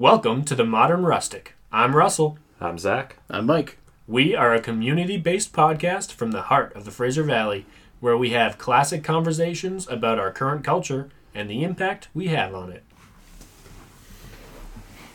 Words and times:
Welcome 0.00 0.44
to 0.44 0.54
the 0.54 0.64
Modern 0.64 1.02
Rustic. 1.02 1.54
I'm 1.72 1.96
Russell. 1.96 2.38
I'm 2.60 2.78
Zach. 2.78 3.16
I'm 3.28 3.46
Mike. 3.46 3.78
We 4.06 4.32
are 4.32 4.54
a 4.54 4.60
community 4.60 5.16
based 5.16 5.52
podcast 5.52 6.12
from 6.12 6.30
the 6.30 6.42
heart 6.42 6.72
of 6.76 6.84
the 6.84 6.92
Fraser 6.92 7.24
Valley 7.24 7.66
where 7.98 8.16
we 8.16 8.30
have 8.30 8.58
classic 8.58 9.02
conversations 9.02 9.88
about 9.88 10.20
our 10.20 10.30
current 10.30 10.62
culture 10.62 11.10
and 11.34 11.50
the 11.50 11.64
impact 11.64 12.06
we 12.14 12.28
have 12.28 12.54
on 12.54 12.70
it. 12.70 12.84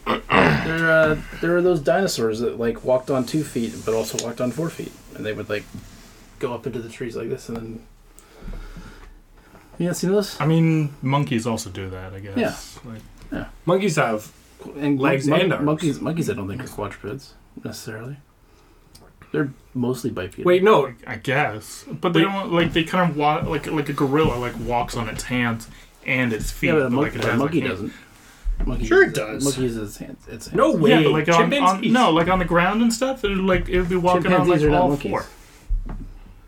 There, 0.65 0.91
uh, 0.91 1.21
there 1.39 1.51
were 1.51 1.61
those 1.61 1.79
dinosaurs 1.79 2.41
that 2.41 2.59
like 2.59 2.83
walked 2.83 3.09
on 3.09 3.25
two 3.25 3.45
feet, 3.45 3.73
but 3.85 3.93
also 3.93 4.21
walked 4.25 4.41
on 4.41 4.51
four 4.51 4.69
feet, 4.69 4.91
and 5.15 5.25
they 5.25 5.31
would 5.31 5.49
like 5.49 5.63
go 6.39 6.53
up 6.53 6.67
into 6.67 6.79
the 6.79 6.89
trees 6.89 7.15
like 7.15 7.29
this, 7.29 7.47
and 7.47 7.57
then. 7.57 7.83
You 9.77 9.87
not 9.87 9.95
seen 9.95 10.11
this? 10.11 10.41
I 10.41 10.45
mean, 10.45 10.93
monkeys 11.01 11.47
also 11.47 11.69
do 11.69 11.89
that, 11.89 12.13
I 12.13 12.19
guess. 12.19 12.37
Yeah. 12.37 12.91
Like, 13.31 13.47
Monkeys 13.65 13.95
have 13.95 14.31
And 14.77 14.99
Legs 14.99 15.27
mon- 15.27 15.41
and 15.41 15.53
arms. 15.53 15.65
Monkeys, 15.65 16.01
monkeys, 16.01 16.29
I 16.29 16.33
don't 16.33 16.47
think 16.47 16.63
are 16.63 16.67
quadrupeds 16.67 17.33
necessarily. 17.63 18.17
They're 19.31 19.51
mostly 19.73 20.11
bipedal. 20.11 20.45
Wait, 20.45 20.63
no. 20.63 20.93
I 21.07 21.15
guess, 21.15 21.85
but 21.89 22.13
they 22.13 22.19
Wait. 22.25 22.31
don't 22.31 22.51
like 22.53 22.73
they 22.73 22.83
kind 22.83 23.09
of 23.09 23.17
walk 23.17 23.45
like 23.45 23.65
like 23.67 23.89
a 23.89 23.93
gorilla 23.93 24.35
like 24.37 24.57
walks 24.59 24.95
on 24.95 25.09
its 25.09 25.23
hands 25.23 25.67
and 26.05 26.31
its 26.33 26.51
feet. 26.51 26.67
yeah, 26.67 26.73
but 26.73 26.79
a, 26.79 26.83
but, 26.83 26.91
mon- 26.91 27.03
like, 27.03 27.15
it 27.15 27.21
but 27.21 27.29
a 27.33 27.37
monkey 27.37 27.61
like, 27.61 27.69
doesn't. 27.71 27.93
Monkey 28.65 28.85
Sure 28.85 29.01
it 29.03 29.07
uses- 29.07 29.17
does. 29.17 29.43
Monkey 29.43 29.61
uses 29.63 29.89
its 29.89 29.97
hands. 29.97 30.27
Its 30.27 30.47
hands. 30.47 30.55
No 30.55 30.71
way. 30.75 30.91
Yeah, 31.01 31.09
like 31.09 31.27
on, 31.29 31.35
on 31.35 31.49
Chimpanzees. 31.51 31.91
no, 31.91 32.11
like 32.11 32.27
on 32.27 32.37
the 32.39 32.45
ground 32.45 32.81
and 32.83 32.93
stuff. 32.93 33.25
It 33.25 33.29
would 33.29 33.39
like 33.39 33.67
it 33.69 33.79
would 33.79 33.89
be 33.89 33.95
walking 33.95 34.31
on 34.31 34.47
like 34.47 34.61
all 34.61 34.89
monkeys. 34.89 35.09
four. 35.09 35.25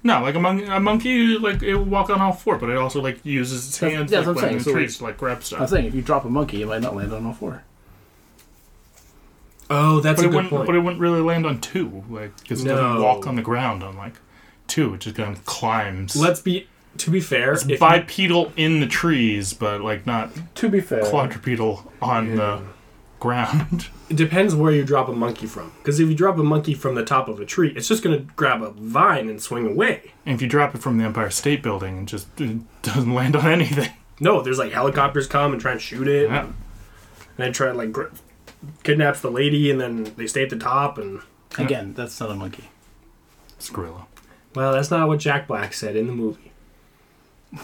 No, 0.04 0.22
like 0.22 0.36
a, 0.36 0.40
mon- 0.40 0.64
a 0.66 0.80
monkey, 0.80 1.36
like 1.40 1.64
it 1.64 1.76
would 1.76 1.90
walk 1.90 2.12
on 2.12 2.22
all 2.22 2.32
four, 2.34 2.60
but 2.60 2.70
it 2.70 2.78
also 2.78 3.02
like 3.02 3.26
uses 3.26 3.68
its 3.70 3.80
That's- 3.80 3.98
hands 3.98 4.12
that's 4.12 4.28
like 4.28 4.36
what 4.36 4.44
I'm 4.46 4.50
when 4.52 4.58
in 4.58 4.64
saying, 4.64 4.74
so, 4.76 4.80
trees 4.80 4.98
to 5.00 5.04
like 5.06 5.18
grab 5.18 5.44
stuff. 5.44 5.62
I'm 5.62 5.68
saying 5.68 5.86
if 5.86 5.96
you 5.96 6.04
drop 6.04 6.26
a 6.26 6.30
monkey, 6.30 6.62
it 6.62 6.68
might 6.68 6.84
not 6.84 6.96
land 6.96 7.12
on 7.12 7.26
all 7.26 7.34
four. 7.34 7.64
Oh, 9.70 10.00
that's 10.00 10.18
But 10.22 10.26
a 10.26 10.28
it 10.28 10.32
good 10.32 10.36
wouldn't. 10.36 10.52
point. 10.52 10.66
But 10.68 10.76
it 10.76 10.80
wouldn't 10.80 11.02
really 11.02 11.22
land 11.22 11.46
on 11.46 11.60
two, 11.60 12.04
like 12.10 12.36
because 12.42 12.64
it 12.64 12.68
No. 12.68 12.76
doesn't 12.76 13.02
walk 13.02 13.28
on 13.28 13.36
the 13.36 13.42
ground 13.42 13.84
on 13.84 13.98
like 13.98 14.14
two. 14.68 14.94
It 14.94 15.02
just 15.02 15.16
kind 15.16 15.36
of 15.36 15.46
climbs. 15.46 16.16
Let's 16.16 16.40
be. 16.42 16.68
To 17.00 17.12
be 17.12 17.20
fair, 17.20 17.52
It's 17.54 17.64
if 17.64 17.72
you- 17.72 17.78
bipedal 17.78 18.54
in 18.56 18.80
the 18.80 18.88
trees, 18.88 19.54
but 19.54 19.82
like 19.82 20.06
not 20.08 20.30
To 20.56 20.70
be 20.70 20.80
fair, 20.80 21.04
quadrupedal 21.04 21.92
on 22.02 22.36
the 22.38 22.62
ground. 23.20 23.88
it 24.10 24.16
depends 24.16 24.56
where 24.56 24.72
you 24.72 24.84
drop 24.86 25.10
a 25.10 25.14
monkey 25.14 25.46
from. 25.46 25.72
Because 25.80 26.00
if 26.00 26.08
you 26.08 26.16
drop 26.16 26.38
a 26.38 26.44
monkey 26.44 26.74
from 26.74 26.96
the 26.96 27.04
top 27.04 27.28
of 27.28 27.40
a 27.42 27.46
tree, 27.46 27.74
it's 27.76 27.88
just 27.90 28.02
going 28.04 28.18
to 28.18 28.24
grab 28.36 28.62
a 28.62 28.70
vine 28.72 29.28
and 29.30 29.42
swing 29.42 29.68
away. 29.68 30.14
And 30.26 30.36
if 30.36 30.42
you 30.42 30.48
drop 30.48 30.74
it 30.74 30.82
from 30.82 30.98
the 30.98 31.04
Empire 31.04 31.30
State 31.32 31.62
Building, 31.62 32.04
it 32.04 32.06
just 32.06 32.28
it 32.40 32.60
doesn't 32.82 33.14
land 33.14 33.36
on 33.36 33.46
anything. 33.48 33.90
No, 34.22 34.42
there's 34.42 34.58
like 34.60 34.72
helicopters 34.72 35.28
come 35.28 35.52
and 35.52 35.60
try 35.62 35.74
and 35.74 35.82
shoot 35.82 36.08
it, 36.08 36.30
Yeah. 36.30 36.44
and 36.44 36.54
then 37.36 37.52
try 37.52 37.68
to 37.68 37.74
like 37.74 37.92
gr- 37.92 38.04
kidnaps 38.84 39.22
the 39.22 39.32
lady, 39.32 39.72
and 39.72 39.80
then 39.80 40.04
they 40.18 40.28
stay 40.28 40.44
at 40.44 40.50
the 40.50 40.58
top. 40.58 40.98
And 40.98 41.22
again, 41.58 41.94
that's 41.94 42.20
not 42.20 42.32
a 42.32 42.36
monkey. 42.36 42.66
It's 43.58 43.70
gorilla. 43.70 44.08
well, 44.54 44.74
that's 44.74 44.92
not 44.92 45.08
what 45.08 45.20
Jack 45.20 45.48
Black 45.48 45.74
said 45.74 45.96
in 45.96 46.08
the 46.08 46.14
movie. 46.14 46.52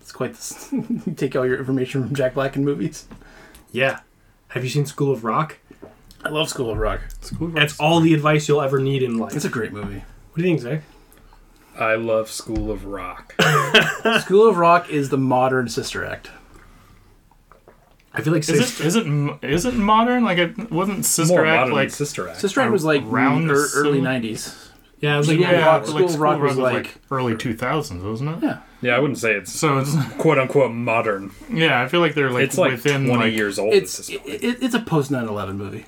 It's 0.00 0.12
quite 0.12 0.32
this. 0.32 0.68
you 0.72 1.14
take 1.14 1.36
all 1.36 1.44
your 1.44 1.58
information 1.58 2.02
from 2.02 2.14
Jack 2.14 2.32
Black 2.32 2.56
in 2.56 2.64
movies. 2.64 3.06
Yeah. 3.72 4.00
Have 4.48 4.64
you 4.64 4.70
seen 4.70 4.86
School 4.86 5.12
of 5.12 5.22
Rock? 5.22 5.58
I 6.24 6.30
love 6.30 6.48
School 6.48 6.70
of 6.70 6.78
Rock. 6.78 7.00
It's 7.04 7.30
cool. 7.30 7.48
That's 7.48 7.78
all 7.78 8.00
the 8.00 8.14
advice 8.14 8.48
you'll 8.48 8.62
ever 8.62 8.78
need 8.80 9.02
in 9.02 9.18
life. 9.18 9.36
It's 9.36 9.44
a 9.44 9.50
great 9.50 9.70
movie. 9.72 10.02
What 10.32 10.36
do 10.36 10.42
you 10.42 10.48
think, 10.48 10.60
Zach? 10.60 10.82
I 11.78 11.94
love 11.94 12.30
School 12.30 12.70
of 12.70 12.86
Rock. 12.86 13.34
School 14.20 14.48
of 14.48 14.56
Rock 14.56 14.88
is 14.90 15.10
the 15.10 15.18
modern 15.18 15.68
Sister 15.68 16.04
Act. 16.04 16.30
I 18.14 18.22
feel 18.22 18.32
like 18.32 18.40
Is 18.40 18.46
Sister- 18.46 18.82
it 18.82 18.86
is 18.86 18.96
it 18.96 19.06
is 19.42 19.64
it 19.66 19.74
modern? 19.74 20.24
Like 20.24 20.38
it 20.38 20.70
wasn't 20.70 21.04
Sister 21.04 21.34
More 21.34 21.46
Act 21.46 21.58
modern 21.60 21.74
like 21.74 21.88
than 21.88 21.96
Sister 21.96 22.28
Act. 22.28 22.40
Sister 22.40 22.60
Act 22.60 22.72
was 22.72 22.84
like 22.84 23.02
Around 23.02 23.12
around 23.12 23.46
the 23.48 23.70
early 23.76 24.00
'90s. 24.00 24.70
yeah, 25.00 25.14
it 25.14 25.18
was 25.18 25.28
like, 25.28 25.38
Yeah, 25.38 25.52
yeah, 25.52 25.66
Rock- 25.66 25.82
like 25.88 25.88
School 25.90 26.04
of 26.14 26.20
Rock 26.20 26.40
was 26.40 26.56
was 26.56 26.58
like- 26.58 26.96
early 27.10 27.36
two 27.36 27.54
thousands, 27.54 28.02
wasn't 28.02 28.30
it? 28.30 28.42
Yeah. 28.46 28.58
yeah, 28.80 28.96
I 28.96 28.98
wouldn't 28.98 29.18
say 29.18 29.34
it's 29.34 29.52
So 29.52 29.78
it's 29.78 29.94
quote 30.18 30.38
unquote 30.38 30.72
modern. 30.72 31.32
yeah, 31.52 31.80
I 31.82 31.88
feel 31.88 32.00
like 32.00 32.14
they're 32.14 32.30
like 32.30 32.44
it's 32.44 32.58
like 32.58 32.72
within 32.72 33.06
20 33.06 33.22
like 33.24 33.32
years 33.34 33.58
old. 33.58 33.74
It's 33.74 33.98
at 34.00 34.06
this 34.06 34.16
point. 34.18 34.28
it, 34.34 34.44
it- 34.44 34.62
it's 34.62 34.74
a 34.74 34.80
post 34.80 35.10
9/11 35.12 35.56
movie. 35.56 35.84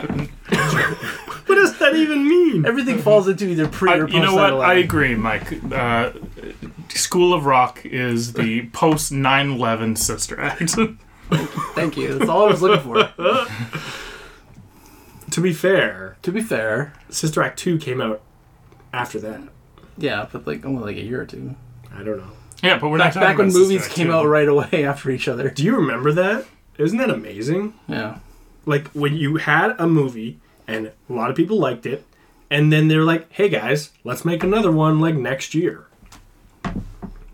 what 0.00 1.54
does 1.56 1.78
that 1.78 1.94
even 1.94 2.26
mean? 2.28 2.64
Everything 2.66 2.98
falls 2.98 3.28
into 3.28 3.46
either 3.48 3.66
pre 3.68 3.90
I, 3.90 3.96
or 3.96 4.02
post 4.04 4.14
you 4.14 4.20
know 4.20 4.34
what? 4.34 4.52
9/11. 4.54 4.64
I 4.64 4.74
agree, 4.74 5.14
Mike. 5.14 5.72
Uh, 5.72 6.12
School 6.90 7.32
of 7.34 7.46
Rock 7.46 7.84
is 7.84 8.32
the 8.34 8.66
post 8.68 9.12
9/11 9.12 9.96
Sister 9.98 10.40
Act. 10.40 10.76
Thank 11.74 11.96
you. 11.96 12.18
That's 12.18 12.30
all 12.30 12.46
I 12.46 12.50
was 12.50 12.62
looking 12.62 12.82
for. 12.84 13.46
To 15.32 15.40
be 15.40 15.52
fair, 15.52 16.16
to 16.22 16.32
be 16.32 16.40
fair, 16.42 16.92
Sister 17.08 17.40
Act 17.40 17.56
2 17.60 17.78
came 17.78 18.00
out 18.00 18.20
after 18.92 19.20
that. 19.20 19.40
yeah, 19.96 20.26
but 20.32 20.44
like 20.44 20.64
only 20.66 20.82
like 20.82 20.96
a 20.96 21.04
year 21.06 21.20
or 21.20 21.24
two. 21.24 21.54
I 21.94 22.02
don't 22.02 22.18
know. 22.18 22.32
yeah, 22.64 22.78
but 22.80 22.88
we're 22.90 22.98
Back, 22.98 23.14
not 23.14 23.20
back 23.20 23.36
talking 23.36 23.38
when 23.38 23.46
about 23.50 23.58
movies 23.60 23.82
Sister 23.82 23.90
Act 23.90 23.96
came 23.96 24.06
two. 24.08 24.12
out 24.12 24.26
right 24.26 24.48
away 24.48 24.84
after 24.84 25.08
each 25.08 25.28
other. 25.28 25.48
Do 25.48 25.62
you 25.62 25.76
remember 25.76 26.10
that? 26.12 26.46
Isn't 26.78 26.98
that 26.98 27.10
amazing? 27.10 27.74
Yeah. 27.86 28.18
Like 28.66 28.88
when 28.88 29.14
you 29.14 29.36
had 29.36 29.76
a 29.78 29.86
movie 29.86 30.40
and 30.66 30.88
a 31.08 31.12
lot 31.12 31.30
of 31.30 31.36
people 31.36 31.60
liked 31.60 31.86
it, 31.86 32.04
and 32.50 32.72
then 32.72 32.88
they're 32.88 33.04
like, 33.04 33.30
"Hey 33.30 33.48
guys, 33.48 33.90
let's 34.02 34.24
make 34.24 34.42
another 34.42 34.72
one 34.72 34.98
like 35.00 35.14
next 35.14 35.54
year." 35.54 35.86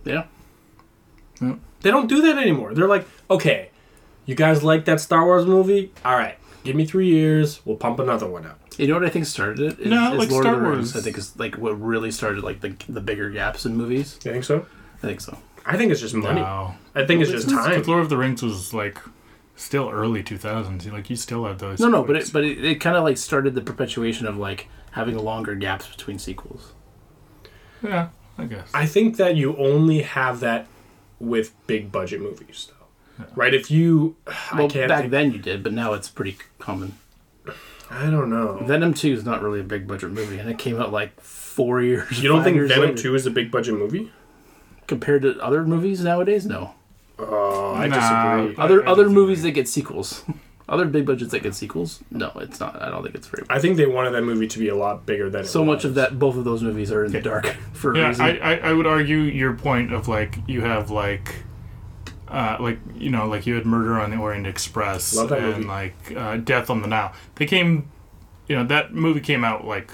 Yeah. 0.05 0.25
They 1.41 1.91
don't 1.91 2.09
do 2.09 2.21
that 2.23 2.37
anymore. 2.37 2.75
They're 2.75 2.89
like, 2.89 3.07
"Okay, 3.31 3.71
you 4.27 4.35
guys 4.35 4.63
like 4.63 4.85
that 4.85 5.01
Star 5.01 5.25
Wars 5.25 5.47
movie? 5.47 5.93
All 6.05 6.15
right, 6.17 6.37
give 6.65 6.77
me 6.77 6.85
three 6.85 7.09
years. 7.09 7.65
We'll 7.65 7.77
pump 7.77 7.99
another 7.99 8.27
one 8.29 8.45
out." 8.47 8.59
You 8.79 8.87
know 8.89 8.95
what 8.95 9.05
I 9.05 9.09
think 9.09 9.25
started 9.25 9.61
it? 9.73 9.81
Is, 9.81 9.87
No, 9.87 10.13
is 10.13 10.19
like 10.19 10.31
Lord 10.31 10.43
Star 10.43 10.55
of 10.55 10.61
the 10.61 10.69
Rings. 10.69 10.95
Wars. 10.95 10.97
I 10.97 11.05
think 11.05 11.17
is 11.17 11.39
like 11.39 11.57
what 11.57 11.81
really 11.81 12.11
started 12.11 12.45
like 12.45 12.61
the 12.61 12.75
the 12.89 13.01
bigger 13.01 13.31
gaps 13.31 13.65
in 13.65 13.75
movies. 13.77 14.19
You 14.25 14.33
think 14.33 14.45
so? 14.45 14.67
I 14.99 15.07
think 15.07 15.21
so. 15.21 15.39
I 15.65 15.77
think 15.77 15.91
it's 15.91 16.01
just 16.01 16.15
money. 16.15 16.41
No, 16.41 16.75
I 16.95 17.07
think 17.07 17.23
it's 17.23 17.31
just 17.31 17.49
time. 17.49 17.71
Because 17.71 17.89
Lord 17.89 18.03
of 18.03 18.09
the 18.09 18.17
Rings 18.17 18.43
was 18.43 18.73
like 18.75 18.99
still 19.57 19.89
early 19.91 20.23
2000s. 20.23 20.93
Like 20.93 21.09
you 21.11 21.17
still 21.17 21.45
had 21.47 21.59
those. 21.59 21.81
No, 21.81 21.89
no, 21.89 22.05
but 22.05 22.17
it 22.17 22.31
but 22.33 22.45
it, 22.45 22.63
it 22.65 22.75
kind 22.81 22.97
of 22.97 23.03
like 23.05 23.17
started 23.17 23.55
the 23.55 23.63
perpetuation 23.63 24.27
of 24.27 24.37
like 24.37 24.69
having 24.93 25.17
longer 25.19 25.55
gaps 25.55 25.87
between 25.89 26.19
sequels. 26.19 26.73
yeah, 27.83 28.09
I 28.39 28.45
guess. 28.45 28.71
I 28.75 28.87
think 28.87 29.17
that 29.17 29.37
you 29.37 29.57
only 29.57 30.03
have 30.03 30.41
that 30.41 30.67
with 31.19 31.55
big 31.67 31.91
budget 31.91 32.21
movies, 32.21 32.69
though. 32.71 32.76
Right? 33.35 33.55
If 33.55 33.71
you, 33.71 34.17
I 34.27 34.59
Well, 34.59 34.69
can't. 34.69 34.89
back 34.89 35.01
think- 35.01 35.11
then 35.11 35.33
you 35.33 35.39
did, 35.39 35.63
but 35.63 35.73
now 35.73 35.93
it's 35.95 36.09
pretty 36.09 36.37
common. 36.59 36.95
I 37.91 38.11
don't 38.11 38.29
know. 38.31 38.59
Venom 38.65 38.95
Two 38.95 39.13
is 39.13 39.25
not 39.25 39.43
really 39.43 39.61
a 39.61 39.65
big 39.65 39.87
budget 39.87 40.11
movie, 40.11 40.39
and 40.39 40.51
it 40.51 40.59
came 40.59 40.81
out 40.81 40.93
like 40.93 41.21
four 41.21 41.81
years. 41.81 42.21
You 42.23 42.29
don't 42.29 42.43
think 42.43 42.57
Venom 42.69 42.81
later. 42.81 42.95
Two 42.97 43.15
is 43.15 43.27
a 43.27 43.31
big 43.31 43.51
budget 43.51 43.75
movie? 43.75 44.11
compared 44.89 45.23
to 45.23 45.37
other 45.41 45.65
movies 45.65 46.05
nowadays? 46.05 46.47
No. 46.47 46.75
Oh, 47.19 47.73
I 47.75 47.89
Nah. 47.89 48.37
disagree. 48.47 48.63
Other 48.63 48.87
I 48.87 48.93
other 48.93 49.03
disagree. 49.05 49.15
movies 49.23 49.43
that 49.43 49.51
get 49.53 49.69
sequels, 49.69 50.23
other 50.69 50.85
big 50.85 51.05
budgets 51.07 51.31
that 51.33 51.43
get 51.43 51.55
sequels. 51.57 52.01
No, 52.11 52.31
it's 52.37 52.61
not. 52.61 52.81
I 52.83 52.91
don't 52.91 53.03
think 53.03 53.15
it's 53.17 53.27
very. 53.27 53.45
I 53.51 53.59
think 53.59 53.77
they 53.79 53.87
wanted 53.87 54.11
that 54.13 54.23
movie 54.23 54.47
to 54.47 54.59
be 54.59 54.69
a 54.69 54.77
lot 54.77 55.05
bigger 55.07 55.29
than 55.31 55.41
it 55.43 55.47
So 55.49 55.65
much 55.65 55.85
of 55.85 55.95
that, 55.95 56.19
both 56.19 56.37
of 56.37 56.45
those 56.45 56.63
movies 56.63 56.93
are 56.93 57.05
in 57.05 57.11
the 57.13 57.21
dark 57.21 57.47
for 57.73 57.95
a 57.95 57.99
yeah, 57.99 58.09
reason. 58.09 58.25
I, 58.27 58.39
I 58.39 58.55
I 58.69 58.73
would 58.75 58.87
argue 58.87 59.19
your 59.19 59.55
point 59.55 59.93
of 59.93 60.07
like 60.09 60.39
you 60.47 60.61
have 60.63 60.91
like. 60.91 61.35
Uh, 62.29 62.57
like 62.59 62.79
you 62.97 63.09
know, 63.11 63.27
like 63.29 63.47
you 63.47 63.55
had 63.55 63.65
Murder 63.67 63.99
on 64.01 64.11
the 64.11 64.17
Orient 64.17 64.47
Express 64.47 65.15
Love 65.15 65.29
that 65.29 65.39
and 65.39 65.49
movie. 65.59 65.67
like 65.69 65.95
uh, 66.17 66.37
Death 66.39 66.71
on 66.71 66.83
the 66.83 66.89
Nile. 66.89 67.13
They 67.37 67.47
came, 67.47 67.89
you 68.49 68.57
know, 68.57 68.65
that 68.65 68.93
movie 68.93 69.21
came 69.21 69.45
out 69.45 69.65
like 69.65 69.93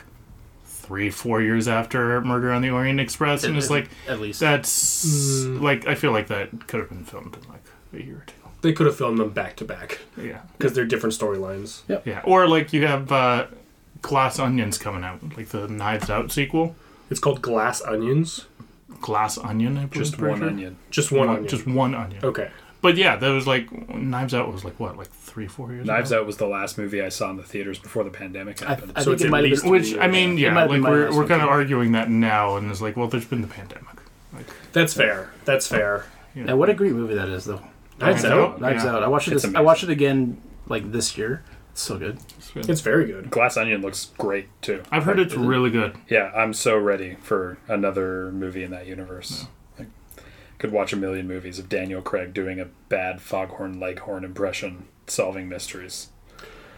three, 0.64 1.10
four 1.10 1.40
years 1.42 1.68
after 1.68 2.20
Murder 2.22 2.50
on 2.52 2.62
the 2.62 2.70
Orient 2.70 3.00
Express, 3.00 3.44
and 3.44 3.56
it's 3.56 3.70
like 3.70 3.88
at 4.08 4.20
least 4.20 4.40
that's 4.40 5.04
Mm. 5.06 5.60
like 5.60 5.86
I 5.86 5.94
feel 5.94 6.12
like 6.12 6.28
that 6.28 6.66
could 6.68 6.80
have 6.80 6.88
been 6.88 7.04
filmed 7.04 7.36
in 7.36 7.48
like 7.50 7.64
a 7.92 8.04
year 8.04 8.16
or 8.16 8.24
two. 8.26 8.34
They 8.62 8.72
could 8.72 8.86
have 8.86 8.96
filmed 8.96 9.18
them 9.18 9.30
back 9.30 9.56
to 9.56 9.64
back 9.64 9.98
Yeah, 10.16 10.40
because 10.56 10.72
they're 10.72 10.84
different 10.86 11.14
storylines. 11.14 11.82
yeah. 12.06 12.20
Or 12.24 12.46
like 12.48 12.72
you 12.72 12.86
have 12.86 13.10
uh, 13.12 13.46
Glass 14.02 14.38
Onions 14.38 14.78
coming 14.78 15.02
out, 15.04 15.20
like 15.36 15.48
the 15.48 15.66
Knives 15.68 16.08
Out 16.08 16.30
sequel. 16.32 16.76
It's 17.10 17.20
called 17.20 17.42
Glass 17.42 17.82
Onions. 17.82 18.46
Glass 19.00 19.38
Onion, 19.38 19.76
I 19.78 19.86
believe. 19.86 19.92
Just 19.92 20.18
pretty 20.18 20.30
one 20.32 20.40
sure. 20.40 20.48
onion. 20.48 20.76
Just 20.90 21.12
one, 21.12 21.28
onion. 21.28 21.48
Just 21.48 21.66
one 21.66 21.94
onion. 21.94 22.24
okay. 22.24 22.50
But 22.80 22.96
yeah, 22.96 23.14
that 23.14 23.28
was 23.28 23.46
like 23.46 23.70
Knives 23.94 24.34
Out 24.34 24.52
was 24.52 24.64
like 24.64 24.80
what, 24.80 24.96
like 24.98 25.08
three, 25.10 25.46
four 25.46 25.70
years. 25.72 25.86
Knives 25.86 26.10
ago? 26.10 26.20
Out 26.20 26.26
was 26.26 26.36
the 26.38 26.48
last 26.48 26.78
movie 26.78 27.00
I 27.00 27.10
saw 27.10 27.30
in 27.30 27.36
the 27.36 27.44
theaters 27.44 27.78
before 27.78 28.02
the 28.02 28.10
pandemic 28.10 28.60
I, 28.60 28.70
happened. 28.70 28.92
I 28.96 29.02
So 29.02 29.04
think 29.04 29.14
it's 29.14 29.22
it 29.22 29.26
at 29.26 29.30
might 29.30 29.44
have 29.44 29.50
least- 29.50 29.62
been. 29.62 29.70
Which 29.70 29.96
I 29.98 30.08
mean, 30.08 30.32
It 30.32 30.40
yeah, 30.40 30.48
have 30.48 30.56
like 30.68 30.70
been 30.70 30.80
my 30.80 30.90
we're 30.90 31.04
last 31.04 31.12
we're 31.14 31.18
one, 31.20 31.28
kind 31.28 31.42
of 31.42 31.46
too. 31.46 31.52
arguing 31.52 31.92
that 31.92 32.10
now, 32.10 32.56
and 32.56 32.68
it's 32.70 32.80
like, 32.80 32.96
well, 32.96 33.06
there's 33.06 33.24
been 33.24 33.40
the 33.40 33.46
pandemic. 33.46 33.86
Like, 34.32 34.46
That's 34.72 34.94
fair. 34.94 35.30
That's 35.44 35.68
fair. 35.68 36.06
you 36.34 36.40
Yeah, 36.42 36.46
know. 36.48 36.56
what 36.56 36.70
a 36.70 36.74
great 36.74 36.92
movie 36.92 37.14
that 37.14 37.28
is, 37.28 37.44
though. 37.44 37.60
Knives 38.00 38.22
Knives 38.22 38.24
Out. 38.24 38.32
Out. 38.54 38.60
Knives 38.60 38.82
Yeah. 38.84 38.90
Out. 38.96 39.02
I 39.04 39.06
watched 39.08 39.28
it. 39.28 39.34
It's 39.34 39.44
This, 39.44 39.54
I 39.54 39.60
watched 39.60 39.84
it 39.84 39.90
again 39.90 40.40
like 40.68 40.90
this 40.90 41.16
year. 41.16 41.44
It's 41.72 41.82
so 41.82 41.98
good. 41.98 42.18
It's 42.54 42.80
very 42.82 43.06
good. 43.06 43.30
Glass 43.30 43.56
Onion 43.56 43.80
looks 43.80 44.10
great 44.18 44.48
too. 44.62 44.82
I've 44.92 45.04
heard 45.04 45.18
it's 45.18 45.34
really 45.34 45.70
good. 45.70 45.96
Yeah, 46.08 46.30
I'm 46.34 46.52
so 46.52 46.76
ready 46.76 47.16
for 47.22 47.56
another 47.66 48.30
movie 48.30 48.62
in 48.62 48.70
that 48.72 48.86
universe. 48.86 49.46
Like, 49.78 49.88
could 50.58 50.70
watch 50.70 50.92
a 50.92 50.96
million 50.96 51.26
movies 51.26 51.58
of 51.58 51.70
Daniel 51.70 52.02
Craig 52.02 52.34
doing 52.34 52.60
a 52.60 52.66
bad 52.90 53.22
Foghorn 53.22 53.80
Leghorn 53.80 54.22
impression 54.22 54.84
solving 55.06 55.48
mysteries. 55.48 56.10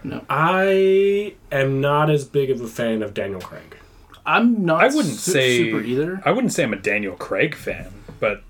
No. 0.05 0.25
I 0.31 1.35
am 1.51 1.81
not 1.81 2.09
as 2.11 2.25
big 2.25 2.51
of 2.51 2.61
a 2.61 2.69
fan 2.69 3.03
of 3.03 3.15
Daniel 3.15 3.41
Craig. 3.41 3.77
I'm 4.25 4.65
not. 4.65 4.83
I 4.83 4.87
wouldn't 4.87 5.15
su- 5.17 5.33
say 5.33 5.59
super 5.71 5.81
either. 5.83 6.23
I 6.25 6.31
wouldn't 6.31 6.53
say 6.53 6.63
I'm 6.63 6.73
a 6.73 6.77
Daniel 6.79 7.17
Craig 7.17 7.55
fan, 7.57 7.91
but 8.21 8.43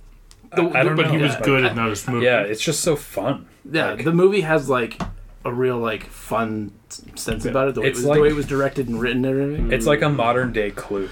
The- 0.55 0.63
I, 0.63 0.81
I 0.81 0.83
don't 0.85 0.95
but 0.97 1.07
know. 1.07 1.13
he 1.13 1.19
was 1.19 1.33
Yeah. 1.33 1.41
good 1.41 1.65
in 1.65 1.75
those 1.77 2.07
movies. 2.07 2.25
Yeah, 2.27 2.41
it's 2.43 2.61
just 2.63 2.81
so 2.83 2.97
fun. 2.97 3.47
Yeah, 3.71 3.93
Like- 3.93 4.05
the 4.05 4.13
movie 4.13 4.43
has 4.43 4.69
like 4.69 5.01
a 5.45 5.53
real 5.53 5.79
like 5.79 6.05
fun 6.05 6.73
sense 7.15 7.45
about 7.45 7.69
it. 7.69 7.75
The 7.75 7.83
way, 7.83 7.89
It's 7.89 7.99
it 7.99 8.03
was, 8.03 8.07
like- 8.07 8.17
the 8.17 8.23
way 8.23 8.29
it 8.29 8.35
was 8.37 8.47
directed 8.47 8.89
and 8.89 9.01
written 9.01 9.25
and 9.25 9.41
everything. 9.41 9.73
It's 9.73 9.87
like 9.87 10.03
a 10.03 10.09
modern 10.09 10.53
day 10.53 10.71
Clue. 10.71 11.09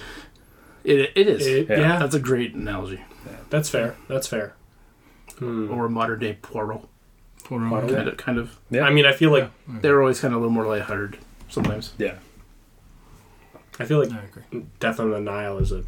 It, 0.84 1.12
it 1.14 1.29
is. 1.29 1.46
It- 1.46 1.69
Yeah. 1.69 1.79
yeah. 1.79 1.99
That's 1.99 2.14
a 2.14 2.20
great 2.20 2.55
analogy. 2.55 3.02
that's 3.50 3.69
fair. 3.69 3.96
That's 4.08 4.26
fair. 4.26 4.55
Hmm. 5.38 5.70
Or 5.70 5.87
a 5.87 5.90
modern 5.90 6.19
day 6.20 6.38
Poirot. 6.40 6.82
Poor 7.44 7.58
Poirot. 7.61 7.73
Roman. 7.82 7.94
Kind 7.94 8.08
of, 8.08 8.17
kind 8.17 8.38
of. 8.38 8.58
Yeah. 8.70 8.82
I 8.84 8.90
mean, 8.90 9.05
I 9.06 9.12
feel 9.12 9.31
like 9.31 9.50
they're 9.69 10.00
always 10.00 10.20
kind 10.20 10.32
of 10.34 10.38
a 10.38 10.40
little 10.40 10.55
more 10.55 10.67
lighthearted 10.67 11.19
sometimes. 11.49 11.93
Yeah. 11.99 12.14
I 13.79 13.84
feel 13.84 13.99
like 13.99 14.12
I 14.12 14.23
agree. 14.25 14.64
Death 14.81 15.00
on 15.00 15.11
the 15.11 15.20
Nile 15.20 15.58
is 15.58 15.73
a. 15.73 15.84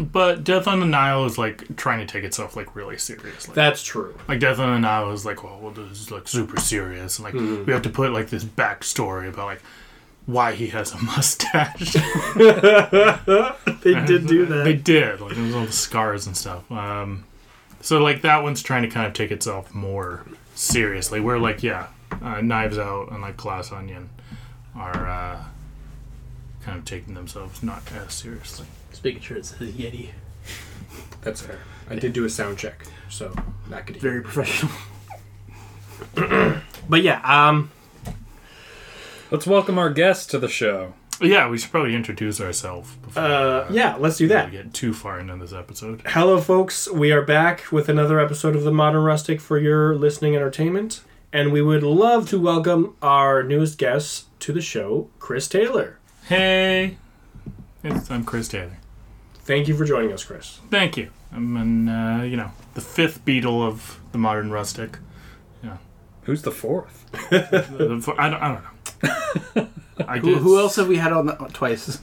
But 0.00 0.44
Death 0.44 0.68
on 0.68 0.78
the 0.80 0.86
Nile 0.86 1.24
is 1.24 1.38
like 1.38 1.76
trying 1.76 1.98
to 1.98 2.06
take 2.06 2.22
itself 2.24 2.54
like 2.56 2.76
really 2.76 2.96
seriously. 2.98 3.52
That's 3.54 3.82
true. 3.82 4.14
like 4.28 4.38
Death 4.40 4.58
on 4.60 4.72
the 4.72 4.78
Nile 4.78 5.10
is 5.12 5.24
like, 5.26 5.42
well, 5.42 5.58
well 5.60 5.72
this 5.72 6.00
is 6.00 6.10
like 6.10 6.28
super 6.28 6.60
serious, 6.60 7.18
and 7.18 7.24
like 7.24 7.34
Mhm. 7.34 7.66
we 7.66 7.72
have 7.72 7.82
to 7.82 7.90
put 7.90 8.12
like 8.12 8.28
this 8.30 8.44
backstory 8.44 9.28
about 9.28 9.46
like 9.46 9.62
why 10.26 10.52
he 10.52 10.68
has 10.68 10.92
a 10.92 10.98
mustache. 11.02 11.94
they 13.82 13.94
did 14.06 14.26
do 14.26 14.46
that. 14.46 14.62
they 14.64 14.74
did, 14.74 15.20
like 15.20 15.34
there 15.34 15.44
was 15.44 15.54
all 15.54 15.66
the 15.66 15.72
scars 15.72 16.26
and 16.26 16.36
stuff. 16.36 16.70
Um, 16.70 17.24
so 17.80 17.98
like 17.98 18.22
that 18.22 18.42
one's 18.42 18.62
trying 18.62 18.82
to 18.82 18.88
kind 18.88 19.06
of 19.06 19.12
take 19.14 19.30
itself 19.30 19.74
more 19.74 20.24
seriously. 20.54 21.20
Where 21.20 21.38
like 21.38 21.62
yeah, 21.62 21.88
uh, 22.22 22.40
Knives 22.40 22.78
Out 22.78 23.10
and 23.10 23.22
like 23.22 23.36
Glass 23.36 23.72
Onion 23.72 24.10
are 24.76 25.08
uh, 25.08 25.44
kind 26.62 26.78
of 26.78 26.84
taking 26.84 27.14
themselves 27.14 27.62
not 27.62 27.82
as 27.92 28.12
seriously. 28.14 28.66
Just 28.90 29.04
making 29.04 29.22
sure 29.22 29.36
it's 29.36 29.52
a 29.60 29.64
Yeti. 29.64 30.10
That's 31.22 31.40
fair. 31.40 31.58
I 31.90 31.96
did 31.96 32.12
do 32.12 32.24
a 32.24 32.30
sound 32.30 32.58
check, 32.58 32.84
so 33.08 33.34
not 33.68 33.86
good. 33.86 33.96
Very 33.96 34.22
professional. 34.22 34.72
But 36.88 37.02
yeah, 37.02 37.20
um, 37.24 37.70
Let's 39.30 39.46
welcome 39.46 39.78
our 39.78 39.90
guest 39.90 40.30
to 40.30 40.38
the 40.38 40.48
show. 40.48 40.94
Yeah, 41.20 41.50
we 41.50 41.58
should 41.58 41.70
probably 41.70 41.94
introduce 41.94 42.40
ourselves. 42.40 42.94
Before, 42.94 43.22
uh, 43.22 43.66
yeah, 43.70 43.96
let's 43.96 44.16
do 44.16 44.26
that. 44.28 44.46
We 44.46 44.56
get 44.56 44.72
too 44.72 44.94
far 44.94 45.20
into 45.20 45.36
this 45.36 45.52
episode. 45.52 46.00
Hello, 46.06 46.40
folks. 46.40 46.90
We 46.90 47.12
are 47.12 47.20
back 47.20 47.70
with 47.70 47.90
another 47.90 48.20
episode 48.20 48.56
of 48.56 48.62
the 48.62 48.72
Modern 48.72 49.02
Rustic 49.04 49.38
for 49.42 49.58
your 49.58 49.94
listening 49.96 50.34
entertainment, 50.34 51.02
and 51.30 51.52
we 51.52 51.60
would 51.60 51.82
love 51.82 52.26
to 52.30 52.40
welcome 52.40 52.96
our 53.02 53.42
newest 53.42 53.76
guest 53.76 54.28
to 54.40 54.50
the 54.54 54.62
show, 54.62 55.10
Chris 55.18 55.46
Taylor. 55.46 55.98
Hey, 56.26 56.96
it's, 57.84 58.10
I'm 58.10 58.24
Chris 58.24 58.48
Taylor. 58.48 58.77
Thank 59.48 59.66
you 59.66 59.74
for 59.74 59.86
joining 59.86 60.12
us, 60.12 60.22
Chris. 60.24 60.58
Thank 60.70 60.98
you. 60.98 61.08
I'm 61.32 61.56
an, 61.56 61.88
uh, 61.88 62.22
you 62.22 62.36
know, 62.36 62.50
the 62.74 62.82
fifth 62.82 63.24
Beatle 63.24 63.66
of 63.66 63.98
the 64.12 64.18
modern 64.18 64.50
rustic. 64.50 64.98
Yeah. 65.64 65.78
Who's 66.24 66.42
the 66.42 66.50
fourth? 66.50 67.06
The- 67.30 68.02
the- 68.04 68.14
I 68.18 68.28
don't, 68.28 68.42
I 68.42 68.48
don't 68.52 69.56
know. 69.56 69.68
I 70.06 70.18
Who, 70.18 70.34
who 70.34 70.58
else 70.58 70.76
have 70.76 70.86
we 70.86 70.98
had 70.98 71.14
on 71.14 71.24
that 71.28 71.54
twice? 71.54 71.98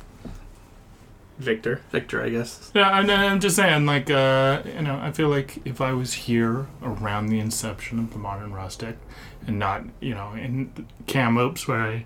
Victor. 1.38 1.82
Victor, 1.92 2.24
I 2.24 2.30
guess. 2.30 2.72
Yeah, 2.74 2.90
I'm, 2.90 3.08
I'm 3.12 3.40
just 3.40 3.58
saying, 3.58 3.86
like, 3.86 4.10
uh, 4.10 4.64
you 4.66 4.82
know, 4.82 4.98
I 5.00 5.12
feel 5.12 5.30
like 5.30 5.60
if 5.68 5.82
I 5.82 5.94
was 5.94 6.14
here 6.14 6.66
around 6.82 7.28
the 7.28 7.38
inception 7.40 8.00
of 8.00 8.12
the 8.12 8.18
modern 8.18 8.54
rustic, 8.54 8.98
and 9.46 9.60
not, 9.60 9.84
you 10.00 10.16
know, 10.16 10.34
in 10.34 10.88
Kamloops 11.06 11.68
where 11.68 11.80
I 11.80 12.06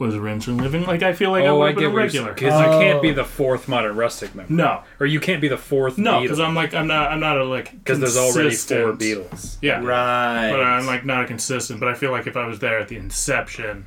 was 0.00 0.14
originally 0.16 0.62
living, 0.62 0.84
like, 0.86 1.02
I 1.02 1.12
feel 1.12 1.30
like 1.30 1.44
I 1.44 1.48
oh, 1.48 1.58
would 1.58 1.64
I 1.64 1.68
have 1.68 1.78
get 1.78 1.84
a 1.84 1.90
what 1.90 1.96
regular. 1.98 2.32
Because 2.32 2.58
you 2.58 2.66
can't 2.80 2.98
Oh. 2.98 3.02
be 3.02 3.12
the 3.12 3.24
fourth 3.24 3.68
modern 3.68 3.94
rustic 3.96 4.34
member. 4.34 4.52
No, 4.52 4.82
Or 4.98 5.06
you 5.06 5.20
can't 5.20 5.40
be 5.42 5.48
the 5.48 5.58
fourth 5.58 5.98
no, 5.98 6.22
because 6.22 6.40
I'm 6.40 6.54
like, 6.54 6.72
I'm 6.74 6.86
not, 6.86 7.12
I'm 7.12 7.20
not 7.20 7.36
a 7.38 7.44
like 7.44 7.70
Because 7.72 8.00
there's 8.00 8.16
already 8.16 8.50
four 8.56 8.92
consistent- 8.94 8.98
Beatles. 8.98 9.58
Yeah, 9.60 9.80
Right. 9.84 10.50
but 10.50 10.60
I'm 10.60 10.86
like 10.86 11.04
not 11.04 11.24
a 11.24 11.26
consistent. 11.26 11.78
But 11.80 11.90
I 11.90 11.94
feel 11.94 12.10
like 12.10 12.26
if 12.26 12.36
I 12.36 12.46
was 12.46 12.58
there 12.60 12.78
at 12.78 12.88
the 12.88 12.96
inception, 12.96 13.84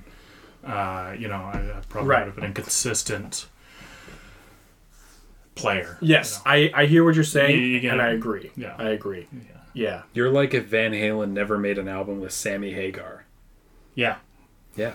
uh, 0.64 1.14
you 1.18 1.28
know, 1.28 1.36
I, 1.36 1.58
I 1.78 1.82
probably 1.90 2.10
Right. 2.10 2.20
would 2.20 2.26
have 2.28 2.36
been 2.36 2.52
a 2.52 2.54
consistent 2.54 3.48
player. 5.56 5.98
yes, 6.02 6.42
you 6.46 6.52
I, 6.52 6.72
I 6.76 6.86
hear 6.86 7.04
what 7.04 7.16
you're 7.16 7.24
saying, 7.24 7.60
You- 7.60 7.66
you 7.66 7.80
get 7.80 7.94
and. 7.94 8.02
I 8.02 8.10
agree. 8.10 8.52
Yeah. 8.56 8.76
I 8.78 8.90
agree. 8.90 9.28
know? 9.32 9.40
Yeah. 9.74 10.04
You're 10.14 10.30
like 10.30 10.54
if 10.54 10.66
Van 10.66 10.92
Halen 10.92 11.32
never 11.32 11.58
made 11.58 11.78
an 11.80 11.88
album 11.88 12.22
with 12.22 12.32
Sammy 12.34 12.74
Hagar. 12.74 13.26
yeah, 13.96 14.18
Yeah. 14.76 14.94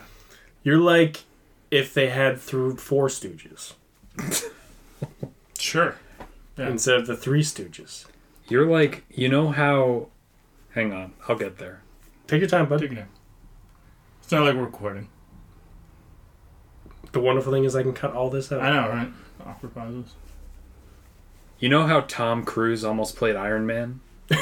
You're 0.62 0.78
like 0.78 1.24
if 1.70 1.92
they 1.94 2.08
had 2.08 2.40
through 2.40 2.76
four 2.76 3.08
Stooges 3.08 3.74
sure. 5.58 5.96
Yeah. 6.56 6.68
instead 6.68 6.96
of 6.96 7.06
the 7.06 7.16
three 7.16 7.42
Stooges. 7.42 8.06
You're 8.48 8.66
like, 8.66 9.04
you 9.10 9.28
know 9.28 9.50
how. 9.50 10.08
Hang 10.70 10.92
on, 10.92 11.12
I'll 11.28 11.36
get 11.36 11.58
there. 11.58 11.82
Take 12.26 12.40
your 12.40 12.48
time, 12.48 12.68
bud. 12.68 12.80
Take 12.80 12.92
it 12.92 12.98
in. 12.98 13.06
It's 14.22 14.32
not 14.32 14.44
like 14.44 14.54
we're 14.54 14.64
recording. 14.64 15.08
The 17.12 17.20
wonderful 17.20 17.52
thing 17.52 17.64
is 17.64 17.74
I 17.74 17.82
can 17.82 17.94
cut 17.94 18.12
all 18.12 18.30
this 18.30 18.52
out. 18.52 18.60
I 18.60 18.70
know, 18.70 18.88
right? 18.88 19.08
Awkward 19.46 19.74
pauses. 19.74 20.14
You 21.58 21.68
know 21.68 21.86
how 21.86 22.00
Tom 22.00 22.44
Cruise 22.44 22.84
almost 22.84 23.16
played 23.16 23.34
Iron 23.34 23.66
Man? 23.66 24.00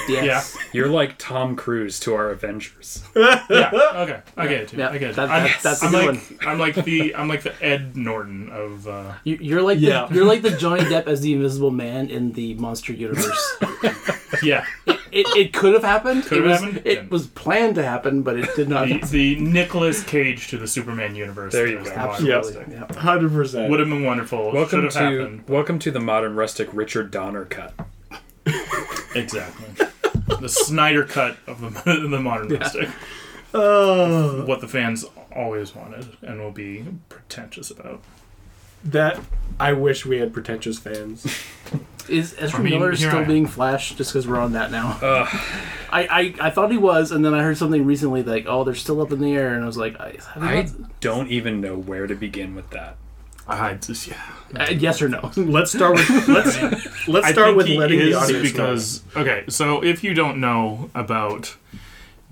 Yes. 0.08 0.56
You're 0.72 0.88
like 0.88 1.16
Tom 1.18 1.54
Cruise 1.56 2.00
to 2.00 2.14
our 2.14 2.30
Avengers. 2.30 3.02
Yeah. 3.14 3.70
Okay. 3.96 4.20
I 4.36 4.46
get 4.46 4.60
it. 4.62 4.68
Too. 4.68 4.76
Yeah, 4.78 4.90
I 4.90 4.98
get 4.98 5.10
it. 5.10 5.16
that- 5.16 5.30
I'm, 5.30 5.44
that- 5.44 5.58
that's 5.62 5.82
a 5.82 5.86
I'm 5.86 5.92
good 5.92 6.14
like 6.14 6.46
I'm 6.46 6.58
like 6.58 6.74
the 6.84 7.14
I'm 7.14 7.28
like 7.28 7.42
the 7.42 7.54
Ed 7.64 7.96
Norton 7.96 8.50
of. 8.50 8.86
Uh, 8.88 9.12
You, 9.24 9.38
you're 9.40 9.62
like 9.62 9.78
Yeah. 9.80 10.06
the, 10.06 10.14
you're 10.16 10.24
like 10.24 10.42
the 10.42 10.50
Johnny 10.50 10.82
Depp 10.82 11.06
as 11.06 11.20
the 11.20 11.32
Invisible 11.34 11.70
Man 11.70 12.08
in 12.10 12.32
the 12.32 12.54
Monster 12.54 12.92
Universe. 12.92 13.56
yeah. 14.42 14.64
it, 14.86 15.26
it 15.36 15.52
could 15.52 15.72
have 15.74 15.84
happened. 15.84 16.24
Could 16.24 16.38
it 16.38 16.42
have 16.42 16.50
was, 16.50 16.60
happened? 16.60 16.82
It 16.86 16.98
Yeah. 16.98 17.08
was 17.08 17.26
planned 17.28 17.76
to 17.76 17.82
happen, 17.82 18.22
but 18.22 18.38
it 18.38 18.54
did 18.56 18.68
not. 18.68 18.88
The, 18.88 18.98
the 18.98 19.36
Nicolas 19.36 20.02
Cage 20.04 20.48
to 20.48 20.58
the 20.58 20.66
Superman 20.68 21.14
universe. 21.14 21.52
There 21.52 21.66
you 21.66 21.78
of 21.78 21.84
go. 21.84 21.90
the 21.90 21.96
Absolutely. 21.98 22.34
rustic. 22.34 22.66
Yeah. 22.70 23.00
Hundred 23.00 23.32
percent. 23.32 23.70
Would 23.70 23.80
have 23.80 23.88
been 23.88 24.04
wonderful. 24.04 24.52
Welcome 24.52 24.82
Should 24.82 24.90
to 24.92 24.98
happened. 24.98 25.48
welcome 25.48 25.78
to 25.80 25.90
the 25.90 26.00
modern 26.00 26.34
rustic 26.34 26.68
Richard 26.72 27.10
Donner 27.10 27.44
cut. 27.44 27.72
Exactly. 29.16 29.86
the 30.40 30.48
Snyder 30.48 31.04
cut 31.04 31.36
of 31.46 31.60
the, 31.60 31.92
the 32.10 32.20
modern 32.20 32.48
rustic. 32.48 32.88
Oh, 33.54 34.44
What 34.46 34.60
the 34.60 34.68
fans 34.68 35.04
always 35.34 35.74
wanted 35.74 36.06
and 36.22 36.40
will 36.40 36.50
be 36.50 36.84
pretentious 37.08 37.70
about. 37.70 38.00
that 38.84 39.18
I 39.58 39.72
wish 39.72 40.04
we 40.04 40.18
had 40.18 40.32
pretentious 40.32 40.78
fans. 40.78 41.26
Is 42.08 42.36
Ezra 42.38 42.60
I 42.60 42.62
mean, 42.62 42.72
Miller 42.74 42.92
here 42.92 43.08
I 43.08 43.10
still 43.10 43.22
am. 43.22 43.26
being 43.26 43.46
Flash 43.46 43.94
just 43.94 44.12
because 44.12 44.28
we're 44.28 44.38
on 44.38 44.52
that 44.52 44.70
now? 44.70 44.96
Ugh. 45.02 45.28
I, 45.90 46.06
I, 46.08 46.34
I 46.46 46.50
thought 46.50 46.70
he 46.70 46.76
was, 46.78 47.10
and 47.10 47.24
then 47.24 47.34
I 47.34 47.42
heard 47.42 47.56
something 47.58 47.84
recently 47.84 48.22
like, 48.22 48.44
oh, 48.46 48.62
they're 48.62 48.76
still 48.76 49.00
up 49.00 49.10
in 49.10 49.20
the 49.20 49.34
air, 49.34 49.54
and 49.54 49.64
I 49.64 49.66
was 49.66 49.76
like, 49.76 49.98
I, 49.98 50.16
have 50.34 50.42
I 50.44 50.68
don't 51.00 51.28
even 51.28 51.60
know 51.60 51.76
where 51.76 52.06
to 52.06 52.14
begin 52.14 52.54
with 52.54 52.70
that. 52.70 52.96
I 53.48 53.74
just 53.74 54.08
yeah. 54.08 54.20
uh, 54.58 54.70
yes 54.70 55.00
or 55.00 55.08
no? 55.08 55.30
let's 55.36 55.72
start 55.72 55.94
with 55.94 56.28
let's 56.28 57.08
let's 57.08 57.28
start 57.28 57.56
with 57.56 57.68
letting 57.68 57.98
the 57.98 58.10
is 58.10 58.16
audience 58.16 58.50
because 58.50 59.02
okay, 59.14 59.44
so 59.48 59.82
if 59.84 60.02
you 60.02 60.14
don't 60.14 60.40
know 60.40 60.90
about 60.94 61.56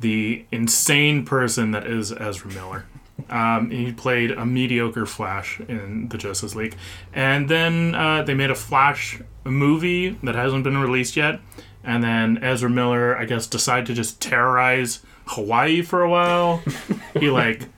the 0.01 0.45
insane 0.51 1.25
person 1.25 1.71
that 1.71 1.87
is 1.87 2.13
Ezra 2.13 2.53
Miller, 2.53 2.87
um, 3.31 3.71
he 3.71 3.93
played 3.93 4.33
a 4.33 4.45
mediocre 4.45 5.07
Flash 5.07 5.61
in 5.61 6.09
the 6.09 6.19
Justice 6.19 6.55
League, 6.55 6.77
and 7.13 7.49
then 7.49 7.95
uh, 7.95 8.23
they 8.23 8.35
made 8.35 8.51
a 8.51 8.57
Flash 8.57 9.21
movie 9.45 10.11
that 10.23 10.35
hasn't 10.35 10.65
been 10.65 10.79
released 10.79 11.17
yet, 11.17 11.41
and 11.85 12.03
then 12.03 12.39
Ezra 12.43 12.69
Miller, 12.69 13.17
I 13.17 13.25
guess, 13.25 13.47
decided 13.47 13.87
to 13.87 13.95
just 13.95 14.21
terrorize 14.21 15.01
Hawaii 15.27 15.83
for 15.83 16.03
a 16.03 16.11
while. 16.11 16.63
he 17.21 17.31
like 17.31 17.69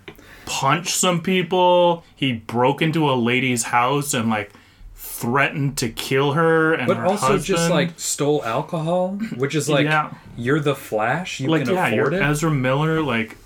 punched 0.46 0.94
some 0.94 1.20
people. 1.20 2.04
He 2.14 2.32
broke 2.32 2.80
into 2.80 3.10
a 3.10 3.14
lady's 3.14 3.64
house 3.64 4.14
and 4.14 4.30
like 4.30 4.50
threatened 4.94 5.76
to 5.78 5.88
kill 5.90 6.32
her 6.32 6.72
and 6.74 6.86
But 6.86 6.96
her 6.98 7.06
also 7.06 7.38
just 7.38 7.70
like 7.70 7.98
stole 7.98 8.42
alcohol, 8.44 9.18
which 9.36 9.54
is 9.54 9.68
like 9.68 9.84
Yeah. 9.84 10.12
you're 10.36 10.60
the 10.60 10.74
Flash, 10.74 11.40
you 11.40 11.48
like 11.48 11.64
can 11.64 11.74
yeah, 11.74 11.88
afford 11.88 12.14
it. 12.14 12.22
Ezra 12.22 12.50
Miller. 12.50 13.02
Like 13.02 13.36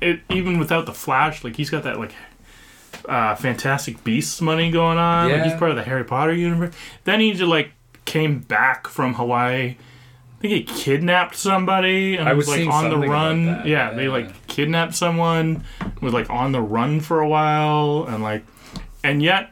it, 0.00 0.20
even 0.30 0.58
without 0.58 0.86
the 0.86 0.94
Flash, 0.94 1.42
like 1.42 1.56
he's 1.56 1.70
got 1.70 1.82
that 1.82 1.98
like 1.98 2.12
uh, 3.08 3.34
Fantastic 3.34 4.04
Beasts 4.04 4.40
money 4.40 4.70
going 4.70 4.98
on. 4.98 5.30
Like 5.30 5.42
he's 5.44 5.54
part 5.58 5.70
of 5.70 5.76
the 5.76 5.82
Harry 5.84 6.04
Potter 6.04 6.32
universe. 6.34 6.74
Then 7.04 7.20
he 7.20 7.32
just 7.32 7.42
like 7.48 7.72
came 8.04 8.40
back 8.40 8.86
from 8.86 9.14
Hawaii. 9.14 9.76
I 10.38 10.40
think 10.40 10.52
he 10.52 10.62
kidnapped 10.62 11.34
somebody 11.34 12.16
and 12.16 12.28
I 12.28 12.32
was 12.32 12.46
was 12.46 12.58
like 12.58 12.68
on 12.68 12.90
the 12.90 12.96
run. 12.96 13.46
that. 13.46 13.66
Yeah, 13.66 13.92
they 13.92 14.08
like 14.08 14.46
kidnapped 14.46 14.94
someone, 14.94 15.64
was 16.00 16.12
like 16.12 16.30
on 16.30 16.52
the 16.52 16.60
run 16.60 17.00
for 17.00 17.20
a 17.20 17.28
while, 17.28 18.06
and 18.08 18.22
like, 18.22 18.44
and 19.02 19.20
yet 19.20 19.50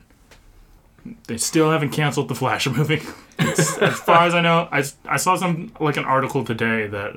they 1.27 1.39
still 1.39 1.73
haven't 1.73 1.91
canceled 1.91 2.29
the 2.29 2.37
Flash 2.37 2.67
movie. 2.69 3.03
As 3.39 3.99
far 3.99 4.27
as 4.27 4.35
I 4.35 4.41
know, 4.41 4.69
I, 4.71 4.85
I 5.09 5.17
saw 5.17 5.37
some 5.37 5.73
like 5.81 5.97
an 5.97 6.05
article 6.05 6.45
today 6.45 6.87
that 6.87 7.17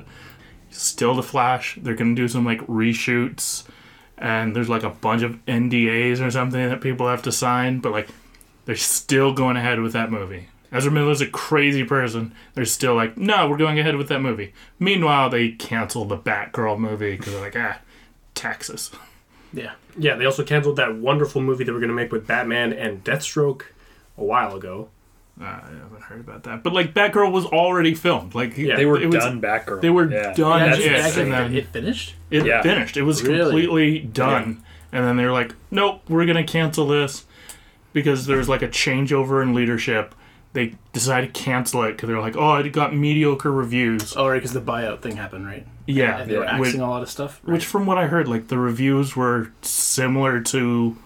still 0.70 1.14
the 1.14 1.22
Flash. 1.22 1.78
They're 1.80 1.94
gonna 1.94 2.16
do 2.16 2.26
some 2.26 2.44
like 2.44 2.60
reshoots, 2.66 3.64
and 4.18 4.54
there's 4.54 4.68
like 4.68 4.82
a 4.82 4.90
bunch 4.90 5.22
of 5.22 5.44
NDAs 5.46 6.20
or 6.20 6.30
something 6.32 6.68
that 6.68 6.80
people 6.80 7.08
have 7.08 7.22
to 7.22 7.30
sign. 7.30 7.78
But 7.78 7.92
like, 7.92 8.08
they're 8.64 8.74
still 8.74 9.32
going 9.32 9.56
ahead 9.56 9.78
with 9.78 9.92
that 9.92 10.10
movie. 10.10 10.48
Ezra 10.72 10.90
Miller's 10.92 11.20
a 11.20 11.26
crazy 11.26 11.82
person. 11.84 12.32
They're 12.54 12.64
still 12.64 12.94
like, 12.94 13.16
no, 13.16 13.48
we're 13.48 13.56
going 13.56 13.78
ahead 13.78 13.96
with 13.96 14.08
that 14.08 14.20
movie. 14.20 14.52
Meanwhile, 14.78 15.30
they 15.30 15.50
canceled 15.50 16.08
the 16.10 16.16
Batgirl 16.18 16.78
movie 16.78 17.16
because 17.16 17.32
they're 17.32 17.42
like, 17.42 17.56
ah, 17.56 17.78
Texas. 18.34 18.90
Yeah. 19.52 19.72
Yeah, 19.98 20.14
they 20.14 20.24
also 20.24 20.44
canceled 20.44 20.76
that 20.76 20.94
wonderful 20.96 21.40
movie 21.40 21.64
they 21.64 21.72
were 21.72 21.80
going 21.80 21.88
to 21.90 21.94
make 21.94 22.12
with 22.12 22.26
Batman 22.26 22.72
and 22.72 23.02
Deathstroke 23.02 23.62
a 24.16 24.22
while 24.24 24.54
ago. 24.54 24.88
Uh, 25.40 25.44
I 25.44 25.70
haven't 25.82 26.02
heard 26.02 26.20
about 26.20 26.44
that. 26.44 26.62
But 26.62 26.72
like, 26.72 26.94
Batgirl 26.94 27.32
was 27.32 27.46
already 27.46 27.94
filmed. 27.94 28.34
Like, 28.34 28.56
Yeah. 28.56 28.76
They 28.76 28.86
were 28.86 29.00
it 29.00 29.06
was, 29.06 29.16
done 29.24 29.40
Batgirl. 29.40 29.80
They 29.80 29.90
were 29.90 30.08
Yeah. 30.10 30.34
done. 30.34 30.60
That's- 30.70 31.16
it, 31.16 31.22
and 31.22 31.32
then 31.32 31.54
it 31.54 31.66
finished. 31.68 32.14
it 32.30 32.44
Yeah. 32.46 32.62
finished. 32.62 32.96
It 32.96 33.02
was 33.02 33.22
Really? 33.24 33.40
completely 33.66 33.98
done. 34.00 34.62
And 34.92 35.04
then 35.04 35.16
they 35.16 35.24
were 35.24 35.32
like, 35.32 35.54
nope, 35.70 36.02
we're 36.08 36.26
going 36.26 36.36
to 36.44 36.50
cancel 36.52 36.86
this 36.86 37.24
because 37.92 38.26
there 38.26 38.36
was 38.36 38.48
like 38.48 38.62
a 38.62 38.68
changeover 38.68 39.42
in 39.42 39.54
leadership. 39.54 40.14
They 40.52 40.74
decided 40.92 41.32
to 41.32 41.40
cancel 41.40 41.84
it 41.84 41.92
because 41.92 42.08
they 42.08 42.12
were 42.14 42.20
like, 42.20 42.36
oh, 42.36 42.56
it 42.56 42.68
got 42.72 42.94
mediocre 42.94 43.52
reviews. 43.52 44.16
Oh, 44.16 44.26
right, 44.28 44.34
because 44.34 44.52
the 44.52 44.60
buyout 44.60 45.00
thing 45.00 45.16
happened, 45.16 45.46
right? 45.46 45.64
Yeah. 45.86 46.18
And 46.22 46.30
they 46.30 46.36
were 46.38 46.44
Yeah. 46.44 46.58
Which, 46.58 46.68
axing 46.70 46.80
a 46.80 46.90
lot 46.90 47.02
of 47.02 47.10
stuff. 47.10 47.40
which, 47.44 47.64
from 47.64 47.86
what 47.86 47.98
I 47.98 48.08
heard, 48.08 48.26
like 48.26 48.48
the 48.48 48.58
reviews 48.58 49.14
were 49.14 49.52
similar 49.62 50.40
to 50.40 50.96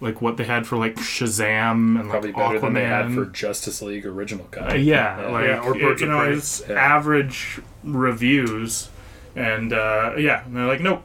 like 0.00 0.20
what 0.22 0.36
they 0.38 0.44
had 0.44 0.66
for 0.66 0.76
like 0.76 0.96
Shazam 0.96 2.00
and 2.00 2.08
Probably 2.10 2.32
like 2.32 2.36
better 2.36 2.58
Aquaman. 2.58 2.60
than 2.62 2.72
they 2.74 2.84
had 2.84 3.12
for 3.12 3.26
Justice 3.26 3.80
League 3.82 4.06
original 4.06 4.46
cut. 4.50 4.72
Uh, 4.72 4.74
yeah, 4.76 5.26
like 5.28 5.46
Yeah, 5.46 5.60
or 5.60 5.74
Birds 5.74 6.00
you 6.00 6.06
of 6.08 6.12
know, 6.12 6.20
Prey. 6.20 6.32
it's 6.34 6.62
Yeah. 6.68 6.74
average 6.74 7.60
reviews, 7.84 8.88
and 9.36 9.72
uh, 9.72 10.12
yeah, 10.18 10.44
and 10.44 10.56
they're 10.56 10.66
like, 10.66 10.80
nope, 10.80 11.02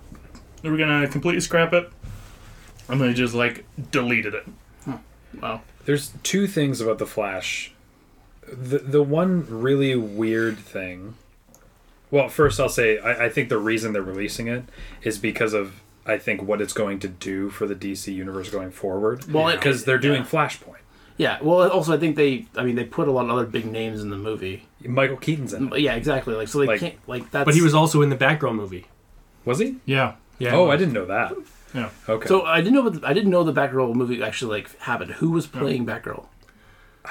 we're 0.64 0.78
gonna 0.78 1.08
completely 1.08 1.40
scrap 1.42 1.74
it, 1.74 1.90
and 2.88 3.00
they 3.02 3.14
just 3.14 3.34
like 3.34 3.66
deleted 3.92 4.34
it. 4.34 4.46
Wow. 5.42 5.62
There's 5.86 6.12
two 6.24 6.48
things 6.48 6.82
about 6.82 6.98
the 6.98 7.06
Flash. 7.08 7.72
The 8.52 8.80
the 8.80 9.04
one 9.04 9.46
really 9.50 9.96
weird 9.96 10.58
thing. 10.58 11.16
Well, 12.12 12.28
first 12.30 12.60
I'll 12.60 12.70
say 12.70 12.98
I, 13.00 13.26
I 13.26 13.30
think 13.30 13.50
the 13.50 13.58
reason 13.60 13.94
they're 13.94 14.02
releasing 14.02 14.48
it 14.48 14.64
is 15.04 15.18
because 15.18 15.54
of 15.54 15.82
I 16.06 16.18
think 16.18 16.42
what 16.42 16.62
it's 16.62 16.74
going 16.74 17.00
to 17.02 17.08
do 17.08 17.50
for 17.50 17.68
the 17.68 17.76
DC 17.76 18.14
universe 18.14 18.50
going 18.50 18.72
forward. 18.72 19.32
Well, 19.32 19.52
because 19.56 19.86
they're 19.86 20.00
doing 20.00 20.24
yeah. 20.24 20.28
Flashpoint. 20.28 20.76
Yeah. 21.18 21.38
Well, 21.42 21.70
also 21.70 21.94
I 21.94 21.98
think 21.98 22.16
they, 22.16 22.48
I 22.56 22.64
mean, 22.64 22.76
they 22.76 22.86
put 22.86 23.08
a 23.08 23.12
lot 23.12 23.26
of 23.26 23.32
other 23.32 23.46
big 23.46 23.66
names 23.66 24.02
in 24.02 24.10
the 24.10 24.18
movie. 24.18 24.66
Michael 24.84 25.18
Keaton's 25.18 25.54
in. 25.54 25.72
it. 25.72 25.82
Yeah, 25.82 25.96
exactly. 25.96 26.34
Like 26.34 26.48
so, 26.48 26.60
they 26.60 26.66
Like- 26.68 26.80
can't 26.80 26.96
like 27.08 27.30
that. 27.32 27.46
But 27.46 27.54
he 27.56 27.62
was 27.62 27.74
also 27.76 28.02
in 28.02 28.10
the 28.10 28.16
Batgirl 28.16 28.56
movie. 28.56 28.86
Was 29.46 29.60
he? 29.60 29.76
Yeah, 29.86 30.14
Yeah. 30.40 30.56
Oh, 30.56 30.70
I 30.72 30.78
didn't 30.78 30.94
know 30.94 31.06
that. 31.06 31.34
yeah. 31.76 31.90
Okay. 32.08 32.28
So 32.28 32.44
I 32.46 32.62
didn't 32.62 32.74
know. 32.74 32.90
The, 32.90 33.06
I 33.08 33.14
didn't 33.14 33.30
know 33.30 33.44
the 33.44 33.54
Batgirl 33.54 33.94
movie 33.94 34.24
actually 34.24 34.62
like 34.62 34.80
happened. 34.80 35.12
Who 35.16 35.30
was 35.32 35.46
playing 35.46 35.86
Batgirl? 35.86 36.26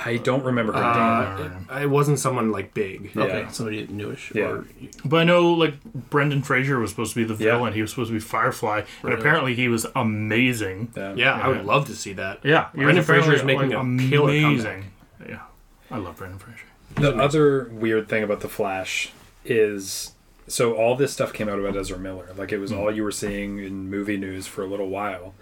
I 0.05 0.17
don't 0.19 0.45
remember 0.45 0.73
her 0.73 0.81
name. 0.81 1.67
Uh, 1.71 1.77
it, 1.79 1.83
it 1.83 1.87
wasn't 1.91 2.19
someone 2.21 2.53
like 2.53 2.73
big. 2.73 3.11
Yeah. 3.15 3.23
Okay, 3.25 3.47
somebody 3.51 3.87
newish. 3.89 4.33
Yeah. 4.35 4.45
Or, 4.45 4.67
But 5.05 5.17
I 5.19 5.25
know 5.25 5.53
like 5.53 5.83
Brendan 5.85 6.43
Fraser 6.43 6.79
was 6.79 6.91
supposed 6.91 7.15
to 7.15 7.19
be 7.19 7.25
the 7.25 7.43
Yeah. 7.43 7.57
villain. 7.57 7.73
He 7.73 7.81
was 7.83 7.91
supposed 7.91 8.09
to 8.11 8.15
be 8.15 8.21
Firefly, 8.21 8.79
and 8.79 8.87
Really? 9.03 9.19
apparently 9.21 9.55
he 9.55 9.69
was 9.69 9.87
amazing. 9.97 10.93
Yeah. 10.97 11.15
Yeah, 11.17 11.33
I 11.35 11.49
would 11.49 11.65
love 11.65 11.87
to 11.87 11.95
see 11.97 12.13
that. 12.15 12.41
Yeah, 12.45 12.69
he 12.73 12.79
Brendan 12.79 12.97
was 12.99 13.05
apparently, 13.07 13.29
Fraser 13.31 13.43
is 13.43 13.45
making 13.45 13.71
like, 13.71 14.07
a 14.07 14.09
killer 14.11 14.31
amazing. 14.31 14.85
Yeah, 15.29 15.43
I 15.91 15.99
love 15.99 16.17
Brendan 16.17 16.39
Fraser. 16.39 16.65
The 16.95 17.17
other 17.17 17.65
weird 17.73 18.09
thing 18.09 18.23
about 18.23 18.41
the 18.41 18.49
Flash 18.49 19.11
is 19.45 20.13
so 20.47 20.75
all 20.75 20.95
this 20.97 21.13
stuff 21.13 21.33
came 21.33 21.49
out 21.49 21.59
about 21.59 21.77
Ezra 21.77 21.99
Miller. 21.99 22.29
Like 22.37 22.53
it 22.53 22.59
was 22.59 22.73
all 22.73 22.91
you 22.91 23.03
were 23.03 23.11
seeing 23.11 23.59
in 23.59 23.91
movie 23.91 24.17
news 24.17 24.47
for 24.47 24.63
a 24.63 24.67
little 24.67 24.89
while. 24.89 25.35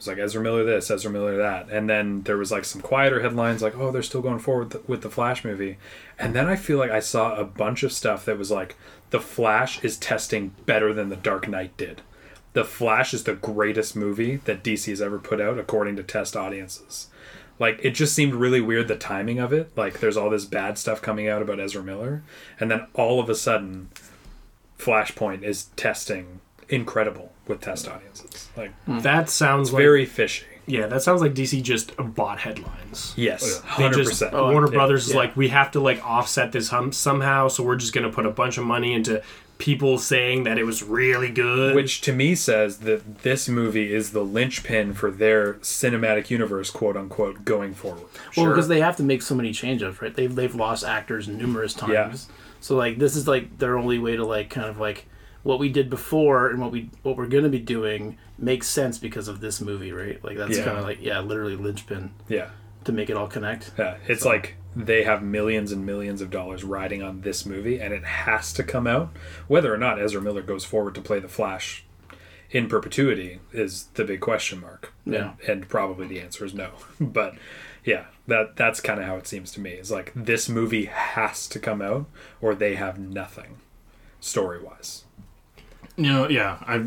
Was 0.00 0.06
like 0.06 0.16
Ezra 0.16 0.42
Miller 0.42 0.64
this, 0.64 0.90
Ezra 0.90 1.10
Miller 1.10 1.36
that, 1.36 1.68
and 1.68 1.88
then 1.88 2.22
there 2.22 2.38
was 2.38 2.50
like 2.50 2.64
some 2.64 2.80
quieter 2.80 3.20
headlines 3.20 3.60
like, 3.60 3.76
"Oh, 3.76 3.90
they're 3.90 4.02
still 4.02 4.22
going 4.22 4.38
forward 4.38 4.72
with 4.72 4.72
the, 4.72 4.90
with 4.90 5.02
the 5.02 5.10
Flash 5.10 5.44
movie," 5.44 5.76
and 6.18 6.34
then 6.34 6.46
I 6.46 6.56
feel 6.56 6.78
like 6.78 6.90
I 6.90 7.00
saw 7.00 7.34
a 7.34 7.44
bunch 7.44 7.82
of 7.82 7.92
stuff 7.92 8.24
that 8.24 8.38
was 8.38 8.50
like, 8.50 8.76
"The 9.10 9.20
Flash 9.20 9.84
is 9.84 9.98
testing 9.98 10.54
better 10.64 10.94
than 10.94 11.10
the 11.10 11.16
Dark 11.16 11.48
Knight 11.48 11.76
did." 11.76 12.00
The 12.54 12.64
Flash 12.64 13.12
is 13.12 13.24
the 13.24 13.34
greatest 13.34 13.94
movie 13.94 14.36
that 14.46 14.64
DC 14.64 14.88
has 14.88 15.02
ever 15.02 15.18
put 15.18 15.38
out, 15.38 15.58
according 15.58 15.96
to 15.96 16.02
test 16.02 16.34
audiences. 16.34 17.08
Like 17.60 17.78
it 17.82 17.90
just 17.90 18.14
seemed 18.14 18.34
really 18.34 18.62
weird 18.62 18.88
the 18.88 18.96
timing 18.96 19.38
of 19.38 19.52
it. 19.52 19.70
Like 19.76 20.00
there's 20.00 20.16
all 20.16 20.30
this 20.30 20.46
bad 20.46 20.78
stuff 20.78 21.02
coming 21.02 21.28
out 21.28 21.42
about 21.42 21.60
ezra 21.60 21.82
miller. 21.82 22.22
And 22.58 22.70
then 22.70 22.86
all 22.94 23.20
of 23.20 23.28
a 23.28 23.34
sudden 23.34 23.90
flashpoint 24.78 25.42
is 25.42 25.66
testing 25.76 26.40
incredible 26.70 27.32
with 27.46 27.60
test 27.60 27.88
audiences 27.88 28.48
like 28.56 28.72
hmm. 28.84 29.00
That 29.00 29.28
sounds 29.28 29.72
like 29.72 29.80
very 29.82 30.06
fishy 30.06 30.46
yeah. 30.70 30.86
That 30.86 31.02
sounds 31.02 31.20
like 31.20 31.34
DC 31.34 31.62
just 31.62 31.92
bought 31.96 32.38
headlines. 32.38 33.12
yes 33.16 33.60
They 33.76 33.88
100% 33.88 33.92
just 33.94 34.32
Warner 34.32 34.66
oh, 34.66 34.70
Yeah. 34.70 34.74
Brothers 34.74 35.06
is 35.08 35.12
Yeah. 35.12 35.18
like 35.18 35.36
we 35.36 35.48
have 35.48 35.70
to 35.72 35.80
like 35.80 36.04
offset 36.06 36.52
this 36.52 36.68
hum 36.68 36.92
somehow, 36.92 37.48
so 37.48 37.62
we're 37.62 37.76
just 37.76 37.92
gonna 37.92 38.10
put 38.12 38.26
a 38.26 38.30
bunch 38.30 38.58
of 38.58 38.64
money 38.64 38.92
into 38.94 39.22
people 39.58 39.98
saying 39.98 40.44
that 40.44 40.56
it 40.56 40.64
was 40.64 40.82
really 40.82 41.28
good. 41.28 41.74
which 41.74 42.00
to 42.00 42.12
me 42.12 42.34
says 42.34 42.78
that 42.78 43.18
this 43.22 43.46
movie 43.48 43.92
is 43.92 44.12
the 44.12 44.22
linchpin 44.22 44.94
for 44.94 45.10
their 45.10 45.54
cinematic 45.54 46.30
universe 46.30 46.70
quote 46.70 46.96
unquote 46.96 47.44
going 47.44 47.74
forward 47.74 48.04
Well, 48.36 48.46
because 48.48 48.68
they 48.68 48.80
have 48.80 48.96
to 48.96 49.02
make 49.02 49.22
so 49.22 49.34
many 49.34 49.52
changes, 49.52 50.00
right? 50.00 50.14
They've 50.14 50.34
they've 50.34 50.54
lost 50.54 50.84
actors 50.84 51.28
numerous 51.28 51.74
times. 51.74 51.92
Yeah. 52.28 52.34
So 52.60 52.76
like 52.76 52.98
this 52.98 53.16
is 53.16 53.26
like 53.26 53.58
their 53.58 53.76
only 53.76 53.98
way 53.98 54.16
to 54.16 54.24
like 54.24 54.50
kind 54.50 54.68
of 54.68 54.78
like 54.78 55.06
what 55.42 55.58
we 55.58 55.68
did 55.68 55.88
before 55.90 56.48
and 56.50 56.60
what 56.60 56.70
we 56.70 56.90
what 57.02 57.16
we're 57.16 57.26
gonna 57.26 57.48
be 57.48 57.58
doing 57.60 58.18
makes 58.38 58.66
sense 58.68 58.98
because 58.98 59.28
of 59.28 59.40
this 59.40 59.60
movie, 59.60 59.92
right? 59.92 60.22
Like 60.24 60.36
that's 60.36 60.58
Yeah. 60.58 60.64
kind 60.64 60.78
of 60.78 60.84
like 60.84 60.98
yeah, 61.00 61.20
literally 61.20 61.56
linchpin 61.56 62.10
yeah 62.28 62.50
to 62.84 62.92
make 62.92 63.10
it 63.10 63.16
all 63.16 63.28
connect. 63.28 63.72
Yeah, 63.78 63.96
it's 64.06 64.24
like 64.24 64.56
they 64.74 65.02
have 65.04 65.22
millions 65.22 65.72
and 65.72 65.84
millions 65.84 66.20
of 66.22 66.30
dollars 66.30 66.62
riding 66.64 67.02
on 67.02 67.20
this 67.22 67.44
movie, 67.44 67.78
and 67.80 67.92
it 67.92 68.04
has 68.04 68.52
to 68.54 68.62
come 68.62 68.86
out. 68.86 69.10
Whether 69.48 69.72
or 69.74 69.78
not 69.78 70.00
Ezra 70.00 70.22
Miller 70.22 70.42
goes 70.42 70.64
forward 70.64 70.94
to 70.94 71.00
play 71.02 71.18
the 71.20 71.28
Flash 71.28 71.84
in 72.50 72.68
perpetuity 72.68 73.38
is 73.52 73.84
the 73.94 74.04
big 74.04 74.20
question 74.20 74.60
mark. 74.60 74.92
Yeah. 75.04 75.32
and, 75.42 75.48
and 75.62 75.68
probably 75.68 76.06
the 76.06 76.20
answer 76.20 76.44
is 76.44 76.54
no. 76.54 76.70
But 77.00 77.34
yeah, 77.84 78.06
that 78.28 78.56
that's 78.56 78.80
kind 78.80 79.00
of 79.00 79.06
how 79.06 79.16
it 79.16 79.26
seems 79.26 79.50
to 79.52 79.60
me. 79.60 79.70
It's 79.72 79.90
like 79.90 80.12
this 80.14 80.48
movie 80.48 80.86
has 80.86 81.46
to 81.48 81.58
come 81.58 81.82
out, 81.82 82.06
or 82.40 82.54
they 82.54 82.74
have 82.76 82.98
nothing 82.98 83.58
story 84.20 84.62
wise. 84.62 85.04
You 86.04 86.12
know, 86.12 86.28
yeah, 86.28 86.58
I 86.66 86.84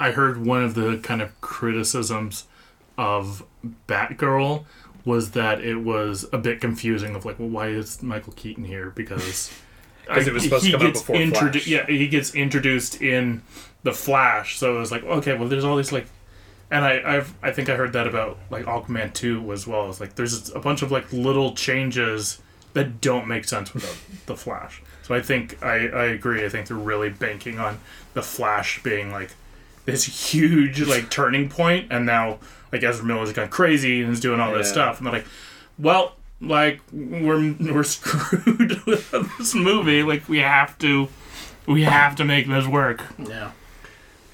I 0.00 0.12
heard 0.12 0.44
one 0.44 0.62
of 0.64 0.74
the 0.74 0.98
kind 0.98 1.20
of 1.22 1.38
criticisms 1.40 2.44
of 2.98 3.44
Batgirl 3.86 4.64
was 5.04 5.32
that 5.32 5.60
it 5.60 5.76
was 5.76 6.26
a 6.32 6.38
bit 6.38 6.60
confusing 6.60 7.14
of 7.14 7.24
like, 7.24 7.38
well, 7.38 7.48
why 7.48 7.68
is 7.68 8.02
Michael 8.02 8.32
Keaton 8.34 8.64
here? 8.64 8.90
Because 8.90 9.52
'Cause 10.06 10.26
it 10.28 10.32
was 10.32 10.44
supposed 10.44 10.64
to 10.64 10.70
he 10.70 10.72
come 10.76 10.82
out 10.82 10.86
gets 10.94 11.00
before 11.00 11.16
introdu- 11.16 11.52
Flash. 11.52 11.66
Yeah, 11.66 11.86
he 11.86 12.06
gets 12.08 12.34
introduced 12.34 13.02
in 13.02 13.42
the 13.82 13.92
Flash, 13.92 14.56
so 14.58 14.76
it 14.76 14.78
was 14.78 14.90
like, 14.92 15.04
okay, 15.04 15.36
well, 15.36 15.48
there's 15.48 15.64
all 15.64 15.76
these 15.76 15.90
like, 15.92 16.06
and 16.70 16.84
I 16.84 17.16
I've, 17.16 17.34
I 17.42 17.50
think 17.52 17.68
I 17.68 17.76
heard 17.76 17.92
that 17.92 18.06
about 18.06 18.38
like 18.50 18.64
Aquaman 18.66 19.12
two 19.12 19.52
as 19.52 19.66
well. 19.66 19.88
It's 19.90 20.00
like 20.00 20.14
there's 20.14 20.50
a 20.54 20.60
bunch 20.60 20.82
of 20.82 20.90
like 20.92 21.12
little 21.12 21.54
changes 21.54 22.40
that 22.74 23.00
don't 23.00 23.26
make 23.26 23.44
sense 23.44 23.74
without 23.74 23.96
the 24.26 24.36
Flash. 24.36 24.80
So 25.06 25.14
I 25.14 25.22
think 25.22 25.62
I, 25.62 25.74
I 25.88 26.04
agree. 26.06 26.44
I 26.44 26.48
think 26.48 26.66
they're 26.66 26.76
really 26.76 27.10
banking 27.10 27.58
on 27.58 27.78
the 28.14 28.22
Flash 28.22 28.82
being 28.82 29.12
like 29.12 29.30
this 29.84 30.04
huge 30.32 30.80
like 30.82 31.10
turning 31.10 31.48
point, 31.48 31.86
and 31.90 32.04
now 32.06 32.38
like 32.72 32.82
Ezra 32.82 33.04
Miller's 33.04 33.32
gone 33.32 33.48
crazy 33.48 34.02
and 34.02 34.12
is 34.12 34.20
doing 34.20 34.40
all 34.40 34.52
this 34.52 34.66
Yeah. 34.68 34.72
stuff, 34.72 34.98
and 34.98 35.06
they're 35.06 35.14
like, 35.14 35.26
well, 35.78 36.14
like 36.40 36.80
we're 36.92 37.54
we're 37.60 37.84
screwed 37.96 38.82
with 38.86 39.10
this 39.38 39.54
movie. 39.54 40.02
Like 40.02 40.28
we 40.28 40.38
have 40.38 40.76
to 40.78 41.08
we 41.66 41.84
have 41.84 42.16
to 42.16 42.24
make 42.24 42.48
this 42.48 42.66
work. 42.66 43.02
Yeah. 43.18 43.52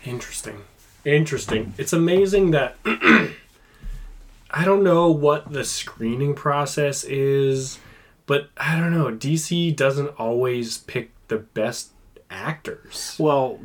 Interesting. 0.05 0.62
Interesting. 1.05 1.75
It's 1.79 1.93
amazing 1.93 2.52
that 2.52 2.76
I 2.85 4.64
don't 4.64 4.83
know 4.83 5.11
what 5.11 5.52
the 5.52 5.64
screening 5.64 6.35
process 6.35 7.05
is, 7.05 7.79
but 8.26 8.50
I 8.57 8.79
don't 8.79 8.93
know. 8.93 9.07
DC 9.07 9.75
doesn't 9.76 10.09
always 10.19 10.79
pick 10.79 11.11
the 11.29 11.38
best 11.38 11.91
actors. 12.31 13.17
Well, 13.19 13.61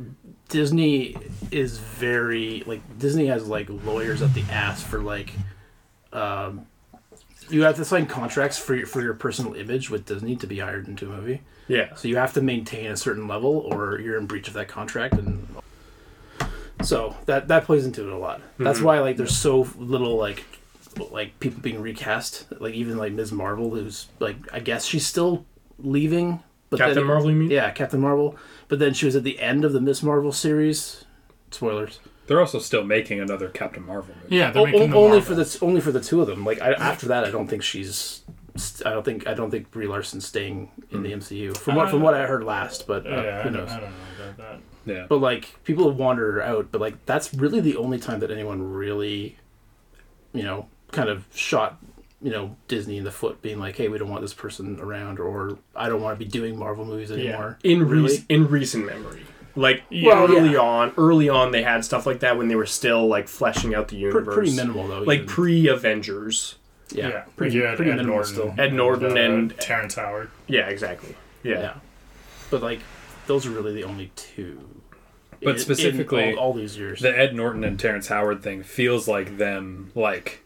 Disney 0.48 1.16
is 1.50 1.78
very 1.78 2.62
like 2.66 2.98
Disney 2.98 3.26
has 3.26 3.46
like 3.46 3.68
lawyers 3.68 4.22
at 4.22 4.34
the 4.34 4.42
ass 4.50 4.82
for 4.82 5.00
like 5.00 5.32
um 6.12 6.66
you 7.50 7.62
have 7.62 7.76
to 7.76 7.84
sign 7.84 8.06
contracts 8.06 8.58
for 8.58 8.74
your, 8.74 8.86
for 8.86 9.00
your 9.00 9.14
personal 9.14 9.54
image 9.54 9.88
with 9.88 10.04
Disney 10.04 10.36
to 10.36 10.46
be 10.46 10.58
hired 10.58 10.86
into 10.86 11.10
a 11.10 11.16
movie. 11.16 11.40
Yeah. 11.66 11.94
So 11.94 12.08
you 12.08 12.16
have 12.16 12.34
to 12.34 12.42
maintain 12.42 12.90
a 12.90 12.96
certain 12.96 13.26
level 13.26 13.58
or 13.58 13.98
you're 14.00 14.18
in 14.18 14.26
breach 14.26 14.48
of 14.48 14.54
that 14.54 14.68
contract 14.68 15.14
and 15.14 15.46
so 16.82 17.16
that 17.26 17.48
that 17.48 17.64
plays 17.64 17.84
into 17.84 18.06
it 18.06 18.12
a 18.12 18.18
lot. 18.18 18.40
That's 18.58 18.80
why 18.80 19.00
like 19.00 19.16
there's 19.16 19.36
so 19.36 19.66
little 19.76 20.16
like 20.16 20.44
like 21.10 21.38
people 21.40 21.60
being 21.60 21.80
recast. 21.80 22.46
Like 22.60 22.74
even 22.74 22.96
like 22.98 23.12
Ms. 23.12 23.32
Marvel 23.32 23.70
who's 23.70 24.06
like 24.20 24.36
I 24.52 24.60
guess 24.60 24.84
she's 24.84 25.06
still 25.06 25.44
leaving 25.78 26.42
But 26.70 26.78
Captain 26.78 26.96
then- 26.96 27.06
Marvel, 27.06 27.30
you 27.30 27.36
mean? 27.36 27.50
Yeah, 27.50 27.70
Captain 27.70 28.00
Marvel. 28.00 28.36
But 28.68 28.78
then 28.78 28.94
she 28.94 29.06
was 29.06 29.16
at 29.16 29.22
the 29.24 29.38
end 29.40 29.64
of 29.64 29.72
the 29.72 29.80
Ms. 29.80 30.02
Marvel 30.02 30.32
series. 30.32 31.04
Spoilers. 31.50 32.00
They're 32.26 32.40
also 32.40 32.58
still 32.58 32.84
making 32.84 33.20
another 33.20 33.48
Captain 33.48 33.82
Marvel 33.86 34.14
movie. 34.22 34.36
Yeah, 34.36 34.50
they're 34.50 34.62
O- 34.62 34.66
making 34.66 34.92
o- 34.92 34.96
only 34.98 35.18
Marvel. 35.18 35.20
for 35.22 35.34
the 35.34 35.58
only 35.64 35.80
for 35.80 35.92
the 35.92 36.00
two 36.00 36.20
of 36.20 36.26
them. 36.26 36.44
Like 36.44 36.60
I, 36.60 36.72
after 36.72 37.06
that, 37.08 37.24
I 37.24 37.30
don't 37.30 37.48
think 37.48 37.62
she's. 37.62 38.22
I 38.84 38.90
don't 38.90 39.04
think 39.04 39.26
I 39.26 39.34
don't 39.34 39.50
think 39.50 39.70
Brie 39.70 39.86
Larson's 39.86 40.26
staying 40.26 40.68
in 40.90 41.02
the 41.04 41.12
MCU 41.12 41.56
from 41.56 41.76
what 41.76 41.88
from 41.90 42.02
what 42.02 42.12
I 42.14 42.26
heard 42.26 42.42
last. 42.44 42.86
But 42.86 43.06
uh, 43.06 43.10
Yeah, 43.10 43.38
I 43.38 43.42
who 43.42 43.50
don't, 43.50 43.52
knows? 43.54 43.70
I 43.70 43.80
don't 43.80 43.90
know 43.90 43.96
about 44.34 44.36
that. 44.36 44.60
Yeah. 44.84 45.06
But 45.08 45.18
like 45.18 45.54
people 45.64 45.88
have 45.88 45.96
wandered 45.98 46.34
her 46.34 46.42
out. 46.42 46.70
But 46.70 46.80
like 46.82 47.06
that's 47.06 47.32
really 47.32 47.60
the 47.60 47.76
only 47.76 47.98
time 47.98 48.18
that 48.20 48.30
anyone 48.30 48.60
really, 48.72 49.36
you 50.34 50.42
know, 50.42 50.66
kind 50.92 51.08
of 51.08 51.24
shot 51.34 51.78
you 52.20 52.30
know 52.30 52.56
Disney 52.66 52.96
in 52.98 53.04
the 53.04 53.12
foot, 53.12 53.40
being 53.42 53.58
like, 53.60 53.76
"Hey, 53.76 53.88
we 53.88 53.98
don't 53.98 54.08
want 54.08 54.22
this 54.22 54.34
person 54.34 54.78
around," 54.80 55.20
or 55.20 55.58
"I 55.76 55.88
don't 55.88 56.02
want 56.02 56.18
to 56.18 56.24
be 56.24 56.30
doing 56.30 56.58
Marvel 56.58 56.84
movies 56.84 57.10
anymore." 57.12 57.58
In 57.62 57.86
really. 57.88 58.16
rec- 58.16 58.24
in 58.28 58.48
recent 58.48 58.86
memory, 58.86 59.22
like 59.54 59.82
Well, 59.90 60.24
early 60.30 60.52
yeah. 60.52 60.58
on, 60.58 60.92
early 60.98 61.28
on, 61.28 61.52
they 61.52 61.62
had 61.62 61.84
stuff 61.84 62.06
like 62.06 62.20
that 62.20 62.36
when 62.36 62.48
they 62.48 62.56
were 62.56 62.66
still 62.66 63.06
like 63.06 63.28
fleshing 63.28 63.74
out 63.74 63.88
the 63.88 63.96
Pre- 63.96 64.00
universe. 64.08 64.34
pretty 64.34 64.56
minimal 64.56 64.88
though. 64.88 65.02
like 65.02 65.20
even. 65.20 65.28
pre 65.28 65.68
Avengers. 65.68 66.56
yeah, 66.90 67.24
pretty, 67.36 67.58
yeah, 67.58 67.76
pretty 67.76 67.90
Ed 67.92 67.96
minimal 67.98 68.16
Norton, 68.16 68.32
still. 68.34 68.54
Ed 68.58 68.72
Norton 68.72 69.12
uh, 69.16 69.20
and- 69.20 69.56
Terrence 69.58 69.94
Howard. 69.94 70.30
Yeah, 70.48 70.68
exactly. 70.68 71.14
Yeah. 71.44 71.60
Yeah. 71.60 71.74
But 72.50 72.62
like 72.62 72.80
those 73.28 73.46
are 73.46 73.50
really 73.50 73.74
the 73.74 73.84
only 73.84 74.10
two. 74.16 74.58
But 75.40 75.50
in- 75.50 75.54
in 75.54 75.58
specifically, 75.60 76.32
all, 76.32 76.38
all 76.48 76.52
these 76.52 76.76
years. 76.76 77.00
The 77.00 77.16
Ed 77.16 77.32
Norton 77.36 77.62
and 77.62 77.78
Terrence 77.78 78.08
Howard 78.08 78.42
thing 78.42 78.64
feels 78.64 79.06
like 79.06 79.38
them 79.38 79.92
like 79.94 80.42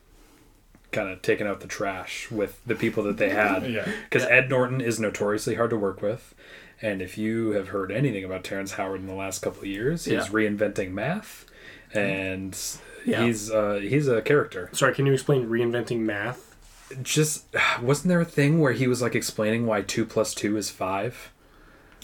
kind 0.93 1.09
of 1.09 1.23
taking 1.23 1.47
out 1.47 1.61
the 1.61 1.67
trash 1.67 2.31
with 2.31 2.63
the 2.67 2.75
people 2.75 3.03
that 3.05 3.17
they 3.17 3.31
had. 3.31 3.67
Yeah. 3.69 3.89
Because 4.05 4.25
Ed 4.29 4.49
Norton 4.51 4.81
is 4.81 5.01
notoriously 5.01 5.55
hard 5.57 5.71
to 5.71 5.77
work 5.77 6.01
with. 6.03 6.35
And 6.81 7.01
if 7.01 7.17
you 7.17 7.51
have 7.53 7.69
heard 7.69 7.91
anything 7.93 8.25
about 8.25 8.45
Terrence 8.45 8.73
Howard 8.73 9.01
in 9.01 9.07
the 9.07 9.15
last 9.15 9.41
couple 9.41 9.61
of 9.63 9.67
years, 9.69 10.05
he's 10.05 10.15
Yeah. 10.15 10.27
reinventing 10.27 10.91
math, 10.93 11.47
and 11.95 12.57
Yeah. 13.05 13.25
he's 13.25 13.51
uh, 13.51 13.75
he's 13.83 14.09
a 14.09 14.21
character. 14.23 14.69
Sorry, 14.73 14.93
can 14.95 15.07
you 15.07 15.13
explain 15.13 15.49
reinventing 15.49 16.01
math? 16.01 16.55
Just 17.03 17.45
wasn't 17.83 18.09
there 18.09 18.21
a 18.21 18.25
thing 18.25 18.61
where 18.61 18.73
he 18.73 18.87
was 18.87 19.01
like 19.01 19.15
explaining 19.15 19.65
why 19.67 19.83
two 19.83 20.05
plus 20.05 20.35
two 20.35 20.57
is 20.57 20.71
five? 20.71 21.31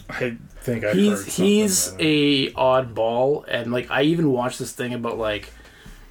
I 0.08 0.36
think 0.60 0.84
I 0.84 0.92
he's 0.92 1.36
he's 1.36 1.94
a 1.98 2.50
oddball, 2.52 3.44
and 3.48 3.72
like 3.72 3.90
I 3.90 4.02
even 4.02 4.30
watched 4.30 4.60
this 4.60 4.72
thing 4.72 4.94
about 4.94 5.18
like 5.18 5.50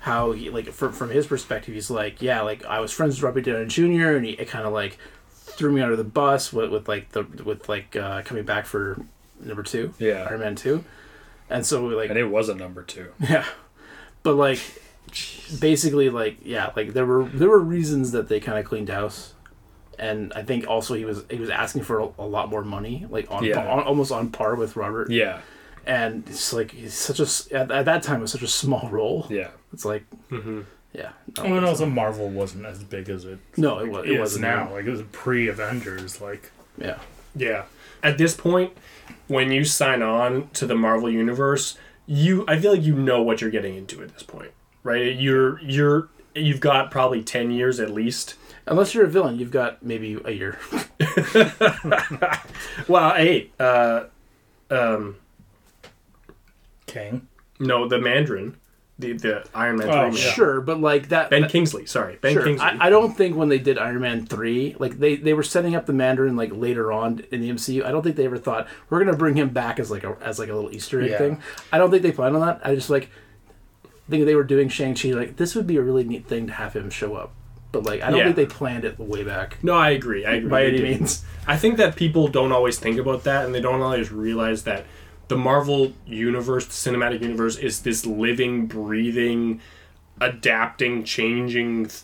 how 0.07 0.31
he 0.31 0.49
like 0.49 0.67
from 0.71 0.91
from 0.93 1.09
his 1.09 1.27
perspective, 1.27 1.73
he's 1.75 1.89
like, 1.91 2.21
yeah, 2.21 2.41
like 2.41 2.65
I 2.65 2.79
was 2.79 2.91
friends 2.91 3.15
with 3.15 3.23
Robert 3.23 3.41
Downey 3.45 3.65
Jr. 3.67 4.15
and 4.17 4.25
he 4.25 4.31
it 4.33 4.47
kind 4.47 4.65
of 4.65 4.73
like 4.73 4.97
threw 5.33 5.71
me 5.71 5.81
under 5.81 5.95
the 5.95 6.03
bus 6.03 6.51
with, 6.51 6.71
with 6.71 6.87
like 6.87 7.11
the 7.11 7.23
with 7.43 7.67
like 7.69 7.95
uh, 7.95 8.21
coming 8.23 8.43
back 8.45 8.65
for 8.65 8.99
number 9.39 9.63
two, 9.63 9.93
Yeah. 9.99 10.25
Iron 10.29 10.39
Man 10.39 10.55
two, 10.55 10.83
and 11.49 11.65
so 11.65 11.85
like 11.85 12.09
And 12.09 12.17
it 12.17 12.25
was 12.29 12.49
a 12.49 12.55
number 12.55 12.83
two. 12.83 13.11
Yeah. 13.19 13.45
But 14.23 14.33
like 14.35 14.59
basically 15.59 16.09
like 16.09 16.37
yeah, 16.43 16.71
like 16.75 16.93
there 16.93 17.05
were 17.05 17.25
there 17.25 17.49
were 17.49 17.59
reasons 17.59 18.11
that 18.11 18.27
they 18.29 18.39
kind 18.39 18.57
of 18.57 18.65
cleaned 18.65 18.89
house. 18.89 19.33
And 19.99 20.31
I 20.35 20.43
think 20.43 20.67
also 20.67 20.93
he 20.93 21.05
was 21.05 21.23
he 21.29 21.39
was 21.39 21.49
asking 21.49 21.81
for 21.83 21.99
a, 21.99 22.09
a 22.19 22.27
lot 22.27 22.49
more 22.49 22.63
money, 22.63 23.05
like 23.09 23.31
on, 23.31 23.43
Yeah. 23.43 23.65
on 23.67 23.79
almost 23.83 24.11
on 24.11 24.29
par 24.29 24.53
with 24.55 24.75
Robert. 24.75 25.09
Yeah, 25.09 25.41
And 25.86 26.24
it's 26.27 26.51
like 26.53 26.72
he's 26.72 26.93
such 26.93 27.19
a 27.19 27.55
at, 27.55 27.72
at 27.72 27.86
that 27.86 28.03
time 28.03 28.17
it 28.19 28.22
was 28.22 28.31
such 28.31 28.41
a 28.43 28.48
small 28.48 28.89
role. 28.89 29.25
yeah. 29.29 29.50
It's 29.74 29.86
like 29.86 30.03
Mm-hmm. 30.31 30.62
yeah. 30.93 31.12
No, 31.38 31.43
Well, 31.43 31.53
and 31.57 31.65
also 31.65 31.86
Marvel 31.86 32.29
wasn't 32.29 32.65
as 32.65 32.84
big 32.84 33.10
as 33.10 33.25
it. 33.25 33.39
No, 33.55 33.79
it 33.79 33.89
wa- 33.89 34.00
it 34.00 34.12
is 34.12 34.19
wasn't. 34.19 34.41
now. 34.43 34.72
Like 34.74 34.86
it 34.86 34.91
was 34.91 35.03
pre 35.12 35.48
Avengers. 35.48 36.19
Like 36.22 36.51
yeah. 36.77 37.00
Yeah. 37.36 37.63
At 38.03 38.17
this 38.17 38.34
point, 38.36 38.74
when 39.27 39.51
you 39.51 39.63
sign 39.63 40.01
on 40.01 40.50
to 40.53 40.65
the 40.67 40.75
Marvel 40.75 41.10
universe, 41.10 41.77
you 42.05 42.46
I 42.48 42.60
feel 42.60 42.72
like 42.74 42.84
you 42.84 42.96
know 42.96 43.22
what 43.22 43.41
you're 43.41 43.50
getting 43.51 43.75
into 43.75 44.01
at 44.03 44.13
this 44.13 44.24
point, 44.24 44.51
right? 44.84 45.15
You're 45.15 45.60
you're 45.62 46.10
you've 46.36 46.60
got 46.60 46.91
probably 46.91 47.24
10 47.24 47.51
years 47.51 47.79
at 47.79 47.90
least. 47.92 48.35
Unless 48.68 48.94
you're 48.94 49.05
a 49.05 49.09
villain, 49.09 49.40
you've 49.40 49.50
got 49.51 49.81
maybe 49.81 50.20
a 50.25 50.31
year. 50.31 50.59
Well, 52.87 53.13
hey, 53.16 53.50
uh 53.59 54.03
um 54.70 55.16
King. 56.98 57.27
no, 57.60 57.88
the 57.88 58.00
Mandarin, 58.00 58.57
the 59.00 59.14
the 59.14 59.46
Iron 59.53 59.77
Man 59.77 59.88
3 59.88 59.96
Oh, 59.96 60.01
man. 60.03 60.12
Yeah. 60.14 60.18
Sure, 60.31 60.62
but 60.62 60.79
like 60.81 61.10
that 61.10 61.29
Ben 61.29 61.42
that- 61.44 61.51
Kingsley, 61.51 61.86
sorry. 61.86 62.18
Ben 62.22 62.33
Sure. 62.33 62.44
Kingsley. 62.44 62.66
I, 62.66 62.88
I 62.88 62.90
don't 62.90 63.16
think 63.16 63.36
when 63.36 63.50
they 63.50 63.60
did 63.60 63.77
Iron 63.77 64.01
Man 64.01 64.25
three, 64.25 64.75
like 64.79 64.98
they, 65.00 65.16
they 65.16 65.33
were 65.33 65.44
setting 65.44 65.75
up 65.75 65.86
the 65.86 65.94
Mandarin 65.94 66.36
like 66.36 66.51
later 66.53 66.92
on 66.92 67.24
in 67.31 67.42
the 67.42 67.50
MCU. 67.51 67.86
I 67.86 67.92
don't 67.92 68.01
think 68.01 68.16
they 68.16 68.25
ever 68.25 68.38
thought 68.40 68.68
we're 68.90 69.00
gonna 69.03 69.16
bring 69.18 69.36
him 69.36 69.50
back 69.50 69.79
as 69.79 69.92
like 69.92 70.03
a 70.03 70.18
as 70.22 70.40
like 70.40 70.50
a 70.50 70.53
little 70.55 70.72
Easter 70.72 71.01
egg 71.01 71.12
Yeah. 71.12 71.18
thing. 71.20 71.42
I 71.72 71.77
don't 71.77 71.92
think 71.92 72.01
they 72.03 72.12
planned 72.12 72.36
on 72.36 72.42
that. 72.46 72.62
I 72.64 72.74
just 72.75 72.90
like 72.90 73.10
think 74.10 74.25
they 74.25 74.36
were 74.36 74.44
doing 74.44 74.70
Shang 74.70 74.96
Chi 74.96 75.10
like 75.10 75.38
this 75.38 75.53
would 75.55 75.68
be 75.68 75.77
a 75.77 75.81
really 75.81 76.03
neat 76.03 76.25
thing 76.27 76.48
to 76.48 76.53
have 76.53 76.75
him 76.75 76.90
show 76.90 77.16
up. 77.16 77.33
But 77.72 77.83
like 77.83 78.01
I 78.01 78.10
don't 78.10 78.20
Yeah. 78.20 78.24
think 78.25 78.36
they 78.38 78.46
planned 78.46 78.86
it 78.86 78.98
way 78.98 79.24
back 79.24 79.57
no, 79.64 79.74
I 79.74 79.92
agree. 79.92 80.25
I 80.25 80.36
agree. 80.36 80.50
by 80.50 80.66
any 80.66 80.81
means. 80.81 81.24
I 81.46 81.57
think 81.57 81.77
that 81.77 81.96
people 81.96 82.27
don't 82.29 82.51
always 82.51 82.79
think 82.79 82.98
about 82.98 83.24
that, 83.25 83.46
and 83.46 83.53
they 83.53 83.62
don't 83.62 83.81
always 83.81 84.12
realize 84.12 84.64
that 84.64 84.86
the 85.27 85.37
Marvel 85.37 85.94
universe, 86.05 86.66
the 86.66 86.72
cinematic 86.92 87.22
universe, 87.22 87.57
is 87.57 87.81
this 87.81 88.05
living, 88.05 88.66
breathing, 88.68 89.61
adapting, 90.22 91.03
changing 91.03 91.85
th- 91.87 92.01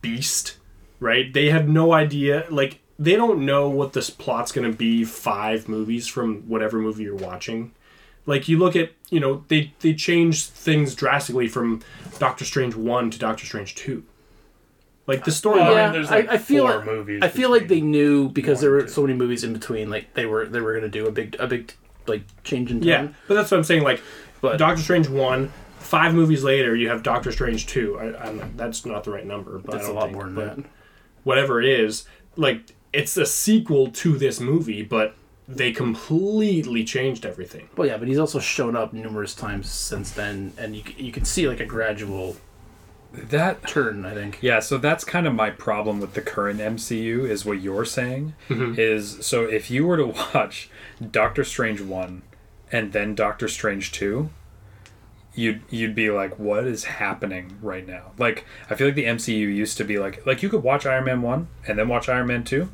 beast. 0.00 0.56
Right? 1.00 1.32
They 1.32 1.50
have 1.50 1.68
no 1.68 1.92
idea. 1.92 2.46
Like 2.50 2.80
they 2.98 3.14
don't 3.14 3.44
know 3.46 3.68
what 3.68 3.92
this 3.92 4.10
plot's 4.10 4.50
going 4.50 4.68
to 4.70 4.76
be. 4.76 5.04
Five 5.04 5.68
movies 5.68 6.08
from 6.08 6.42
whatever 6.48 6.78
movie 6.78 7.04
you're 7.04 7.14
watching. 7.14 7.72
Like 8.26 8.48
you 8.48 8.58
look 8.58 8.74
at, 8.74 8.90
you 9.08 9.20
know, 9.20 9.44
they 9.48 9.72
they 9.80 9.94
changed 9.94 10.50
things 10.50 10.94
drastically 10.96 11.46
from 11.48 11.80
Doctor 12.18 12.44
Strange 12.44 12.74
one 12.74 13.10
to 13.10 13.18
Doctor 13.18 13.46
Strange 13.46 13.74
two. 13.76 14.04
Like 15.06 15.24
the 15.24 15.30
story. 15.30 15.60
Well, 15.60 15.68
I 15.68 15.72
Yeah, 15.76 15.84
mean, 15.84 15.92
there's 15.92 16.10
like 16.10 16.28
I- 16.28 16.34
I 16.34 16.38
feel 16.38 16.66
four 16.66 16.76
like- 16.78 16.86
movies. 16.86 17.20
I 17.22 17.28
feel 17.28 17.50
like 17.50 17.68
they 17.68 17.80
knew 17.80 18.28
because 18.28 18.60
there 18.60 18.72
were 18.72 18.80
and 18.80 18.90
so 18.90 19.02
many 19.02 19.14
movies 19.14 19.44
in 19.44 19.52
between. 19.52 19.88
Like 19.88 20.12
they 20.14 20.26
were 20.26 20.46
they 20.46 20.60
were 20.60 20.74
gonna 20.74 20.88
do 20.88 21.06
a 21.06 21.12
big 21.12 21.36
a 21.38 21.46
big 21.46 21.72
like 22.08 22.22
change 22.44 22.70
in 22.70 22.80
time. 22.80 22.88
Yeah, 22.88 23.08
but 23.26 23.34
that's 23.34 23.50
what 23.50 23.58
I'm 23.58 23.64
saying. 23.64 23.82
Like, 23.82 24.00
But- 24.40 24.58
Doctor 24.58 24.82
Strange 24.82 25.08
one, 25.08 25.52
five 25.78 26.14
movies 26.14 26.42
later, 26.44 26.74
you 26.74 26.88
have 26.88 27.02
Doctor 27.02 27.32
Strange 27.32 27.66
two. 27.66 27.98
I, 27.98 28.28
I'm 28.28 28.56
that's 28.56 28.84
not 28.86 29.04
the 29.04 29.10
right 29.10 29.26
number, 29.26 29.58
but 29.58 29.72
That's 29.72 29.88
a 29.88 29.92
lot 29.92 30.04
think, 30.04 30.14
more 30.14 30.24
than 30.24 30.34
that. 30.34 30.58
Whatever 31.24 31.60
it 31.60 31.68
is, 31.68 32.06
like 32.36 32.74
it's 32.92 33.16
a 33.16 33.26
sequel 33.26 33.90
to 33.90 34.16
this 34.16 34.40
movie, 34.40 34.82
but 34.82 35.14
they 35.46 35.72
completely 35.72 36.84
changed 36.84 37.24
everything. 37.24 37.68
Well, 37.76 37.86
yeah, 37.88 37.96
but 37.96 38.08
he's 38.08 38.18
also 38.18 38.38
shown 38.38 38.76
up 38.76 38.92
numerous 38.92 39.34
times 39.34 39.68
since 39.70 40.10
then, 40.12 40.52
and 40.58 40.76
you 40.76 40.82
you 40.96 41.12
can 41.12 41.24
see 41.24 41.48
like 41.48 41.60
a 41.60 41.66
gradual 41.66 42.36
That 43.12 43.66
turn. 43.66 44.04
I 44.04 44.12
think. 44.14 44.38
Yeah, 44.42 44.60
so 44.60 44.76
that's 44.78 45.02
kind 45.04 45.26
of 45.26 45.34
my 45.34 45.50
problem 45.50 45.98
with 46.00 46.14
the 46.14 46.20
current 46.20 46.60
MCU 46.60 47.28
is 47.28 47.44
what 47.44 47.60
you're 47.60 47.84
saying 47.86 48.34
Mm-hmm. 48.48 48.74
is 48.78 49.24
so 49.26 49.44
if 49.44 49.70
you 49.70 49.86
were 49.86 49.96
to 49.96 50.06
watch 50.34 50.68
Doctor 51.10 51.42
Strange 51.44 51.80
1 51.80 52.22
and 52.70 52.92
then 52.92 53.14
Doctor 53.14 53.48
Strange 53.48 53.92
2, 53.92 54.28
you'd 55.34 55.62
you'd 55.70 55.94
be 55.94 56.10
like 56.10 56.38
what 56.38 56.66
is 56.66 56.84
happening 56.84 57.56
right 57.62 57.86
now? 57.86 58.12
Like 58.18 58.44
I 58.68 58.74
feel 58.74 58.88
like 58.88 58.96
the 58.96 59.04
MCU 59.04 59.38
used 59.38 59.76
to 59.78 59.84
be 59.84 59.98
like 59.98 60.24
like 60.26 60.42
you 60.42 60.48
could 60.48 60.62
watch 60.62 60.84
Iron 60.86 61.04
Man 61.04 61.22
1 61.22 61.48
and 61.66 61.78
then 61.78 61.88
watch 61.88 62.08
Iron 62.08 62.26
Man 62.26 62.44
2. 62.44 62.68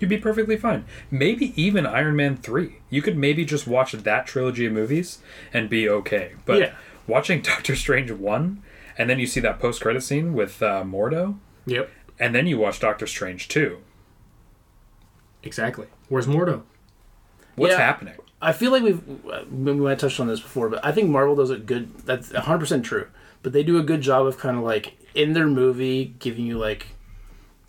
You'd 0.00 0.10
be 0.10 0.18
perfectly 0.18 0.56
fine. 0.56 0.84
Maybe 1.10 1.60
even 1.60 1.84
Iron 1.86 2.14
Man 2.14 2.36
3. 2.36 2.76
You 2.90 3.02
could 3.02 3.16
maybe 3.16 3.44
just 3.44 3.66
watch 3.66 3.92
that 3.92 4.26
trilogy 4.26 4.66
of 4.66 4.72
movies 4.72 5.18
and 5.52 5.68
be 5.68 5.88
okay. 5.88 6.32
But 6.44 6.58
Yeah. 6.60 6.72
watching 7.06 7.40
Doctor 7.42 7.74
Strange 7.74 8.10
1 8.12 8.62
and 8.98 9.08
then 9.08 9.18
you 9.18 9.26
see 9.26 9.40
that 9.40 9.58
post 9.60 9.80
credit 9.80 10.02
scene 10.02 10.34
with 10.34 10.62
uh, 10.62 10.82
Mordo, 10.84 11.38
Yep, 11.66 11.88
and 12.18 12.34
then 12.34 12.46
you 12.46 12.58
watch 12.58 12.80
Doctor 12.80 13.06
Strange 13.06 13.48
two. 13.48 13.78
exactly. 15.42 15.86
Where's 16.08 16.26
Mordo? 16.26 16.62
What's 17.56 17.72
Yeah. 17.72 17.78
happening? 17.78 18.14
I 18.40 18.52
feel 18.52 18.70
like 18.70 18.82
we've 18.82 19.02
we 19.50 19.72
might 19.72 19.90
have 19.90 19.98
touched 19.98 20.20
on 20.20 20.28
this 20.28 20.40
before, 20.40 20.68
but 20.68 20.84
I 20.84 20.92
think 20.92 21.10
Marvel 21.10 21.34
does 21.34 21.50
a 21.50 21.56
good. 21.58 21.96
That's 22.04 22.32
100 22.32 22.58
percent 22.58 22.84
true. 22.84 23.06
But 23.42 23.52
they 23.52 23.62
do 23.62 23.78
a 23.78 23.82
good 23.82 24.00
job 24.00 24.26
of 24.26 24.38
kind 24.38 24.56
of 24.56 24.62
like 24.64 24.96
in 25.14 25.32
their 25.32 25.46
movie 25.46 26.14
giving 26.18 26.44
you 26.46 26.58
like, 26.58 26.88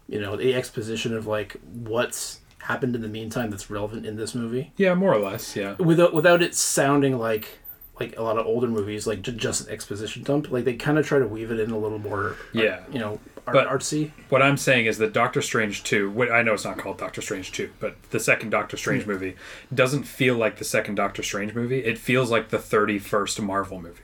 you 0.07 0.19
know, 0.19 0.35
the 0.35 0.53
exposition 0.53 1.15
of 1.15 1.25
like 1.27 1.57
what's 1.73 2.39
happened 2.59 2.95
in 2.95 3.01
the 3.01 3.07
meantime 3.07 3.49
that's 3.49 3.69
relevant 3.71 4.05
in 4.05 4.15
this 4.15 4.35
movie, 4.35 4.71
Yeah, 4.77 4.93
more 4.93 5.13
or 5.13 5.19
less, 5.19 5.55
yeah. 5.55 5.75
without 5.79 6.13
without 6.13 6.41
it 6.43 6.53
sounding 6.53 7.17
like 7.17 7.58
like 7.99 8.17
a 8.17 8.21
lot 8.21 8.37
of 8.37 8.45
older 8.45 8.67
movies, 8.67 9.05
like 9.05 9.21
ju- 9.21 9.31
just 9.31 9.67
an 9.67 9.73
exposition 9.73 10.23
dump. 10.23 10.49
Like 10.51 10.63
they 10.63 10.75
kind 10.75 10.97
of 10.97 11.05
try 11.05 11.19
to 11.19 11.27
weave 11.27 11.51
it 11.51 11.59
in 11.59 11.71
a 11.71 11.77
little 11.77 11.99
more, 11.99 12.35
Yeah. 12.53 12.81
you 12.91 12.99
know, 12.99 13.19
art, 13.45 13.53
But- 13.53 13.67
artsy. 13.67 14.11
What 14.29 14.41
I'm 14.41 14.57
saying 14.57 14.85
is 14.85 14.97
that 14.99 15.13
Doctor 15.13 15.41
Strange 15.41 15.83
2, 15.83 16.11
wh- 16.11 16.31
I 16.31 16.41
know 16.41 16.53
it's 16.53 16.65
not 16.65 16.77
called 16.77 16.97
Doctor 16.97 17.21
Strange 17.21 17.51
2, 17.51 17.69
but 17.79 17.95
the 18.11 18.19
second 18.19 18.49
Doctor 18.51 18.77
Strange 18.77 19.03
hmm. 19.03 19.11
movie 19.11 19.35
doesn't 19.73 20.03
feel 20.03 20.35
like 20.35 20.57
the 20.57 20.65
second 20.65 20.95
Doctor 20.95 21.23
Strange 21.23 21.53
movie. 21.53 21.79
It 21.79 21.97
feels 21.97 22.31
like 22.31 22.49
the 22.49 22.57
31st 22.57 23.41
Marvel 23.41 23.81
movie. 23.81 24.01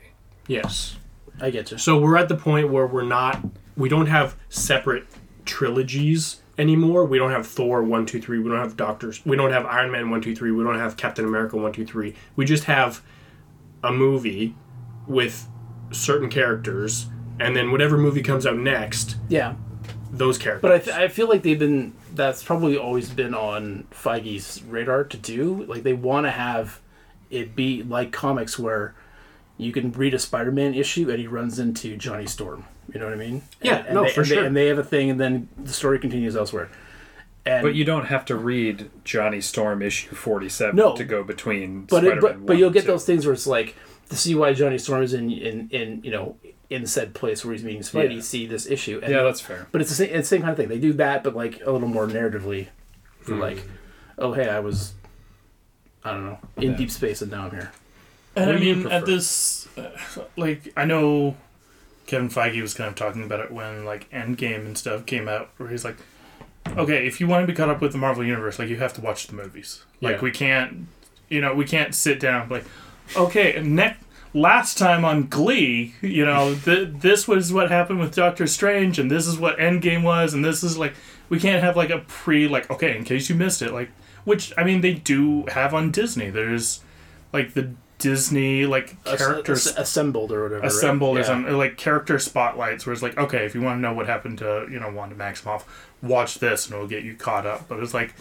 Yes. 0.47 0.97
I 1.39 1.49
get 1.49 1.71
you. 1.71 1.77
So 1.77 1.99
we're 1.99 2.17
at 2.17 2.29
the 2.29 2.35
point 2.37 2.69
where 2.69 2.87
we're 2.87 3.03
not, 3.03 3.41
we 3.75 3.89
don't 3.89 4.07
have 4.07 4.35
separate 4.49 5.05
trilogies 5.45 6.41
anymore. 6.57 7.05
We 7.05 7.17
don't 7.17 7.31
have 7.31 7.47
Thor 7.47 7.83
one 7.83 8.05
two 8.05 8.21
three. 8.21 8.39
We 8.39 8.49
don't 8.49 8.59
have 8.59 8.77
Doctors. 8.77 9.25
We 9.25 9.35
don't 9.35 9.51
have 9.51 9.65
Iron 9.65 9.91
Man 9.91 10.09
one 10.09 10.21
two 10.21 10.35
three. 10.35 10.51
We 10.51 10.63
don't 10.63 10.79
have 10.79 10.97
Captain 10.97 11.25
America 11.25 11.57
one 11.57 11.73
two 11.73 11.85
three. 11.85 12.15
We 12.35 12.45
just 12.45 12.65
have 12.65 13.01
a 13.85 13.91
movie 13.91 14.55
with 15.07 15.47
certain 15.91 16.29
characters, 16.29 17.07
and 17.39 17.55
then 17.55 17.71
whatever 17.71 17.97
movie 17.97 18.21
comes 18.23 18.45
out 18.45 18.57
next, 18.57 19.17
Yeah, 19.29 19.55
those 20.11 20.37
characters. 20.37 20.61
but 20.61 20.71
I, 20.71 20.79
th- 20.79 20.95
I 20.95 21.07
feel 21.07 21.29
like 21.29 21.43
they've 21.43 21.59
been. 21.59 21.93
That's 22.13 22.43
probably 22.43 22.77
always 22.77 23.09
been 23.09 23.33
on 23.33 23.87
Feige's 23.91 24.63
radar 24.63 25.03
to 25.03 25.17
do. 25.17 25.63
Like 25.65 25.83
they 25.83 25.93
want 25.93 26.25
to 26.25 26.31
have 26.31 26.79
it 27.29 27.55
be 27.55 27.83
like 27.83 28.11
comics 28.13 28.57
where 28.57 28.95
you 29.57 29.71
can 29.73 29.91
read 29.91 30.13
a 30.13 30.19
Spider-Man 30.19 30.73
issue 30.73 31.09
and 31.09 31.19
he 31.19 31.27
runs 31.27 31.59
into 31.59 31.97
Johnny 31.97 32.25
Storm. 32.25 32.65
You 32.93 32.99
know 32.99 33.05
what 33.07 33.13
I 33.13 33.17
mean? 33.17 33.41
Yeah, 33.61 33.77
and, 33.77 33.85
and 33.87 33.95
no, 33.95 34.03
they, 34.03 34.09
for 34.11 34.21
and 34.21 34.29
they- 34.29 34.35
sure. 34.35 34.45
and 34.45 34.55
they 34.55 34.67
have 34.67 34.77
a 34.77 34.83
thing, 34.83 35.09
and 35.09 35.19
then 35.19 35.49
the 35.57 35.73
story 35.73 35.99
continues 35.99 36.35
elsewhere. 36.35 36.69
And 37.47 37.61
But 37.63 37.75
you 37.75 37.85
don't 37.85 38.05
have 38.05 38.25
to 38.25 38.35
read 38.35 38.89
Johnny 39.03 39.39
Storm 39.41 39.81
issue 39.81 40.15
forty 40.15 40.49
seven 40.49 40.75
No. 40.77 40.95
to 40.95 41.03
go 41.03 41.23
between. 41.23 41.81
but 41.81 41.97
Spider-Man 41.97 42.19
but, 42.21 42.31
1 42.37 42.45
but 42.47 42.57
you'll 42.57 42.67
and 42.67 42.73
get 42.73 42.81
2. 42.81 42.87
those 42.87 43.05
things 43.05 43.25
where 43.25 43.33
it's 43.33 43.45
like 43.47 43.75
to 44.09 44.15
see 44.15 44.33
why 44.35 44.53
Johnny 44.53 44.77
Storm 44.79 45.03
is 45.03 45.13
in 45.13 45.29
in, 45.31 45.69
in 45.69 46.01
you 46.03 46.11
know 46.11 46.37
in 46.71 46.87
said 46.87 47.13
place 47.13 47.45
where 47.45 47.53
he's 47.53 47.63
meeting 47.63 47.81
Spidey. 47.83 48.15
Yeah. 48.15 48.21
See 48.21 48.47
this 48.47 48.65
issue. 48.65 48.99
And, 49.03 49.13
Yeah, 49.13 49.21
that's 49.21 49.39
fair. 49.41 49.67
but 49.71 49.81
it's 49.81 49.91
the 49.91 49.95
same, 49.95 50.09
it's 50.09 50.27
the 50.29 50.35
same 50.37 50.41
kind 50.41 50.51
of 50.51 50.57
thing. 50.57 50.67
They 50.67 50.79
do 50.79 50.93
that, 50.93 51.23
but 51.23 51.35
like 51.35 51.61
a 51.63 51.71
little 51.71 51.87
more 51.87 52.07
narratively, 52.07 52.67
for 53.21 53.33
Hmm. 53.35 53.39
like, 53.41 53.63
oh 54.17 54.33
hey, 54.33 54.49
I 54.49 54.59
was, 54.59 54.93
I 56.03 56.11
don't 56.11 56.25
know, 56.25 56.39
in 56.57 56.71
Yeah. 56.71 56.77
deep 56.77 56.89
space 56.91 57.21
and 57.21 57.29
now 57.31 57.45
I'm 57.45 57.51
here. 57.51 57.71
And 58.35 58.47
What 58.47 58.55
I 58.55 58.59
mean, 58.59 58.87
at 58.87 59.05
this, 59.05 59.67
uh, 59.77 59.89
like, 60.35 60.73
I 60.75 60.85
know 60.85 61.37
Kevin 62.07 62.29
Feige 62.29 62.61
was 62.61 62.73
kind 62.73 62.89
of 62.89 62.95
talking 62.95 63.23
about 63.23 63.39
it 63.39 63.51
when, 63.51 63.85
like, 63.85 64.09
Endgame 64.09 64.65
and 64.65 64.77
stuff 64.77 65.05
came 65.05 65.27
out, 65.29 65.51
where 65.57 65.69
he's 65.69 65.85
like, 65.85 65.95
okay, 66.77 67.05
if 67.07 67.19
you 67.19 67.27
want 67.27 67.43
to 67.43 67.47
be 67.51 67.55
caught 67.55 67.69
up 67.69 67.81
with 67.81 67.91
the 67.91 67.97
Marvel 67.97 68.23
Universe, 68.23 68.59
like, 68.59 68.69
you 68.69 68.77
have 68.77 68.93
to 68.93 69.01
watch 69.01 69.27
the 69.27 69.33
movies. 69.35 69.83
Like, 70.01 70.17
Yeah. 70.17 70.21
we 70.21 70.31
can't, 70.31 70.87
you 71.29 71.41
know, 71.41 71.53
we 71.53 71.65
can't 71.65 71.93
sit 71.95 72.19
down, 72.19 72.49
like, 72.49 72.65
okay, 73.15 73.61
next. 73.63 74.01
Last 74.33 74.77
time 74.77 75.05
on 75.05 75.27
Glee, 75.27 75.93
you 76.01 76.25
know, 76.25 76.55
th- 76.65 76.89
this 76.99 77.25
was 77.25 77.53
what 77.53 77.71
happened 77.71 78.01
with 78.01 78.13
Doctor 78.13 78.45
Strange, 78.47 78.99
and 78.99 79.09
this 79.09 79.27
is 79.27 79.39
what 79.39 79.57
Endgame 79.57 80.03
was, 80.03 80.33
and 80.33 80.43
this 80.43 80.61
is 80.61 80.77
like, 80.77 80.93
we 81.29 81.39
can't 81.39 81.63
have 81.63 81.77
like 81.77 81.89
a 81.89 81.99
pre, 81.99 82.45
like, 82.45 82.69
okay, 82.69 82.97
in 82.97 83.05
case 83.05 83.29
you 83.29 83.35
missed 83.35 83.61
it, 83.61 83.71
like, 83.71 83.91
which 84.25 84.51
I 84.57 84.65
mean, 84.65 84.81
they 84.81 84.93
do 84.93 85.45
have 85.53 85.73
on 85.73 85.89
Disney. 85.89 86.29
There's 86.29 86.81
like 87.31 87.53
the 87.53 87.69
Disney 87.97 88.65
like 88.65 88.95
Ass- 89.05 89.17
characters 89.17 89.67
ass- 89.67 89.73
assembled 89.77 90.31
or 90.31 90.43
whatever. 90.43 90.61
right? 90.61 90.67
assembled 90.71 91.17
or 91.17 91.21
Yeah. 91.21 91.25
something, 91.27 91.57
like 91.57 91.77
character 91.77 92.19
spotlights, 92.19 92.85
where 92.85 92.93
it's 92.93 93.01
like, 93.01 93.17
okay, 93.17 93.45
if 93.45 93.55
you 93.55 93.61
want 93.61 93.77
to 93.77 93.81
know 93.81 93.93
what 93.93 94.05
happened 94.07 94.37
to 94.39 94.67
you 94.69 94.79
know 94.79 94.89
Wanda 94.89 95.15
Maximoff, 95.15 95.63
watch 96.01 96.39
this 96.39 96.65
and 96.65 96.75
it'll 96.75 96.87
get 96.87 97.03
you 97.03 97.13
caught 97.15 97.45
up. 97.45 97.67
But 97.69 97.79
it's 97.79 97.93
like, 97.93 98.13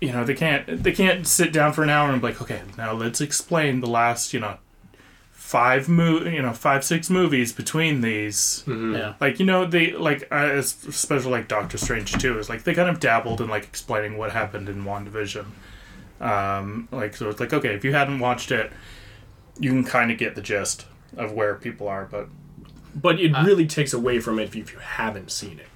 you 0.00 0.12
know, 0.12 0.24
they 0.24 0.34
can't 0.34 0.82
they 0.82 0.92
can't 0.92 1.26
sit 1.26 1.52
down 1.52 1.72
for 1.72 1.82
an 1.82 1.90
hour 1.90 2.10
and 2.10 2.20
be 2.20 2.28
like, 2.28 2.40
okay, 2.42 2.60
now 2.78 2.92
let's 2.92 3.20
explain 3.20 3.80
the 3.80 3.88
last 3.88 4.32
you 4.32 4.40
know 4.40 4.56
five 5.32 5.88
mo- 5.88 6.22
you 6.22 6.40
know 6.40 6.52
five 6.52 6.82
six 6.84 7.10
movies 7.10 7.52
between 7.52 8.00
these. 8.00 8.62
Yeah. 8.66 9.14
Like 9.20 9.38
you 9.40 9.44
know 9.46 9.66
they 9.66 9.92
like 9.92 10.26
uh, 10.30 10.52
especially 10.54 11.30
like 11.32 11.48
Doctor 11.48 11.76
Strange 11.76 12.12
two 12.18 12.38
is 12.38 12.48
like 12.48 12.62
they 12.64 12.74
kind 12.74 12.88
of 12.88 13.00
dabbled 13.00 13.40
in 13.40 13.48
like 13.48 13.64
explaining 13.64 14.16
what 14.16 14.30
happened 14.32 14.68
in 14.68 14.84
WandaVision. 14.84 15.46
Um, 16.22 16.88
like 16.92 17.16
so 17.16 17.28
it's 17.28 17.40
like 17.40 17.52
okay 17.52 17.74
if 17.74 17.84
you 17.84 17.92
hadn't 17.92 18.20
watched 18.20 18.52
it, 18.52 18.72
you 19.58 19.70
can 19.70 19.84
kind 19.84 20.10
of 20.10 20.18
get 20.18 20.34
the 20.34 20.42
gist 20.42 20.86
of 21.16 21.32
where 21.32 21.54
people 21.56 21.88
are, 21.88 22.06
but 22.06 22.28
but 22.94 23.20
it 23.20 23.32
really 23.44 23.66
takes 23.66 23.92
away 23.92 24.20
from 24.20 24.38
it 24.38 24.44
if 24.44 24.54
you, 24.54 24.62
if 24.62 24.72
you 24.72 24.78
haven't 24.78 25.30
seen 25.30 25.58
it. 25.58 25.66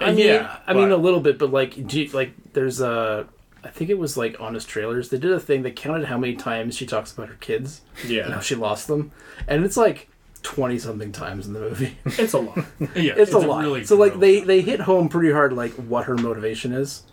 I 0.00 0.12
mean, 0.12 0.26
yeah, 0.26 0.58
I 0.66 0.72
mean 0.74 0.88
but- 0.88 0.96
a 0.96 0.96
little 0.96 1.20
bit, 1.20 1.38
but 1.38 1.52
like, 1.52 1.86
do 1.86 2.00
you, 2.02 2.08
like 2.10 2.32
there's 2.52 2.80
a. 2.80 3.26
I 3.64 3.68
think 3.68 3.90
it 3.90 3.98
was 3.98 4.16
like 4.16 4.40
honest 4.40 4.68
trailers. 4.68 5.10
They 5.10 5.18
did 5.18 5.30
a 5.30 5.38
thing 5.38 5.62
that 5.62 5.76
counted 5.76 6.06
how 6.06 6.18
many 6.18 6.34
times 6.34 6.76
she 6.76 6.84
talks 6.84 7.12
about 7.12 7.28
her 7.28 7.36
kids 7.36 7.82
and 8.04 8.32
how 8.34 8.40
she 8.40 8.56
lost 8.56 8.88
them, 8.88 9.12
and 9.46 9.64
it's 9.64 9.76
like 9.76 10.08
twenty 10.42 10.78
something 10.80 11.12
times 11.12 11.46
in 11.46 11.52
the 11.52 11.60
movie. 11.60 11.96
it's 12.04 12.32
a 12.32 12.40
lot. 12.40 12.58
yeah, 12.96 13.12
it's, 13.16 13.32
a 13.32 13.38
lot. 13.38 13.62
really 13.62 13.84
so 13.84 13.94
like 13.96 14.18
they 14.18 14.40
they 14.40 14.62
hit 14.62 14.80
home 14.80 15.08
pretty 15.08 15.30
hard 15.30 15.52
like 15.52 15.70
what 15.74 16.06
her 16.06 16.16
motivation 16.16 16.72
is, 16.72 17.04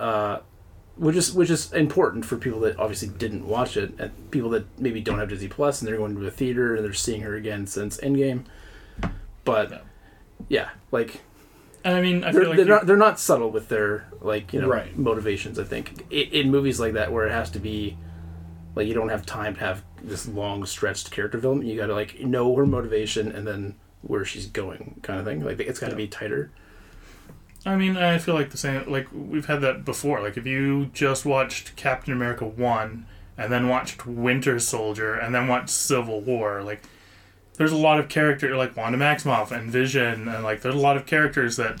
uh, 0.00 0.38
which 0.96 1.16
is 1.16 1.32
which 1.32 1.50
is 1.50 1.72
important 1.72 2.24
for 2.24 2.36
people 2.36 2.60
that 2.60 2.78
obviously 2.78 3.08
didn't 3.08 3.46
watch 3.46 3.76
it 3.76 3.92
and 3.98 4.30
people 4.30 4.50
that 4.50 4.66
maybe 4.80 5.00
don't 5.00 5.18
have 5.18 5.28
Disney 5.28 5.48
Plus 5.48 5.80
and 5.80 5.88
they're 5.88 5.96
going 5.98 6.14
to 6.16 6.26
a 6.26 6.30
theater 6.30 6.74
and 6.74 6.84
they're 6.84 6.92
seeing 6.92 7.20
her 7.22 7.34
again 7.34 7.66
since 7.66 7.98
Endgame. 7.98 8.44
But 9.44 9.70
Yeah. 9.70 9.78
yeah, 10.48 10.68
like 10.90 11.20
and 11.84 11.94
I 11.94 12.00
mean 12.00 12.24
I 12.24 12.32
they're, 12.32 12.40
feel 12.42 12.48
like 12.50 12.56
they're 12.56 12.66
not 12.66 12.86
they're 12.86 12.96
not 12.96 13.20
subtle 13.20 13.50
with 13.50 13.68
their 13.68 14.06
like 14.20 14.52
you 14.52 14.60
know 14.60 14.68
Right. 14.68 14.96
motivations. 14.96 15.58
I 15.58 15.64
think 15.64 16.04
in, 16.10 16.28
in 16.28 16.50
movies 16.50 16.80
like 16.80 16.94
that 16.94 17.12
where 17.12 17.26
it 17.26 17.32
has 17.32 17.50
to 17.50 17.58
be 17.58 17.96
like 18.74 18.86
you 18.86 18.94
don't 18.94 19.08
have 19.10 19.24
time 19.26 19.54
to 19.54 19.60
have 19.60 19.84
this 20.02 20.26
long 20.28 20.64
stretched 20.66 21.10
character 21.10 21.38
development. 21.38 21.68
You 21.68 21.76
got 21.76 21.86
to 21.86 21.94
like 21.94 22.20
know 22.20 22.54
her 22.56 22.66
motivation 22.66 23.30
and 23.32 23.46
then 23.46 23.74
where 24.02 24.24
she's 24.24 24.46
going, 24.46 25.00
kind 25.02 25.18
of 25.18 25.24
thing. 25.26 25.44
Like 25.44 25.58
it's 25.60 25.78
got 25.80 25.90
to 25.90 25.96
be 25.96 26.06
tighter. 26.08 26.50
I 27.66 27.74
mean, 27.74 27.96
I 27.96 28.18
feel 28.18 28.34
like 28.34 28.50
the 28.50 28.56
same. 28.56 28.88
Like 28.90 29.08
we've 29.12 29.46
had 29.46 29.60
that 29.62 29.84
before. 29.84 30.20
Like 30.20 30.36
if 30.36 30.46
you 30.46 30.86
just 30.94 31.26
watched 31.26 31.74
Captain 31.74 32.12
America 32.12 32.46
one 32.46 33.06
and 33.36 33.52
then 33.52 33.68
watched 33.68 34.06
Winter 34.06 34.60
Soldier 34.60 35.14
and 35.14 35.34
then 35.34 35.48
watched 35.48 35.70
Civil 35.70 36.20
War, 36.20 36.62
like 36.62 36.82
there's 37.54 37.72
a 37.72 37.76
lot 37.76 37.98
of 37.98 38.08
character 38.08 38.56
like 38.56 38.76
Wanda 38.76 38.96
Maximoff 38.96 39.50
and 39.50 39.68
Vision 39.70 40.28
and 40.28 40.44
like 40.44 40.62
there's 40.62 40.76
a 40.76 40.78
lot 40.78 40.96
of 40.96 41.06
characters 41.06 41.56
that 41.56 41.80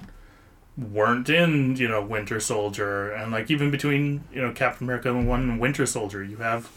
weren't 0.76 1.30
in 1.30 1.76
you 1.76 1.86
know 1.86 2.02
Winter 2.02 2.40
Soldier 2.40 3.12
and 3.12 3.30
like 3.30 3.48
even 3.48 3.70
between 3.70 4.24
you 4.32 4.42
know 4.42 4.52
Captain 4.52 4.88
America 4.88 5.14
one 5.14 5.42
and 5.42 5.60
Winter 5.60 5.86
Soldier, 5.86 6.24
you 6.24 6.38
have 6.38 6.68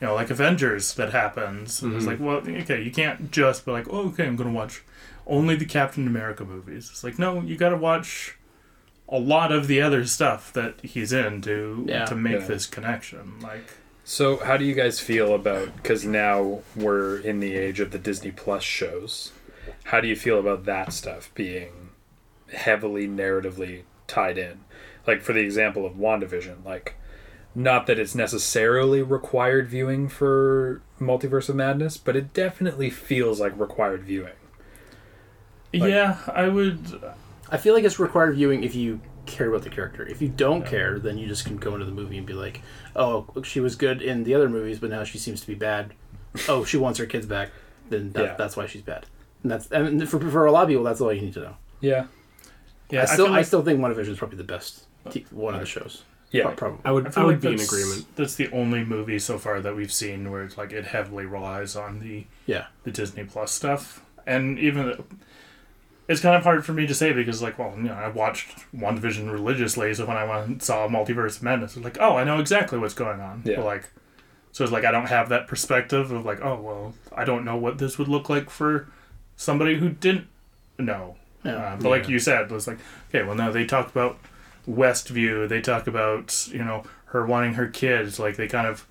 you 0.00 0.08
know 0.08 0.16
like 0.16 0.30
Avengers 0.30 0.94
that 0.94 1.12
happens. 1.12 1.80
And 1.80 1.94
It's 1.94 2.06
mm-hmm. 2.06 2.24
like 2.24 2.44
well, 2.46 2.60
okay, 2.62 2.82
you 2.82 2.90
can't 2.90 3.30
just 3.30 3.64
be 3.64 3.70
like, 3.70 3.86
oh, 3.88 4.08
okay, 4.08 4.26
I'm 4.26 4.34
gonna 4.34 4.50
watch 4.50 4.82
only 5.28 5.54
the 5.54 5.64
Captain 5.64 6.08
America 6.08 6.44
movies. 6.44 6.88
It's 6.90 7.04
like 7.04 7.20
no, 7.20 7.40
you 7.40 7.56
got 7.56 7.68
to 7.68 7.76
watch 7.76 8.34
a 9.08 9.18
lot 9.18 9.50
of 9.52 9.66
the 9.68 9.80
other 9.80 10.04
stuff 10.04 10.52
that 10.52 10.74
he's 10.82 11.12
in 11.12 11.40
to 11.42 11.84
Yeah. 11.88 12.04
to 12.06 12.14
make 12.14 12.40
Yeah. 12.40 12.46
this 12.46 12.66
connection. 12.66 13.40
Like, 13.40 13.64
So, 14.04 14.36
how 14.38 14.56
do 14.56 14.64
you 14.64 14.74
guys 14.74 15.00
feel 15.00 15.34
about 15.34 15.76
because 15.76 16.04
now 16.04 16.60
we're 16.74 17.18
in 17.18 17.40
the 17.40 17.54
age 17.56 17.78
of 17.80 17.90
the 17.90 17.98
Disney 17.98 18.30
Plus 18.30 18.62
shows? 18.62 19.32
How 19.84 20.00
do 20.00 20.08
you 20.08 20.16
feel 20.16 20.38
about 20.38 20.64
that 20.64 20.92
stuff 20.94 21.30
being 21.34 21.90
heavily 22.52 23.06
narratively 23.06 23.82
tied 24.06 24.38
in? 24.38 24.60
Like 25.06 25.22
for 25.22 25.32
the 25.34 25.40
example 25.40 25.84
of 25.86 25.94
WandaVision, 25.94 26.64
like 26.64 26.94
not 27.54 27.86
that 27.86 27.98
it's 27.98 28.14
necessarily 28.14 29.02
required 29.02 29.68
viewing 29.68 30.08
for 30.08 30.80
Multiverse 31.00 31.48
of 31.48 31.56
Madness, 31.56 31.96
but 31.96 32.16
it 32.16 32.32
definitely 32.32 32.88
feels 32.90 33.40
like 33.40 33.58
required 33.58 34.04
viewing. 34.04 34.32
Like- 35.74 35.90
yeah, 35.90 36.16
I 36.32 36.48
would. 36.48 37.00
I 37.50 37.56
feel 37.56 37.74
like 37.74 37.84
it's 37.84 37.98
required 37.98 38.34
viewing 38.36 38.62
if 38.64 38.74
you 38.74 39.00
care 39.26 39.48
about 39.48 39.62
the 39.62 39.70
character. 39.70 40.06
If 40.06 40.20
you 40.22 40.28
don't 40.28 40.64
care, 40.66 40.98
then 40.98 41.18
you 41.18 41.26
just 41.26 41.44
can 41.44 41.56
go 41.56 41.74
into 41.74 41.84
the 41.86 41.92
movie 41.92 42.18
and 42.18 42.26
be 42.26 42.32
like, 42.34 42.62
"Oh, 42.96 43.26
she 43.42 43.60
was 43.60 43.76
good 43.76 44.00
in 44.02 44.24
the 44.24 44.34
other 44.34 44.48
movies, 44.48 44.78
but 44.78 44.90
now 44.90 45.04
she 45.04 45.18
seems 45.18 45.40
to 45.42 45.46
be 45.46 45.54
bad. 45.54 45.92
Oh, 46.48 46.64
she 46.64 46.76
wants 46.76 46.98
her 46.98 47.06
kids 47.06 47.26
back. 47.26 47.50
Then 47.90 48.12
that, 48.12 48.22
Yeah. 48.24 48.34
that's 48.36 48.56
why 48.56 48.66
she's 48.66 48.82
bad." 48.82 49.06
And 49.42 49.52
that's 49.52 49.70
and 49.70 50.08
for, 50.08 50.18
for 50.30 50.46
a 50.46 50.52
lot 50.52 50.62
of 50.64 50.68
people, 50.68 50.84
that's 50.84 51.00
all 51.00 51.12
you 51.12 51.20
need 51.20 51.34
to 51.34 51.40
know. 51.40 51.56
Yeah. 51.80 52.06
Yeah, 52.90 53.02
I 53.02 53.04
still 53.04 53.26
I, 53.26 53.30
like- 53.30 53.46
still 53.46 53.62
think 53.62 53.80
WandaVision 53.80 54.08
is 54.08 54.18
probably 54.18 54.38
the 54.38 54.44
best 54.44 54.84
t- 55.10 55.26
one 55.30 55.54
of 55.54 55.60
the 55.60 55.66
shows. 55.66 56.04
Yeah. 56.30 56.50
Probably. 56.50 56.80
I 56.84 56.92
would 56.92 57.06
I, 57.06 57.10
feel 57.10 57.24
would 57.26 57.32
like 57.36 57.40
be 57.40 57.48
in 57.54 57.60
agreement. 57.60 58.04
That's 58.16 58.34
the 58.34 58.50
only 58.50 58.84
movie 58.84 59.18
so 59.18 59.38
far 59.38 59.60
that 59.60 59.74
we've 59.76 59.92
seen 59.92 60.30
where 60.30 60.42
it's 60.42 60.58
like 60.58 60.72
it 60.72 60.84
heavily 60.86 61.24
relies 61.24 61.76
on 61.76 62.00
the 62.00 62.26
Yeah. 62.46 62.66
the 62.84 62.90
Disney 62.90 63.24
Plus 63.24 63.52
stuff, 63.52 64.04
and 64.26 64.58
even 64.58 65.02
it's 66.08 66.20
kind 66.20 66.34
of 66.34 66.42
hard 66.42 66.64
for 66.64 66.72
me 66.72 66.86
to 66.86 66.94
say 66.94 67.12
because 67.12 67.42
like, 67.42 67.58
well, 67.58 67.74
you 67.76 67.84
know, 67.84 67.94
I 67.94 68.08
watched 68.08 68.56
WandaVision 68.74 69.30
religiously, 69.30 69.92
so 69.94 70.06
when 70.06 70.16
I 70.16 70.24
went 70.24 70.46
and 70.46 70.62
saw 70.62 70.88
Multiverse 70.88 71.36
of 71.36 71.42
Madness, 71.42 71.76
it's 71.76 71.84
like, 71.84 71.98
oh, 72.00 72.16
I 72.16 72.24
know 72.24 72.40
exactly 72.40 72.78
what's 72.78 72.94
going 72.94 73.20
on. 73.20 73.42
Yeah. 73.44 73.56
But 73.56 73.66
like, 73.66 73.90
so 74.52 74.64
it's 74.64 74.72
like 74.72 74.84
I 74.84 74.90
don't 74.90 75.06
have 75.06 75.28
that 75.28 75.46
perspective 75.46 76.10
of 76.10 76.24
like, 76.24 76.40
oh, 76.42 76.60
well, 76.60 76.94
I 77.14 77.24
don't 77.24 77.44
know 77.44 77.56
what 77.56 77.78
this 77.78 77.98
would 77.98 78.08
look 78.08 78.30
like 78.30 78.48
for 78.48 78.88
somebody 79.36 79.78
who 79.78 79.90
didn't 79.90 80.26
know. 80.78 81.16
Yeah. 81.44 81.56
Uh, 81.56 81.76
but 81.76 81.90
like 81.90 82.08
you 82.08 82.18
said, 82.18 82.42
it 82.42 82.50
was 82.50 82.66
like, 82.66 82.78
okay, 83.10 83.22
well, 83.24 83.36
now 83.36 83.50
they 83.50 83.66
talk 83.66 83.90
about 83.90 84.18
Westview. 84.68 85.46
They 85.46 85.60
talk 85.60 85.86
about 85.86 86.48
you 86.48 86.64
know 86.64 86.84
her 87.06 87.26
wanting 87.26 87.54
her 87.54 87.68
kids. 87.68 88.18
Like 88.18 88.36
they 88.36 88.48
kind 88.48 88.66
of 88.66 88.86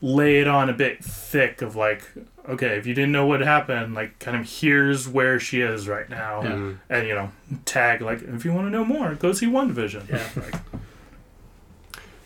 lay 0.00 0.38
it 0.40 0.46
on 0.46 0.68
a 0.68 0.72
bit 0.72 1.02
thick 1.02 1.62
of 1.62 1.76
like, 1.76 2.02
okay, 2.48 2.76
if 2.78 2.86
you 2.86 2.94
didn't 2.94 3.12
know 3.12 3.26
what 3.26 3.40
happened, 3.40 3.94
like 3.94 4.18
kind 4.18 4.36
of 4.36 4.48
here's 4.50 5.06
where 5.06 5.38
she 5.38 5.60
is 5.60 5.86
right 5.88 6.08
now, 6.08 6.42
Yeah. 6.42 6.72
and 6.88 7.06
you 7.06 7.14
know 7.14 7.30
tag 7.64 8.00
like 8.00 8.22
if 8.22 8.44
you 8.44 8.52
want 8.52 8.66
to 8.66 8.70
know 8.70 8.84
more, 8.84 9.14
go 9.14 9.32
see 9.32 9.46
One 9.46 9.68
Division. 9.68 10.06
Yeah. 10.10 10.26
Like, 10.36 10.54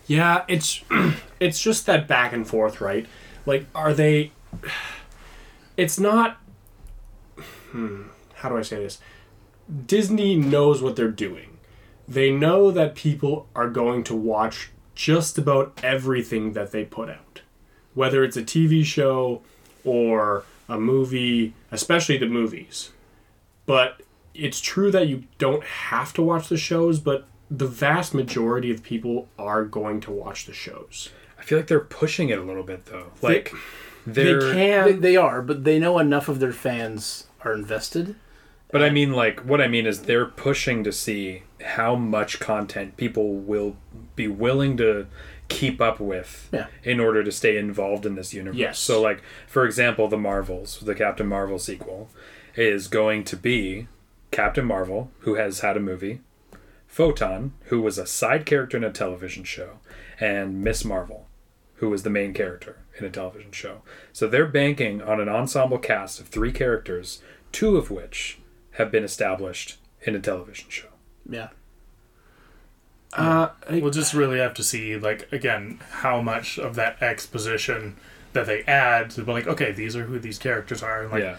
Yeah, 0.07 0.43
it's 0.47 0.81
it's 1.39 1.61
just 1.61 1.85
that 1.85 2.07
back 2.07 2.33
and 2.33 2.47
forth, 2.47 2.81
right? 2.81 3.05
Like, 3.45 3.65
are 3.75 3.93
they? 3.93 4.31
It's 5.77 5.99
not. 5.99 6.37
Hmm, 7.71 8.03
how 8.35 8.49
do 8.49 8.57
I 8.57 8.61
say 8.61 8.77
this? 8.77 8.99
Disney 9.87 10.35
knows 10.35 10.81
what 10.81 10.95
they're 10.95 11.07
doing. 11.09 11.57
they 12.07 12.29
know 12.29 12.69
that 12.69 12.95
people 12.95 13.47
are 13.55 13.69
going 13.69 14.03
to 14.03 14.13
watch 14.13 14.69
just 14.93 15.37
about 15.37 15.79
everything 15.81 16.51
that 16.53 16.71
they 16.71 16.83
put 16.83 17.09
out, 17.09 17.41
whether 17.93 18.23
it's 18.25 18.35
a 18.37 18.43
TV 18.43 18.83
show 18.85 19.41
or 19.83 20.43
a 20.69 20.79
movie, 20.79 21.53
especially 21.71 22.17
the 22.17 22.27
movies. 22.27 22.91
But 23.65 24.01
it's 24.33 24.59
true 24.59 24.91
that 24.91 25.07
you 25.07 25.23
don't 25.37 25.63
have 25.63 26.13
to 26.13 26.21
watch 26.21 26.47
the 26.49 26.57
shows, 26.57 26.99
but 26.99 27.27
the 27.49 27.67
vast 27.67 28.13
majority 28.13 28.71
of 28.71 28.83
people 28.83 29.27
are 29.37 29.63
going 29.63 30.01
to 30.01 30.11
watch 30.11 30.45
the 30.45 30.53
shows. 30.53 31.09
I 31.37 31.43
feel 31.43 31.57
like 31.59 31.67
they're 31.67 31.79
pushing 31.79 32.29
it 32.29 32.39
a 32.39 32.43
little 32.43 32.63
bit 32.63 32.85
though. 32.85 33.11
Like 33.21 33.53
they're 34.07 34.39
they 34.41 34.45
They, 34.45 34.53
can. 34.91 35.01
they 35.01 35.15
are, 35.15 35.41
but 35.41 35.63
they 35.63 35.79
know 35.79 35.99
enough 35.99 36.27
of 36.27 36.39
their 36.39 36.53
fans 36.53 37.27
are 37.43 37.53
invested. 37.53 38.15
But 38.71 38.81
I 38.81 38.89
mean, 38.89 39.11
like, 39.11 39.41
what 39.41 39.61
I 39.61 39.67
mean 39.67 39.85
is 39.85 40.01
they're 40.01 40.25
pushing 40.25 40.83
to 40.83 40.91
see 40.91 41.43
how 41.63 41.93
much 41.95 42.39
content 42.39 42.97
people 42.97 43.35
will 43.35 43.75
be 44.15 44.27
willing 44.27 44.77
to 44.77 45.05
keep 45.49 45.79
up 45.81 45.99
with 45.99 46.49
Yeah. 46.51 46.67
in 46.83 46.99
order 46.99 47.23
to 47.23 47.31
stay 47.31 47.57
involved 47.57 48.05
in 48.05 48.15
this 48.15 48.33
universe. 48.33 48.57
Yes. 48.57 48.79
So, 48.79 49.01
like, 49.01 49.21
for 49.47 49.65
example, 49.65 50.07
the 50.07 50.17
Marvels, 50.17 50.79
the 50.79 50.95
Captain 50.95 51.27
Marvel 51.27 51.59
sequel, 51.59 52.09
is 52.55 52.87
going 52.87 53.23
to 53.25 53.37
be 53.37 53.87
Captain 54.31 54.65
Marvel, 54.65 55.11
who 55.19 55.35
has 55.35 55.59
had 55.59 55.77
a 55.77 55.79
movie, 55.79 56.21
Photon, 56.87 57.53
who 57.65 57.81
was 57.81 57.97
a 57.97 58.05
side 58.05 58.45
character 58.45 58.77
in 58.77 58.83
a 58.83 58.91
television 58.91 59.43
show, 59.43 59.79
and 60.19 60.61
Miss 60.63 60.85
Marvel, 60.85 61.27
who 61.75 61.89
was 61.89 62.03
the 62.03 62.09
main 62.09 62.33
character 62.33 62.77
in 62.99 63.05
a 63.05 63.09
television 63.09 63.51
show. 63.51 63.81
So 64.11 64.27
they're 64.27 64.45
banking 64.45 65.01
on 65.01 65.19
an 65.19 65.27
ensemble 65.29 65.79
cast 65.79 66.19
of 66.19 66.27
three 66.27 66.51
characters, 66.51 67.21
two 67.51 67.77
of 67.77 67.89
which 67.89 68.37
have 68.73 68.91
been 68.91 69.03
established 69.03 69.77
in 70.01 70.15
a 70.15 70.19
television 70.19 70.69
show. 70.69 70.89
Yeah. 71.29 71.49
Uh, 73.15 73.49
I- 73.69 73.79
We'll 73.79 73.91
just 73.91 74.13
really 74.13 74.39
have 74.39 74.53
to 74.55 74.63
see, 74.63 74.97
like, 74.97 75.31
again, 75.31 75.79
how 75.91 76.21
much 76.21 76.57
of 76.57 76.75
that 76.75 77.01
exposition 77.01 77.95
that 78.33 78.45
they 78.47 78.63
add 78.63 79.11
to 79.11 79.23
be 79.23 79.31
like, 79.31 79.47
okay, 79.47 79.71
these 79.71 79.95
are 79.95 80.05
who 80.05 80.17
these 80.19 80.39
characters 80.39 80.81
are, 80.81 81.03
and 81.03 81.11
like 81.11 81.23
yeah. 81.23 81.37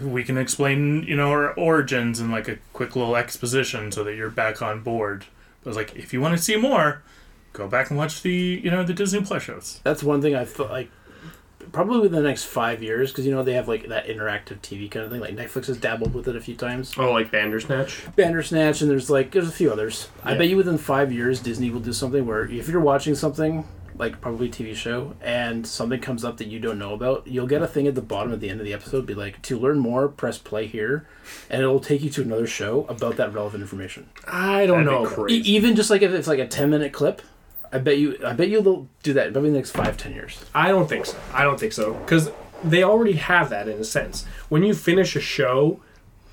we 0.00 0.22
can 0.22 0.38
explain, 0.38 1.02
you 1.02 1.16
know, 1.16 1.30
our 1.30 1.52
origins 1.54 2.20
in 2.20 2.30
like 2.30 2.46
a 2.46 2.58
quick 2.72 2.94
little 2.94 3.16
exposition 3.16 3.90
so 3.90 4.04
that 4.04 4.14
you're 4.14 4.30
back 4.30 4.62
on 4.62 4.80
board. 4.80 5.24
But 5.64 5.70
it's 5.70 5.76
like, 5.76 5.96
if 5.96 6.12
you 6.12 6.20
want 6.20 6.36
to 6.36 6.42
see 6.42 6.56
more, 6.56 7.02
go 7.52 7.66
back 7.66 7.90
and 7.90 7.98
watch 7.98 8.22
the, 8.22 8.60
you 8.62 8.70
know, 8.70 8.84
the 8.84 8.94
Disney 8.94 9.22
Plus 9.22 9.42
shows. 9.42 9.80
That's 9.82 10.04
one 10.04 10.22
thing 10.22 10.36
I 10.36 10.44
feel 10.44 10.66
like 10.66 10.88
probably 11.72 12.00
within 12.00 12.22
the 12.22 12.28
next 12.28 12.44
five 12.44 12.82
years 12.82 13.10
because 13.10 13.26
you 13.26 13.32
know 13.32 13.42
they 13.42 13.54
have 13.54 13.68
like 13.68 13.88
that 13.88 14.06
interactive 14.06 14.58
TV 14.60 14.90
kind 14.90 15.04
of 15.04 15.10
thing. 15.12 15.20
Like 15.20 15.36
Netflix 15.36 15.66
has 15.66 15.76
dabbled 15.76 16.14
with 16.14 16.28
it 16.28 16.36
a 16.36 16.40
few 16.40 16.54
times. 16.56 16.94
oh, 16.98 17.12
like 17.12 17.30
Bandersnatch. 17.30 18.06
Bandersnatch 18.16 18.80
and 18.82 18.90
there's 18.90 19.10
like 19.10 19.30
there's 19.30 19.48
a 19.48 19.52
few 19.52 19.70
others. 19.72 20.08
I 20.24 20.34
bet 20.36 20.48
you 20.48 20.56
within 20.56 20.78
five 20.78 21.12
years 21.12 21.40
Disney 21.40 21.70
will 21.70 21.80
do 21.80 21.92
something 21.92 22.26
where 22.26 22.44
if 22.50 22.68
you're 22.68 22.80
watching 22.80 23.14
something 23.14 23.64
like 23.96 24.20
probably 24.20 24.46
a 24.46 24.50
TV 24.50 24.76
show 24.76 25.12
and 25.20 25.66
something 25.66 26.00
comes 26.00 26.24
up 26.24 26.36
that 26.36 26.46
you 26.46 26.60
don't 26.60 26.78
know 26.78 26.94
about, 26.94 27.26
you'll 27.26 27.48
get 27.48 27.62
a 27.62 27.66
thing 27.66 27.88
at 27.88 27.96
the 27.96 28.00
bottom 28.02 28.32
at 28.32 28.38
the 28.38 28.48
end 28.48 28.60
of 28.60 28.64
the 28.64 28.72
episode 28.72 29.04
be 29.06 29.14
like 29.14 29.42
to 29.42 29.58
learn 29.58 29.76
more, 29.80 30.06
press 30.06 30.38
play 30.38 30.66
here, 30.68 31.04
and 31.50 31.60
it'll 31.62 31.80
take 31.80 32.00
you 32.02 32.10
to 32.10 32.22
another 32.22 32.46
show 32.46 32.84
about 32.88 33.16
that 33.16 33.34
relevant 33.34 33.60
information. 33.60 34.08
I 34.28 34.66
don't 34.66 34.84
That'd 34.84 35.00
be 35.00 35.04
know. 35.04 35.10
crazy. 35.10 35.38
E- 35.50 35.54
even 35.56 35.74
just 35.74 35.90
like 35.90 36.02
if 36.02 36.12
it's 36.12 36.28
like 36.28 36.38
a 36.38 36.46
ten 36.46 36.70
minute 36.70 36.92
clip, 36.92 37.22
I 37.72 37.78
bet 37.78 37.98
you 37.98 38.18
I 38.24 38.32
bet 38.32 38.48
you 38.48 38.62
they'll 38.62 38.88
do 39.02 39.12
that 39.14 39.32
probably 39.32 39.48
in 39.48 39.54
the 39.54 39.58
next 39.58 39.72
five 39.72 39.96
ten 39.96 40.12
years. 40.14 40.44
I 40.54 40.68
don't 40.68 40.88
think 40.88 41.06
so. 41.06 41.16
I 41.32 41.44
don't 41.44 41.58
think 41.58 41.72
so 41.72 41.94
because 41.94 42.30
they 42.64 42.82
already 42.82 43.14
have 43.14 43.50
that 43.50 43.68
in 43.68 43.78
a 43.78 43.84
sense. 43.84 44.24
When 44.48 44.62
you 44.62 44.74
finish 44.74 45.14
a 45.16 45.20
show, 45.20 45.80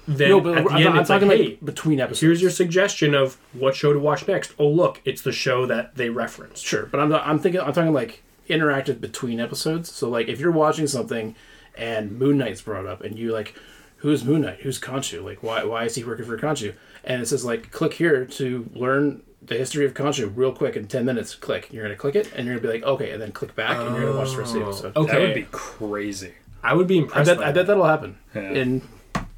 then 0.07 0.29
no, 0.29 0.41
but 0.41 0.57
at 0.57 0.63
the 0.65 0.71
I'm, 0.71 0.87
end 0.87 0.97
it's 0.97 1.07
talking 1.07 1.27
like, 1.27 1.37
hey, 1.37 1.59
between 1.63 1.99
episodes. 1.99 2.21
here's 2.21 2.41
your 2.41 2.51
suggestion 2.51 3.13
of 3.13 3.37
what 3.53 3.75
show 3.75 3.93
to 3.93 3.99
watch 3.99 4.27
next. 4.27 4.53
Oh, 4.59 4.67
look, 4.67 5.01
it's 5.05 5.21
the 5.21 5.31
show 5.31 5.65
that 5.65 5.95
they 5.95 6.09
referenced. 6.09 6.63
Sure, 6.65 6.85
but 6.85 6.99
I'm 6.99 7.13
I'm 7.13 7.39
thinking 7.39 7.61
I'm 7.61 7.73
talking 7.73 7.93
like 7.93 8.23
interactive 8.49 9.01
between 9.01 9.39
episodes. 9.39 9.91
So 9.91 10.09
like 10.09 10.27
if 10.27 10.39
you're 10.39 10.51
watching 10.51 10.87
something 10.87 11.35
and 11.77 12.17
Moon 12.17 12.37
Knight's 12.37 12.61
brought 12.61 12.85
up 12.85 13.01
and 13.01 13.17
you 13.17 13.31
like 13.31 13.55
who's 13.97 14.23
Moon 14.23 14.41
Knight? 14.41 14.61
Who's 14.61 14.79
Khonshu? 14.79 15.23
Like 15.23 15.41
why 15.41 15.63
why 15.63 15.85
is 15.85 15.95
he 15.95 16.03
working 16.03 16.25
for 16.25 16.37
Khonshu? 16.37 16.75
And 17.03 17.21
it 17.21 17.27
says 17.27 17.43
like 17.43 17.71
click 17.71 17.93
here 17.93 18.25
to 18.25 18.69
learn 18.73 19.23
the 19.45 19.55
history 19.57 19.85
of 19.85 19.93
Khonshu 19.93 20.31
real 20.35 20.51
quick 20.53 20.75
in 20.75 20.87
10 20.87 21.05
minutes. 21.05 21.35
Click. 21.35 21.71
You're 21.71 21.83
going 21.83 21.95
to 21.95 21.99
click 21.99 22.15
it 22.15 22.31
and 22.35 22.45
you're 22.47 22.57
going 22.59 22.73
to 22.73 22.79
be 22.79 22.85
like 22.85 22.93
okay 22.95 23.11
and 23.11 23.21
then 23.21 23.31
click 23.31 23.55
back 23.55 23.77
and 23.77 23.95
you're 23.95 24.01
going 24.11 24.13
to 24.13 24.19
watch 24.19 24.31
the 24.31 24.37
rest 24.39 24.53
of 24.55 24.59
the 24.59 24.65
oh, 24.65 24.69
episode. 24.69 24.95
Okay, 24.97 25.11
That 25.11 25.21
would 25.21 25.35
be 25.35 25.47
crazy. 25.51 26.33
I 26.63 26.73
would 26.73 26.87
be 26.87 26.97
I 26.97 27.01
impressed. 27.03 27.27
bet 27.27 27.37
by 27.37 27.43
I 27.43 27.45
that. 27.47 27.53
bet 27.55 27.67
that'll 27.67 27.85
happen 27.85 28.17
Yeah. 28.33 28.51
in 28.51 28.81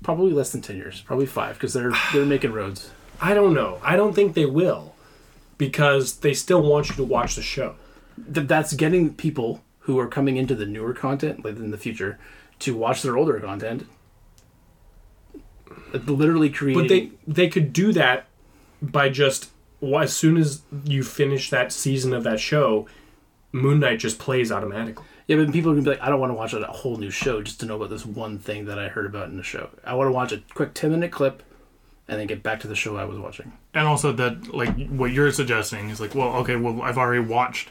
probably 0.04 0.32
less 0.32 0.52
than 0.52 0.62
10 0.62 0.78
years. 0.78 1.02
Probably 1.02 1.26
5 1.26 1.56
because 1.56 1.74
they're 1.74 1.92
they're 2.14 2.26
making 2.26 2.54
roads. 2.54 2.92
I 3.20 3.34
don't 3.34 3.54
know. 3.54 3.80
I 3.84 3.96
don't 3.96 4.14
think 4.14 4.34
they 4.34 4.46
will 4.46 4.96
because 5.58 6.18
they 6.20 6.34
still 6.34 6.62
want 6.62 6.90
you 6.90 6.96
to 6.96 7.04
watch 7.04 7.36
the 7.36 7.42
show. 7.42 7.76
Th- 8.34 8.48
that's 8.48 8.74
getting 8.74 9.14
people 9.14 9.64
who 9.80 9.98
are 10.00 10.08
coming 10.08 10.38
into 10.38 10.54
the 10.56 10.66
newer 10.66 10.94
content 10.94 11.44
like 11.44 11.56
in 11.58 11.72
the 11.72 11.78
future 11.78 12.20
to 12.60 12.76
watch 12.76 13.02
their 13.04 13.16
older 13.18 13.40
content 13.40 13.88
It's 15.94 16.08
literally 16.08 16.50
creating 16.50 16.82
But 16.84 16.90
they 16.90 17.12
they 17.28 17.50
could 17.50 17.72
do 17.74 17.92
that 17.94 18.28
by 18.82 19.10
just 19.10 19.50
well, 19.50 19.54
as 19.82 20.16
soon 20.16 20.38
as 20.38 20.62
you 20.86 21.04
finish 21.04 21.50
that 21.50 21.72
season 21.72 22.14
of 22.14 22.24
that 22.24 22.40
show, 22.40 22.88
Moon 23.52 23.80
Knight 23.80 24.00
just 24.00 24.20
plays 24.20 24.52
automatically. 24.52 25.06
yeah 25.28 25.38
but 25.38 25.52
people 25.52 25.72
are 25.72 25.74
gonna 25.76 25.84
be 25.84 25.90
like 25.92 26.02
i 26.02 26.10
don't 26.10 26.20
want 26.20 26.30
to 26.32 26.36
watch 26.36 26.54
a 26.54 26.64
whole 26.68 26.98
new 26.98 27.10
show 27.10 27.42
just 27.42 27.60
to 27.62 27.66
know 27.66 27.76
about 27.78 27.90
this 27.90 28.06
one 28.06 28.38
thing 28.38 28.66
that 28.66 28.78
i 28.78 28.88
heard 28.88 29.06
about 29.06 29.30
in 29.30 29.38
the 29.38 29.44
show 29.44 29.70
i 29.86 29.94
want 29.96 30.08
to 30.08 30.12
watch 30.12 30.32
a 30.32 30.42
quick 30.54 30.74
10 30.74 30.92
minute 30.92 31.12
clip 31.12 31.42
and 32.08 32.20
then 32.20 32.28
get 32.28 32.44
back 32.44 32.60
to 32.60 32.68
the 32.68 32.76
show 32.76 32.98
i 32.98 33.06
was 33.06 33.18
watching 33.18 33.52
And 33.74 33.88
also 33.88 34.12
that, 34.14 34.54
like, 34.54 34.88
what 34.90 35.12
you're 35.12 35.32
suggesting 35.32 35.90
is 35.90 36.00
like, 36.00 36.14
well, 36.16 36.30
okay, 36.42 36.56
well, 36.56 36.82
I've 36.82 36.98
already 36.98 37.22
watched 37.22 37.70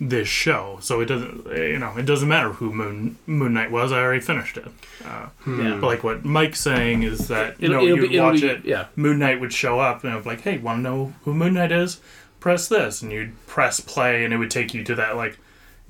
this 0.00 0.28
show, 0.28 0.78
so 0.80 1.00
it 1.00 1.06
doesn't, 1.06 1.46
you 1.48 1.78
know, 1.78 1.92
it 1.96 2.06
doesn't 2.06 2.28
matter 2.28 2.50
who 2.52 2.72
Moon 2.72 3.16
Moon 3.26 3.52
Knight 3.54 3.70
was. 3.72 3.90
I 3.90 4.00
already 4.00 4.20
finished 4.20 4.56
it. 4.56 4.68
Uh, 5.04 5.26
yeah 5.46 5.78
But 5.80 5.86
like 5.88 6.04
what 6.04 6.24
Mike's 6.24 6.60
saying 6.60 7.02
is 7.02 7.26
that 7.28 7.60
you 7.60 7.68
It'll- 7.70 7.80
know 7.80 7.86
you'd 7.96 8.08
be- 8.08 8.16
it'll 8.16 8.30
watch 8.30 8.40
be- 8.40 8.46
it. 8.46 8.64
yeah. 8.64 8.86
Moon 8.94 9.18
Knight 9.18 9.40
would 9.40 9.52
show 9.52 9.80
up 9.80 10.04
and 10.04 10.12
it'd 10.12 10.22
be 10.24 10.30
like, 10.30 10.42
hey, 10.42 10.58
want 10.58 10.78
to 10.78 10.82
know 10.82 11.14
who 11.24 11.34
Moon 11.34 11.54
Knight 11.54 11.72
is? 11.72 12.00
Press 12.38 12.68
this, 12.68 13.02
and 13.02 13.10
you'd 13.10 13.32
press 13.48 13.80
play, 13.80 14.24
and 14.24 14.32
it 14.32 14.36
would 14.36 14.50
take 14.52 14.72
you 14.72 14.84
to 14.84 14.94
that 14.94 15.16
like 15.16 15.36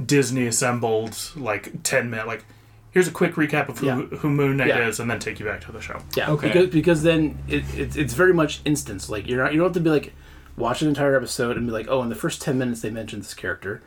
Disney 0.05 0.47
assembled 0.47 1.16
like 1.37 1.83
ten 1.83 2.09
minute 2.11 2.27
like. 2.27 2.44
Here's 2.90 3.07
a 3.07 3.11
quick 3.12 3.35
recap 3.35 3.68
of 3.68 3.79
who, 3.79 3.87
Yeah. 3.87 3.97
who 4.18 4.31
Moon 4.31 4.57
Knight 4.57 4.68
Yeah. 4.68 4.88
is, 4.88 4.99
and 4.99 5.11
then 5.11 5.18
take 5.18 5.38
you 5.38 5.44
back 5.44 5.61
to 5.66 5.73
the 5.73 5.81
show. 5.83 6.01
yeah 6.16 6.31
Okay. 6.31 6.49
because, 6.49 6.66
because 6.71 7.03
then 7.03 7.38
it, 7.47 7.62
it's 7.77 7.97
it's 7.97 8.14
very 8.14 8.33
much 8.33 8.61
instance 8.64 9.11
like 9.11 9.29
you're 9.29 9.42
not 9.44 9.53
you 9.53 9.59
don't 9.59 9.66
have 9.66 9.75
to 9.75 9.81
be 9.81 9.90
like 9.90 10.14
watch 10.57 10.81
an 10.81 10.88
entire 10.88 11.14
episode 11.14 11.57
and 11.59 11.66
be 11.66 11.73
like 11.73 11.87
oh 11.88 12.03
in 12.03 12.09
the 12.09 12.14
first 12.16 12.40
10 12.42 12.57
minutes 12.59 12.81
they 12.81 12.90
mentioned 12.90 13.23
this 13.23 13.35
character 13.35 13.83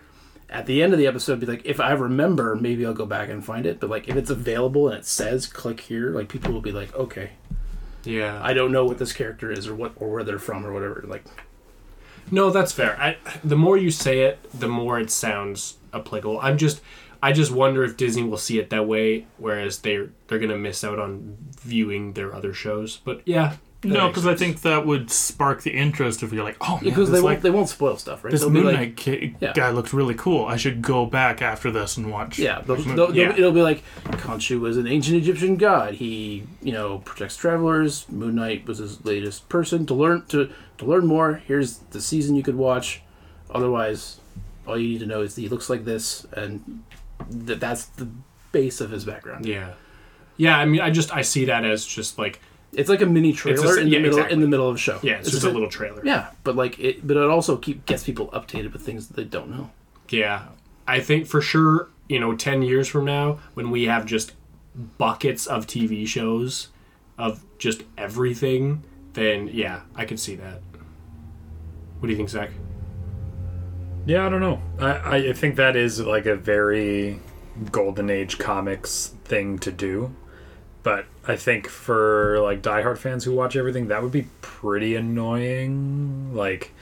at 0.52 0.66
the 0.66 0.84
end 0.84 0.92
of 0.94 1.00
the 1.00 1.08
episode 1.08 1.40
be 1.40 1.46
like 1.46 1.66
if 1.66 1.80
i 1.80 1.92
remember 1.92 2.56
maybe 2.56 2.86
i'll 2.86 2.94
go 2.94 3.06
back 3.06 3.30
and 3.30 3.44
find 3.46 3.66
it 3.66 3.80
but 3.80 3.90
like 3.90 4.08
if 4.10 4.16
it's 4.16 4.30
available 4.30 4.90
and 4.90 4.98
it 5.00 5.06
says 5.06 5.48
click 5.48 5.80
here 5.80 6.10
like 6.12 6.28
people 6.30 6.52
will 6.52 6.62
be 6.62 6.72
like 6.74 6.94
okay 6.96 7.32
Yeah. 8.04 8.40
i 8.44 8.54
don't 8.54 8.72
know 8.72 8.86
what 8.86 8.98
this 9.00 9.14
character 9.14 9.52
is 9.52 9.68
or 9.68 9.76
what 9.76 9.94
or 9.96 10.10
where 10.12 10.24
they're 10.24 10.40
from 10.40 10.66
or 10.66 10.74
whatever 10.74 11.04
like 11.08 11.24
No, 12.30 12.50
that's 12.50 12.72
fair. 12.72 12.96
I, 13.02 13.18
the 13.44 13.58
more 13.58 13.78
you 13.78 13.92
say 13.92 14.22
it, 14.22 14.40
the 14.58 14.68
more 14.70 15.00
it 15.00 15.12
sounds 15.12 15.78
applicable. 15.94 16.40
I'm 16.40 16.58
just, 16.58 16.80
I 17.22 17.34
just 17.34 17.52
wonder 17.52 17.84
if 17.84 17.98
Disney 17.98 18.24
will 18.24 18.38
see 18.38 18.58
it 18.58 18.70
that 18.70 18.88
way, 18.88 19.26
whereas 19.38 19.80
they're 19.80 20.10
they're 20.28 20.40
gonna 20.40 20.58
miss 20.58 20.82
out 20.84 20.98
on 21.00 21.36
viewing 21.60 22.14
their 22.14 22.34
other 22.34 22.54
shows. 22.54 23.02
But 23.04 23.22
yeah, 23.26 23.58
No, 23.84 24.08
because 24.10 24.28
I 24.28 24.36
think 24.36 24.62
that 24.62 24.86
would 24.86 25.10
spark 25.10 25.64
the 25.64 25.72
interest 25.72 26.22
if 26.22 26.32
you're 26.32 26.44
like, 26.44 26.58
oh 26.62 26.76
man, 26.76 26.84
because 26.84 27.10
this, 27.10 27.18
they 27.20 27.24
won't 27.24 27.36
like, 27.36 27.42
they 27.42 27.50
won't 27.50 27.68
spoil 27.70 27.98
stuff 27.98 28.24
right 28.24 28.30
this 28.32 28.42
They'll 28.42 28.50
be 28.52 28.58
Moon 28.62 28.66
like- 28.66 28.76
Knight 28.78 28.98
ki- 28.98 29.36
Yeah. 29.40 29.54
guy 29.54 29.72
looks 29.72 29.92
really 29.94 30.14
cool. 30.14 30.46
I 30.46 30.56
should 30.58 30.82
go 30.84 31.06
back 31.08 31.42
after 31.42 31.72
this 31.72 31.98
and 31.98 32.12
watch. 32.12 32.38
Yeah, 32.38 32.62
they'll, 32.62 32.78
Moon- 32.78 32.96
they'll, 32.96 33.16
Yeah. 33.16 33.24
It'll, 33.30 33.38
it'll 33.40 33.52
be 33.54 33.62
like 33.64 33.84
Khonshu 34.06 34.60
was 34.60 34.78
an 34.78 34.86
ancient 34.86 35.18
Egyptian 35.18 35.56
god. 35.56 35.96
He, 35.96 36.44
you 36.62 36.72
know, 36.74 37.00
protects 37.00 37.38
travelers. 37.38 38.08
Moon 38.10 38.36
Knight 38.36 38.68
was 38.68 38.78
his 38.78 39.04
latest 39.04 39.50
person 39.50 39.86
to 39.88 39.94
learn 39.96 40.26
to 40.28 40.52
to 40.78 40.86
learn 40.86 41.08
more. 41.08 41.42
Here's 41.48 41.78
the 41.90 42.02
season 42.02 42.36
you 42.36 42.44
could 42.44 42.56
watch. 42.56 43.02
Otherwise, 43.50 44.20
all 44.68 44.78
you 44.78 44.90
need 44.90 45.00
to 45.00 45.06
know 45.06 45.22
is 45.22 45.36
that 45.36 45.42
he 45.42 45.50
looks 45.50 45.70
like 45.70 45.86
this, 45.86 46.26
and 46.34 46.84
that 47.30 47.60
that's 47.60 47.86
the 47.86 48.08
base 48.52 48.80
of 48.80 48.92
his 48.92 49.06
background. 49.06 49.46
yeah, 49.46 49.72
yeah. 50.38 50.58
I 50.58 50.66
mean, 50.66 50.82
I 50.82 50.90
just 50.92 51.14
I 51.14 51.22
see 51.24 51.46
that 51.46 51.66
as 51.66 51.86
just 51.86 52.18
like 52.18 52.40
It's 52.74 52.90
like 52.90 53.02
a 53.02 53.06
mini 53.06 53.34
trailer 53.34 53.78
in 53.78 53.86
the 53.86 53.92
yeah, 53.92 54.00
middle 54.00 54.18
exactly. 54.18 54.34
in 54.34 54.42
the 54.42 54.48
middle 54.48 54.70
of 54.70 54.76
a 54.76 54.80
show. 54.80 55.00
yeah, 55.04 55.20
it's, 55.20 55.32
just 55.32 55.44
a 55.44 55.48
bit- 55.48 55.54
little 55.54 55.70
trailer. 55.70 56.02
Yeah, 56.06 56.30
but 56.44 56.56
like 56.56 56.80
it, 56.80 57.06
but 57.06 57.18
it 57.18 57.30
also 57.30 57.58
keep 57.58 57.86
gets 57.86 58.04
people 58.04 58.30
updated 58.30 58.72
with 58.74 58.82
things 58.82 59.08
that 59.08 59.16
they 59.16 59.26
don't 59.26 59.50
know. 59.50 59.72
Yeah. 60.10 60.48
I 60.88 61.00
think 61.00 61.28
for 61.28 61.42
sure, 61.42 61.90
you 62.08 62.20
know, 62.20 62.36
10 62.36 62.62
years 62.62 62.88
from 62.88 63.06
now, 63.06 63.40
when 63.54 63.72
we 63.72 63.86
have 63.86 64.06
just 64.06 64.34
buckets 64.98 65.48
of 65.48 65.68
TV 65.68 66.08
shows 66.08 66.70
of 67.18 67.44
just 67.58 67.84
everything, 67.98 68.84
then 69.14 69.50
yeah, 69.52 69.82
I 69.96 70.06
could 70.06 70.20
see 70.20 70.36
that. 70.36 70.62
What 72.00 72.08
do 72.08 72.10
you 72.10 72.18
think, 72.18 72.30
Zach? 72.30 72.50
Yeah, 74.06 74.26
I 74.26 74.30
don't 74.30 74.42
know. 74.42 74.62
I, 74.80 75.28
I 75.28 75.34
think 75.34 75.56
that 75.58 75.76
is 75.76 76.00
like 76.00 76.26
a 76.26 76.36
very 76.36 77.20
golden 77.72 78.10
age 78.10 78.40
comics 78.40 79.14
thing 79.24 79.60
to 79.60 79.72
do. 79.72 80.16
But 80.84 81.06
I 81.28 81.36
think 81.36 81.68
for 81.68 82.40
like 82.40 82.62
diehard 82.62 82.98
fans 82.98 83.24
who 83.24 83.34
watch 83.34 83.56
everything, 83.56 83.88
that 83.88 84.02
would 84.02 84.12
be 84.12 84.28
pretty 84.42 84.96
annoying. 84.96 86.34
Like, 86.34 86.74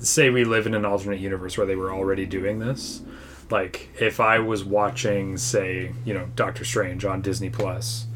say 0.00 0.30
we 0.30 0.44
live 0.44 0.66
in 0.66 0.74
an 0.74 0.84
alternate 0.84 1.20
universe 1.20 1.56
where 1.56 1.66
they 1.66 1.76
were 1.76 1.92
already 1.92 2.26
doing 2.26 2.58
this. 2.58 3.02
Like, 3.48 3.90
if 4.00 4.18
I 4.18 4.40
was 4.40 4.64
watching, 4.64 5.36
say, 5.36 5.92
you 6.04 6.12
know, 6.12 6.28
Doctor 6.34 6.64
Strange 6.64 7.04
on 7.04 7.22
Disney 7.22 7.48
Plus, 7.48 8.06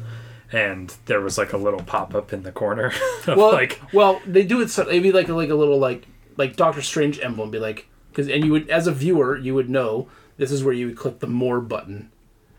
and 0.51 0.93
there 1.05 1.21
was 1.21 1.37
like 1.37 1.53
a 1.53 1.57
little 1.57 1.81
pop 1.81 2.13
up 2.13 2.33
in 2.33 2.43
the 2.43 2.51
corner, 2.51 2.91
Well, 3.27 3.53
like, 3.53 3.79
well, 3.93 4.21
they 4.25 4.43
do 4.43 4.59
it. 4.61 4.69
So, 4.69 4.81
it'd 4.81 5.01
be 5.01 5.13
like 5.13 5.29
a, 5.29 5.33
like 5.33 5.49
a 5.49 5.55
little 5.55 5.79
like 5.79 6.05
like 6.35 6.57
Doctor 6.57 6.81
Strange 6.81 7.19
emblem. 7.21 7.51
Be 7.51 7.59
like 7.59 7.87
because 8.11 8.27
and 8.27 8.43
you 8.43 8.51
would 8.51 8.69
as 8.69 8.87
a 8.87 8.91
viewer 8.91 9.37
you 9.37 9.55
would 9.55 9.69
know 9.69 10.09
this 10.37 10.51
is 10.51 10.63
where 10.63 10.73
you 10.73 10.87
would 10.87 10.97
click 10.97 11.19
the 11.19 11.27
more 11.27 11.61
button 11.61 12.11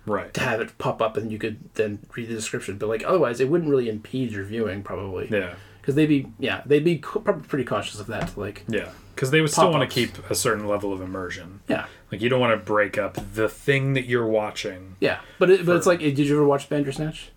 right, 0.07 0.33
to 0.35 0.41
have 0.41 0.61
it 0.61 0.77
pop 0.79 1.01
up 1.03 1.17
and 1.17 1.31
you 1.33 1.39
could 1.39 1.59
then 1.75 1.99
read 2.15 2.29
the 2.29 2.35
description. 2.35 2.79
But 2.79 2.89
like 2.89 3.05
otherwise, 3.07 3.41
it 3.41 3.49
wouldn't 3.49 3.71
really 3.71 3.89
impede 3.89 4.33
your 4.33 4.45
viewing 4.45 4.83
probably. 4.83 5.29
yeah. 5.31 5.55
Because 5.81 5.97
they'd 5.97 6.07
be 6.07 6.27
yeah 6.39 6.63
they'd 6.65 6.85
be 6.85 6.99
co- 6.99 7.19
probably 7.21 7.47
pretty 7.49 7.65
cautious 7.65 7.99
of 7.99 8.07
that. 8.07 8.29
To 8.29 8.41
like 8.41 8.65
Yeah, 8.69 8.91
because 9.17 9.33
they 9.33 9.41
would 9.41 9.51
still 9.51 9.73
want 9.73 9.89
to 9.89 9.93
keep 9.93 10.17
a 10.31 10.35
certain 10.35 10.69
level 10.69 10.93
of 10.93 11.01
immersion. 11.01 11.61
yeah 11.69 11.87
Like 12.13 12.21
you 12.21 12.29
don't 12.29 12.39
want 12.41 12.53
to 12.59 12.65
break 12.65 12.97
up 12.99 13.19
the 13.35 13.49
thing 13.49 13.95
that 13.95 14.05
you're 14.07 14.27
watching. 14.29 14.95
yeah. 15.01 15.19
But 15.41 15.51
it, 15.51 15.67
but 15.67 15.75
it's 15.77 15.87
like 15.87 15.99
did 15.99 16.19
you 16.21 16.35
ever 16.37 16.47
watch 16.47 16.69
Bandersnatch? 16.69 17.31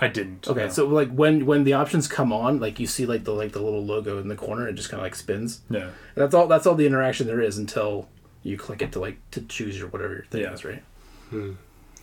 I 0.00 0.08
didn't. 0.08 0.48
Okay, 0.48 0.62
no. 0.64 0.68
so 0.70 0.86
like 0.86 1.10
when 1.10 1.44
when 1.44 1.64
the 1.64 1.74
options 1.74 2.08
come 2.08 2.32
on, 2.32 2.58
like 2.60 2.80
you 2.80 2.86
see 2.86 3.04
like 3.04 3.24
the 3.24 3.32
like 3.32 3.52
the 3.52 3.60
little 3.60 3.84
logo 3.84 4.18
in 4.18 4.28
the 4.28 4.36
corner, 4.36 4.66
it 4.66 4.72
just 4.72 4.88
kind 4.88 4.98
of 5.00 5.04
like 5.04 5.14
spins. 5.14 5.60
yeah, 5.68 5.90
That's 6.14 6.34
all. 6.34 6.46
That's 6.48 6.66
all 6.66 6.74
the 6.74 6.86
interaction 6.86 7.26
there 7.26 7.42
is 7.42 7.58
until 7.58 8.08
you 8.42 8.56
click 8.56 8.80
it 8.80 8.90
to 8.92 9.00
like 9.00 9.18
to 9.32 9.42
choose 9.42 9.78
your 9.78 9.88
whatever 9.88 10.14
your 10.14 10.24
thing 10.24 10.40
Yeah. 10.40 10.52
is, 10.54 10.64
right? 10.64 10.82
Hmm. 11.28 11.52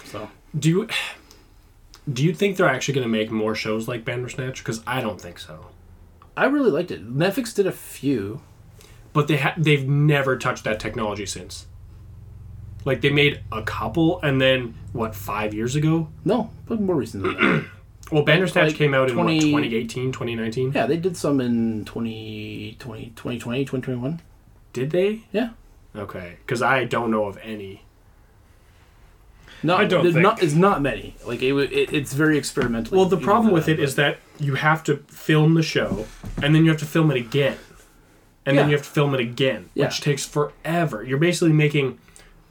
So 0.04 0.30
Do 0.58 0.70
you 0.70 0.88
do 2.12 2.24
you 2.24 2.34
think 2.34 2.58
they're 2.58 2.68
actually 2.70 2.96
going 2.96 3.06
to 3.06 3.10
make 3.10 3.30
more 3.30 3.54
shows 3.54 3.88
like 3.88 4.04
Bandersnatch? 4.04 4.60
Because 4.60 4.82
I 4.88 5.02
don't 5.02 5.22
think 5.22 5.38
so. 5.38 5.68
I 6.36 6.46
really 6.46 6.72
liked 6.72 6.90
it. 6.92 7.08
Netflix 7.08 7.54
did 7.54 7.68
a 7.68 7.72
few. 7.72 8.42
But 9.14 9.28
they 9.28 9.38
ha- 9.38 9.54
they've 9.58 9.88
never 9.88 10.38
touched 10.38 10.64
that 10.64 10.80
technology 10.80 11.26
since. 11.26 11.68
Like 12.86 13.02
they 13.02 13.10
made 13.10 13.42
a 13.52 13.62
couple, 13.62 14.22
and 14.22 14.40
then 14.40 14.74
what? 14.94 15.14
Five 15.14 15.54
years 15.54 15.76
ago? 15.76 16.08
No, 16.24 16.50
but 16.66 16.80
more 16.80 16.96
recent 16.96 17.24
than 17.24 17.34
that. 17.36 17.66
Well, 18.12 18.24
Bandersnatch 18.24 18.70
Like 18.70 18.76
came 18.76 18.96
out 18.96 19.08
in 19.10 19.14
20 19.14 19.36
what, 19.54 19.62
2018, 19.62 20.12
2019? 20.12 20.72
yeah, 20.72 20.88
they 20.88 20.98
did 20.98 21.16
some 21.16 21.40
in 21.40 21.86
2020, 21.86 23.14
2020 23.16 23.38
2021. 23.66 24.20
Did 24.74 24.90
they? 24.90 25.22
Yeah. 25.32 25.50
Okay, 25.96 26.38
because 26.44 26.64
I 26.64 26.86
don't 26.86 27.12
know 27.12 27.26
of 27.26 27.38
any. 27.44 27.84
No, 29.64 29.76
I 29.78 29.86
don't 29.86 30.04
think- 30.04 30.16
Not, 30.18 30.42
it's 30.44 30.54
not 30.54 30.82
many. 30.82 31.16
Like 31.26 31.42
it, 31.42 31.54
it, 31.54 31.94
it's 31.94 32.14
very 32.14 32.38
experimental. 32.38 32.98
Well, 32.98 33.08
the 33.08 33.18
problem 33.18 33.54
with 33.54 33.66
that, 33.66 33.74
it 33.74 33.80
is 33.80 33.96
but- 33.96 34.18
that 34.38 34.44
you 34.44 34.56
have 34.56 34.84
to 34.86 34.98
film 35.08 35.54
the 35.56 35.64
show, 35.64 36.06
and 36.42 36.56
then 36.56 36.64
you 36.64 36.72
have 36.72 36.80
to 36.80 36.86
film 36.86 37.12
it 37.12 37.18
again, 37.18 37.58
and 38.46 38.58
then 38.58 38.70
you 38.70 38.76
have 38.76 38.86
to 38.86 38.92
film 38.92 39.14
it 39.14 39.20
again, 39.20 39.70
Yeah. 39.76 39.86
which 39.86 40.02
takes 40.02 40.26
forever. 40.26 41.04
You're 41.04 41.18
basically 41.20 41.54
making 41.54 42.00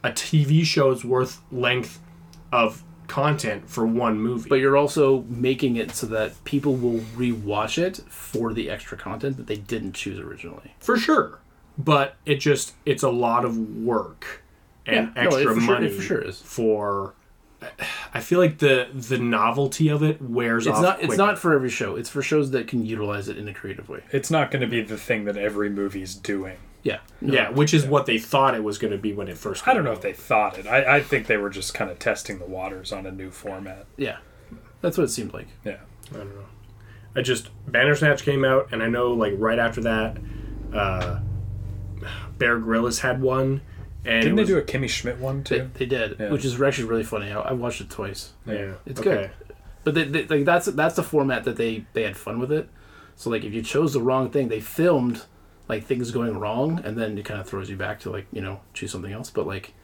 a 0.05 0.11
TV 0.11 0.65
show's 0.65 1.05
worth 1.05 1.41
length 1.51 1.99
of 2.53 2.83
content 3.09 3.69
for 3.71 3.87
one 3.87 4.21
movie. 4.21 4.49
But 4.51 4.57
you're 4.57 4.77
also 4.77 5.23
making 5.29 5.77
it 5.77 5.93
so 5.93 6.07
that 6.09 6.45
people 6.45 6.77
will 6.77 7.01
rewatch 7.17 7.79
it 7.79 7.97
for 8.09 8.53
the 8.53 8.69
extra 8.71 8.99
content 8.99 9.39
that 9.39 9.47
they 9.47 9.57
didn't 9.57 9.95
choose 9.95 10.19
originally. 10.19 10.75
for 10.79 10.99
sure, 10.99 11.39
but 11.79 12.17
it 12.27 12.37
just 12.37 12.75
it's 12.85 13.03
a 13.03 13.09
lot 13.11 13.45
of 13.47 13.57
work 13.59 14.43
and 14.89 15.13
Yeah, 15.17 15.23
no, 15.25 15.31
it 15.31 15.35
extra 15.35 15.55
for 15.55 15.61
sure- 15.61 15.75
money 15.75 15.89
for 15.91 16.03
sure 16.03 16.21
is. 16.23 16.41
for. 16.41 17.15
I 18.15 18.21
feel 18.21 18.39
like 18.39 18.59
the 18.59 18.87
the 18.95 19.19
novelty 19.19 19.89
of 19.89 20.03
it 20.03 20.23
wears 20.23 20.67
It's 20.67 20.77
off. 20.77 20.83
not. 20.83 21.03
It's 21.03 21.17
not 21.17 21.39
for 21.41 21.53
every 21.55 21.71
show. 21.71 21.97
It's 21.97 22.09
for 22.09 22.23
shows 22.23 22.53
that 22.53 22.69
can 22.69 22.85
utilize 22.87 23.29
it 23.29 23.37
in 23.37 23.49
a 23.49 23.55
creative 23.55 23.89
way. 23.89 24.03
it's 24.13 24.31
not 24.31 24.51
going 24.53 24.61
to 24.63 24.69
be 24.69 24.81
the 24.81 24.97
thing 24.97 25.25
that 25.25 25.37
every 25.37 25.69
movie's 25.69 26.15
doing. 26.15 26.57
Yeah. 26.85 26.99
No. 27.21 27.35
Yeah, 27.35 27.51
which 27.51 27.75
is 27.75 27.85
what 27.85 28.07
they 28.07 28.19
thought 28.19 28.55
it 28.55 28.63
was 28.63 28.79
going 28.79 28.93
to 28.93 28.99
be 28.99 29.13
when 29.13 29.27
it 29.27 29.37
first. 29.37 29.67
I 29.67 29.75
don't 29.75 29.83
know 29.83 29.91
out. 29.91 29.97
if 29.97 30.03
they 30.03 30.13
thought 30.13 30.57
it. 30.59 30.69
I, 30.69 30.99
I 30.99 31.01
think 31.03 31.27
they 31.27 31.37
were 31.37 31.51
just 31.51 31.75
kind 31.75 31.91
of 31.91 31.99
testing 31.99 32.39
the 32.39 32.45
waters 32.47 32.93
on 32.93 33.05
a 33.07 33.11
new 33.11 33.33
format. 33.33 33.87
Yeah. 33.97 34.19
That's 34.81 34.97
what 34.97 35.03
it 35.05 35.09
seemed 35.11 35.35
like. 35.35 35.49
Yeah, 35.65 35.79
I 36.15 36.19
don't 36.19 36.33
know. 36.37 36.45
I 37.17 37.23
just 37.23 37.49
Bandersnatch 37.67 38.23
came 38.23 38.45
out, 38.45 38.69
and 38.71 38.81
I 38.85 38.87
know 38.87 39.13
like 39.13 39.35
right 39.37 39.59
after 39.59 39.81
that, 39.81 40.19
uh, 40.73 41.19
Bear 42.39 42.59
Grylls 42.61 43.01
had 43.01 43.21
one, 43.21 43.61
and 44.09 44.23
didn't 44.23 44.33
it 44.39 44.47
they 44.47 44.55
was- 44.55 44.65
do 44.67 44.75
a 44.77 44.79
Kimmy 44.81 44.89
Schmidt 44.89 45.19
one 45.19 45.45
too? 45.45 45.71
they 45.75 45.87
did, 45.87 46.17
Yeah. 46.19 46.31
which 46.31 46.45
is 46.45 46.61
actually 46.61 46.89
really 46.89 47.05
funny. 47.05 47.31
I, 47.31 47.41
I 47.41 47.53
watched 47.53 47.81
it 47.81 47.91
twice, 47.91 48.33
Yeah, 48.47 48.73
It's 48.87 49.01
okay. 49.01 49.11
good. 49.11 49.31
but 49.85 49.95
they, 49.95 50.05
they, 50.05 50.27
like 50.27 50.45
that's 50.45 50.67
that's 50.67 50.97
the 50.97 51.03
format 51.03 51.45
that 51.45 51.57
they 51.57 51.85
they 51.93 52.03
had 52.03 52.17
fun 52.17 52.39
with 52.41 52.51
it. 52.53 52.69
So 53.17 53.31
like 53.31 53.45
if 53.45 53.53
you 53.53 53.63
chose 53.63 53.93
the 53.93 54.01
wrong 54.03 54.31
thing, 54.31 54.49
they 54.49 54.61
filmed 54.61 55.23
like 55.69 55.85
things 55.85 56.11
going 56.11 56.39
wrong, 56.39 56.81
and 56.85 56.97
then 56.97 57.19
it 57.19 57.25
kind 57.25 57.41
of 57.41 57.47
throws 57.49 57.69
you 57.69 57.77
back 57.77 58.01
to 58.01 58.11
like 58.11 58.27
you 58.33 58.41
know 58.41 58.61
choose 58.75 58.91
something 58.93 59.13
else. 59.13 59.31
But 59.31 59.47
like 59.47 59.75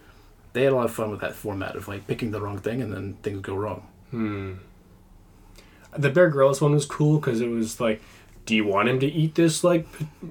they 0.53 0.63
had 0.65 0.73
a 0.73 0.77
lot 0.77 0.85
of 0.85 0.93
fun 0.93 1.11
with 1.11 1.21
that 1.21 1.35
format 1.35 1.75
of 1.77 1.89
like 1.89 2.07
picking 2.07 2.31
the 2.31 2.41
wrong 2.41 2.59
thing 2.59 2.81
and 2.81 2.93
then 2.93 3.15
things 3.23 3.41
go 3.41 3.55
wrong. 3.57 3.87
Hmm. 4.11 4.53
The 5.97 6.11
Bear 6.11 6.29
Grylls 6.29 6.61
one 6.61 6.73
was 6.73 6.87
cool 6.87 7.19
because 7.19 7.41
it 7.41 7.49
was 7.49 7.81
like, 7.81 8.01
do 8.47 8.55
you 8.55 8.65
want 8.67 8.89
him 8.89 8.99
to 9.01 9.07
eat 9.07 9.35
this 9.37 9.63
like, 9.65 9.87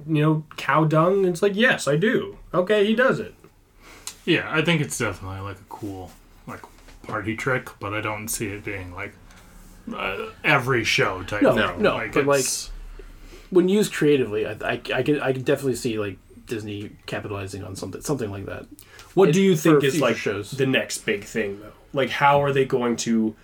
you 0.06 0.22
know, 0.22 0.44
cow 0.56 0.84
dung? 0.84 1.18
And 1.24 1.28
it's 1.28 1.42
like, 1.42 1.54
yes, 1.56 1.88
I 1.88 1.96
do. 1.96 2.38
Okay, 2.52 2.86
he 2.86 2.94
does 2.94 3.18
it. 3.20 3.34
Yeah, 4.24 4.48
I 4.50 4.62
think 4.62 4.80
it's 4.80 4.96
definitely 4.98 5.40
like 5.40 5.56
a 5.56 5.64
cool 5.68 6.10
like 6.46 6.60
party 7.06 7.36
trick, 7.36 7.68
but 7.80 7.92
I 7.94 8.00
don't 8.00 8.28
see 8.28 8.46
it 8.46 8.64
being 8.64 8.94
like 8.94 9.14
uh, 9.94 10.26
every 10.42 10.84
show 10.84 11.22
type. 11.24 11.42
No, 11.42 11.54
thing. 11.54 11.82
no, 11.82 12.08
but, 12.12 12.26
like, 12.26 12.44
When 13.50 13.68
used 13.68 13.92
creatively, 13.92 14.46
I 14.46 14.52
I, 14.52 14.80
I 14.94 15.02
can 15.02 15.20
I 15.20 15.32
can 15.32 15.42
definitely 15.42 15.74
see 15.76 15.98
like 15.98 16.16
Disney 16.46 16.90
capitalizing 17.06 17.62
on 17.64 17.76
something 17.76 18.00
something 18.00 18.30
like 18.30 18.46
that. 18.46 18.66
What 19.14 19.28
It- 19.28 19.32
do 19.32 19.42
you 19.42 19.56
think 19.56 19.84
is 19.84 20.00
like 20.00 20.16
shows. 20.16 20.50
the 20.52 20.66
next 20.66 21.04
big 21.06 21.24
thing 21.24 21.60
though? 21.60 21.72
Like, 21.92 22.10
how 22.10 22.42
are 22.42 22.52
they 22.52 22.64
going 22.64 22.96
to 22.96 23.36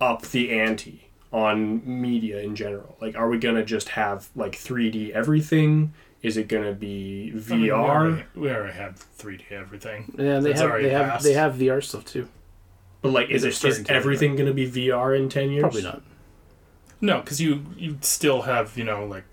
up 0.00 0.22
the 0.22 0.50
ante 0.50 1.08
on 1.32 1.82
media 1.84 2.40
in 2.40 2.56
general? 2.56 2.96
Like, 3.00 3.16
are 3.16 3.28
we 3.28 3.38
gonna 3.38 3.64
just 3.64 3.90
have 3.90 4.28
like 4.34 4.52
3D 4.56 5.12
everything? 5.12 5.92
Is 6.22 6.36
it 6.36 6.48
gonna 6.48 6.72
be 6.72 7.30
I 7.30 7.34
mean, 7.34 7.42
VR? 7.42 7.60
we, 7.60 7.70
already, 7.70 8.24
we 8.34 8.50
already 8.50 8.72
have 8.74 9.04
3D 9.18 9.50
everything. 9.52 10.14
Yeah, 10.18 10.40
they 10.40 10.50
That's 10.50 10.60
have 10.60 10.70
already 10.70 10.84
they 10.88 10.90
have 10.94 11.22
they 11.22 11.32
have 11.32 11.54
VR 11.54 11.82
stuff 11.82 12.04
too. 12.04 12.28
But 13.02 13.12
like, 13.12 13.30
is, 13.30 13.42
They're 13.42 13.50
it, 13.50 13.64
is 13.78 13.84
everything 13.88 14.36
gonna 14.36 14.52
be 14.52 14.70
VR 14.70 15.18
in 15.18 15.28
ten 15.30 15.50
years? 15.50 15.62
Probably 15.62 15.82
not. 15.82 16.02
No, 17.00 17.20
because 17.20 17.40
you 17.40 17.64
you 17.78 17.96
still 18.02 18.42
have 18.42 18.76
you 18.76 18.84
know 18.84 19.06
like 19.06 19.24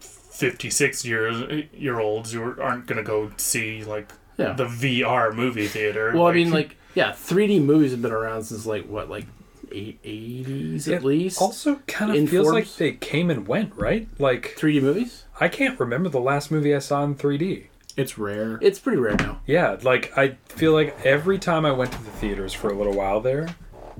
fifty 0.00 0.70
six 0.70 1.04
years 1.04 1.64
year 1.72 1.98
olds 2.00 2.32
who 2.32 2.60
aren't 2.60 2.86
gonna 2.86 3.02
go 3.02 3.30
see 3.36 3.82
like 3.84 4.12
Yeah. 4.36 4.52
the 4.52 4.66
VR 4.66 5.34
movie 5.34 5.66
theater. 5.66 6.12
Well, 6.14 6.26
I 6.26 6.32
mean, 6.32 6.50
like, 6.50 6.76
yeah, 6.94 7.10
3D 7.12 7.60
movies 7.64 7.90
have 7.92 8.02
been 8.02 8.12
around 8.12 8.44
since 8.44 8.66
like 8.66 8.86
what, 8.86 9.08
like 9.10 9.26
eight, 9.74 10.02
80s 10.02 10.88
at 10.94 11.04
least. 11.04 11.40
Also, 11.40 11.76
kind 11.86 12.14
of 12.14 12.28
feels 12.28 12.52
like 12.52 12.72
they 12.76 12.92
came 12.92 13.30
and 13.30 13.46
went, 13.46 13.74
right? 13.76 14.08
Like 14.18 14.54
3D 14.56 14.80
movies? 14.80 15.24
I 15.40 15.48
can't 15.48 15.78
remember 15.78 16.08
the 16.08 16.20
last 16.20 16.50
movie 16.50 16.74
I 16.74 16.78
saw 16.78 17.02
in 17.04 17.16
3D. 17.16 17.66
It's 17.96 18.18
rare. 18.18 18.58
It's 18.60 18.78
pretty 18.78 18.98
rare 18.98 19.16
now. 19.16 19.40
Yeah, 19.46 19.76
like 19.82 20.16
I 20.16 20.36
feel 20.48 20.72
like 20.72 20.96
every 21.04 21.38
time 21.38 21.64
I 21.64 21.72
went 21.72 21.92
to 21.92 22.02
the 22.02 22.10
theaters 22.10 22.52
for 22.52 22.68
a 22.70 22.74
little 22.76 22.94
while 22.94 23.20
there, 23.20 23.54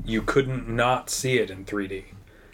you 0.04 0.22
couldn't 0.22 0.68
not 0.68 1.10
see 1.10 1.38
it 1.38 1.50
in 1.50 1.64
3D. 1.64 2.04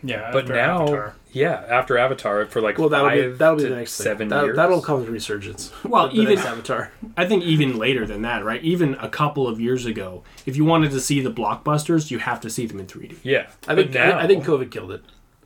Yeah, 0.02 0.30
But 0.32 0.42
after 0.44 0.54
now, 0.54 0.82
Avatar. 0.82 1.14
yeah, 1.32 1.64
after 1.68 1.98
Avatar 1.98 2.46
for 2.46 2.60
like 2.60 2.78
Well, 2.78 2.88
that'll 2.88 3.10
be 3.10 3.22
five 3.22 3.38
that'll 3.38 3.56
be 3.56 3.62
to 3.64 3.68
the 3.70 3.76
next 3.76 3.92
seven 3.92 4.28
thing. 4.28 4.38
That, 4.38 4.44
years. 4.44 4.56
That'll 4.56 4.80
cause 4.82 5.06
a 5.06 5.10
resurgence. 5.10 5.72
Well, 5.84 6.08
the, 6.08 6.14
the 6.16 6.22
even- 6.22 6.34
next 6.36 6.46
Avatar. 6.46 6.92
I 7.16 7.26
think 7.26 7.44
even 7.44 7.78
later 7.78 8.06
than 8.06 8.22
that, 8.22 8.44
right? 8.44 8.62
Even 8.62 8.94
a 8.94 9.08
couple 9.08 9.46
of 9.48 9.60
years 9.60 9.86
ago, 9.86 10.22
if 10.46 10.56
you 10.56 10.64
wanted 10.64 10.90
to 10.92 11.00
see 11.00 11.20
the 11.20 11.30
blockbusters, 11.32 12.10
you 12.10 12.18
have 12.18 12.40
to 12.42 12.50
see 12.50 12.66
them 12.66 12.80
in 12.80 12.86
3D. 12.86 13.16
Yeah, 13.22 13.48
I 13.68 13.74
think 13.74 13.92
now, 13.92 14.18
I, 14.18 14.22
I 14.22 14.26
think 14.26 14.44
COVID 14.44 14.70
killed 14.70 14.92
it 14.92 15.02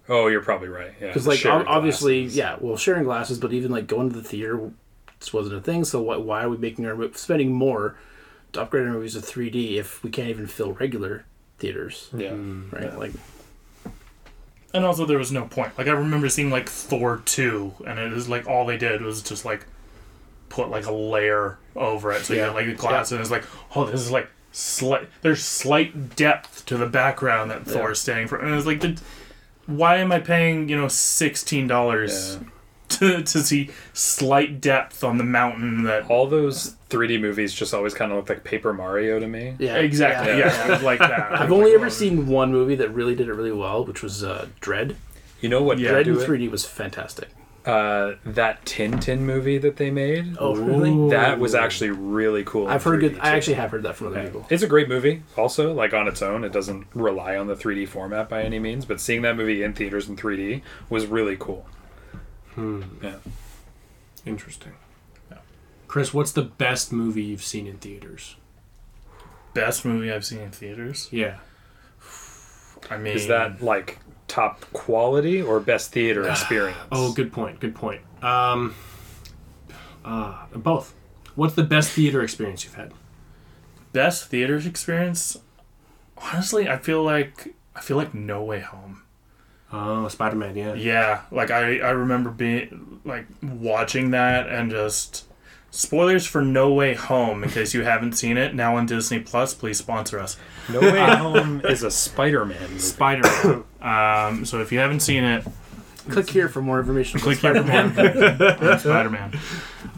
Oh, 0.09 0.27
you're 0.27 0.43
probably 0.43 0.69
right. 0.69 0.93
Yeah, 1.01 1.07
because 1.09 1.27
like 1.27 1.39
shared 1.39 1.67
obviously, 1.67 2.23
glasses. 2.25 2.37
yeah, 2.37 2.57
well, 2.61 2.77
sharing 2.77 3.05
glasses, 3.05 3.39
but 3.39 3.53
even 3.55 3.71
like 3.73 3.87
going 3.87 4.11
to 4.11 4.15
the 4.15 4.23
theater 4.23 4.71
just 5.19 5.33
wasn't 5.33 5.57
a 5.57 5.61
thing. 5.63 5.85
So 5.85 6.03
why, 6.03 6.19
why 6.19 6.43
are 6.45 6.51
we 6.51 6.59
making 6.59 6.85
our 6.85 6.95
mo- 6.95 7.11
spending 7.15 7.53
more 7.53 7.97
to 8.53 8.61
upgrade 8.61 8.87
our 8.87 8.93
movies 8.93 9.15
to 9.15 9.21
3D 9.21 9.77
if 9.77 10.03
we 10.05 10.11
can't 10.11 10.29
even 10.29 10.47
fill 10.47 10.73
regular 10.73 11.25
theaters? 11.59 12.11
Yeah, 12.15 12.29
Right? 12.33 12.37
Mm. 12.93 12.99
Like, 12.99 13.13
And 14.75 14.85
also, 14.85 15.07
there 15.07 15.19
was 15.19 15.31
no 15.33 15.45
point. 15.47 15.79
Like 15.79 15.87
I 15.87 15.93
remember 15.93 16.29
seeing 16.29 16.51
like 16.51 16.69
Thor 16.69 17.23
two, 17.25 17.73
and 17.87 17.99
it 17.99 18.13
was 18.13 18.29
like 18.29 18.47
all 18.49 18.67
they 18.67 18.77
did 18.77 19.01
was 19.03 19.23
just 19.23 19.45
like 19.45 19.65
put 20.49 20.69
like 20.69 20.85
a 20.87 20.93
layer 20.93 21.59
over 21.77 22.13
it, 22.13 22.23
so 22.25 22.35
you 22.35 22.41
Yeah. 22.41 22.51
like 22.51 22.67
the 22.67 22.75
glass, 22.75 23.11
and 23.13 23.21
it's 23.21 23.31
like, 23.31 23.45
oh, 23.77 23.85
this 23.87 24.01
is 24.01 24.11
like 24.11 24.29
slight. 24.53 25.09
There's 25.23 25.43
slight 25.45 26.17
depth 26.17 26.67
to 26.67 26.77
the 26.77 26.87
background 26.87 27.51
that 27.53 27.65
Thor 27.67 27.93
is 27.93 28.01
standing 28.01 28.27
for, 28.29 28.37
and 28.39 28.55
it's 28.55 28.67
like, 28.67 28.81
the, 28.81 29.01
why 29.67 29.97
am 29.99 30.13
I 30.13 30.19
paying 30.19 30.69
you 30.69 30.77
know 30.77 30.89
sixteen 30.89 31.67
dollars 31.69 32.39
Yeah. 32.43 32.49
To, 32.99 33.23
to 33.23 33.39
see 33.41 33.71
slight 33.93 34.61
depth 34.61 35.03
on 35.03 35.19
the 35.19 35.25
mountain 35.25 35.83
that 35.85 36.09
All 36.11 36.27
those 36.27 36.77
3D 36.91 37.21
movies 37.21 37.53
just 37.53 37.75
always 37.75 37.93
kind 37.95 38.13
of 38.13 38.19
look 38.19 38.29
like 38.29 38.45
Paper 38.45 38.73
Mario 38.73 39.19
to 39.19 39.27
me. 39.27 39.57
Yeah, 39.59 39.77
exactly 39.77 40.33
yeah, 40.39 40.39
yeah, 40.39 40.69
yeah. 40.69 40.77
it 40.79 40.83
like 40.83 40.99
that 41.01 41.33
I've 41.33 41.41
Like, 41.41 41.51
only 41.51 41.73
oh, 41.73 41.77
ever 41.77 41.91
seen 41.91 42.27
one 42.27 42.53
movie 42.53 42.77
that 42.77 42.91
really 42.91 43.15
did 43.15 43.29
it 43.29 43.33
really 43.35 43.53
well, 43.53 43.85
which 43.85 44.03
was 44.03 44.23
uh, 44.23 44.47
Dredd. 44.61 44.95
You 45.41 45.49
know 45.49 45.63
what? 45.63 45.79
Yeah. 45.79 45.91
Dredd 45.93 46.07
in 46.07 46.21
it? 46.21 46.29
3D 46.29 46.51
was 46.51 46.65
fantastic. 46.65 47.31
Uh, 47.67 48.17
that 48.27 48.63
Tintin 48.67 49.21
movie 49.21 49.57
that 49.57 49.77
they 49.77 49.91
made. 49.91 50.37
Oh, 50.39 50.55
really? 50.55 51.11
That 51.11 51.39
was 51.41 51.55
actually 51.55 51.91
really 51.91 52.45
cool. 52.45 52.69
I've 52.69 52.83
heard 52.85 52.99
3D 53.01 53.13
good. 53.15 53.19
I 53.21 53.31
actually 53.31 53.55
have 53.55 53.71
heard 53.71 53.85
that 53.85 53.97
from 53.97 54.09
other 54.09 54.19
Yeah. 54.19 54.25
people. 54.25 54.47
It's 54.51 54.63
a 54.63 54.67
great 54.67 54.89
movie, 54.89 55.23
also, 55.37 55.73
like 55.73 55.95
on 55.95 56.07
its 56.07 56.21
own. 56.21 56.45
It 56.45 56.53
doesn't 56.53 56.87
rely 56.95 57.37
on 57.37 57.47
the 57.47 57.57
3D 57.57 57.89
format 57.89 58.29
by 58.29 58.43
any 58.43 58.59
means, 58.59 58.85
but 58.85 59.01
seeing 59.01 59.23
that 59.23 59.37
movie 59.37 59.63
in 59.63 59.73
theaters 59.73 60.09
in 60.11 60.17
3D 60.17 60.61
was 60.91 61.07
really 61.07 61.37
cool. 61.39 61.67
Yeah. 62.57 63.17
Interesting. 64.27 64.73
Chris, 65.87 66.13
what's 66.13 66.33
the 66.33 66.43
best 66.43 66.93
movie 66.93 67.23
you've 67.23 67.45
seen 67.45 67.67
in 67.67 67.79
theaters? 67.79 68.37
best 69.55 69.85
movie 69.85 70.11
I've 70.13 70.25
seen 70.25 70.41
in 70.41 70.51
theaters 70.51 71.09
Yeah. 71.13 71.37
I 72.91 72.99
mean 72.99 73.15
Is 73.15 73.29
that 73.29 73.63
like 73.63 74.01
top 74.27 74.65
quality 74.73 75.41
or 75.41 75.61
best 75.61 75.93
theater 75.93 76.29
experience? 76.29 76.77
Oh, 76.91 77.13
good 77.13 77.33
point. 77.33 77.61
Good 77.61 77.77
point. 77.77 78.01
Um, 78.23 78.75
uh, 80.05 80.47
both. 80.53 80.93
What's 81.37 81.55
the 81.55 81.63
best 81.63 81.93
theater 81.93 82.21
experience 82.23 82.65
you've 82.65 82.75
had? 82.75 82.93
best 83.93 84.27
theaters 84.29 84.67
experience 84.67 85.37
honestly 86.19 86.69
I 86.69 86.79
feel 86.79 87.05
like 87.05 87.55
I 87.77 87.81
feel 87.81 87.97
like 87.97 88.13
No 88.13 88.43
Way 88.43 88.59
Home 88.59 89.04
Oh, 89.77 90.07
Spider 90.09 90.37
Man. 90.37 90.57
Yeah. 90.57 90.75
Yeah, 90.75 91.21
like 91.31 91.51
I 91.51 91.79
I 91.79 91.91
remember 91.91 92.31
being 92.31 93.01
like 93.05 93.27
watching 93.43 94.11
that 94.13 94.49
and 94.49 94.71
just 94.71 95.25
spoilers 95.71 96.25
for 96.27 96.41
No 96.43 96.73
Way 96.73 96.95
Home 96.95 97.43
in 97.43 97.51
case 97.51 97.75
you 97.75 97.83
haven't 97.83 98.13
seen 98.13 98.37
it 98.37 98.55
now 98.55 98.77
on 98.77 98.87
Disney 98.87 99.19
Plus. 99.21 99.53
Please 99.55 99.79
sponsor 99.79 100.21
us. 100.21 100.37
No 100.71 100.81
Way 100.81 101.01
Home 101.17 101.61
is 101.65 101.83
a 101.83 101.91
Spider-Man. 101.91 102.79
Spider 102.79 103.23
Man. 103.83 104.29
um, 104.37 104.45
so 104.45 104.61
if 104.61 104.71
you 104.71 104.79
haven't 104.79 105.01
seen 105.01 105.25
it, 105.25 105.45
Click 106.11 106.29
here 106.31 106.49
for 106.51 106.61
more 106.63 106.79
information. 106.79 107.19
click 107.19 107.39
here 107.39 107.55
for 107.55 107.63
more 107.65 108.79
Spider 108.79 109.11
Man. 109.11 109.33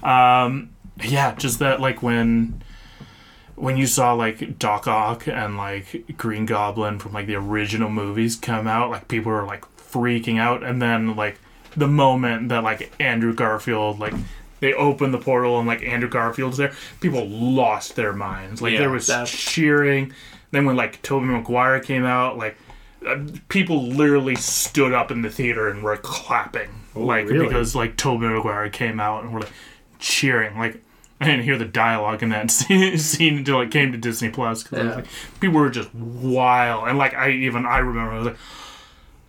Um, 0.03 0.71
yeah, 1.03 1.35
just 1.35 1.59
that 1.59 1.81
like 1.81 2.03
when 2.03 2.63
when 3.57 3.77
you 3.77 3.87
saw 3.87 4.13
like 4.13 4.59
Doc 4.59 4.87
Ock 4.87 5.27
and 5.27 5.57
like 5.57 6.05
Green 6.17 6.47
Goblin 6.47 6.99
from 6.99 7.13
like 7.13 7.27
the 7.27 7.35
original 7.37 7.91
movies 7.91 8.37
come 8.37 8.67
out, 8.67 8.91
like 8.91 9.09
people 9.09 9.33
were 9.33 9.45
like 9.45 9.65
freaking 9.77 10.39
out, 10.39 10.63
and 10.63 10.81
then 10.81 11.17
like 11.17 11.39
the 11.77 11.89
moment 11.89 12.49
that 12.51 12.63
like 12.63 12.93
Andrew 13.01 13.35
Garfield 13.35 13.99
like 13.99 14.15
they 14.61 14.73
opened 14.73 15.13
the 15.13 15.19
portal 15.19 15.59
and 15.59 15.67
like 15.67 15.83
Andrew 15.83 16.09
Garfield's 16.09 16.57
there, 16.57 16.73
people 17.01 17.27
lost 17.29 17.97
their 17.97 18.13
minds. 18.13 18.63
Like 18.63 18.75
Yeah, 18.75 18.79
there 18.81 18.91
was 18.91 19.07
that- 19.09 19.27
cheering. 19.27 20.13
Then 20.53 20.65
when 20.65 20.77
like 20.77 21.03
Tobey 21.03 21.27
Maguire 21.27 21.81
came 21.81 22.05
out, 22.05 22.39
like 22.39 22.57
uh, 23.07 23.19
people 23.49 23.83
literally 23.89 24.37
stood 24.37 24.93
up 24.93 25.11
in 25.11 25.23
the 25.23 25.29
theater 25.31 25.69
and 25.69 25.83
were 25.83 25.97
clapping, 25.97 26.71
like 26.95 27.29
really? 27.29 27.47
because 27.47 27.75
like 27.75 27.97
Tobey 27.97 28.27
Maguire 28.27 28.71
came 28.71 28.99
out 29.01 29.25
and 29.25 29.33
were 29.35 29.41
like 29.41 29.53
cheering. 29.99 30.57
Like 30.59 30.83
I 31.21 31.25
didn't 31.25 31.45
hear 31.45 31.57
the 31.57 31.65
dialogue 31.65 32.23
in 32.23 32.29
that 32.29 32.51
scene, 32.51 32.99
scene 33.13 33.39
until 33.39 33.61
it 33.63 33.71
came 33.71 33.91
to 33.93 33.99
Disney 33.99 34.29
Plus 34.31 34.63
because 34.63 34.85
Yeah. 34.85 34.95
like, 34.97 35.07
people 35.41 35.59
were 35.61 35.71
just 35.71 35.95
wild, 35.95 36.89
and 36.89 36.99
like 36.99 37.15
I 37.15 37.31
even 37.31 37.65
I 37.67 37.79
remember 37.79 38.13
I 38.13 38.19
was 38.19 38.27
like. 38.29 38.37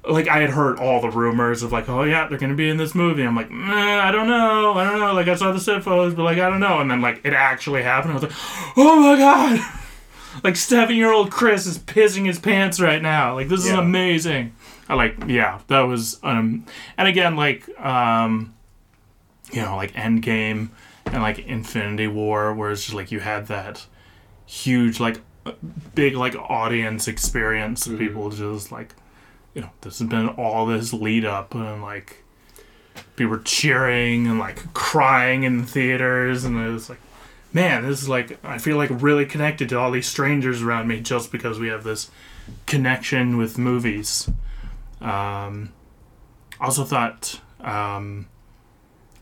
Like 0.09 0.29
I 0.29 0.39
had 0.39 0.51
heard 0.51 0.79
all 0.79 1.01
the 1.01 1.09
rumors 1.09 1.63
of 1.63 1.73
like, 1.73 1.89
oh 1.89 2.03
yeah, 2.03 2.29
they're 2.29 2.37
gonna 2.37 2.53
be 2.55 2.69
in 2.69 2.77
this 2.77 2.95
movie. 2.95 3.23
I'm 3.23 3.35
like, 3.35 3.51
nah, 3.51 4.07
I 4.07 4.09
don't 4.09 4.27
know, 4.27 4.71
I 4.75 4.85
don't 4.85 4.99
know. 5.01 5.13
Like 5.13 5.27
I 5.27 5.35
saw 5.35 5.51
the 5.51 5.59
set 5.59 5.83
photos, 5.83 6.13
but 6.13 6.23
like 6.23 6.37
I 6.37 6.49
don't 6.49 6.61
know. 6.61 6.79
And 6.79 6.89
then 6.89 7.01
like 7.01 7.19
it 7.25 7.33
actually 7.33 7.83
happened. 7.83 8.11
I 8.11 8.15
was 8.15 8.23
like, 8.23 8.31
oh 8.77 9.01
my 9.01 9.17
god, 9.17 9.59
like 10.45 10.55
seven 10.55 10.95
year 10.95 11.11
old 11.11 11.29
Chris 11.29 11.65
is 11.65 11.77
pissing 11.77 12.25
his 12.25 12.39
pants 12.39 12.79
right 12.79 13.01
now. 13.01 13.33
Like 13.33 13.49
this 13.49 13.65
is 13.65 13.71
amazing. 13.71 14.53
I 14.87 14.93
like 14.93 15.17
yeah, 15.27 15.59
that 15.67 15.81
was 15.81 16.21
um 16.23 16.65
and 16.97 17.09
again 17.09 17.35
like 17.35 17.67
um 17.77 18.53
you 19.51 19.61
know, 19.61 19.75
like 19.75 19.91
Endgame 19.91 20.69
and 21.11 21.21
like 21.21 21.39
Infinity 21.39 22.07
War 22.07 22.53
where 22.53 22.71
it's 22.71 22.83
just 22.83 22.95
like 22.95 23.11
you 23.11 23.19
had 23.19 23.47
that 23.47 23.85
huge 24.45 24.99
like 24.99 25.21
big 25.95 26.15
like 26.15 26.35
audience 26.35 27.07
experience 27.07 27.87
of 27.87 27.97
people 27.97 28.29
just 28.29 28.71
like 28.71 28.93
you 29.53 29.61
know, 29.61 29.69
this 29.81 29.99
has 29.99 30.07
been 30.07 30.29
all 30.29 30.65
this 30.67 30.93
lead 30.93 31.25
up 31.25 31.55
and 31.55 31.81
like 31.81 32.23
people 33.15 33.31
were 33.31 33.39
cheering 33.39 34.27
and 34.27 34.39
like 34.39 34.73
crying 34.73 35.43
in 35.43 35.57
the 35.57 35.65
theaters 35.65 36.43
and 36.43 36.57
it 36.57 36.69
was 36.69 36.89
like 36.89 36.99
man, 37.53 37.83
this 37.83 38.01
is 38.01 38.09
like 38.09 38.43
I 38.43 38.57
feel 38.57 38.77
like 38.77 38.89
really 38.91 39.25
connected 39.25 39.69
to 39.69 39.79
all 39.79 39.91
these 39.91 40.07
strangers 40.07 40.61
around 40.61 40.87
me 40.87 40.99
just 40.99 41.31
because 41.31 41.59
we 41.59 41.69
have 41.69 41.83
this 41.83 42.11
connection 42.65 43.37
with 43.37 43.57
movies. 43.57 44.29
Um, 45.01 45.73
also 46.59 46.83
thought 46.83 47.39
um, 47.61 48.27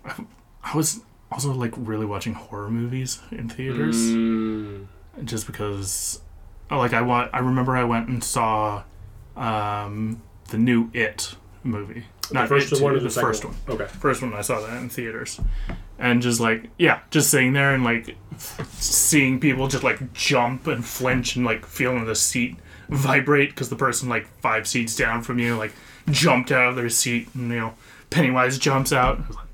I, 0.03 0.23
I 0.63 0.75
was 0.75 1.01
also 1.35 1.51
like 1.53 1.73
really 1.77 2.05
watching 2.05 2.33
horror 2.33 2.69
movies 2.71 3.21
in 3.31 3.49
theaters 3.49 4.17
Mm, 4.17 4.87
just 5.23 5.45
because 5.47 6.21
oh, 6.71 6.77
like 6.79 6.93
I 6.93 7.01
want 7.01 7.29
I 7.33 7.39
remember 7.39 7.75
I 7.75 7.83
went 7.83 8.07
and 8.07 8.23
saw 8.23 8.83
um, 9.35 10.21
the 10.49 10.57
new 10.57 10.89
It 10.93 11.35
movie. 11.63 12.05
Not 12.31 12.43
the 12.43 12.47
first 12.59 12.71
It 12.73 12.81
one 12.81 12.93
two, 12.93 12.99
the, 13.01 13.09
the 13.09 13.21
first 13.21 13.45
one 13.45 13.55
Okay. 13.69 13.85
first 13.85 14.21
one 14.21 14.33
I 14.33 14.41
saw 14.41 14.59
that 14.61 14.77
in 14.81 14.89
theaters, 14.89 15.39
and 15.99 16.21
just 16.21 16.39
like 16.39 16.69
yeah, 16.79 17.01
just 17.11 17.29
sitting 17.29 17.53
there 17.53 17.73
and 17.73 17.83
like 17.83 18.15
seeing 18.71 19.39
people 19.39 19.67
just 19.67 19.83
like 19.83 20.13
jump 20.13 20.67
and 20.67 20.83
flinch 20.85 21.35
and 21.35 21.45
like 21.45 21.65
feeling 21.65 22.05
the 22.05 22.15
seat 22.15 22.55
vibrate 22.89 23.49
because 23.49 23.69
the 23.69 23.75
person 23.75 24.07
like 24.09 24.27
five 24.41 24.67
seats 24.67 24.95
down 24.95 25.21
from 25.21 25.39
you 25.39 25.55
like 25.57 25.73
jumped 26.11 26.51
out 26.51 26.69
of 26.69 26.75
their 26.75 26.89
seat 26.89 27.27
and 27.35 27.51
you 27.51 27.59
know 27.59 27.73
Pennywise 28.11 28.57
jumps 28.59 28.93
out. 28.93 29.19
Like, 29.29 29.44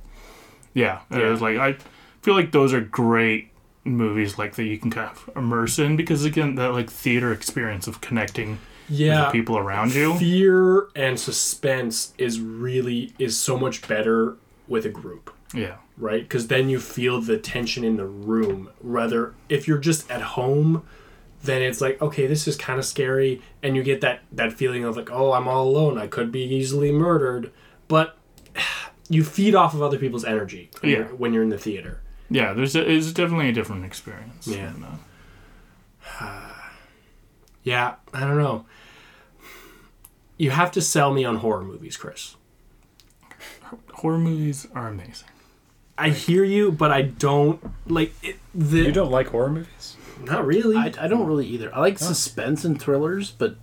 yeah, 0.74 1.02
it 1.10 1.24
was 1.24 1.42
like 1.42 1.58
I 1.58 1.78
feel 2.22 2.34
like 2.36 2.52
those 2.52 2.74
are 2.74 2.82
great 2.82 3.50
movies 3.84 4.38
like 4.38 4.56
that 4.56 4.64
you 4.66 4.78
can 4.78 4.92
kind 4.92 5.10
of 5.10 5.30
immerse 5.36 5.80
in 5.80 5.96
because 5.96 6.24
again 6.24 6.56
that 6.56 6.72
like 6.74 6.90
theater 6.90 7.32
experience 7.34 7.88
of 7.88 8.00
connecting 8.02 8.52
with 8.52 8.60
Yeah. 9.00 9.26
the 9.26 9.32
people 9.32 9.58
around 9.58 9.96
you. 9.96 10.14
Fear 10.16 10.88
and 10.96 11.20
suspense 11.20 12.14
is 12.18 12.40
really 12.40 13.14
is 13.18 13.38
so 13.38 13.58
much 13.58 13.88
better 13.88 14.36
with 14.68 14.86
a 14.86 14.90
group. 14.90 15.34
Yeah. 15.54 15.76
right? 15.98 16.22
Because 16.24 16.48
then 16.48 16.70
you 16.70 16.80
feel 16.80 17.20
the 17.22 17.38
tension 17.38 17.84
in 17.84 17.98
the 17.98 18.06
room. 18.06 18.70
Rather, 18.82 19.34
if 19.50 19.68
you're 19.68 19.78
just 19.78 20.10
at 20.10 20.22
home, 20.22 20.84
then 21.44 21.62
it's 21.62 21.82
like, 21.82 22.02
okay, 22.02 22.26
this 22.26 22.48
is 22.48 22.56
kind 22.56 22.80
of 22.80 22.86
scary, 22.86 23.42
and 23.62 23.76
you 23.76 23.84
get 23.84 24.00
that 24.02 24.22
that 24.32 24.54
feeling 24.54 24.84
of 24.86 24.96
like, 24.96 25.12
oh, 25.12 25.34
I'm 25.34 25.48
all 25.48 25.68
alone. 25.68 25.98
I 25.98 26.08
could 26.08 26.32
be 26.32 26.42
easily 26.44 26.92
murdered, 26.92 27.52
but 27.88 28.16
you 29.12 29.24
feed 29.24 29.54
off 29.56 29.74
of 29.74 29.82
other 29.82 29.98
people's 30.00 30.26
energy 30.26 30.70
when, 30.80 30.92
Yeah. 30.92 30.98
you're, 31.00 31.08
when 31.16 31.34
you're 31.34 31.44
in 31.44 31.50
the 31.50 31.58
theater. 31.58 32.02
Yeah, 32.30 32.54
there's 32.54 32.76
a, 32.76 32.90
it's 32.90 33.12
definitely 33.12 33.50
a 33.50 33.54
different 33.54 33.86
experience. 33.86 34.48
Yeah. 34.48 34.70
And, 34.74 34.86
uh, 36.20 36.42
Yeah, 37.64 37.96
I 38.14 38.22
don't 38.22 38.38
know. 38.40 38.66
You 40.38 40.50
have 40.50 40.72
to 40.72 40.82
sell 40.82 41.14
me 41.14 41.24
on 41.24 41.36
horror 41.38 41.64
movies, 41.64 41.96
Chris. 41.98 42.36
horror 43.94 44.18
movies 44.18 44.68
are 44.74 44.88
amazing. 44.88 45.28
I 45.98 46.10
hear 46.10 46.44
you, 46.44 46.72
but 46.72 46.90
I 46.90 47.04
don't 47.04 47.62
like 47.86 48.14
it. 48.24 48.38
The, 48.56 48.80
You 48.80 48.92
don't 48.92 49.12
like 49.12 49.28
horror 49.28 49.52
movies? 49.52 49.98
not 50.24 50.46
really. 50.46 50.76
I, 50.78 50.92
I 51.00 51.08
don't 51.08 51.28
really 51.28 51.46
either. 51.48 51.74
I 51.76 51.80
like 51.80 52.00
suspense 52.00 52.66
and 52.66 52.82
thrillers, 52.82 53.30
but 53.32 53.58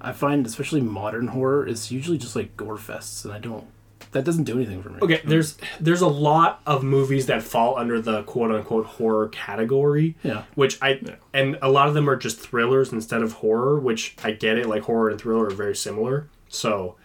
I 0.00 0.12
find 0.12 0.46
especially 0.46 0.80
modern 0.80 1.28
horror 1.28 1.66
is 1.66 1.90
usually 1.90 2.16
just 2.18 2.34
like 2.36 2.56
gore 2.56 2.76
fests, 2.78 3.24
and 3.24 3.32
I 3.34 3.38
don't. 3.38 3.66
That 4.12 4.24
doesn't 4.24 4.44
do 4.44 4.56
anything 4.56 4.82
for 4.82 4.90
me. 4.90 4.98
Okay, 5.02 5.18
hmm. 5.18 5.28
there's 5.28 5.56
there's 5.80 6.02
a 6.02 6.08
lot 6.08 6.60
of 6.66 6.84
movies 6.84 7.26
that 7.26 7.42
fall 7.42 7.76
under 7.78 8.00
the 8.00 8.22
quote 8.22 8.52
unquote 8.52 8.86
horror 8.86 9.28
category. 9.28 10.16
Yeah. 10.22 10.44
Which 10.54 10.78
I 10.80 11.00
and 11.32 11.58
a 11.62 11.70
lot 11.70 11.88
of 11.88 11.94
them 11.94 12.08
are 12.08 12.16
just 12.16 12.38
thrillers 12.38 12.92
instead 12.92 13.22
of 13.22 13.32
horror, 13.34 13.80
which 13.80 14.14
I 14.22 14.32
get 14.32 14.58
it, 14.58 14.66
like 14.66 14.82
horror 14.82 15.08
and 15.08 15.20
thriller 15.20 15.46
are 15.46 15.50
very 15.50 15.74
similar. 15.74 16.28
So 16.48 16.96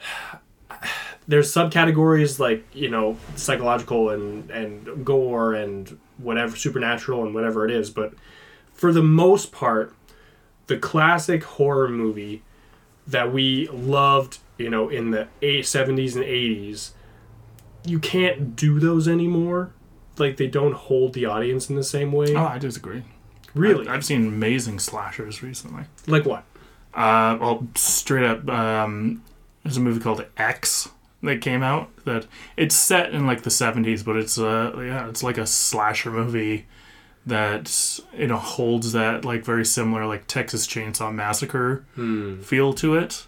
there's 1.28 1.52
subcategories 1.52 2.38
like, 2.38 2.64
you 2.72 2.88
know, 2.88 3.16
psychological 3.34 4.10
and 4.10 4.50
and 4.50 5.04
gore 5.04 5.54
and 5.54 5.98
whatever 6.18 6.56
supernatural 6.56 7.24
and 7.24 7.34
whatever 7.34 7.64
it 7.64 7.70
is, 7.70 7.90
but 7.90 8.14
for 8.72 8.92
the 8.92 9.02
most 9.02 9.52
part, 9.52 9.94
the 10.66 10.76
classic 10.78 11.42
horror 11.42 11.88
movie 11.88 12.42
that 13.06 13.32
we 13.32 13.68
loved, 13.68 14.38
you 14.60 14.70
know, 14.70 14.88
in 14.88 15.10
the 15.10 15.26
70s 15.42 16.14
and 16.14 16.24
80s, 16.24 16.90
you 17.84 17.98
can't 17.98 18.54
do 18.54 18.78
those 18.78 19.08
anymore. 19.08 19.72
Like 20.18 20.36
they 20.36 20.46
don't 20.48 20.74
hold 20.74 21.14
the 21.14 21.24
audience 21.26 21.70
in 21.70 21.76
the 21.76 21.82
same 21.82 22.12
way. 22.12 22.34
Oh, 22.34 22.44
I 22.44 22.58
disagree. 22.58 23.02
really? 23.54 23.88
I've, 23.88 23.94
I've 23.96 24.04
seen 24.04 24.26
amazing 24.28 24.78
slashers 24.78 25.42
recently. 25.42 25.84
like 26.06 26.24
what? 26.26 26.44
Uh, 26.92 27.38
well, 27.40 27.66
straight 27.76 28.24
up, 28.26 28.48
um, 28.48 29.22
there's 29.64 29.76
a 29.76 29.80
movie 29.80 30.00
called 30.00 30.26
X 30.36 30.88
that 31.22 31.40
came 31.40 31.62
out 31.62 31.88
that 32.04 32.26
it's 32.56 32.74
set 32.74 33.12
in 33.12 33.26
like 33.26 33.42
the 33.42 33.50
70s 33.50 34.02
but 34.02 34.16
it's 34.16 34.38
uh 34.38 34.72
yeah 34.78 35.06
it's 35.06 35.22
like 35.22 35.36
a 35.36 35.46
slasher 35.46 36.10
movie 36.10 36.64
that 37.26 38.00
you 38.16 38.26
know 38.26 38.38
holds 38.38 38.92
that 38.92 39.22
like 39.22 39.44
very 39.44 39.64
similar 39.66 40.06
like 40.06 40.26
Texas 40.26 40.66
Chainsaw 40.66 41.14
Massacre 41.14 41.84
Hmm. 41.94 42.40
feel 42.40 42.72
to 42.72 42.94
it 42.94 43.26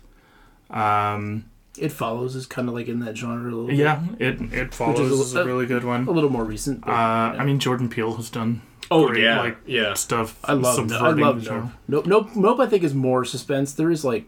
um 0.72 1.44
It 1.78 1.90
follows 1.92 2.34
is 2.36 2.46
kind 2.46 2.68
of 2.68 2.74
like 2.74 2.88
in 2.88 3.00
that 3.00 3.16
genre 3.16 3.50
a 3.50 3.54
little. 3.54 3.70
yeah 3.72 4.02
it 4.18 4.40
it 4.52 4.74
follows 4.74 5.34
a- 5.34 5.40
a 5.42 5.44
really 5.44 5.66
good 5.66 5.84
one 5.84 6.06
a 6.06 6.10
little 6.10 6.30
more 6.30 6.44
recent. 6.44 6.80
but, 6.82 6.90
uh 6.90 7.32
yeah. 7.34 7.36
I 7.40 7.44
mean 7.44 7.58
Jordan 7.58 7.88
Peele 7.88 8.14
has 8.14 8.30
done 8.30 8.62
Oh 8.90 9.06
great, 9.08 9.22
yeah, 9.22 9.40
like 9.40 9.56
yeah. 9.66 9.94
stuff 9.94 10.38
I 10.44 10.52
love 10.52 10.78
I 10.92 11.10
love 11.12 11.38
the 11.40 11.44
genre. 11.46 11.72
Nope. 11.88 12.04
Nope. 12.06 12.26
Nope. 12.26 12.36
Nope. 12.36 12.60
I 12.60 12.66
think 12.66 12.82
is 12.84 12.92
more 12.94 13.24
suspense. 13.24 13.72
There 13.72 13.90
is 13.90 14.04
like 14.04 14.26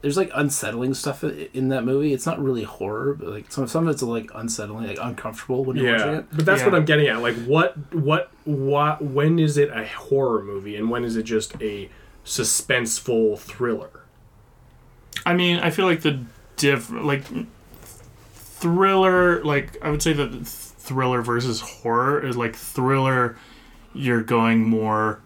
there's 0.00 0.16
like 0.16 0.30
unsettling 0.34 0.94
stuff 0.94 1.22
in 1.24 1.68
that 1.68 1.84
movie. 1.84 2.12
It's 2.12 2.24
not 2.26 2.40
really 2.42 2.62
horror, 2.64 3.14
but 3.14 3.28
like 3.28 3.50
some 3.52 3.66
some 3.68 3.86
of 3.86 3.92
it's 3.94 4.02
like 4.02 4.30
unsettling, 4.34 4.86
like 4.86 4.98
uncomfortable 5.00 5.64
when 5.64 5.76
you're 5.76 5.92
watching 5.92 6.14
it. 6.14 6.26
but 6.32 6.44
that's 6.46 6.60
Yeah. 6.60 6.66
what 6.66 6.74
I'm 6.76 6.84
getting 6.84 7.08
at. 7.08 7.20
Like, 7.20 7.34
what, 7.46 7.76
what, 7.92 8.30
what? 8.44 9.02
When 9.02 9.38
is 9.40 9.58
it 9.58 9.70
a 9.70 9.86
horror 9.86 10.42
movie, 10.44 10.76
and 10.76 10.88
when 10.88 11.02
is 11.04 11.16
it 11.16 11.24
just 11.24 11.54
a 11.60 11.88
suspenseful 12.24 13.38
thriller? 13.38 13.90
I 15.26 15.34
mean, 15.34 15.58
I 15.58 15.70
feel 15.70 15.86
like 15.86 16.02
the 16.02 16.20
diff 16.56 16.90
like 16.90 17.24
thriller, 18.32 19.42
like 19.44 19.82
I 19.82 19.90
would 19.90 20.02
say 20.02 20.12
that 20.12 20.46
thriller 20.46 21.22
versus 21.22 21.60
horror 21.60 22.24
is 22.24 22.36
like 22.36 22.56
thriller. 22.56 23.36
You're 23.94 24.22
going 24.22 24.64
more 24.64 25.20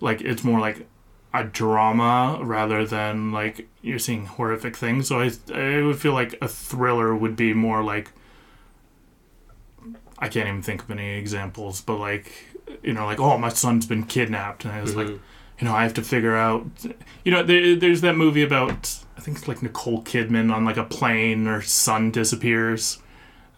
like 0.00 0.20
it's 0.20 0.44
more 0.44 0.60
like 0.60 0.86
a 1.32 1.44
drama 1.44 2.40
rather 2.42 2.84
than 2.84 3.30
like 3.32 3.68
you're 3.82 3.98
seeing 3.98 4.26
horrific 4.26 4.76
things. 4.76 5.08
So 5.08 5.20
I 5.20 5.30
I 5.54 5.82
would 5.82 6.00
feel 6.00 6.12
like 6.12 6.34
a 6.40 6.48
thriller 6.48 7.14
would 7.14 7.36
be 7.36 7.54
more 7.54 7.82
like 7.82 8.12
I 10.18 10.28
can't 10.28 10.48
even 10.48 10.62
think 10.62 10.82
of 10.82 10.90
any 10.90 11.16
examples, 11.16 11.80
but 11.80 11.98
like 11.98 12.32
you 12.82 12.92
know, 12.92 13.06
like 13.06 13.20
oh 13.20 13.38
my 13.38 13.48
son's 13.48 13.86
been 13.86 14.04
kidnapped, 14.04 14.64
and 14.64 14.72
I 14.72 14.82
was 14.82 14.94
like 14.94 15.06
mm-hmm. 15.06 15.22
you 15.58 15.64
know, 15.64 15.74
I 15.74 15.82
have 15.82 15.94
to 15.94 16.02
figure 16.02 16.36
out. 16.36 16.66
You 17.24 17.32
know, 17.32 17.42
there, 17.42 17.76
there's 17.76 18.00
that 18.02 18.16
movie 18.16 18.42
about 18.42 18.99
I 19.20 19.22
think 19.22 19.36
it's 19.36 19.46
like 19.48 19.62
Nicole 19.62 20.02
Kidman 20.02 20.50
on 20.50 20.64
like 20.64 20.78
a 20.78 20.84
plane, 20.84 21.44
her 21.44 21.60
son 21.60 22.10
disappears, 22.10 22.98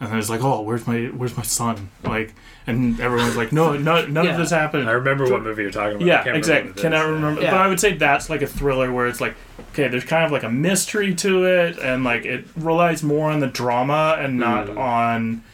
and 0.01 0.11
then 0.11 0.19
it's 0.19 0.29
like, 0.29 0.43
oh, 0.43 0.63
where's 0.63 0.89
my 0.89 1.05
where's 1.05 1.37
my 1.37 1.45
son? 1.45 1.89
Like, 2.03 2.35
and 2.67 2.99
everyone's 3.01 3.37
like, 3.37 3.53
no, 3.53 3.77
no 3.77 4.05
none 4.07 4.25
Yeah. 4.25 4.33
of 4.33 4.39
this 4.39 4.51
happened. 4.51 4.89
I 4.89 4.93
remember 4.93 5.31
what 5.31 5.43
movie 5.43 5.63
you're 5.63 5.71
talking 5.71 5.99
about. 5.99 6.07
Yeah, 6.07 6.25
can't 6.25 6.37
exactly. 6.37 6.73
Can 6.73 6.91
what 6.91 7.01
I 7.01 7.05
it 7.05 7.09
is. 7.09 7.15
remember? 7.15 7.43
Yeah. 7.43 7.51
But 7.53 7.61
I 7.61 7.69
would 7.69 7.79
say 7.79 7.93
that's 7.95 8.29
like 8.29 8.43
a 8.43 8.47
thriller 8.49 8.93
where 8.93 9.07
it's 9.07 9.21
like, 9.21 9.37
okay, 9.71 9.87
there's 9.87 10.03
kind 10.03 10.25
of 10.25 10.33
like 10.33 10.43
a 10.43 10.51
mystery 10.51 11.15
to 11.15 11.45
it, 11.45 11.79
and 11.79 12.03
like 12.03 12.25
it 12.25 12.45
relies 12.57 13.05
more 13.05 13.31
on 13.31 13.39
the 13.39 13.47
drama 13.47 14.17
and 14.19 14.39
not 14.41 14.67
Mm. 14.67 14.79
on, 14.79 15.45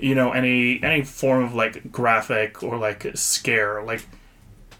you 0.00 0.16
know, 0.16 0.32
any 0.32 0.82
any 0.82 1.04
form 1.04 1.44
of 1.44 1.54
like 1.54 1.92
graphic 1.92 2.60
or 2.64 2.76
like 2.76 3.06
scare. 3.14 3.84
Like, 3.84 4.04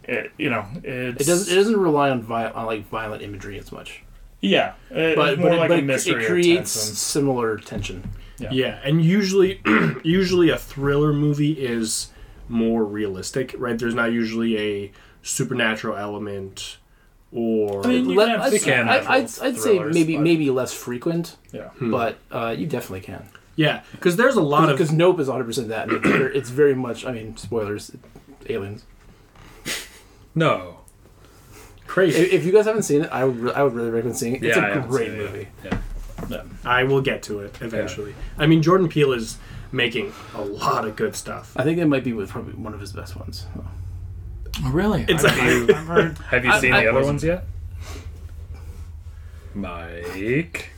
it, 0.03 0.33
you 0.37 0.51
know, 0.51 0.65
it's 0.83 1.21
It 1.23 1.27
doesn't. 1.27 1.53
It 1.53 1.55
doesn't 1.57 1.77
rely 1.77 2.11
on, 2.11 2.23
vi- 2.23 2.51
on 2.51 2.67
like 2.67 2.89
violent 2.89 3.23
imagery 3.23 3.57
as 3.61 3.71
much, 3.71 4.03
Yeah, 4.41 4.74
it, 4.91 5.16
but, 5.16 5.39
more 5.39 5.51
but, 5.51 5.57
it, 5.57 5.59
like 5.61 5.68
but 5.68 5.74
a 5.78 5.82
it, 5.82 5.84
mystery. 5.84 6.24
it 6.24 6.28
creates 6.28 6.74
tension. 6.74 6.95
similar 6.97 7.57
tension. 7.59 8.11
Yeah. 8.39 8.51
Yeah, 8.53 8.78
and 8.84 9.05
usually, 9.05 9.61
usually 10.05 10.51
a 10.51 10.57
thriller 10.57 11.12
movie 11.12 11.53
is 11.53 12.11
more 12.49 12.84
realistic, 12.84 13.55
right? 13.59 13.76
There's 13.78 13.95
not 13.97 14.12
usually 14.12 14.57
a 14.59 14.93
supernatural 15.22 15.97
element, 15.97 16.78
or 17.32 17.84
I 17.84 17.89
mean, 17.89 18.11
you 18.11 18.16
Let- 18.16 18.28
can 18.28 18.41
have 18.41 18.53
I'd, 18.55 18.62
can 18.62 18.89
I- 18.89 18.95
have 18.95 19.11
I'd, 19.11 19.47
I'd 19.49 19.59
say 19.59 19.78
maybe 19.80 20.14
but- 20.14 20.22
maybe 20.22 20.51
less 20.51 20.72
frequent, 20.72 21.36
Yeah. 21.53 21.70
but 21.80 22.18
uh, 22.30 22.55
you 22.57 22.66
definitely 22.66 23.01
can. 23.01 23.28
yeah, 23.57 23.82
because 23.91 24.14
there's 24.16 24.36
a 24.36 24.41
lot 24.41 24.70
of 24.70 24.76
Because 24.76 24.93
Nope 24.93 25.18
is 25.18 25.26
100 25.26 25.45
percent 25.45 25.68
that. 25.68 25.89
And 25.89 25.97
it's, 25.99 26.07
very, 26.09 26.36
it's 26.39 26.51
very 26.51 26.74
much. 26.76 27.05
I 27.05 27.11
mean, 27.11 27.36
spoilers. 27.36 27.91
Aliens. 28.49 28.84
No. 30.34 30.78
Crazy. 31.99 32.19
If, 32.21 32.33
if 32.33 32.45
you 32.45 32.53
guys 32.53 32.65
haven't 32.67 32.83
seen 32.83 33.03
it, 33.03 33.11
I 33.13 33.25
would 33.25 33.39
re- 33.39 33.53
I 33.53 33.63
would 33.63 33.75
really 33.75 33.91
recommend 33.91 34.17
seeing 34.19 34.37
it. 34.37 34.43
It's 34.45 34.57
Yeah, 34.57 34.65
I 34.65 34.69
a 34.69 34.75
haven't 34.75 34.89
great 34.91 35.09
seen 35.11 35.21
it 35.21 35.23
yet. 35.23 35.33
movie. 35.33 35.49
Yeah. 35.65 36.43
I 36.65 36.85
will 36.85 37.01
get 37.01 37.23
to 37.25 37.41
it 37.41 37.57
eventually. 37.61 38.15
I 38.37 38.47
mean, 38.47 38.61
Jordan 38.63 38.89
Peele 38.89 39.13
is 39.13 39.39
making 39.73 40.13
a 40.35 40.43
lot 40.43 40.85
of 40.87 40.97
good 40.97 41.15
stuff. 41.15 41.53
I 41.57 41.63
think 41.63 41.79
it 41.79 41.87
might 41.87 42.05
be 42.05 42.13
with 42.13 42.31
probably 42.31 42.55
one 42.55 42.75
of 42.75 42.81
his 42.81 42.93
best 42.93 43.17
ones. 43.17 43.47
Oh, 44.65 44.71
really? 44.71 45.05
It's 45.09 45.25
I've, 45.25 45.39
like- 45.69 45.77
I've 45.77 45.87
heard. 45.87 46.19
Have 46.19 46.45
you 46.45 46.51
I- 46.51 46.61
seen 46.61 46.73
I 46.73 46.83
the 46.83 46.89
other 46.89 46.99
wasn't- 46.99 47.13
ones 47.15 47.25
yet? 47.25 47.45
Mike. 49.55 50.71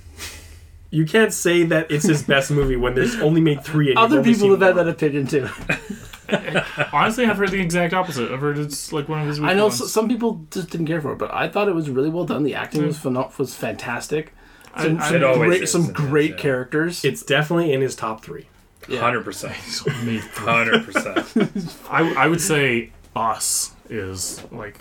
You 0.91 1.05
can't 1.07 1.33
say 1.33 1.63
that 1.65 1.91
it's 1.91 2.07
his 2.07 2.23
best 2.23 2.51
movie 2.51 2.77
when 2.77 2.95
there's 2.95 3.17
only 3.21 3.41
made 3.41 3.63
three. 3.65 3.91
And 3.91 3.99
you've 3.99 4.05
Other 4.05 4.19
only 4.19 4.31
people 4.33 4.41
seen 4.43 4.51
have 4.53 4.61
had 4.61 4.77
one. 4.77 4.87
that 4.87 4.93
opinion 4.93 5.27
too. 5.27 5.49
Honestly, 6.93 7.27
I've 7.27 7.37
heard 7.39 7.51
the 7.51 7.61
exact 7.61 7.95
opposite. 7.95 8.31
I've 8.31 8.41
heard 8.41 8.59
it's 8.59 8.93
like 8.93 9.09
one 9.09 9.21
of 9.21 9.27
his. 9.27 9.41
I 9.41 9.55
know 9.55 9.65
ones. 9.67 9.81
s 9.81 9.91
some 9.91 10.09
people 10.09 10.45
just 10.51 10.71
didn't 10.71 10.87
care 10.87 11.01
for 11.01 11.13
it, 11.13 11.19
but 11.19 11.33
I 11.33 11.49
thought 11.49 11.69
it 11.69 11.75
was 11.75 11.91
really 11.91 12.09
well 12.11 12.25
done. 12.25 12.43
The 12.45 12.55
acting 12.55 12.87
was 12.87 12.99
pheno- 12.99 13.37
was 13.39 13.55
fantastic. 13.55 14.33
Some, 14.79 14.99
I- 15.01 15.07
some 15.09 15.17
It 15.17 15.25
always 15.25 15.49
great, 15.49 15.63
is 15.65 15.73
some 15.73 15.81
in 15.83 15.87
this, 15.89 15.97
great 15.97 16.31
yeah. 16.33 16.37
characters. 16.37 17.05
It's 17.05 17.23
definitely 17.23 17.73
in 17.73 17.81
his 17.81 17.95
top 17.97 18.23
three. 18.25 18.47
Hundred 18.89 19.25
percent. 19.25 19.55
Me- 20.05 20.19
Hundred 20.35 20.85
percent. 20.85 21.77
I, 21.91 22.15
I 22.15 22.27
would 22.29 22.41
say 22.41 22.91
Us 23.15 23.73
is 23.89 24.43
like 24.51 24.79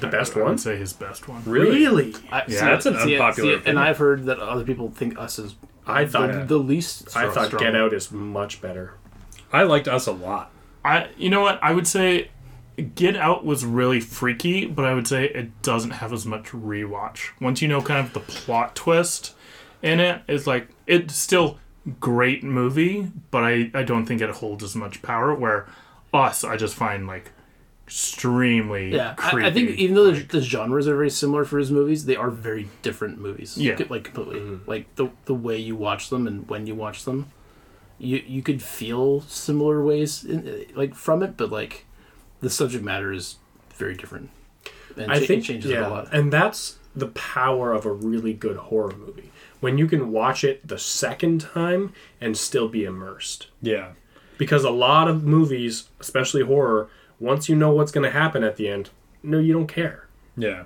The 0.00 0.06
best 0.06 0.36
I 0.36 0.40
one? 0.40 0.50
would 0.50 0.60
say 0.60 0.76
his 0.76 0.92
best 0.92 1.26
one. 1.28 1.42
Really? 1.44 2.14
I, 2.30 2.44
Yeah, 2.46 2.66
that's 2.66 2.86
an 2.86 2.96
unpopular 2.96 3.60
and. 3.64 3.78
I've 3.78 3.98
heard 3.98 4.26
that 4.26 4.38
other 4.38 4.64
people 4.64 4.90
think 4.90 5.18
Us 5.18 5.38
is 5.38 5.54
I 5.86 6.04
thought. 6.04 6.30
the, 6.32 6.44
the 6.44 6.58
least. 6.58 7.16
I 7.16 7.30
thought 7.30 7.46
strong. 7.46 7.62
Get 7.62 7.74
Out 7.74 7.94
is 7.94 8.12
much 8.12 8.60
better. 8.60 8.94
I 9.52 9.62
liked 9.62 9.88
us 9.88 10.06
a 10.06 10.12
lot. 10.12 10.50
I 10.88 11.08
you 11.16 11.30
know 11.30 11.42
what 11.42 11.62
I 11.62 11.72
would 11.72 11.86
say. 11.86 12.30
Get 12.94 13.16
Out 13.16 13.44
was 13.44 13.64
really 13.64 13.98
freaky, 13.98 14.64
but 14.64 14.84
I 14.84 14.94
would 14.94 15.08
say 15.08 15.24
it 15.24 15.62
doesn't 15.62 15.90
have 15.90 16.12
as 16.12 16.24
much 16.24 16.44
rewatch. 16.50 17.30
Once 17.40 17.60
you 17.60 17.66
know 17.66 17.82
kind 17.82 18.06
of 18.06 18.12
the 18.12 18.20
plot 18.20 18.76
twist 18.76 19.34
in 19.82 19.98
it, 19.98 20.22
it's 20.28 20.46
like 20.46 20.68
it's 20.86 21.16
still 21.16 21.58
great 21.98 22.44
movie, 22.44 23.10
but 23.32 23.42
I, 23.42 23.70
I 23.74 23.82
don't 23.82 24.06
think 24.06 24.20
it 24.20 24.30
holds 24.30 24.62
as 24.62 24.76
much 24.76 25.02
power. 25.02 25.34
Where 25.34 25.66
Us, 26.14 26.44
I 26.44 26.56
just 26.56 26.76
find 26.76 27.08
like 27.08 27.32
extremely 27.88 28.94
Yeah, 28.94 29.14
creepy. 29.14 29.46
I, 29.46 29.48
I 29.48 29.52
think 29.52 29.70
even 29.70 29.96
though 29.96 30.12
the, 30.12 30.22
the 30.22 30.40
genres 30.40 30.86
are 30.86 30.94
very 30.94 31.10
similar 31.10 31.44
for 31.44 31.58
his 31.58 31.70
movies, 31.70 32.04
they 32.04 32.16
are 32.16 32.30
very 32.30 32.68
different 32.82 33.18
movies. 33.18 33.56
Yeah. 33.56 33.76
like 33.88 34.04
completely. 34.04 34.40
Mm-hmm. 34.40 34.70
Like 34.70 34.94
the 34.96 35.08
the 35.24 35.34
way 35.34 35.56
you 35.56 35.74
watch 35.74 36.10
them 36.10 36.26
and 36.26 36.48
when 36.48 36.66
you 36.66 36.74
watch 36.74 37.04
them, 37.04 37.32
you 37.98 38.22
you 38.26 38.42
could 38.42 38.62
feel 38.62 39.22
similar 39.22 39.82
ways 39.82 40.24
in, 40.24 40.66
like 40.74 40.94
from 40.94 41.22
it, 41.22 41.36
but 41.36 41.50
like 41.50 41.84
the 42.40 42.50
subject 42.50 42.84
matter 42.84 43.12
is 43.12 43.36
very 43.74 43.94
different. 43.94 44.30
And 44.96 45.12
I 45.12 45.20
cha- 45.20 45.26
think 45.26 45.44
it 45.44 45.46
changes 45.46 45.70
yeah, 45.70 45.86
a 45.86 45.90
lot. 45.90 46.08
and 46.12 46.32
that's 46.32 46.78
the 46.94 47.08
power 47.08 47.72
of 47.72 47.86
a 47.86 47.92
really 47.92 48.32
good 48.32 48.56
horror 48.56 48.94
movie 48.96 49.30
when 49.60 49.78
you 49.78 49.86
can 49.86 50.12
watch 50.12 50.44
it 50.44 50.66
the 50.66 50.78
second 50.78 51.40
time 51.40 51.92
and 52.20 52.36
still 52.36 52.68
be 52.68 52.84
immersed. 52.84 53.48
Yeah. 53.60 53.90
Because 54.36 54.64
a 54.64 54.70
lot 54.70 55.08
of 55.08 55.24
movies, 55.24 55.88
especially 56.00 56.42
horror, 56.42 56.88
once 57.18 57.48
you 57.48 57.56
know 57.56 57.72
what's 57.72 57.90
going 57.90 58.04
to 58.04 58.10
happen 58.10 58.44
at 58.44 58.56
the 58.56 58.68
end, 58.68 58.90
no, 59.22 59.38
you 59.38 59.52
don't 59.52 59.66
care. 59.66 60.06
Yeah. 60.36 60.64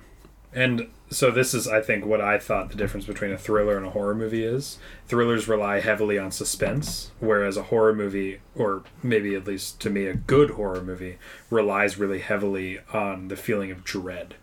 And 0.52 0.88
so 1.12 1.30
this 1.30 1.54
is 1.54 1.68
I 1.68 1.80
think 1.80 2.04
what 2.04 2.20
I 2.20 2.38
thought 2.38 2.70
the 2.70 2.76
difference 2.76 3.06
between 3.06 3.32
a 3.32 3.38
thriller 3.38 3.76
and 3.76 3.86
a 3.86 3.90
horror 3.90 4.14
movie 4.14 4.44
is. 4.44 4.78
Thrillers 5.06 5.46
rely 5.46 5.80
heavily 5.80 6.18
on 6.18 6.30
suspense, 6.30 7.10
whereas 7.20 7.56
a 7.56 7.64
horror 7.64 7.94
movie 7.94 8.40
or 8.54 8.82
maybe 9.02 9.34
at 9.34 9.46
least 9.46 9.80
to 9.82 9.90
me 9.90 10.06
a 10.06 10.14
good 10.14 10.50
horror 10.50 10.82
movie 10.82 11.18
relies 11.50 11.98
really 11.98 12.20
heavily 12.20 12.80
on 12.92 13.28
the 13.28 13.36
feeling 13.36 13.70
of 13.70 13.84
dread. 13.84 14.34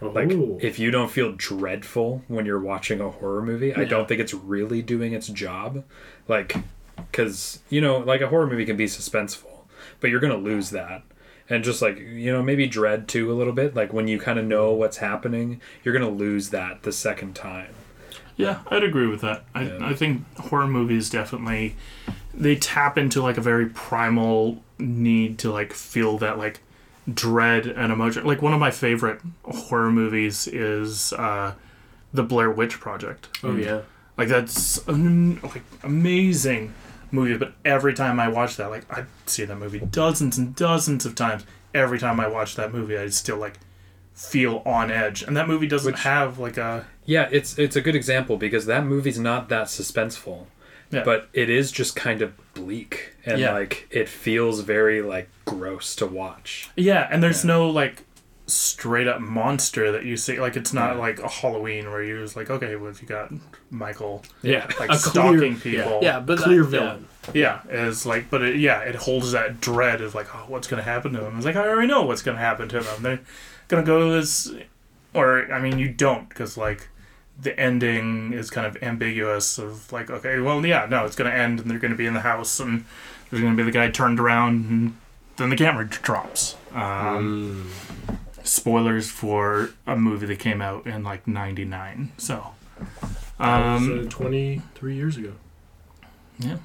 Like 0.00 0.30
Ooh. 0.32 0.58
if 0.62 0.78
you 0.78 0.90
don't 0.90 1.10
feel 1.10 1.32
dreadful 1.32 2.22
when 2.28 2.46
you're 2.46 2.60
watching 2.60 3.00
a 3.00 3.10
horror 3.10 3.42
movie, 3.42 3.74
I 3.74 3.84
don't 3.84 4.08
think 4.08 4.20
it's 4.20 4.32
really 4.32 4.80
doing 4.82 5.12
its 5.12 5.28
job. 5.28 5.84
Like 6.28 6.54
cuz 7.12 7.60
you 7.68 7.80
know, 7.80 7.98
like 7.98 8.20
a 8.20 8.28
horror 8.28 8.46
movie 8.46 8.66
can 8.66 8.76
be 8.76 8.86
suspenseful, 8.86 9.64
but 10.00 10.10
you're 10.10 10.20
going 10.20 10.32
to 10.32 10.38
lose 10.38 10.70
that. 10.70 11.02
And 11.50 11.64
just 11.64 11.82
like, 11.82 11.98
you 11.98 12.32
know, 12.32 12.42
maybe 12.42 12.66
dread 12.66 13.08
too 13.08 13.30
a 13.30 13.34
little 13.34 13.52
bit, 13.52 13.74
like 13.74 13.92
when 13.92 14.06
you 14.08 14.18
kind 14.18 14.38
of 14.38 14.44
know 14.46 14.70
what's 14.72 14.98
happening, 14.98 15.60
you're 15.82 15.92
going 15.92 16.08
to 16.08 16.16
lose 16.24 16.50
that 16.50 16.84
the 16.84 16.92
second 16.92 17.34
time. 17.34 17.74
Yeah, 18.36 18.60
I'd 18.68 18.84
agree 18.84 19.06
with 19.08 19.20
that. 19.20 19.44
I, 19.54 19.64
Yeah. 19.64 19.78
I 19.82 19.94
think 19.94 20.22
horror 20.38 20.66
movies 20.68 21.10
definitely 21.10 21.76
they 22.32 22.56
tap 22.56 22.96
into 22.96 23.20
like 23.20 23.36
a 23.36 23.40
very 23.42 23.66
primal 23.66 24.62
need 24.78 25.38
to 25.40 25.50
like 25.52 25.72
feel 25.72 26.16
that 26.18 26.38
like 26.38 26.60
dread 27.12 27.66
and 27.66 27.92
emotion. 27.92 28.24
Like 28.24 28.40
one 28.40 28.52
of 28.54 28.60
my 28.60 28.70
favorite 28.70 29.20
horror 29.44 29.90
movies 29.90 30.46
is 30.46 31.12
uh, 31.14 31.54
the 32.14 32.22
Blair 32.22 32.50
Witch 32.50 32.78
Project. 32.80 33.28
Oh 33.42 33.56
yeah. 33.56 33.80
Like 34.16 34.28
that's 34.28 34.86
an 34.86 35.40
like 35.42 35.62
amazing 35.82 36.72
movie, 37.12 37.36
but 37.36 37.52
every 37.64 37.94
time 37.94 38.18
I 38.20 38.28
watch 38.28 38.56
that, 38.56 38.70
like 38.70 38.90
I 38.92 39.04
see 39.26 39.44
that 39.44 39.56
movie 39.56 39.80
dozens 39.80 40.38
and 40.38 40.54
dozens 40.54 41.04
of 41.06 41.14
times. 41.14 41.44
Every 41.74 41.98
time 41.98 42.18
I 42.20 42.26
watch 42.26 42.56
that 42.56 42.72
movie, 42.72 42.98
I 42.98 43.08
still 43.10 43.36
like 43.36 43.58
feel 44.14 44.62
on 44.66 44.90
edge, 44.90 45.22
and 45.22 45.36
that 45.36 45.48
movie 45.48 45.66
doesn't 45.66 45.92
Which- 45.92 46.02
have 46.02 46.38
like 46.38 46.56
a 46.58 46.86
Yeah, 47.06 47.28
it's 47.30 47.58
it's 47.58 47.76
a 47.76 47.80
good 47.80 47.94
example 47.96 48.36
because 48.36 48.66
that 48.66 48.84
movie's 48.84 49.18
not 49.18 49.48
that 49.48 49.66
suspenseful, 49.68 50.46
yeah. 50.90 51.02
but 51.04 51.28
it 51.32 51.48
is 51.48 51.70
just 51.72 51.96
kind 51.96 52.22
of 52.22 52.32
bleak 52.54 53.14
and 53.24 53.40
Yeah. 53.40 53.52
like 53.52 53.86
it 53.90 54.08
feels 54.08 54.60
very 54.60 55.00
like 55.02 55.28
gross 55.44 55.94
to 55.96 56.06
watch. 56.06 56.70
Yeah, 56.76 57.08
and 57.10 57.22
there's 57.22 57.44
no 57.44 57.68
like 57.70 58.02
straight 58.52 59.06
up 59.08 59.20
monster 59.20 59.92
that 59.92 60.04
you 60.04 60.16
see. 60.16 60.40
Like 60.40 60.56
it's 60.56 60.72
not 60.72 60.96
like 60.98 61.18
a 61.18 61.28
Halloween 61.28 61.90
where 61.90 62.02
you're 62.02 62.22
just 62.22 62.36
like, 62.36 62.50
okay, 62.50 62.76
well, 62.76 62.90
if 62.90 63.00
you 63.02 63.08
got 63.08 63.32
Michael 63.70 64.22
Yeah, 64.42 64.70
like 64.78 64.90
a 64.90 64.96
stalking 64.98 65.56
clear, 65.58 65.82
people, 65.84 66.00
Yeah, 66.02 66.20
but 66.20 66.38
clear 66.38 66.62
that- 66.62 66.68
villain. 66.70 67.08
yeah, 67.34 67.60
is 67.68 68.04
like, 68.06 68.30
but 68.30 68.42
it, 68.42 68.56
yeah, 68.56 68.80
it 68.80 68.94
holds 68.94 69.32
that 69.32 69.60
dread 69.60 70.00
of 70.00 70.14
like, 70.14 70.34
oh, 70.34 70.44
what's 70.48 70.66
gonna 70.68 70.82
happen 70.82 71.12
to 71.14 71.24
him? 71.24 71.36
It's 71.36 71.46
like 71.46 71.56
I 71.56 71.66
already 71.68 71.88
know 71.88 72.02
what's 72.02 72.22
gonna 72.22 72.38
happen 72.38 72.68
to 72.70 72.80
them. 72.80 73.02
They're 73.02 73.20
gonna 73.68 73.82
go 73.84 73.98
to 74.08 74.14
this, 74.14 74.50
or 75.14 75.52
I 75.52 75.60
mean, 75.60 75.78
you 75.78 75.88
don't 75.88 76.28
because 76.28 76.56
like 76.56 76.88
the 77.40 77.58
ending 77.58 78.32
is 78.34 78.50
kind 78.50 78.66
of 78.66 78.82
ambiguous 78.82 79.58
of 79.58 79.90
like, 79.92 80.10
okay, 80.10 80.38
well, 80.40 80.64
yeah, 80.66 80.86
no, 80.90 81.04
it's 81.06 81.16
gonna 81.16 81.30
end 81.30 81.60
and 81.60 81.70
they're 81.70 81.78
gonna 81.78 81.94
be 81.94 82.06
in 82.06 82.14
the 82.14 82.20
house 82.20 82.60
and 82.60 82.84
there's 83.30 83.42
gonna 83.42 83.56
be 83.56 83.62
the 83.62 83.70
guy 83.70 83.88
turned 83.90 84.20
around 84.20 84.66
and 84.68 84.96
then 85.36 85.48
the 85.50 85.56
camera 85.56 85.86
drops. 85.86 86.56
Um, 86.74 87.70
Spoilers 88.42 89.10
for 89.10 89.70
a 89.86 89.96
movie 89.96 90.26
that 90.26 90.38
came 90.38 90.60
out 90.62 90.86
in 90.86 91.02
like 91.04 91.26
'99. 91.28 92.12
So, 92.18 92.46
That 93.38 93.74
was, 93.74 93.82
um, 93.82 94.06
uh, 94.06 94.10
23 94.10 94.94
years 94.94 95.16
ago. 95.16 95.32
yeah, 96.38 96.56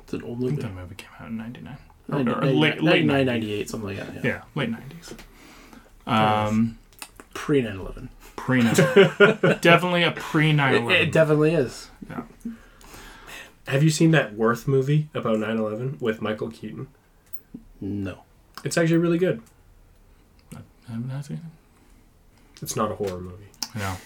It's 0.00 0.12
an 0.14 0.22
old 0.22 0.38
I 0.38 0.40
think 0.40 0.50
movie. 0.52 0.62
that 0.62 0.74
movie 0.74 0.94
came 0.96 1.08
out 1.20 1.28
in 1.28 1.36
'99. 1.36 1.76
Ninety- 2.08 2.30
or 2.30 2.40
ninety- 2.40 2.56
late- 2.56 2.82
late 2.82 3.04
99, 3.04 3.26
90s. 3.26 3.26
98, 3.26 3.70
something 3.70 3.88
like 3.88 3.98
that. 3.98 4.14
Yeah. 4.14 4.20
Yeah, 4.30 4.42
late 4.54 4.70
nineties. 4.70 5.14
Um, 6.06 6.78
Pre 7.34 7.60
9 7.62 7.76
11. 7.80 8.08
pre 8.36 8.62
definitely 9.60 10.02
a 10.04 10.12
pre 10.12 10.52
nine 10.52 10.88
It, 10.90 11.00
it 11.08 11.12
definitely 11.12 11.52
is. 11.54 11.90
Yeah. 12.08 12.22
Have 13.66 13.82
you 13.82 13.90
seen 13.90 14.12
that 14.12 14.34
Worth 14.34 14.68
movie 14.68 15.08
about 15.14 15.38
9 15.40 15.56
11 15.58 15.96
with 16.00 16.22
Michael 16.22 16.48
Keaton? 16.50 16.86
No. 17.80 18.20
It's 18.64 18.78
actually 18.78 18.98
really 18.98 19.18
good. 19.18 19.42
Haven't 20.88 21.10
I 21.10 21.20
seen 21.20 21.40
It's 22.62 22.76
not 22.76 22.90
a 22.92 22.94
horror 22.94 23.20
movie. 23.20 23.44
it? 23.44 23.76
I 23.76 23.78
know. 23.78 23.96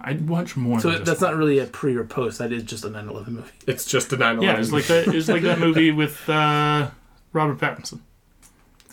I'd 0.00 0.28
watch 0.28 0.56
more. 0.56 0.80
So 0.80 0.88
than 0.88 0.98
just 0.98 1.06
that's 1.06 1.20
not 1.20 1.30
one. 1.32 1.38
really 1.38 1.58
a 1.60 1.66
pre 1.66 1.94
or 1.96 2.04
post. 2.04 2.38
That 2.38 2.52
is 2.52 2.64
just 2.64 2.84
a 2.84 2.90
9 2.90 3.08
11 3.08 3.34
movie. 3.34 3.50
It's 3.66 3.84
just 3.84 4.12
a 4.12 4.16
9 4.16 4.38
11 4.38 4.42
Yeah, 4.42 4.60
it's 4.60 4.72
like 4.72 4.86
that. 4.86 5.08
It's 5.14 5.28
like 5.28 5.42
that 5.42 5.58
movie 5.58 5.90
with 6.02 6.28
uh, 6.28 6.90
Robert 7.32 7.58
Pattinson. 7.58 8.00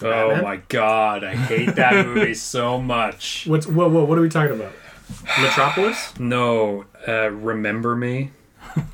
Oh 0.03 0.09
Batman? 0.29 0.43
my 0.43 0.57
god, 0.67 1.23
I 1.23 1.35
hate 1.35 1.75
that 1.75 2.05
movie 2.05 2.33
so 2.35 2.79
much. 2.81 3.45
What's, 3.47 3.67
whoa, 3.67 3.87
whoa, 3.87 4.03
what 4.03 4.17
are 4.17 4.21
we 4.21 4.29
talking 4.29 4.55
about? 4.55 4.73
Metropolis? 5.41 6.17
No, 6.19 6.85
uh, 7.07 7.29
remember 7.31 7.95
me? 7.95 8.31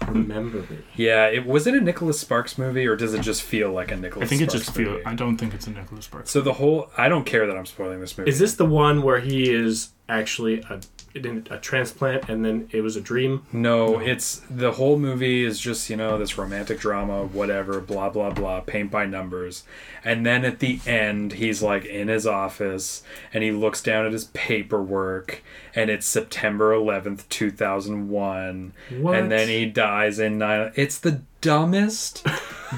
Remember 0.07 0.59
me. 0.61 0.79
Yeah, 0.95 1.25
it 1.27 1.45
was 1.45 1.67
it 1.67 1.73
a 1.73 1.81
Nicholas 1.81 2.19
Sparks 2.19 2.57
movie 2.57 2.87
or 2.87 2.95
does 2.95 3.13
it 3.13 3.21
just 3.21 3.43
feel 3.43 3.71
like 3.71 3.91
a 3.91 3.97
Nicholas? 3.97 4.25
I 4.25 4.29
think 4.29 4.41
it 4.41 4.49
just 4.49 4.71
feels. 4.71 4.89
movie? 4.89 5.05
I 5.05 5.13
don't 5.15 5.37
think 5.37 5.53
it's 5.53 5.67
a 5.67 5.71
Nicholas 5.71 6.05
Sparks. 6.05 6.31
So 6.31 6.41
the 6.41 6.53
whole 6.53 6.89
I 6.97 7.09
don't 7.09 7.25
care 7.25 7.45
that 7.47 7.55
I'm 7.57 7.65
spoiling 7.65 7.99
this 7.99 8.17
movie. 8.17 8.29
Is 8.29 8.39
this 8.39 8.55
the 8.55 8.65
one 8.65 9.01
where 9.01 9.19
he 9.19 9.51
is 9.51 9.89
actually 10.09 10.61
a, 10.61 10.79
a 11.15 11.57
transplant 11.57 12.29
and 12.29 12.43
then 12.45 12.69
it 12.71 12.81
was 12.81 12.95
a 12.95 13.01
dream? 13.01 13.43
No, 13.51 13.99
it's 13.99 14.41
the 14.49 14.73
whole 14.73 14.97
movie 14.97 15.43
is 15.43 15.59
just, 15.59 15.89
you 15.89 15.95
know, 15.95 16.17
this 16.17 16.37
romantic 16.37 16.79
drama, 16.79 17.25
whatever, 17.25 17.79
blah 17.79 18.09
blah 18.09 18.31
blah, 18.31 18.61
paint 18.61 18.91
by 18.91 19.05
numbers. 19.05 19.63
And 20.03 20.25
then 20.25 20.45
at 20.45 20.59
the 20.59 20.79
end, 20.85 21.33
he's 21.33 21.61
like 21.61 21.85
in 21.85 22.07
his 22.07 22.25
office 22.27 23.03
and 23.33 23.43
he 23.43 23.51
looks 23.51 23.81
down 23.81 24.05
at 24.05 24.13
his 24.13 24.25
paperwork 24.25 25.43
and 25.75 25.89
it's 25.89 26.05
September 26.05 26.71
11th, 26.73 27.27
2001. 27.29 28.73
What? 28.99 29.15
And 29.15 29.31
then 29.31 29.47
he 29.47 29.65
dies 29.65 30.19
in 30.19 30.37
9 30.37 30.71
It's 30.75 30.97
the 30.99 31.21
dumbest. 31.41 32.25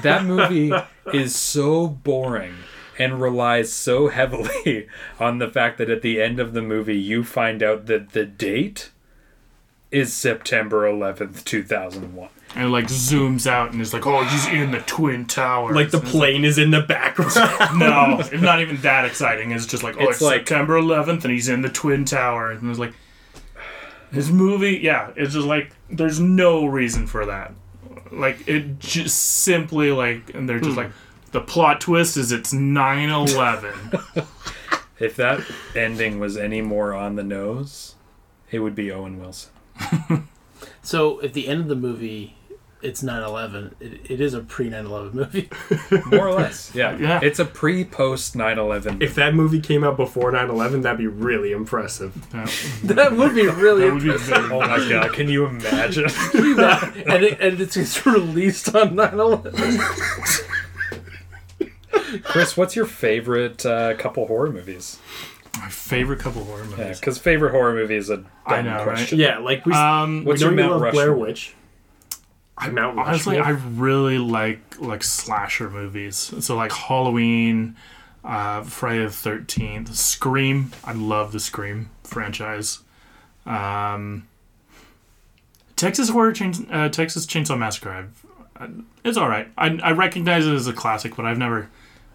that 0.02 0.24
movie 0.24 0.72
is 1.14 1.34
so 1.34 1.86
boring 1.88 2.54
and 3.00 3.18
relies 3.18 3.72
so 3.72 4.08
heavily 4.18 4.86
on 5.18 5.38
the 5.38 5.48
fact 5.48 5.78
that 5.78 5.88
at 5.88 6.02
the 6.02 6.20
end 6.20 6.38
of 6.38 6.52
the 6.52 6.62
movie 6.62 6.98
you 6.98 7.24
find 7.24 7.62
out 7.62 7.86
that 7.86 8.12
the 8.12 8.26
date 8.26 8.90
is 9.90 10.12
September 10.12 10.88
11th, 10.88 11.42
2001. 11.44 12.28
And 12.54 12.64
it 12.64 12.68
like 12.68 12.86
zooms 12.86 13.46
out 13.46 13.72
and 13.72 13.80
is 13.80 13.94
like, 13.94 14.06
oh, 14.06 14.22
he's 14.24 14.46
in 14.48 14.70
the 14.70 14.80
twin 14.80 15.24
towers. 15.24 15.74
Like 15.74 15.90
the 15.90 15.98
And 15.98 16.06
it's 16.06 16.12
plane 16.12 16.44
is 16.44 16.58
in 16.58 16.70
the 16.72 16.82
background. 16.82 17.34
no, 17.78 18.18
it's 18.20 18.42
not 18.42 18.60
even 18.60 18.76
that 18.82 19.04
exciting. 19.04 19.52
It's 19.52 19.66
just 19.66 19.82
like, 19.82 19.96
oh, 19.96 20.02
It's 20.02 20.12
it's, 20.16 20.20
like- 20.20 20.40
September 20.40 20.78
11th 20.78 21.24
and 21.24 21.32
he's 21.32 21.48
in 21.48 21.62
the 21.62 21.68
Twin 21.68 22.04
Tower. 22.04 22.50
And 22.50 22.68
it's 22.68 22.78
like, 22.78 22.92
his 24.12 24.30
movie, 24.30 24.80
yeah, 24.82 25.10
it's 25.16 25.32
just 25.32 25.46
like, 25.46 25.72
there's 25.88 26.20
no 26.20 26.66
reason 26.66 27.06
for 27.06 27.26
that. 27.26 27.54
Like, 28.12 28.46
it 28.48 28.80
just 28.80 29.16
simply, 29.16 29.92
like, 29.92 30.34
and 30.34 30.48
they're 30.48 30.58
just 30.58 30.72
hmm. 30.72 30.78
like, 30.78 30.90
the 31.32 31.40
plot 31.40 31.80
twist 31.80 32.16
is 32.16 32.32
it's 32.32 32.52
9 32.52 33.10
11. 33.10 33.72
If 34.98 35.16
that 35.16 35.40
ending 35.74 36.20
was 36.20 36.36
any 36.36 36.60
more 36.60 36.92
on 36.92 37.16
the 37.16 37.22
nose, 37.22 37.94
it 38.50 38.58
would 38.58 38.74
be 38.74 38.92
Owen 38.92 39.18
Wilson. 39.18 39.50
So 40.82 41.22
at 41.22 41.32
the 41.34 41.48
end 41.48 41.60
of 41.62 41.68
the 41.68 41.76
movie, 41.76 42.36
it's 42.82 43.02
9 43.02 43.22
11. 43.22 43.76
It, 43.80 44.10
it 44.10 44.20
is 44.20 44.34
a 44.34 44.40
pre 44.40 44.70
9 44.70 44.86
11 44.86 45.12
movie. 45.14 45.48
More 46.06 46.28
or 46.28 46.32
less. 46.34 46.74
Yeah. 46.74 46.96
Yeah. 46.96 47.20
It's 47.22 47.38
a 47.38 47.44
pre 47.44 47.84
post 47.84 48.34
9 48.34 48.58
11. 48.58 49.02
if 49.02 49.14
that 49.14 49.34
movie 49.34 49.60
came 49.60 49.84
out 49.84 49.96
before 49.96 50.32
9 50.32 50.48
11, 50.48 50.80
that'd 50.82 50.98
be 50.98 51.06
really 51.06 51.52
impressive. 51.52 52.14
That, 52.30 52.50
that 52.82 53.12
would 53.12 53.34
be 53.34 53.46
really 53.46 53.84
that 53.84 53.92
would 53.94 54.02
be 54.02 54.16
very 54.16 54.50
Oh 54.50 54.60
my 54.60 54.88
god, 54.88 55.12
can 55.12 55.28
you 55.28 55.46
imagine? 55.46 56.06
and, 56.34 57.24
it, 57.24 57.40
and 57.40 57.60
it's 57.60 57.76
it's 57.76 58.04
released 58.06 58.74
on 58.74 58.94
9 58.94 59.14
11. 59.14 59.54
Chris, 62.22 62.56
what's 62.56 62.74
your 62.76 62.86
favorite 62.86 63.64
uh, 63.66 63.94
couple 63.96 64.26
horror 64.26 64.50
movies? 64.50 64.98
my 65.58 65.68
favorite 65.68 66.20
couple 66.20 66.44
horror 66.44 66.64
Yeah, 66.70 66.76
movies. 66.76 67.00
because 67.00 67.18
favorite 67.18 67.50
horror 67.50 67.74
movie 67.74 67.96
is 67.96 68.08
a 68.08 68.18
dumb 68.18 68.28
I 68.46 68.62
know, 68.62 68.76
right? 68.76 68.84
question. 68.84 69.18
Yeah, 69.18 69.38
like 69.38 69.66
we, 69.66 69.72
Um, 69.72 70.20
we 70.20 70.26
What's 70.26 70.40
know 70.40 70.46
your 70.50 70.56
you 70.58 70.62
Mount 70.68 70.80
love 70.82 70.92
Blair 70.92 71.08
Rushmore? 71.10 71.26
Witch. 71.26 71.54
Mount 72.70 72.98
honestly, 72.98 73.36
Rushmore. 73.38 73.56
I 73.56 73.60
really 73.78 74.18
like 74.18 74.80
like 74.80 75.02
slasher 75.02 75.68
movies. 75.68 76.32
So 76.40 76.56
like 76.56 76.72
Halloween, 76.72 77.74
uh, 78.24 78.62
Friday 78.62 79.04
the 79.04 79.10
Thirteenth, 79.10 79.94
Scream. 79.94 80.70
I 80.84 80.92
love 80.92 81.32
the 81.32 81.40
Scream 81.40 81.90
franchise. 82.04 82.78
Um, 83.44 84.28
Texas 85.76 86.10
Horror 86.10 86.32
Chain, 86.32 86.52
uh, 86.70 86.88
Texas 86.90 87.26
Chainsaw 87.26 87.58
Massacre. 87.58 87.90
I've, 87.90 88.26
uh, 88.56 88.68
it's 89.04 89.16
all 89.16 89.28
right. 89.28 89.48
I, 89.58 89.78
I 89.82 89.92
recognize 89.92 90.46
it 90.46 90.54
as 90.54 90.66
a 90.66 90.72
classic, 90.72 91.16
but 91.16 91.24
I've 91.24 91.38
never 91.38 91.70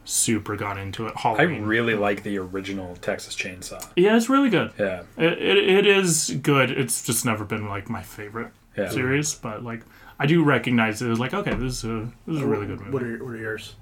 super 0.05 0.55
got 0.55 0.77
into 0.77 1.07
it. 1.07 1.13
I 1.25 1.41
really 1.43 1.95
like 1.95 2.23
the 2.23 2.37
original 2.37 2.95
Texas 2.97 3.35
Chainsaw. 3.35 3.85
yeah, 3.95 4.15
it's 4.15 4.29
really 4.29 4.49
good. 4.49 4.71
Yeah. 4.79 5.03
It, 5.17 5.33
it, 5.33 5.57
it 5.69 5.87
is 5.87 6.29
good. 6.41 6.71
It's 6.71 7.03
just 7.03 7.25
never 7.25 7.43
been 7.43 7.67
like 7.67 7.89
my 7.89 8.01
favorite 8.03 8.51
Yeah. 8.77 8.89
series, 8.89 9.33
but 9.35 9.63
like 9.63 9.81
I 10.19 10.25
do 10.27 10.43
recognize 10.43 11.01
it 11.01 11.09
as 11.09 11.19
like 11.19 11.33
okay, 11.33 11.53
this 11.55 11.83
is 11.83 11.85
a 11.85 12.11
this 12.27 12.37
is 12.37 12.41
a 12.41 12.47
really 12.47 12.67
good 12.67 12.79
movie. 12.79 12.91
What 12.91 13.03
are, 13.03 13.23
what 13.23 13.33
are 13.33 13.37
yours? 13.37 13.75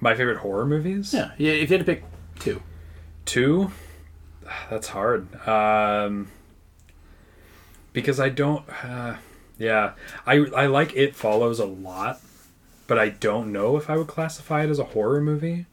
My 0.00 0.14
favorite 0.14 0.38
horror 0.38 0.66
movies? 0.66 1.14
Yeah, 1.14 1.30
yeah. 1.38 1.52
If 1.52 1.70
you 1.70 1.76
had 1.78 1.86
to 1.86 1.92
pick 1.92 2.04
two, 2.38 2.62
Two? 3.24 3.70
That's 4.70 4.88
hard. 4.88 5.34
Um, 5.48 6.28
because 7.92 8.20
I 8.20 8.28
don't. 8.28 8.68
Uh, 8.84 9.16
yeah. 9.58 9.92
I, 10.26 10.34
I 10.54 10.66
like 10.66 10.94
It 10.94 11.14
Follows 11.16 11.58
a 11.60 11.64
lot, 11.66 12.20
but 12.86 12.98
I 12.98 13.08
don't 13.10 13.52
know 13.52 13.76
if 13.76 13.88
I 13.90 13.96
would 13.96 14.06
classify 14.06 14.62
it 14.64 14.70
as 14.70 14.78
a 14.78 14.84
horror 14.84 15.20
movie. 15.20 15.66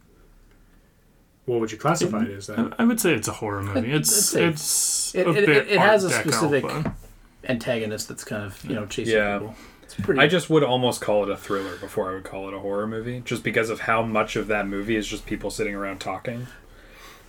what 1.45 1.59
would 1.59 1.72
you 1.74 1.78
classify 1.78 2.24
it 2.24 2.32
as 2.32 2.49
I, 2.49 2.55
then? 2.55 2.74
I 2.80 2.86
would 2.86 2.99
say 3.01 3.14
it's 3.14 3.28
a 3.28 3.34
horror 3.34 3.61
movie. 3.61 3.80
I'd 3.91 3.95
It's 4.01 4.16
say- 4.16 4.45
it's 4.45 5.14
It- 5.14 5.28
a 5.28 5.32
it- 5.32 5.45
bit 5.45 5.68
it 5.70 5.80
has 5.80 6.05
a 6.05 6.09
specific- 6.09 6.64
but- 6.64 6.93
antagonist 7.49 8.07
that's 8.07 8.24
kind 8.24 8.43
of 8.45 8.64
you 8.64 8.74
know 8.76 8.86
chasing 8.86 9.16
Yeah. 9.16 9.39
people. 9.39 9.55
It's 9.84 9.95
pretty. 9.95 10.22
I 10.22 10.28
just 10.28 10.49
would 10.49 10.64
almost 10.64 11.01
call 11.01 11.24
it 11.24 11.30
a 11.30 11.36
thriller 11.36 11.76
before 11.76 12.09
I 12.09 12.14
would 12.14 12.24
call 12.24 12.47
it 12.47 12.53
a 12.53 12.59
horror 12.59 12.88
movie, 12.88 13.22
just 13.26 13.43
because 13.43 13.70
of 13.70 13.82
how 13.82 14.01
much 14.03 14.38
of 14.38 14.47
that 14.47 14.66
movie 14.70 14.95
is 14.95 15.05
just 15.05 15.26
people 15.26 15.49
sitting 15.51 15.76
around 15.76 15.99
talking. 15.99 16.47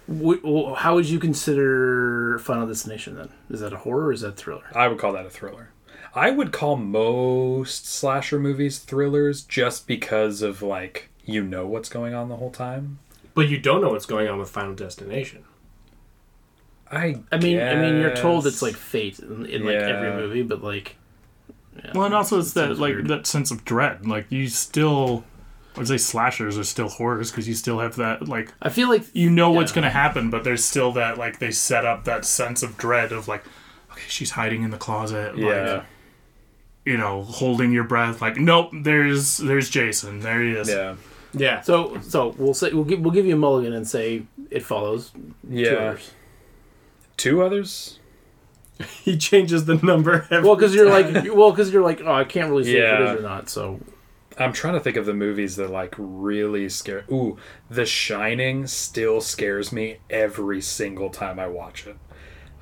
Wh- 0.06 0.38
wh- 0.46 0.76
how 0.78 0.94
would 0.94 1.06
you 1.08 1.18
consider 1.18 2.38
Final 2.38 2.68
Destination 2.68 3.16
then? 3.16 3.30
Is 3.50 3.58
that 3.60 3.72
a 3.72 3.78
horror 3.78 4.04
or 4.06 4.12
is 4.12 4.20
that 4.20 4.28
a 4.28 4.32
thriller? 4.32 4.62
I 4.74 4.86
would 4.86 4.98
call 4.98 5.12
that 5.14 5.26
a 5.26 5.30
thriller. 5.30 5.70
I 6.14 6.30
would 6.30 6.52
call 6.52 6.76
most 6.76 7.86
slasher 7.86 8.38
movies 8.38 8.78
thrillers 8.78 9.42
just 9.42 9.86
because 9.86 10.42
of 10.42 10.62
like 10.62 11.08
you 11.24 11.42
know 11.42 11.66
what's 11.66 11.88
going 11.88 12.14
on 12.14 12.28
the 12.28 12.36
whole 12.36 12.50
time. 12.50 12.98
But 13.34 13.48
you 13.48 13.58
don't 13.58 13.80
know 13.80 13.90
what's 13.90 14.06
going 14.06 14.28
on 14.28 14.38
with 14.38 14.48
Final 14.50 14.74
Destination. 14.74 15.44
I 16.90 17.20
I 17.32 17.38
mean, 17.38 17.60
I 17.60 17.74
mean, 17.74 17.96
you're 18.00 18.14
told 18.14 18.46
it's 18.46 18.62
like 18.62 18.76
fate 18.76 19.18
in, 19.18 19.46
in 19.46 19.64
like 19.64 19.74
every 19.76 20.12
movie, 20.12 20.42
but 20.42 20.62
like. 20.62 20.96
yeah, 21.76 21.92
Well, 21.94 22.04
and 22.04 22.14
also 22.14 22.38
it's 22.38 22.50
it 22.52 22.54
that 22.56 22.78
like 22.78 22.94
weird. 22.94 23.08
that 23.08 23.26
sense 23.26 23.50
of 23.50 23.64
dread. 23.64 24.06
Like 24.06 24.30
you 24.30 24.48
still 24.48 25.24
I 25.74 25.78
would 25.80 25.88
say 25.88 25.96
slashers 25.96 26.56
are 26.58 26.62
still 26.64 26.88
horrors 26.88 27.30
because 27.32 27.48
you 27.48 27.54
still 27.54 27.80
have 27.80 27.96
that 27.96 28.28
like 28.28 28.52
I 28.62 28.68
feel 28.68 28.88
like 28.88 29.04
you 29.14 29.30
know 29.30 29.50
what's 29.50 29.72
going 29.72 29.82
to 29.84 29.90
happen, 29.90 30.30
but 30.30 30.44
there's 30.44 30.64
still 30.64 30.92
that 30.92 31.18
like 31.18 31.38
they 31.40 31.50
set 31.50 31.84
up 31.84 32.04
that 32.04 32.24
sense 32.24 32.62
of 32.62 32.76
dread 32.76 33.10
of 33.10 33.26
like, 33.26 33.44
okay, 33.90 34.02
she's 34.06 34.32
hiding 34.32 34.62
in 34.62 34.70
the 34.70 34.78
closet, 34.78 35.36
Yeah. 35.36 35.46
like 35.72 35.84
you 36.84 36.96
know, 36.96 37.22
holding 37.22 37.72
your 37.72 37.84
breath, 37.84 38.20
like 38.20 38.36
nope, 38.36 38.70
there's 38.72 39.38
there's 39.38 39.70
Jason, 39.70 40.20
there 40.20 40.42
he 40.42 40.52
is. 40.52 40.68
Yeah. 40.68 40.96
Yeah. 41.36 41.60
so. 41.62 42.00
So 42.00 42.34
we'll 42.38 42.54
say 42.54 42.72
we'll 42.72 42.84
give 42.84 43.00
we'll 43.00 43.10
give 43.12 43.26
you 43.26 43.34
a 43.34 43.38
mulligan 43.38 43.72
and 43.72 43.86
say 43.88 44.22
it 44.50 44.62
follows. 44.64 45.10
two 45.10 45.34
Yeah. 45.48 45.70
others. 45.70 46.10
Two 47.16 47.42
others? 47.42 47.98
He 49.04 49.16
changes 49.16 49.66
the 49.66 49.76
number. 49.76 50.26
Every 50.30 50.46
Well, 50.46 50.56
because 50.56 50.74
you're 50.74 50.90
like, 50.90 51.32
well, 51.34 51.50
because 51.52 51.72
you're 51.72 51.82
like, 51.84 52.00
oh, 52.04 52.12
I 52.12 52.24
can't 52.24 52.50
really 52.50 52.64
say 52.64 52.72
if 52.78 53.00
it 53.00 53.02
is 53.02 53.20
or 53.20 53.22
not. 53.22 53.48
So 53.48 53.78
I'm 54.36 54.52
trying 54.52 54.74
to 54.74 54.80
think 54.80 54.96
of 54.96 55.06
the 55.06 55.14
movies 55.14 55.54
that 55.56 55.70
like 55.70 55.94
really 55.96 56.68
scare. 56.68 57.04
Ooh, 57.10 57.36
The 57.70 57.86
Shining 57.86 58.66
still 58.66 59.20
scares 59.20 59.70
me 59.72 59.98
every 60.10 60.60
single 60.60 61.08
time 61.10 61.38
I 61.38 61.46
watch 61.46 61.86
it. 61.86 61.96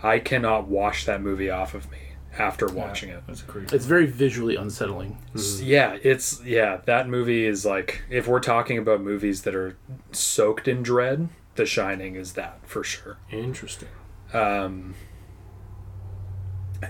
I 0.02 0.18
cannot 0.18 0.68
wash 0.68 1.06
that 1.06 1.22
movie 1.22 1.48
off 1.48 1.72
of 1.74 1.90
me 1.90 1.98
after 2.38 2.66
watching 2.66 3.10
it. 3.10 3.22
That's 3.26 3.42
creepy. 3.42 3.74
it's 3.76 3.84
very 3.84 4.06
visually 4.06 4.56
unsettling. 4.56 5.18
Yeah, 5.60 5.98
it's 6.02 6.42
yeah, 6.44 6.80
that 6.86 7.08
movie 7.08 7.44
is 7.44 7.64
like 7.66 8.02
if 8.10 8.26
we're 8.26 8.40
talking 8.40 8.78
about 8.78 9.00
movies 9.02 9.42
that 9.42 9.54
are 9.54 9.76
soaked 10.12 10.66
in 10.68 10.82
dread, 10.82 11.28
The 11.56 11.66
Shining 11.66 12.14
is 12.16 12.32
that 12.34 12.60
for 12.66 12.82
sure. 12.84 13.18
Interesting. 13.30 13.88
Um 14.32 14.94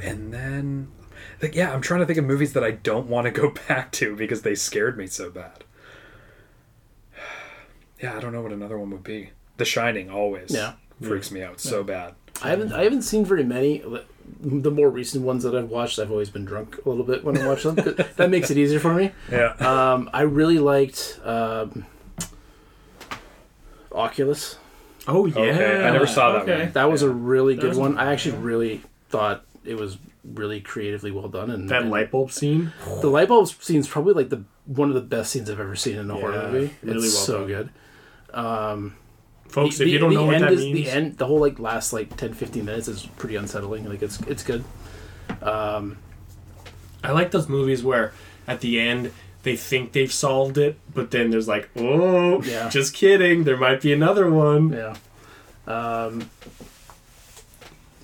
and 0.03 0.33
then 0.33 0.93
like 1.43 1.55
yeah, 1.55 1.73
I'm 1.73 1.81
trying 1.83 2.01
to 2.01 2.07
think 2.07 2.19
of 2.19 2.25
movies 2.25 2.53
that 2.55 2.65
I 2.65 2.71
don't 2.71 3.09
want 3.09 3.25
to 3.27 3.31
go 3.31 3.51
back 3.69 3.91
to 3.93 4.15
because 4.17 4.43
they 4.43 4.55
scared 4.55 4.97
me 4.97 5.07
so 5.07 5.31
bad. 5.31 5.65
Yeah, 8.01 8.17
I 8.17 8.21
don't 8.21 8.33
know 8.33 8.43
what 8.43 8.51
another 8.51 8.77
one 8.77 8.91
would 8.91 9.05
be. 9.05 9.31
The 9.59 9.65
Shining 9.65 10.11
always 10.11 10.51
Yeah. 10.53 10.73
freaks 11.01 11.31
me 11.31 11.41
out 11.41 11.61
so 11.61 11.85
bad. 11.85 12.15
I 12.43 12.49
haven't 12.51 12.73
I 12.73 12.85
haven't 12.85 13.03
seen 13.03 13.25
very 13.25 13.45
many. 13.45 13.83
The 14.41 14.71
more 14.71 14.89
recent 14.91 15.25
ones 15.25 15.43
that 15.45 15.55
I've 15.55 15.69
watched, 15.71 15.99
I've 15.99 16.11
always 16.11 16.31
been 16.31 16.45
drunk 16.45 16.79
a 16.85 16.89
little 16.89 17.05
bit 17.05 17.23
when 17.25 17.37
I 17.39 17.47
watch 17.47 17.63
them. 17.65 17.75
that 18.17 18.29
makes 18.31 18.51
it 18.51 18.57
easier 18.59 18.81
for 18.81 18.95
me. 18.95 19.13
Yeah. 19.31 19.53
Um, 19.61 20.11
I 20.13 20.23
really 20.23 20.59
liked 20.59 21.21
um, 21.25 21.87
Oculus. 23.93 24.57
Oh 25.09 25.27
yeah. 25.27 25.39
Okay, 25.39 25.85
I 25.85 25.91
never 25.91 26.07
saw 26.07 26.33
that 26.33 26.43
Okay. 26.43 26.65
one. 26.65 26.73
That 26.73 26.91
was 26.91 27.03
a 27.03 27.11
really 27.11 27.57
good 27.57 27.77
one. 27.77 27.99
I 27.99 28.13
actually 28.13 28.39
really 28.39 28.83
thought 29.11 29.45
it 29.65 29.75
was 29.77 29.99
really 30.25 30.61
creatively 30.61 31.11
well 31.11 31.29
done. 31.29 31.51
And 31.51 31.69
That 31.69 31.83
and 31.83 31.91
light 31.91 32.11
bulb 32.11 32.31
scene. 32.31 32.73
the 33.01 33.09
light 33.09 33.29
bulb 33.29 33.49
scene 33.49 33.81
is 33.81 33.89
probably 33.89 34.15
like 34.15 34.29
the 34.31 34.45
one 34.65 34.89
of 34.89 34.95
the 34.95 35.01
best 35.01 35.33
scenes 35.33 35.51
I've 35.51 35.59
ever 35.61 35.75
seen 35.77 35.97
in 35.99 36.11
a 36.11 36.15
horror 36.15 36.51
movie. 36.51 36.75
really 36.83 37.07
it's 37.07 37.15
well 37.17 37.25
so 37.25 37.39
done. 37.49 37.71
good. 38.33 38.91
Folks, 39.53 39.79
The- 39.79 39.85
if 39.85 39.91
you 39.91 39.99
don't 39.99 40.13
know 40.15 40.25
what 40.27 40.41
that 40.41 40.53
is, 40.53 40.61
means, 40.61 40.75
the 40.87 40.91
end, 40.91 41.19
the 41.19 41.27
whole 41.27 41.39
like 41.41 41.59
last 41.61 41.93
like 41.93 42.17
10, 42.17 42.33
15 42.35 42.65
minutes 42.65 42.89
is 42.89 43.07
pretty 43.19 43.37
unsettling. 43.37 43.89
Like 43.89 44.03
it's 44.03 44.21
it's 44.23 44.43
good. 44.43 44.65
Um, 45.43 45.99
I 47.05 47.13
like 47.13 47.31
those 47.31 47.49
movies 47.49 47.85
where 47.85 48.13
at 48.49 48.61
the 48.61 48.81
end 48.81 49.13
they 49.45 49.57
think 49.57 49.93
they've 49.93 50.13
solved 50.13 50.57
it, 50.59 50.79
but 50.95 51.11
then 51.11 51.31
there's 51.31 51.49
like, 51.49 51.69
oh, 51.77 52.43
Yeah. 52.45 52.69
just 52.69 52.95
kidding. 52.95 53.45
There 53.45 53.57
might 53.57 53.81
be 53.83 53.93
another 53.93 54.31
one. 54.31 54.73
yeah. 54.73 54.97
Um, 55.67 56.31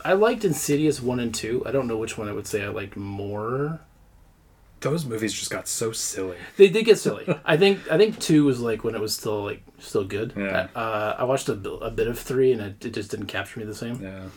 I 0.04 0.12
liked 0.12 0.44
Insidious 0.44 1.00
one 1.02 1.18
and 1.20 1.34
two. 1.34 1.62
I 1.66 1.70
don't 1.72 1.86
know 1.88 1.96
which 1.96 2.16
one 2.16 2.28
I 2.28 2.32
would 2.32 2.46
say 2.46 2.64
I 2.64 2.68
liked 2.68 2.96
more. 2.96 3.80
Those 4.80 5.04
movies 5.04 5.32
just 5.32 5.50
got 5.50 5.66
so 5.66 5.90
silly. 5.92 6.36
They 6.56 6.68
did 6.68 6.84
get 6.84 6.98
silly. 6.98 7.26
I 7.44 7.56
think 7.56 7.90
I 7.90 7.98
think 7.98 8.18
two 8.20 8.44
was 8.44 8.60
like 8.60 8.84
when 8.84 8.94
it 8.94 9.00
was 9.00 9.14
still 9.14 9.42
like 9.44 9.62
still 9.78 10.04
good. 10.04 10.34
Yeah. 10.36 10.68
Uh, 10.74 11.16
I 11.18 11.24
watched 11.24 11.48
a, 11.48 11.52
a 11.54 11.90
bit 11.90 12.06
of 12.06 12.18
three 12.18 12.52
and 12.52 12.60
it, 12.60 12.84
it 12.84 12.94
just 12.94 13.10
didn't 13.10 13.26
capture 13.26 13.58
me 13.58 13.66
the 13.66 13.74
same. 13.74 14.00
Yeah. 14.02 14.28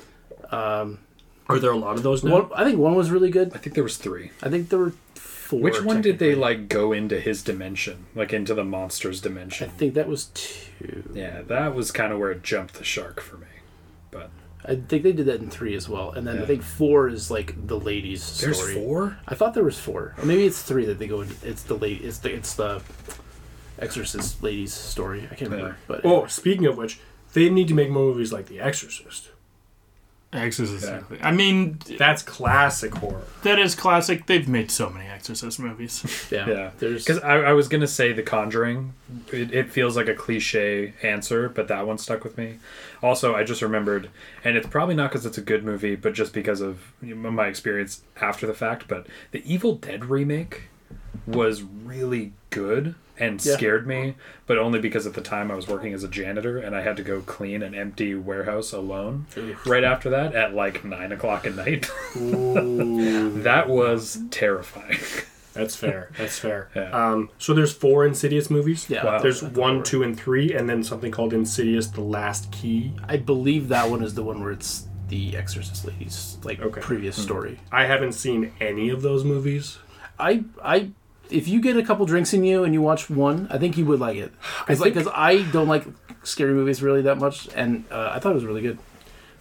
Are 1.52 1.60
there 1.60 1.72
a 1.72 1.78
lot 1.78 1.98
of 1.98 2.04
those 2.04 2.24
now? 2.24 2.34
One, 2.34 2.50
I 2.56 2.64
think 2.64 2.80
one 2.80 2.96
was 2.96 3.12
really 3.12 3.30
good. 3.30 3.52
I 3.54 3.58
think 3.58 3.76
there 3.76 3.84
was 3.84 3.98
3. 3.98 4.32
I 4.42 4.50
think 4.50 4.70
there 4.70 4.80
were 4.80 4.94
four. 5.16 5.60
Which 5.60 5.82
one 5.82 6.02
did 6.02 6.18
they 6.18 6.34
like 6.34 6.70
go 6.70 6.94
into 6.94 7.20
his 7.20 7.44
dimension, 7.44 8.06
like 8.16 8.32
into 8.32 8.54
the 8.54 8.64
monster's 8.64 9.20
dimension? 9.20 9.70
I 9.70 9.72
think 9.74 9.94
that 9.96 10.08
was 10.08 10.30
two. 10.34 11.04
Yeah, 11.14 11.42
that 11.42 11.76
was 11.76 11.92
kind 11.92 12.14
of 12.14 12.20
where 12.20 12.32
it 12.32 12.42
jumped 12.42 12.76
the 12.76 12.86
shark 12.86 13.20
for 13.20 13.38
me. 13.38 13.48
But 14.12 14.30
I 14.64 14.76
think 14.76 15.01
they 15.03 15.12
did 15.12 15.26
that 15.26 15.41
in 15.41 15.49
three 15.49 15.76
as 15.76 15.89
well, 15.89 16.12
and 16.12 16.26
then 16.28 16.38
I 16.39 16.45
think 16.45 16.62
four 16.62 17.07
is 17.09 17.32
like 17.32 17.68
the 17.68 17.80
ladies' 17.80 18.22
story. 18.24 18.53
there's 18.53 18.74
four. 18.76 19.18
I 19.28 19.34
thought 19.34 19.53
there 19.55 19.64
was 19.64 19.80
four, 19.80 20.14
or 20.18 20.24
maybe 20.26 20.45
it's 20.45 20.62
three 20.62 20.86
that 20.86 20.99
they 20.99 21.07
go 21.07 21.22
into. 21.22 21.36
It's 21.47 21.64
the 21.64 21.74
late. 21.76 22.01
It's 22.03 22.20
the 22.20 22.34
it's 22.36 22.53
the 22.53 22.82
Exorcist 23.80 24.43
ladies' 24.43 24.74
story. 24.74 25.28
I 25.32 25.36
can't 25.36 25.49
remember, 25.49 25.70
Yeah. 25.70 25.76
but 25.88 26.05
Oh, 26.05 26.28
speaking 26.28 26.68
of 26.68 26.78
which, 26.78 26.99
they 27.34 27.49
need 27.49 27.68
to 27.70 27.74
make 27.74 27.89
more 27.89 28.03
movies 28.03 28.32
like 28.32 28.45
The 28.47 28.59
Exorcist. 28.59 29.30
Exorcist. 30.34 30.86
Yeah. 30.86 31.01
I 31.21 31.32
mean, 31.32 31.79
That's 31.97 32.23
classic 32.23 32.95
horror. 32.95 33.21
that 33.43 33.59
is 33.59 33.75
classic. 33.75 34.27
They've 34.27 34.47
made 34.47 34.71
so 34.71 34.89
many 34.89 35.07
Exorcist 35.07 35.59
movies. 35.59 36.27
yeah, 36.32 36.47
Yeah, 36.47 36.71
there's 36.79 37.03
because 37.03 37.21
I, 37.21 37.38
I 37.38 37.53
was 37.53 37.67
gonna 37.67 37.88
say 37.88 38.13
The 38.13 38.23
Conjuring. 38.23 38.93
It, 39.34 39.53
it 39.53 39.69
feels 39.69 39.97
like 39.97 40.07
a 40.07 40.15
cliche 40.15 40.93
answer, 41.03 41.49
but 41.49 41.67
that 41.67 41.86
one 41.86 41.97
stuck 41.97 42.23
with 42.23 42.38
me. 42.38 42.59
Also, 43.03 43.36
I 43.36 43.43
just 43.43 43.61
remembered, 43.61 44.09
and 44.43 44.55
it's 44.55 44.67
probably 44.67 44.95
not 44.95 45.11
because 45.11 45.25
it's 45.25 45.38
a 45.38 45.41
good 45.41 45.65
movie, 45.65 45.95
but 45.95 46.13
just 46.13 46.34
because 46.34 46.61
of 46.61 46.93
my 47.01 47.47
experience 47.47 48.03
after 48.21 48.47
the 48.47 48.53
fact. 48.53 48.88
But 48.88 49.07
the 49.32 49.43
Evil 49.51 49.75
Dead 49.75 50.05
remake 50.05 50.63
was 51.27 51.61
really 51.63 52.32
good 52.51 52.95
and 53.22 53.43
Yeah. 53.45 53.53
scared 53.53 53.88
me, 53.88 54.15
but 54.47 54.57
only 54.57 54.80
because 54.80 55.05
at 55.07 55.13
the 55.13 55.22
time 55.22 55.49
I 55.51 55.55
was 55.55 55.67
working 55.67 55.93
as 55.93 56.03
a 56.03 56.07
janitor 56.09 56.57
and 56.57 56.76
I 56.76 56.82
had 56.82 56.97
to 56.97 57.03
go 57.03 57.22
clean 57.22 57.61
an 57.63 57.74
empty 57.76 58.15
warehouse 58.15 58.74
alone. 58.74 59.28
Right 59.65 59.84
after 59.84 60.09
that, 60.09 60.36
at 60.36 60.53
like 60.53 60.84
nine 60.84 61.11
o'clock 61.11 61.45
at 61.45 61.55
night, 61.55 61.89
that 62.15 63.65
was 63.69 64.19
terrifying. 64.32 64.99
that's 65.53 65.76
fair. 65.76 66.11
That's 66.17 66.39
fair. 66.39 66.69
Yeah. 66.76 66.89
Um, 66.91 67.30
so 67.38 67.53
there's 67.53 67.74
four 67.74 68.05
Insidious 68.05 68.49
movies. 68.49 68.88
yeah. 68.89 69.05
Wow. 69.05 69.19
There's 69.22 69.43
I 69.43 69.47
one, 69.49 69.76
there 69.76 69.84
two, 69.84 70.03
and 70.03 70.17
three, 70.19 70.53
and 70.53 70.69
then 70.69 70.84
something 70.84 71.11
called 71.11 71.34
Insidious: 71.34 71.88
The 71.88 72.01
Last 72.01 72.51
Key. 72.51 72.93
I 73.07 73.17
believe 73.17 73.67
that 73.69 73.89
one 73.89 74.03
is 74.03 74.13
the 74.15 74.24
one 74.24 74.41
where 74.41 74.51
it's 74.51 74.88
the 75.09 75.36
Exorcist 75.36 75.86
ladies 75.86 76.38
like 76.43 76.61
Okay. 76.61 76.80
previous 76.82 77.17
story. 77.22 77.59
I 77.72 77.86
haven't 77.86 78.13
seen 78.13 78.53
any 78.61 78.89
of 78.89 79.01
those 79.01 79.24
movies. 79.26 79.78
I 80.17 80.45
I 80.63 80.91
if 81.32 81.47
you 81.47 81.61
get 81.61 81.77
a 81.77 81.84
couple 81.84 82.05
drinks 82.05 82.34
in 82.34 82.43
you 82.43 82.63
and 82.63 82.73
you 82.73 82.82
watch 82.82 83.09
one, 83.09 83.47
I 83.49 83.57
think 83.57 83.77
you 83.77 83.86
would 83.86 83.99
like 83.99 84.17
it. 84.17 84.32
Because 84.59 84.79
like, 84.79 84.93
think- 84.93 85.07
I 85.13 85.43
don't 85.51 85.67
like 85.67 85.86
scary 86.23 86.53
movies 86.53 86.82
really 86.84 87.01
that 87.03 87.17
much, 87.17 87.47
and 87.55 87.84
uh, 87.91 88.11
I 88.13 88.19
thought 88.19 88.32
it 88.32 88.36
was 88.36 88.45
really 88.45 88.61
good. 88.61 88.77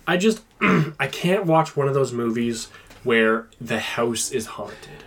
I 0.06 0.16
just 0.16 0.42
I 0.60 1.06
can't 1.10 1.46
watch 1.46 1.76
one 1.76 1.88
of 1.88 1.94
those 1.94 2.12
movies 2.12 2.68
where 3.04 3.46
the 3.60 3.78
house 3.78 4.30
is 4.30 4.46
haunted. 4.46 5.04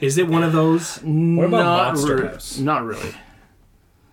Is 0.00 0.18
it 0.18 0.28
one 0.28 0.42
of 0.42 0.52
those? 0.52 0.98
What 0.98 1.46
about 1.46 1.62
not 1.62 1.86
Monster 1.94 2.16
re- 2.16 2.28
House? 2.28 2.58
Not 2.58 2.84
really. 2.84 3.14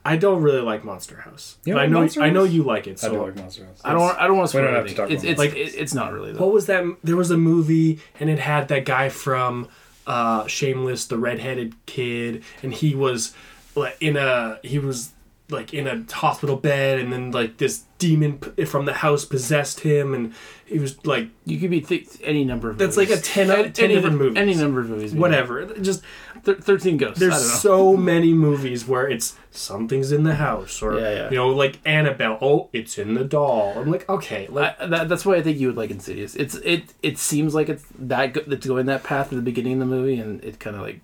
I 0.06 0.16
don't 0.16 0.42
really 0.42 0.62
like 0.62 0.86
Monster 0.86 1.18
House. 1.18 1.58
You 1.66 1.74
but 1.74 1.80
don't 1.82 1.90
I 1.90 1.92
know 1.92 2.00
Monster 2.00 2.22
I 2.22 2.30
know 2.30 2.44
you 2.46 2.64
like 2.64 2.88
it. 2.88 2.92
I 2.92 2.96
So 3.08 3.12
do 3.12 3.22
like 3.24 3.36
Monster 3.36 3.66
House. 3.66 3.82
I 3.84 3.92
don't. 3.92 4.18
I 4.18 4.26
don't 4.28 4.38
want 4.38 4.50
to 4.50 4.58
we 4.58 4.62
spoil 4.62 4.72
don't 4.72 4.76
have 4.76 4.86
to 4.86 4.90
anything. 4.90 5.06
talk 5.06 5.12
It's 5.12 5.24
about 5.24 5.32
it's, 5.32 5.40
Like- 5.40 5.56
it- 5.76 5.76
it's 5.82 5.94
not 5.94 6.14
really 6.14 6.32
though. 6.32 6.40
what 6.46 6.54
was 6.54 6.66
that? 6.68 6.86
There 7.04 7.18
was 7.18 7.30
a 7.32 7.38
movie, 7.38 8.00
and 8.20 8.30
it 8.30 8.40
had 8.40 8.70
that 8.70 8.86
guy 8.86 9.10
from 9.10 9.68
uh, 10.08 10.48
Shameless, 10.48 11.06
the 11.06 11.18
redheaded 11.20 11.76
kid, 11.86 12.44
and 12.64 12.74
he 12.74 12.96
was 12.96 13.34
like 13.76 13.96
in 14.02 14.18
a 14.18 14.60
he 14.64 14.80
was 14.80 15.12
like 15.50 15.74
in 15.74 15.88
a 15.88 16.04
hospital 16.14 16.56
bed, 16.58 17.00
and 17.00 17.14
then 17.14 17.32
like 17.32 17.58
this 17.58 17.84
demon 18.00 18.38
p- 18.40 18.66
from 18.66 18.86
the 18.86 18.94
house 18.94 19.24
possessed 19.24 19.82
him, 19.82 20.14
and 20.14 20.34
he 20.66 20.78
was 20.80 21.06
like 21.06 21.30
You 21.46 21.58
could 21.60 21.70
be 21.70 21.80
th- 21.82 22.08
any 22.24 22.44
number 22.44 22.70
of. 22.70 22.78
That's 22.78 22.98
movies. 22.98 23.12
like 23.12 23.20
a 23.20 23.22
10 23.22 23.52
out 23.52 23.66
of 23.68 23.74
10 23.74 23.86
any, 23.86 23.94
different 23.96 24.18
movies. 24.18 24.38
Any 24.38 24.56
number 24.56 24.82
of 24.82 24.90
movies. 24.90 25.14
whatever. 25.14 25.66
Just 25.80 26.02
Th- 26.48 26.58
Thirteen 26.60 26.98
Ghosts. 26.98 27.20
there's 27.20 27.34
I 27.34 27.38
don't 27.38 27.48
know. 27.48 27.54
so 27.56 27.98
many 27.98 28.34
movies 28.34 28.88
where 28.88 29.08
it's 29.08 29.36
something's 29.52 30.12
in 30.12 30.24
the 30.24 30.36
house, 30.36 30.82
or 30.82 31.00
Yeah, 31.00 31.12
yeah. 31.14 31.30
you 31.30 31.36
know, 31.36 31.50
like 31.50 31.80
Annabelle. 31.86 32.38
Oh, 32.42 32.70
it's 32.74 32.98
in 32.98 33.14
the 33.16 33.24
doll. 33.24 33.74
I'm 33.78 33.92
like, 33.92 34.08
okay, 34.10 34.48
like 34.48 34.80
I, 34.82 34.86
that, 34.88 35.10
that's 35.10 35.26
why 35.26 35.36
I 35.36 35.42
think 35.42 35.60
you 35.60 35.68
would 35.68 35.78
like 35.78 35.92
Insidious. 35.92 36.36
It's 36.36 36.56
it 36.56 36.94
it 37.04 37.18
seems 37.18 37.54
like 37.54 37.70
it's 37.70 37.84
that 38.00 38.34
go, 38.34 38.42
it's 38.48 38.66
going 38.66 38.86
that 38.88 39.04
path 39.04 39.28
at 39.32 39.36
the 39.36 39.42
beginning 39.42 39.74
of 39.74 39.80
the 39.80 39.86
movie, 39.96 40.18
and 40.20 40.44
it 40.44 40.60
kind 40.60 40.76
of 40.76 40.82
like 40.82 41.02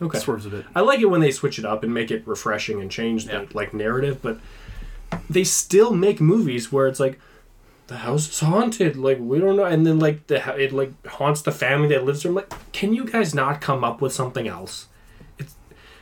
okay. 0.00 0.18
swerves 0.18 0.46
a 0.46 0.50
bit. 0.50 0.64
I 0.74 0.80
like 0.80 1.00
it 1.00 1.06
when 1.06 1.20
they 1.20 1.30
switch 1.30 1.58
it 1.58 1.64
up 1.66 1.84
and 1.84 1.92
make 1.92 2.10
it 2.10 2.26
refreshing 2.26 2.80
and 2.80 2.90
change 2.90 3.26
the 3.26 3.32
Yeah. 3.32 3.44
like 3.52 3.74
narrative, 3.74 4.20
but 4.22 4.40
they 5.30 5.44
still 5.44 5.92
make 5.94 6.20
movies 6.20 6.72
where 6.72 6.86
it's 6.88 6.98
like 7.00 7.20
the 7.88 7.98
house 7.98 8.28
is 8.28 8.40
haunted. 8.40 8.96
Like 8.96 9.18
we 9.20 9.38
don't 9.38 9.56
know, 9.56 9.64
and 9.64 9.86
then 9.86 9.98
like 9.98 10.26
the 10.26 10.36
it 10.58 10.72
like 10.72 11.06
haunts 11.06 11.42
the 11.42 11.52
family 11.52 11.88
that 11.88 12.04
lives 12.04 12.22
there. 12.22 12.30
I'm 12.30 12.36
like, 12.36 12.52
can 12.72 12.92
you 12.92 13.04
guys 13.04 13.34
not 13.34 13.60
come 13.60 13.84
up 13.84 14.00
with 14.00 14.12
something 14.12 14.48
else? 14.48 14.86
It's. 15.38 15.54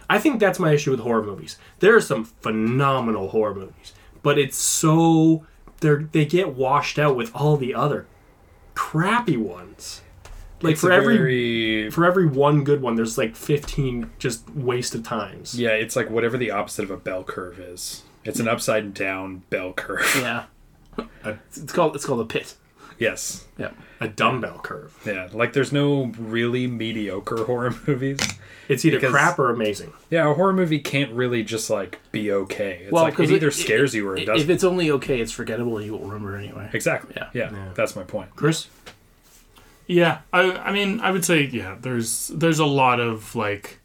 I 0.08 0.18
think 0.18 0.40
that's 0.40 0.58
my 0.58 0.72
issue 0.72 0.90
with 0.90 1.00
horror 1.00 1.22
movies. 1.22 1.58
There 1.80 1.94
are 1.96 2.00
some 2.00 2.24
phenomenal 2.24 3.28
horror 3.28 3.54
movies, 3.54 3.92
but 4.22 4.38
it's 4.38 4.56
so 4.56 5.46
they're 5.80 6.08
they 6.12 6.24
get 6.24 6.54
washed 6.54 6.98
out 6.98 7.16
with 7.16 7.30
all 7.34 7.56
the 7.56 7.74
other 7.74 8.06
crappy 8.74 9.36
ones. 9.36 10.00
like 10.62 10.72
It's 10.72 10.80
for 10.80 10.90
every 10.92 11.16
very- 11.18 11.90
for 11.90 12.04
every 12.06 12.26
one 12.26 12.64
good 12.64 12.80
one, 12.80 12.96
there's 12.96 13.18
like 13.18 13.36
15 13.36 14.10
just 14.18 14.48
wasted 14.50 15.04
times. 15.04 15.58
yeah, 15.58 15.70
it's 15.70 15.94
like 15.96 16.08
whatever 16.10 16.36
the 16.38 16.50
opposite 16.50 16.84
of 16.84 16.90
a 16.90 16.96
bell 16.96 17.22
curve 17.24 17.58
is. 17.60 18.02
It's 18.24 18.40
an 18.40 18.48
upside 18.48 18.94
down 18.94 19.42
bell 19.50 19.74
curve. 19.74 20.10
Yeah. 20.18 20.44
It's 21.24 21.72
called 21.72 21.94
it's 21.96 22.04
called 22.04 22.20
a 22.20 22.24
pit. 22.24 22.54
yes. 22.98 23.46
Yeah. 23.58 23.70
A 24.00 24.08
dumbbell 24.08 24.58
curve. 24.58 24.94
Yeah, 25.06 25.28
like 25.32 25.52
there's 25.52 25.72
no 25.72 26.06
really 26.18 26.66
mediocre 26.66 27.44
horror 27.44 27.74
movies. 27.86 28.18
It's 28.68 28.84
either 28.84 28.98
Because- 28.98 29.12
crap 29.12 29.38
or 29.38 29.50
amazing. 29.50 29.92
Yeah, 30.10 30.30
a 30.30 30.34
horror 30.34 30.52
movie 30.52 30.78
can't 30.78 31.12
really 31.12 31.42
just 31.44 31.70
like 31.70 31.98
be 32.12 32.30
okay. 32.32 32.80
It's 32.84 32.92
Well, 32.92 33.04
like 33.04 33.14
it 33.14 33.16
'cause 33.16 33.30
either 33.32 33.48
it- 33.48 33.52
scares 33.54 33.94
you 33.94 34.08
or 34.08 34.16
it 34.16 34.20
If 34.22 34.26
doesn't. 34.26 34.42
If 34.42 34.54
it's 34.54 34.64
only 34.64 34.90
okay, 34.92 35.20
it's 35.20 35.32
forgettable. 35.32 35.80
You 35.82 35.92
won't 35.92 36.04
remember 36.04 36.36
anyway. 36.36 36.68
Exactly. 36.72 37.14
Yeah. 37.16 37.28
Yeah. 37.32 37.50
Yeah. 37.52 37.68
That's 37.74 37.94
my 37.96 38.02
point. 38.04 38.34
Chris? 38.36 38.68
Yeah, 39.86 40.18
I 40.32 40.50
I 40.52 40.72
mean 40.72 41.00
I 41.00 41.10
would 41.10 41.24
say 41.24 41.42
yeah. 41.42 41.76
There's 41.80 42.28
there's 42.28 42.58
a 42.58 42.64
lot 42.66 43.00
of 43.00 43.34
like 43.36 43.80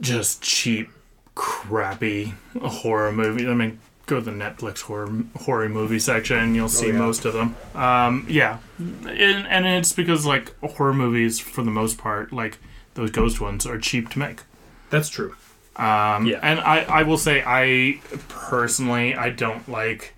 just 0.00 0.42
cheap, 0.42 0.90
crappy 1.34 2.34
horror 2.60 3.12
movies. 3.12 3.46
I 3.46 3.54
mean, 3.54 3.78
go 4.10 4.18
to 4.18 4.24
the 4.24 4.30
Netflix 4.30 4.82
horror 4.82 5.24
horror 5.36 5.68
movie 5.68 6.00
section. 6.00 6.54
You'll 6.54 6.68
see 6.68 6.88
yeah. 6.88 6.98
most 6.98 7.24
of 7.24 7.32
them. 7.32 7.56
Um, 7.74 8.26
yeah, 8.28 8.58
and, 8.78 9.46
and 9.46 9.66
it's 9.66 9.92
because 9.92 10.26
like 10.26 10.54
horror 10.60 10.92
movies 10.92 11.38
for 11.38 11.62
the 11.62 11.70
most 11.70 11.96
part, 11.96 12.32
like 12.32 12.58
those 12.94 13.10
ghost 13.10 13.40
ones, 13.40 13.64
are 13.66 13.78
cheap 13.78 14.10
to 14.10 14.18
make. 14.18 14.42
That's 14.90 15.08
true. 15.08 15.36
Um, 15.76 16.26
Yeah. 16.26 16.40
And 16.42 16.60
I, 16.60 16.80
I 16.82 17.02
will 17.04 17.16
say, 17.16 17.42
I 17.46 18.00
personally, 18.28 19.14
I 19.14 19.30
don't 19.30 19.66
like 19.68 20.14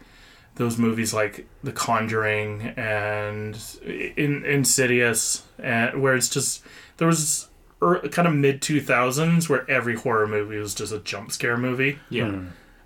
those 0.57 0.79
movies 0.79 1.13
like 1.15 1.47
The 1.63 1.73
Conjuring 1.73 2.63
and 2.77 3.59
in, 3.85 4.45
Insidious, 4.45 5.45
and 5.59 6.03
where 6.03 6.15
it's 6.15 6.29
just 6.29 6.63
there 6.97 7.07
was 7.07 7.49
er, 7.83 8.01
kind 8.11 8.27
of 8.27 8.35
mid 8.35 8.63
two 8.63 8.81
thousands 8.81 9.49
where 9.49 9.71
every 9.71 9.97
horror 9.97 10.27
movie 10.27 10.57
was 10.57 10.75
just 10.75 10.93
a 10.93 10.99
jump 10.99 11.31
scare 11.33 11.59
movie, 11.59 11.99
Yeah. 12.09 12.41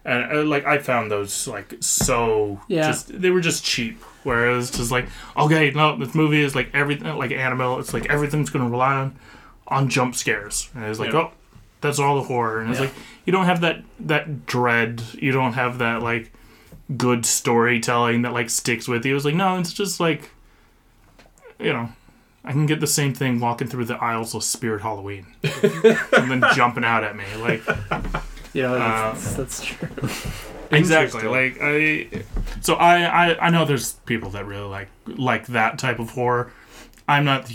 And 0.07 0.33
uh, 0.33 0.45
like 0.45 0.65
I 0.65 0.79
found 0.79 1.11
those 1.11 1.47
like 1.49 1.75
so 1.81 2.61
Yeah. 2.69 2.87
just 2.87 3.21
they 3.21 3.31
were 3.31 3.41
just 3.43 3.65
cheap. 3.65 4.03
Whereas 4.23 4.71
just 4.71 4.91
like 4.91 5.07
okay, 5.37 5.71
no, 5.73 5.97
this 5.99 6.15
movie 6.15 6.43
is 6.43 6.55
like 6.55 6.71
everything 6.73 7.15
like 7.17 7.31
Animal. 7.33 7.79
It's 7.81 7.93
like 7.93 8.07
everything's 8.11 8.49
gonna 8.51 8.69
rely 8.71 8.95
on 8.95 9.19
on 9.69 9.89
jump 9.89 10.15
scares, 10.15 10.71
and 10.75 10.85
it's 10.85 10.99
like 10.99 11.13
Yeah. 11.13 11.19
oh, 11.19 11.31
that's 11.81 11.99
all 11.99 12.17
the 12.17 12.23
horror, 12.23 12.61
and 12.61 12.71
it's 12.71 12.79
Yeah. 12.81 12.87
like 12.87 12.95
you 13.25 13.33
don't 13.33 13.45
have 13.47 13.61
that 13.61 13.83
that 14.01 14.47
dread, 14.47 15.03
you 15.15 15.33
don't 15.33 15.53
have 15.55 15.79
that 15.79 16.03
like 16.03 16.33
good 16.97 17.27
storytelling 17.27 18.23
that 18.23 18.33
like 18.33 18.49
sticks 18.49 18.87
with 18.89 19.05
you. 19.05 19.15
It's 19.17 19.25
like 19.25 19.35
no, 19.35 19.59
it's 19.59 19.73
just 19.73 20.01
like 20.01 20.31
you 21.59 21.73
know. 21.73 21.89
I 22.45 22.53
can 22.53 22.67
get 22.67 22.79
the 22.79 22.87
same 22.87 23.13
thing 23.13 23.41
walking 23.41 23.67
through 23.67 23.87
the 23.87 23.97
aisles 23.97 24.33
of 24.33 24.45
Spirit 24.45 24.81
Halloween, 24.83 25.27
and 25.43 26.31
then 26.31 26.45
jumping 26.55 26.85
out 26.85 27.03
at 27.03 27.17
me 27.17 27.25
like 27.41 27.61
Yeah, 28.57 29.13
that's, 29.13 29.29
um, 29.33 29.37
that's 29.37 29.65
true. 29.65 29.89
exactly 30.77 31.23
like 31.29 31.59
i 31.61 32.09
so 32.61 32.75
I, 32.75 33.03
I 33.05 33.47
i 33.47 33.51
know 33.51 33.65
there's 33.65 33.93
people 34.05 34.31
that 34.31 34.47
really 34.47 34.67
like 34.67 34.89
like 35.07 35.47
that 35.49 35.79
type 35.79 36.01
of 36.01 36.11
horror. 36.11 36.53
I'm 37.07 37.25
not 37.25 37.53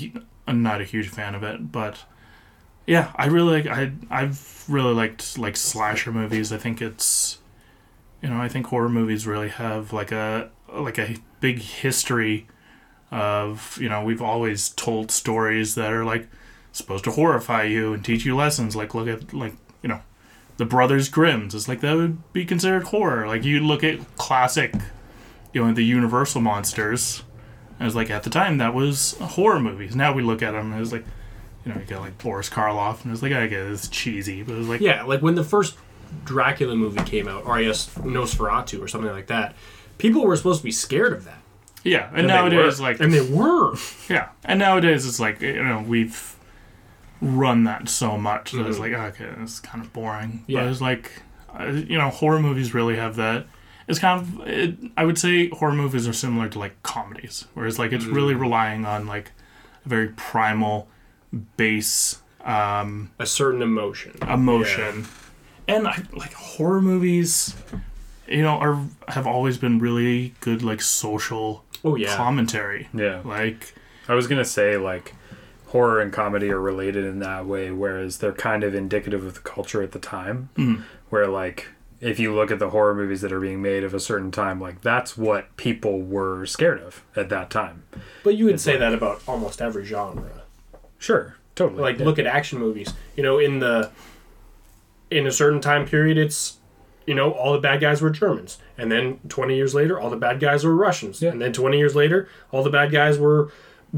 i'm 0.48 0.64
not 0.64 0.80
a 0.80 0.86
huge 0.86 1.10
fan 1.10 1.36
of 1.36 1.44
it 1.44 1.72
but 1.72 2.06
yeah 2.88 3.12
i 3.16 3.26
really 3.26 3.64
like 3.64 3.68
i 3.68 3.92
i've 4.10 4.64
really 4.70 4.94
liked 4.94 5.38
like 5.38 5.58
slasher 5.58 6.12
movies. 6.12 6.54
I 6.54 6.58
think 6.58 6.82
it's 6.82 7.40
you 8.22 8.30
know 8.30 8.40
i 8.40 8.48
think 8.48 8.68
horror 8.68 8.90
movies 8.90 9.28
really 9.28 9.50
have 9.50 9.92
like 9.92 10.12
a 10.12 10.50
like 10.72 10.98
a 11.00 11.18
big 11.42 11.60
history 11.60 12.48
of 13.12 13.78
you 13.82 13.90
know 13.90 14.04
we've 14.04 14.22
always 14.22 14.70
told 14.70 15.12
stories 15.12 15.76
that 15.76 15.92
are 15.92 16.06
like 16.06 16.30
supposed 16.72 17.04
to 17.04 17.12
horrify 17.12 17.64
you 17.64 17.94
and 17.94 18.04
teach 18.06 18.26
you 18.26 18.36
lessons. 18.36 18.76
Like 18.76 18.96
look 18.96 19.08
at 19.08 19.34
like 19.34 19.54
you 19.82 19.90
know 19.90 20.02
the 20.58 20.66
Brothers 20.66 21.10
Grimm's. 21.10 21.56
It's 21.56 21.68
like 21.68 21.82
that 21.82 21.96
would 21.96 22.34
be 22.34 22.46
considered 22.46 22.84
horror. 22.84 23.28
Like 23.28 23.44
you 23.44 23.60
look 23.60 23.84
at 23.84 24.00
classic, 24.18 24.74
you 25.54 25.66
know, 25.66 25.74
the 25.74 25.84
Universal 25.84 26.42
monsters. 26.42 27.24
And 27.80 27.88
it's 27.88 27.96
like 27.96 28.10
at 28.12 28.24
the 28.24 28.30
time 28.30 28.60
that 28.60 28.74
was 28.74 29.18
horror 29.20 29.60
movies. 29.60 29.96
Now 29.96 30.14
we 30.14 30.22
look 30.22 30.42
at 30.44 30.52
them 30.52 30.72
and 30.72 30.82
it's 30.82 30.92
like, 30.92 31.06
you 31.66 31.74
know, 31.74 31.80
you 31.80 31.86
got 31.86 32.02
like 32.02 32.18
Boris 32.20 32.50
Karloff 32.50 33.04
and 33.04 33.12
it's 33.14 33.22
like 33.24 33.32
I 33.34 33.48
get 33.48 33.60
it, 33.62 33.72
it's 33.72 33.88
cheesy, 33.88 34.44
but 34.44 34.56
it's 34.56 34.68
like 34.68 34.82
Yeah, 34.82 35.04
like 35.04 35.22
when 35.22 35.36
the 35.36 35.44
first 35.44 35.78
Dracula 36.26 36.76
movie 36.76 37.04
came 37.04 37.28
out, 37.28 37.46
or 37.46 37.56
I 37.58 37.64
guess 37.64 37.90
Nosferatu 37.96 38.82
or 38.82 38.88
something 38.88 39.12
like 39.12 39.28
that, 39.28 39.56
people 39.98 40.26
were 40.26 40.36
supposed 40.36 40.60
to 40.60 40.64
be 40.66 40.72
scared 40.72 41.14
of 41.14 41.26
that. 41.26 41.40
yeah. 41.84 42.10
And, 42.10 42.20
And 42.20 42.28
nowadays, 42.28 42.80
like 42.80 43.00
And 43.00 43.14
they 43.14 43.22
were. 43.22 43.76
yeah, 44.10 44.30
and 44.44 44.60
nowadays 44.60 45.06
it's 45.08 45.20
like 45.20 45.42
you 45.42 45.64
know 45.64 45.84
we've 45.88 46.31
run 47.22 47.64
that 47.66 47.88
so 47.88 48.18
much 48.18 48.52
that 48.52 48.66
it's 48.68 48.80
like 48.80 48.94
okay, 48.94 49.30
it's 49.42 49.60
kind 49.60 49.84
of 49.84 49.94
boring. 49.94 50.44
Yeah. 50.48 50.62
but 50.64 50.72
it's 50.72 50.82
like 50.82 51.22
uh, 51.58 51.66
you 51.66 51.98
know 51.98 52.10
horror 52.10 52.40
movies 52.40 52.74
really 52.74 52.96
have 52.96 53.16
that. 53.18 53.46
It's 53.88 54.00
kind 54.00 54.22
of 54.22 54.48
it, 54.48 54.78
I 54.98 55.06
would 55.06 55.18
say 55.18 55.50
horror 55.50 55.74
movies 55.74 56.08
are 56.08 56.14
similar 56.14 56.48
to 56.50 56.60
like 56.60 56.82
comedies, 56.84 57.46
whereas 57.54 57.78
like 57.80 57.92
it's 57.92 58.06
really 58.06 58.34
relying 58.36 58.86
on 58.86 59.06
like 59.08 59.32
a 59.86 59.90
very 59.90 60.10
primal 60.10 60.88
base 61.58 62.22
um, 62.44 63.12
A 63.20 63.26
certain 63.26 63.62
emotion. 63.62 64.14
emotion, 64.28 65.06
and 65.68 65.88
I, 65.88 66.04
like 66.14 66.34
horror 66.34 66.82
movies. 66.82 67.56
You 68.28 68.44
know, 68.44 68.56
are 68.60 68.80
have 69.10 69.28
always 69.28 69.58
been 69.58 69.80
really 69.80 70.34
good, 70.40 70.64
like 70.64 70.82
social 70.82 71.66
Oh, 71.84 71.96
yeah. 71.96 72.16
commentary. 72.16 72.88
Yeah. 72.94 73.22
Like, 73.26 73.74
I 74.08 74.14
was 74.14 74.28
gonna 74.28 74.46
say 74.46 74.78
like 74.78 75.14
horror 75.72 76.00
and 76.00 76.12
comedy 76.14 76.50
are 76.52 76.60
related 76.60 77.04
in 77.06 77.20
that 77.20 77.46
way, 77.46 77.72
whereas 77.72 78.18
they're 78.20 78.32
kind 78.34 78.64
of 78.64 78.74
indicative 78.76 79.26
of 79.26 79.34
the 79.36 79.40
culture 79.42 79.82
at 79.82 79.92
the 79.92 80.00
time. 80.00 80.50
Mhm. 80.58 80.84
Where 81.10 81.28
like 81.28 81.68
if 82.00 82.20
you 82.20 82.34
look 82.34 82.50
at 82.52 82.58
the 82.60 82.70
horror 82.72 82.96
movies 82.96 83.22
that 83.22 83.32
are 83.32 83.40
being 83.40 83.62
made 83.62 83.84
of 83.84 83.94
a 83.94 84.00
certain 84.00 84.32
time, 84.32 84.60
like 84.60 84.82
that's 84.82 85.18
what 85.18 85.56
people 85.58 86.02
were 86.02 86.46
scared 86.46 86.80
of 86.82 87.04
at 87.16 87.30
that 87.30 87.50
time. 87.50 87.84
But 88.24 88.36
you 88.36 88.46
would 88.46 88.60
say 88.60 88.76
that 88.78 88.94
about 88.94 89.22
almost 89.28 89.62
every 89.62 89.86
genre. 89.86 90.42
Sure, 90.98 91.36
totally. 91.56 91.82
Like, 91.82 92.00
look 92.00 92.18
at 92.20 92.26
action 92.26 92.60
movies. 92.60 92.94
You 93.16 93.24
know, 93.24 93.38
in 93.40 93.60
the 93.60 93.90
in 95.10 95.28
a 95.28 95.32
certain 95.32 95.60
time 95.62 95.86
period, 95.86 96.18
it's 96.18 96.58
you 97.06 97.14
know 97.16 97.32
all 97.32 97.54
the 97.54 97.60
bad 97.60 97.82
guys 97.82 98.02
were 98.02 98.10
Germans, 98.10 98.58
and 98.78 98.92
then 98.92 99.20
20 99.30 99.56
years 99.56 99.74
later, 99.76 100.00
all 100.00 100.10
the 100.10 100.16
bad 100.18 100.40
guys 100.40 100.64
were 100.64 100.76
Russians, 100.76 101.22
Yeah. 101.22 101.32
and 101.32 101.42
then 101.42 101.52
20 101.54 101.78
years 101.78 101.96
later, 101.96 102.28
all 102.52 102.64
the 102.64 102.70
bad 102.70 102.92
guys 102.92 103.18
were 103.20 103.50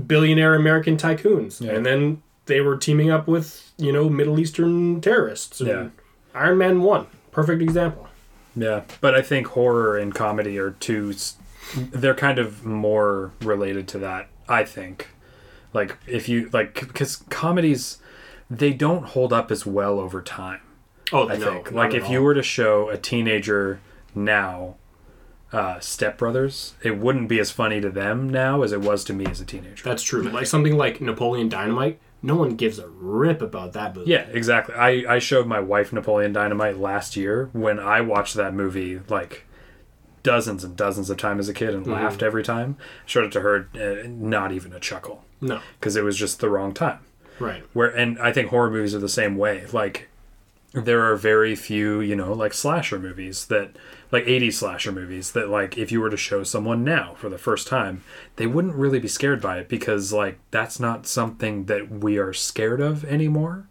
billionaire 0.08 0.56
American 0.56 0.98
tycoons, 0.98 1.62
Yeah. 1.62 1.72
and 1.74 1.86
then 1.86 2.22
they 2.46 2.62
were 2.62 2.78
teaming 2.78 3.10
up 3.10 3.28
with 3.28 3.72
you 3.78 3.92
know 3.92 4.10
Middle 4.10 4.40
Eastern 4.40 5.02
terrorists. 5.02 5.60
And 5.60 5.70
Yeah. 5.70 5.88
Iron 6.36 6.58
Man 6.58 6.82
one, 6.82 7.08
perfect 7.32 7.62
example. 7.62 8.08
Yeah, 8.56 8.82
but 9.02 9.16
I 9.16 9.22
think 9.22 9.48
horror 9.48 9.98
and 9.98 10.14
comedy 10.14 10.58
are 10.60 10.72
two. 10.72 11.14
They're 11.76 12.14
kind 12.16 12.38
of 12.40 12.66
more 12.66 13.32
related 13.42 13.88
to 13.90 14.00
that. 14.00 14.28
I 14.48 14.64
think, 14.64 15.10
like 15.74 15.98
if 16.08 16.28
you 16.30 16.50
like, 16.54 16.74
because 16.88 17.18
comedies, 17.30 17.98
they 18.50 18.74
don't 18.74 19.06
hold 19.06 19.32
up 19.34 19.52
as 19.52 19.66
well 19.66 20.00
over 20.00 20.22
time. 20.22 20.60
Oh, 21.12 21.30
I 21.30 21.38
no, 21.38 21.46
think. 21.46 21.72
Like 21.72 21.94
if 21.94 22.10
you 22.10 22.22
were 22.22 22.34
to 22.34 22.44
show 22.44 22.90
a 22.90 22.98
teenager 22.98 23.80
now, 24.16 24.76
uh, 25.54 25.80
Step 25.80 26.18
Brothers, 26.18 26.74
it 26.82 26.98
wouldn't 26.98 27.30
be 27.30 27.40
as 27.40 27.52
funny 27.52 27.80
to 27.80 27.90
them 27.90 28.28
now 28.30 28.64
as 28.64 28.72
it 28.74 28.82
was 28.82 29.04
to 29.06 29.14
me 29.14 29.26
as 29.28 29.40
a 29.40 29.46
teenager. 29.46 29.84
That's 29.84 30.04
true. 30.04 30.24
Like 30.24 30.48
something 30.48 30.76
like 30.76 31.00
Napoleon 31.00 31.48
Dynamite, 31.48 32.00
no 32.22 32.36
one 32.36 32.56
gives 32.56 32.80
a 32.80 32.88
rip 32.88 33.42
about 33.42 33.74
that 33.74 33.96
movie. 33.96 34.10
Yeah, 34.12 34.26
exactly. 34.32 34.74
I, 34.76 35.16
I 35.16 35.20
showed 35.20 35.46
my 35.48 35.60
wife 35.60 35.94
Napoleon 35.94 36.34
Dynamite 36.34 36.78
last 36.80 37.16
year 37.16 37.50
when 37.54 37.80
I 37.80 38.02
watched 38.02 38.34
that 38.36 38.54
movie 38.54 39.00
like 39.08 39.46
dozens 40.24 40.64
and 40.64 40.76
dozens 40.76 41.10
of 41.10 41.18
times 41.18 41.42
as 41.42 41.50
a 41.50 41.54
kid 41.54 41.74
and 41.76 41.86
laughed 41.86 42.24
every 42.24 42.44
time. 42.44 42.78
Showed 43.06 43.26
it 43.26 43.32
to 43.34 43.42
her, 43.42 43.70
uh, 43.76 44.08
not 44.08 44.52
even 44.54 44.74
a 44.74 44.80
chuckle 44.80 45.24
No. 45.42 45.60
because 45.80 45.96
it 45.96 46.04
was 46.04 46.18
just 46.18 46.40
the 46.40 46.50
wrong 46.50 46.74
time. 46.74 47.00
Right. 47.40 47.64
Where 47.74 47.90
and 47.90 48.18
I 48.20 48.32
think 48.32 48.50
horror 48.50 48.72
movies 48.72 48.96
are 48.96 49.00
the 49.00 49.10
same 49.10 49.36
way. 49.38 49.66
Like 49.74 50.08
there 50.74 51.02
are 51.02 51.16
very 51.16 51.56
few, 51.56 52.02
you 52.02 52.16
know, 52.16 52.34
like 52.34 52.54
slasher 52.54 52.98
movies 52.98 53.46
that 53.46 53.76
like 54.12 54.26
80s 54.26 54.54
slasher 54.56 54.92
movies 54.92 55.32
that 55.34 55.50
like 55.50 55.78
if 55.78 55.92
you 55.92 56.02
were 56.02 56.10
to 56.10 56.18
show 56.18 56.44
someone 56.44 56.84
now 56.84 57.14
for 57.16 57.30
the 57.30 57.38
first 57.38 57.68
time, 57.68 58.04
they 58.38 58.48
wouldn't 58.48 58.74
really 58.74 59.00
be 59.00 59.08
scared 59.08 59.40
by 59.40 59.60
it 59.60 59.70
because 59.70 60.12
like 60.12 60.40
that's 60.50 60.80
not 60.80 61.06
something 61.06 61.66
that 61.66 61.90
we 61.92 62.18
are 62.18 62.34
scared 62.34 62.82
of 62.82 63.06
anymore. 63.06 63.68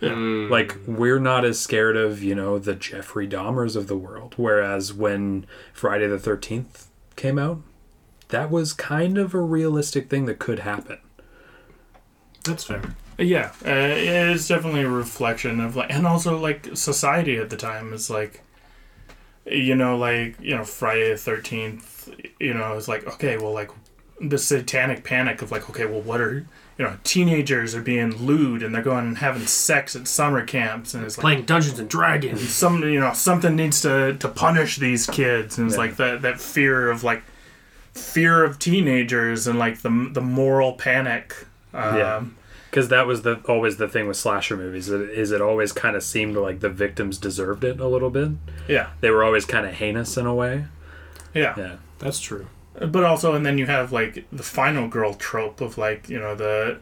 Mm. 0.00 0.50
Like 0.50 0.76
we're 0.86 1.20
not 1.20 1.44
as 1.44 1.60
scared 1.60 1.96
of, 1.96 2.22
you 2.22 2.34
know, 2.34 2.58
the 2.58 2.74
Jeffrey 2.74 3.28
Dahmers 3.28 3.76
of 3.76 3.86
the 3.86 3.96
world 3.96 4.34
whereas 4.38 4.94
when 4.94 5.44
Friday 5.74 6.06
the 6.06 6.16
13th 6.16 6.86
came 7.16 7.38
out, 7.38 7.60
that 8.28 8.50
was 8.50 8.72
kind 8.72 9.18
of 9.18 9.34
a 9.34 9.40
realistic 9.40 10.08
thing 10.08 10.24
that 10.24 10.38
could 10.38 10.60
happen. 10.60 10.98
That's 12.44 12.64
fair. 12.64 12.96
Yeah, 13.18 13.52
uh, 13.64 13.70
it's 13.70 14.46
definitely 14.48 14.82
a 14.82 14.88
reflection 14.90 15.60
of 15.60 15.74
like, 15.76 15.90
and 15.92 16.06
also 16.06 16.38
like 16.38 16.68
society 16.76 17.38
at 17.38 17.48
the 17.50 17.56
time 17.56 17.92
is 17.94 18.10
like, 18.10 18.42
you 19.46 19.74
know, 19.74 19.96
like 19.96 20.36
you 20.40 20.54
know 20.56 20.64
Friday 20.64 21.10
the 21.10 21.16
Thirteenth. 21.16 22.10
You 22.38 22.52
know, 22.54 22.74
it's 22.76 22.88
like 22.88 23.06
okay, 23.14 23.36
well, 23.38 23.52
like 23.52 23.70
the 24.20 24.38
satanic 24.38 25.02
panic 25.04 25.40
of 25.42 25.50
like, 25.50 25.68
okay, 25.70 25.86
well, 25.86 26.02
what 26.02 26.20
are 26.20 26.46
you 26.78 26.84
know, 26.84 26.98
teenagers 27.04 27.74
are 27.74 27.80
being 27.80 28.14
lewd 28.16 28.62
and 28.62 28.74
they're 28.74 28.82
going 28.82 29.06
and 29.06 29.16
having 29.18 29.46
sex 29.46 29.96
at 29.96 30.06
summer 30.06 30.44
camps, 30.44 30.92
and 30.92 31.02
it's 31.04 31.16
like 31.16 31.22
Playing 31.22 31.44
Dungeons 31.46 31.78
and 31.78 31.88
Dragons. 31.88 32.46
some 32.54 32.82
you 32.82 33.00
know 33.00 33.14
something 33.14 33.56
needs 33.56 33.80
to 33.80 34.14
to 34.18 34.28
punish 34.28 34.76
these 34.76 35.06
kids, 35.06 35.56
and 35.56 35.68
it's 35.68 35.76
Yeah. 35.76 35.80
like 35.82 35.96
that 35.96 36.20
that 36.22 36.38
fear 36.38 36.90
of 36.90 37.02
like 37.02 37.22
fear 37.94 38.44
of 38.44 38.58
teenagers 38.58 39.46
and 39.46 39.58
like 39.58 39.80
the 39.80 40.10
the 40.12 40.20
moral 40.20 40.74
panic. 40.74 41.34
Um, 41.72 41.96
Yeah. 41.96 42.22
Because 42.76 42.90
that 42.90 43.06
was 43.06 43.22
the 43.22 43.40
always 43.48 43.78
the 43.78 43.88
thing 43.88 44.06
with 44.06 44.18
slasher 44.18 44.54
movies 44.54 44.90
is 44.90 45.32
it 45.32 45.40
always 45.40 45.72
kind 45.72 45.96
of 45.96 46.02
seemed 46.02 46.36
like 46.36 46.60
the 46.60 46.68
victims 46.68 47.16
deserved 47.16 47.64
it 47.64 47.80
a 47.80 47.86
little 47.88 48.10
bit. 48.10 48.32
yeah, 48.68 48.90
They 49.00 49.08
were 49.08 49.24
always 49.24 49.46
kind 49.46 49.64
of 49.64 49.72
heinous 49.72 50.18
in 50.18 50.26
a 50.26 50.34
way. 50.34 50.66
yeah. 51.32 51.54
Yeah. 51.56 51.76
That's 52.00 52.20
true. 52.20 52.48
Uh, 52.78 52.84
but 52.84 53.02
also 53.02 53.34
and 53.34 53.46
then 53.46 53.56
you 53.56 53.64
have 53.64 53.92
like 53.92 54.26
the 54.30 54.42
final 54.42 54.88
girl 54.88 55.14
trope 55.14 55.62
of 55.62 55.78
like 55.78 56.10
you 56.10 56.18
know 56.20 56.34
the 56.34 56.78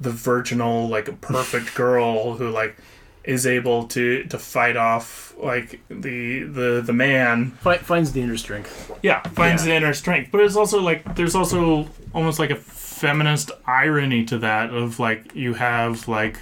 the 0.00 0.10
virginal 0.10 0.88
like 0.88 1.20
perfect 1.20 1.74
girl 1.84 2.34
who 2.38 2.50
like 2.50 2.76
is 3.22 3.46
able 3.46 3.86
to 3.86 4.24
to 4.24 4.38
fight 4.40 4.76
off 4.76 5.32
like 5.38 5.78
the 5.88 6.42
the 6.42 6.82
the 6.84 6.92
man 6.92 7.52
Fi- 7.60 7.78
finds 7.78 8.10
the 8.14 8.20
inner 8.20 8.36
strength. 8.36 8.90
yeah 9.02 9.22
finds 9.28 9.62
Yeah. 9.64 9.70
the 9.70 9.76
inner 9.76 9.94
strength 9.94 10.30
but 10.32 10.40
it's 10.40 10.56
also 10.56 10.80
like 10.80 11.14
there's 11.14 11.36
also 11.36 11.88
almost 12.12 12.40
like 12.40 12.50
a 12.50 12.56
feminist 12.96 13.50
irony 13.66 14.24
to 14.24 14.38
that 14.38 14.70
of 14.70 14.98
like 14.98 15.34
you 15.34 15.54
have 15.54 16.08
like 16.08 16.40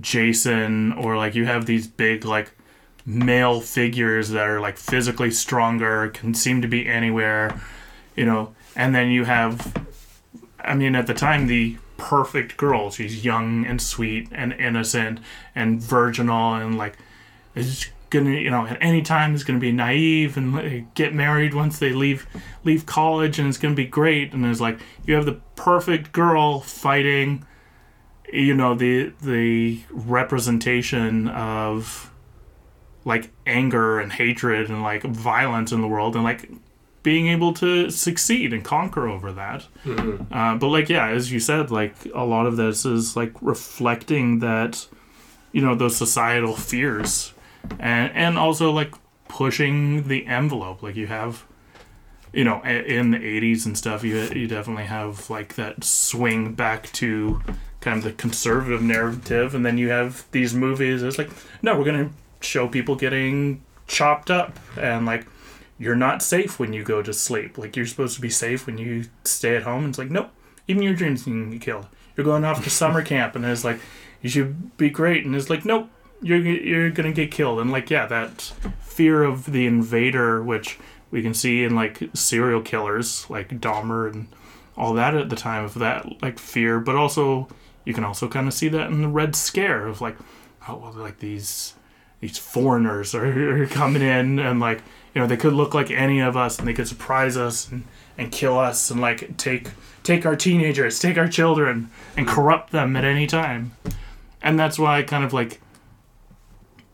jason 0.00 0.92
or 0.92 1.16
like 1.16 1.34
you 1.34 1.44
have 1.44 1.66
these 1.66 1.86
big 1.86 2.24
like 2.24 2.52
male 3.04 3.60
figures 3.60 4.30
that 4.30 4.46
are 4.46 4.60
like 4.60 4.76
physically 4.76 5.30
stronger 5.30 6.08
can 6.08 6.34
seem 6.34 6.60
to 6.62 6.68
be 6.68 6.86
anywhere 6.88 7.60
you 8.16 8.24
know 8.24 8.54
and 8.74 8.94
then 8.94 9.10
you 9.10 9.24
have 9.24 9.76
i 10.60 10.74
mean 10.74 10.94
at 10.94 11.06
the 11.06 11.14
time 11.14 11.46
the 11.46 11.76
perfect 11.96 12.56
girl. 12.56 12.90
She's 12.90 13.24
young 13.24 13.66
and 13.66 13.80
sweet 13.80 14.28
and 14.32 14.52
innocent 14.52 15.20
and 15.54 15.80
virginal 15.80 16.54
and 16.54 16.76
like 16.76 16.96
is 17.54 17.88
gonna 18.10 18.30
you 18.30 18.50
know 18.50 18.66
at 18.66 18.78
any 18.80 19.02
time 19.02 19.34
is 19.34 19.44
gonna 19.44 19.58
be 19.58 19.72
naive 19.72 20.36
and 20.36 20.92
get 20.94 21.14
married 21.14 21.54
once 21.54 21.78
they 21.78 21.92
leave 21.92 22.26
leave 22.64 22.86
college 22.86 23.38
and 23.38 23.48
it's 23.48 23.58
gonna 23.58 23.74
be 23.74 23.86
great. 23.86 24.32
And 24.32 24.44
it's 24.46 24.60
like 24.60 24.78
you 25.04 25.14
have 25.14 25.26
the 25.26 25.40
perfect 25.56 26.12
girl 26.12 26.60
fighting 26.60 27.44
you 28.32 28.54
know 28.54 28.74
the 28.74 29.12
the 29.22 29.80
representation 29.90 31.28
of 31.28 32.10
like 33.04 33.30
anger 33.46 34.00
and 34.00 34.12
hatred 34.12 34.68
and 34.68 34.82
like 34.82 35.02
violence 35.04 35.70
in 35.70 35.80
the 35.80 35.86
world 35.86 36.16
and 36.16 36.24
like 36.24 36.50
being 37.04 37.28
able 37.28 37.52
to 37.54 37.88
succeed 37.88 38.52
and 38.52 38.64
conquer 38.64 39.06
over 39.06 39.30
that. 39.32 39.64
Uh, 40.32 40.56
but 40.56 40.66
like 40.68 40.88
yeah 40.88 41.08
as 41.08 41.30
you 41.30 41.38
said 41.38 41.70
like 41.70 41.94
a 42.14 42.24
lot 42.24 42.46
of 42.46 42.56
this 42.56 42.84
is 42.84 43.14
like 43.16 43.32
reflecting 43.40 44.40
that 44.40 44.88
you 45.52 45.62
know 45.62 45.74
those 45.76 45.96
societal 45.96 46.56
fears 46.56 47.32
and 47.78 48.12
and 48.14 48.38
also 48.38 48.70
like 48.70 48.94
pushing 49.28 50.08
the 50.08 50.26
envelope. 50.26 50.82
Like 50.82 50.96
you 50.96 51.06
have 51.06 51.44
you 52.32 52.44
know 52.44 52.62
in 52.62 53.12
the 53.12 53.18
80s 53.18 53.66
and 53.66 53.78
stuff 53.78 54.04
you 54.04 54.16
you 54.34 54.46
definitely 54.46 54.84
have 54.84 55.30
like 55.30 55.54
that 55.54 55.84
swing 55.84 56.54
back 56.54 56.92
to 56.92 57.40
kind 57.80 57.98
of 57.98 58.04
the 58.04 58.12
conservative 58.12 58.82
narrative. 58.82 59.54
And 59.54 59.64
then 59.64 59.78
you 59.78 59.90
have 59.90 60.26
these 60.32 60.54
movies 60.54 61.02
it's 61.02 61.18
like 61.18 61.30
no 61.62 61.78
we're 61.78 61.84
going 61.84 62.08
to 62.08 62.46
show 62.46 62.68
people 62.68 62.96
getting 62.96 63.62
chopped 63.86 64.30
up. 64.30 64.58
And 64.78 65.06
like 65.06 65.26
you're 65.78 65.96
not 65.96 66.22
safe 66.22 66.58
when 66.58 66.72
you 66.72 66.82
go 66.82 67.02
to 67.02 67.12
sleep. 67.12 67.58
Like 67.58 67.76
you're 67.76 67.86
supposed 67.86 68.14
to 68.16 68.20
be 68.20 68.30
safe 68.30 68.66
when 68.66 68.78
you 68.78 69.04
stay 69.24 69.56
at 69.56 69.62
home. 69.64 69.84
And 69.84 69.90
it's 69.90 69.98
like 69.98 70.10
nope. 70.10 70.30
Even 70.68 70.82
your 70.82 70.94
dreams 70.94 71.24
can 71.24 71.50
get 71.50 71.60
killed. 71.60 71.86
You're 72.16 72.24
going 72.24 72.44
off 72.44 72.64
to 72.64 72.70
summer 72.70 73.02
camp 73.12 73.36
and 73.36 73.44
it's 73.44 73.64
like 73.64 73.80
you 74.22 74.30
should 74.30 74.76
be 74.76 74.90
great. 74.90 75.24
And 75.24 75.34
it's 75.34 75.50
like 75.50 75.64
nope 75.64 75.90
you're 76.22 76.38
you're 76.38 76.90
gonna 76.90 77.12
get 77.12 77.30
killed. 77.30 77.60
And 77.60 77.70
like 77.70 77.90
yeah 77.90 78.06
that 78.06 78.52
fear 78.80 79.22
of 79.22 79.52
the 79.52 79.66
invader 79.66 80.42
which 80.42 80.78
we 81.10 81.22
can 81.22 81.34
see 81.34 81.64
in 81.64 81.74
like 81.74 82.02
serial 82.14 82.62
killers 82.62 83.28
like 83.28 83.60
Dahmer 83.60 84.10
and 84.12 84.28
all 84.76 84.94
that 84.94 85.14
at 85.14 85.28
the 85.28 85.36
time 85.36 85.64
of 85.64 85.74
that 85.74 86.22
like 86.22 86.38
fear. 86.38 86.80
But 86.80 86.96
also 86.96 87.48
you 87.84 87.94
can 87.94 88.04
also 88.04 88.28
kind 88.28 88.46
of 88.46 88.54
see 88.54 88.68
that 88.68 88.90
in 88.90 89.02
the 89.02 89.08
red 89.08 89.34
scare 89.34 89.86
of 89.86 90.00
like 90.00 90.16
oh 90.68 90.76
well 90.76 90.92
like 90.92 91.18
these 91.20 91.74
these 92.20 92.38
foreigners 92.38 93.14
are, 93.14 93.62
are 93.62 93.66
coming 93.66 94.02
in 94.02 94.38
and 94.38 94.60
like 94.60 94.82
you 95.14 95.20
know 95.20 95.26
they 95.26 95.36
could 95.36 95.52
look 95.52 95.74
like 95.74 95.90
any 95.90 96.20
of 96.20 96.36
us 96.36 96.58
and 96.58 96.66
they 96.66 96.74
could 96.74 96.88
surprise 96.88 97.36
us 97.36 97.70
and, 97.70 97.84
and 98.18 98.32
kill 98.32 98.58
us 98.58 98.90
and 98.90 99.00
like 99.00 99.36
take 99.36 99.70
take 100.02 100.26
our 100.26 100.36
teenagers 100.36 100.98
take 100.98 101.16
our 101.18 101.28
children 101.28 101.90
and 102.16 102.26
corrupt 102.26 102.72
them 102.72 102.96
at 102.96 103.04
any 103.04 103.26
time. 103.26 103.72
And 104.42 104.58
that's 104.58 104.78
why 104.78 105.02
kind 105.02 105.24
of 105.24 105.32
like 105.32 105.60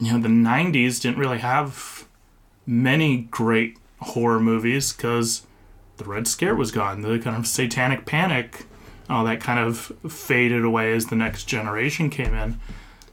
you 0.05 0.13
know 0.13 0.19
the 0.19 0.29
90s 0.29 1.01
didn't 1.01 1.19
really 1.19 1.39
have 1.39 2.07
many 2.67 3.23
great 3.31 3.79
horror 4.01 4.41
movies 4.41 4.93
because 4.93 5.47
the 5.97 6.05
red 6.05 6.27
scare 6.27 6.55
was 6.55 6.73
gone 6.73 7.03
the 7.03 7.19
kind 7.19 7.37
of 7.37 7.47
satanic 7.47 8.05
panic 8.05 8.67
all 9.09 9.25
that 9.25 9.41
kind 9.41 9.59
of 9.59 9.93
faded 10.09 10.65
away 10.65 10.93
as 10.93 11.07
the 11.07 11.17
next 11.17 11.45
generation 11.45 12.09
came 12.09 12.35
in. 12.35 12.59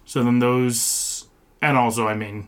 So 0.05 0.23
then 0.23 0.39
those 0.39 1.27
and 1.61 1.77
also 1.77 2.07
i 2.07 2.13
mean 2.13 2.47